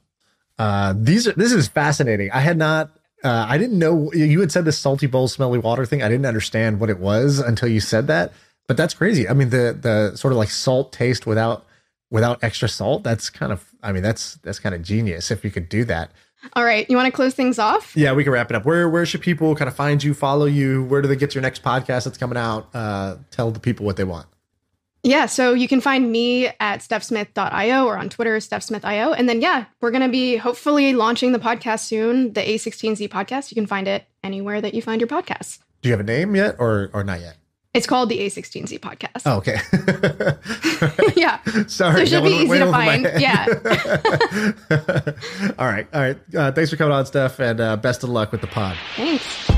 Uh, 0.58 0.94
these 0.96 1.28
are 1.28 1.32
this 1.32 1.52
is 1.52 1.68
fascinating. 1.68 2.30
I 2.30 2.40
had 2.40 2.56
not 2.56 2.96
uh, 3.22 3.46
I 3.48 3.58
didn't 3.58 3.78
know 3.78 4.12
you 4.12 4.40
had 4.40 4.52
said 4.52 4.64
this 4.64 4.78
salty 4.78 5.06
bowl, 5.06 5.28
smelly 5.28 5.58
water 5.58 5.84
thing. 5.84 6.02
I 6.02 6.08
didn't 6.08 6.26
understand 6.26 6.80
what 6.80 6.90
it 6.90 6.98
was 6.98 7.38
until 7.38 7.68
you 7.68 7.80
said 7.80 8.06
that. 8.06 8.32
But 8.66 8.76
that's 8.76 8.94
crazy. 8.94 9.28
I 9.28 9.32
mean, 9.32 9.50
the 9.50 9.76
the 9.78 10.16
sort 10.16 10.32
of 10.32 10.38
like 10.38 10.50
salt 10.50 10.92
taste 10.92 11.26
without 11.26 11.65
without 12.10 12.42
extra 12.42 12.68
salt. 12.68 13.02
That's 13.02 13.30
kind 13.30 13.52
of. 13.52 13.64
I 13.82 13.92
mean, 13.92 14.02
that's 14.02 14.34
that's 14.36 14.58
kind 14.58 14.74
of 14.74 14.82
genius 14.82 15.30
if 15.30 15.44
you 15.44 15.50
could 15.50 15.68
do 15.68 15.84
that. 15.84 16.10
All 16.52 16.64
right, 16.64 16.88
you 16.88 16.96
want 16.96 17.06
to 17.06 17.12
close 17.12 17.34
things 17.34 17.58
off? 17.58 17.96
Yeah, 17.96 18.12
we 18.12 18.22
can 18.22 18.32
wrap 18.32 18.50
it 18.50 18.56
up. 18.56 18.64
Where 18.64 18.88
where 18.88 19.06
should 19.06 19.20
people 19.22 19.54
kind 19.56 19.68
of 19.68 19.74
find 19.74 20.02
you, 20.02 20.14
follow 20.14 20.46
you? 20.46 20.84
Where 20.84 21.02
do 21.02 21.08
they 21.08 21.16
get 21.16 21.34
your 21.34 21.42
next 21.42 21.62
podcast 21.62 22.04
that's 22.04 22.18
coming 22.18 22.38
out? 22.38 22.68
Uh, 22.74 23.16
tell 23.30 23.50
the 23.50 23.60
people 23.60 23.86
what 23.86 23.96
they 23.96 24.04
want. 24.04 24.26
Yeah, 25.02 25.26
so 25.26 25.54
you 25.54 25.68
can 25.68 25.80
find 25.80 26.10
me 26.10 26.48
at 26.58 26.80
stephsmith.io 26.80 27.84
or 27.86 27.96
on 27.96 28.08
Twitter, 28.08 28.38
stephsmith.io. 28.38 29.12
And 29.12 29.28
then, 29.28 29.40
yeah, 29.40 29.66
we're 29.80 29.92
going 29.92 30.02
to 30.02 30.08
be 30.08 30.36
hopefully 30.36 30.94
launching 30.94 31.30
the 31.30 31.38
podcast 31.38 31.84
soon, 31.84 32.32
the 32.32 32.40
A16Z 32.40 33.08
podcast. 33.08 33.52
You 33.52 33.54
can 33.54 33.68
find 33.68 33.86
it 33.86 34.04
anywhere 34.24 34.60
that 34.60 34.74
you 34.74 34.82
find 34.82 35.00
your 35.00 35.06
podcasts. 35.06 35.60
Do 35.80 35.88
you 35.88 35.92
have 35.92 36.00
a 36.00 36.02
name 36.02 36.34
yet 36.34 36.56
or 36.58 36.90
or 36.92 37.04
not 37.04 37.20
yet? 37.20 37.36
It's 37.76 37.86
called 37.86 38.08
the 38.08 38.18
A16Z 38.20 38.80
podcast. 38.80 39.22
Oh, 39.26 39.36
okay. 39.38 39.60
yeah. 41.16 41.42
Sorry. 41.66 41.66
So 41.66 41.90
it 42.00 42.08
should 42.08 42.24
be 42.24 42.30
easy 42.30 42.58
to 42.58 42.70
find. 42.70 43.04
Yeah. 43.18 43.46
all 45.58 45.66
right. 45.66 45.86
All 45.92 46.00
right. 46.00 46.16
Uh, 46.34 46.52
thanks 46.52 46.70
for 46.70 46.76
coming 46.76 46.92
on, 46.92 47.04
Steph, 47.06 47.38
and 47.38 47.60
uh, 47.60 47.76
best 47.76 48.02
of 48.02 48.08
luck 48.08 48.32
with 48.32 48.40
the 48.40 48.46
pod. 48.46 48.76
Thanks. 48.96 49.50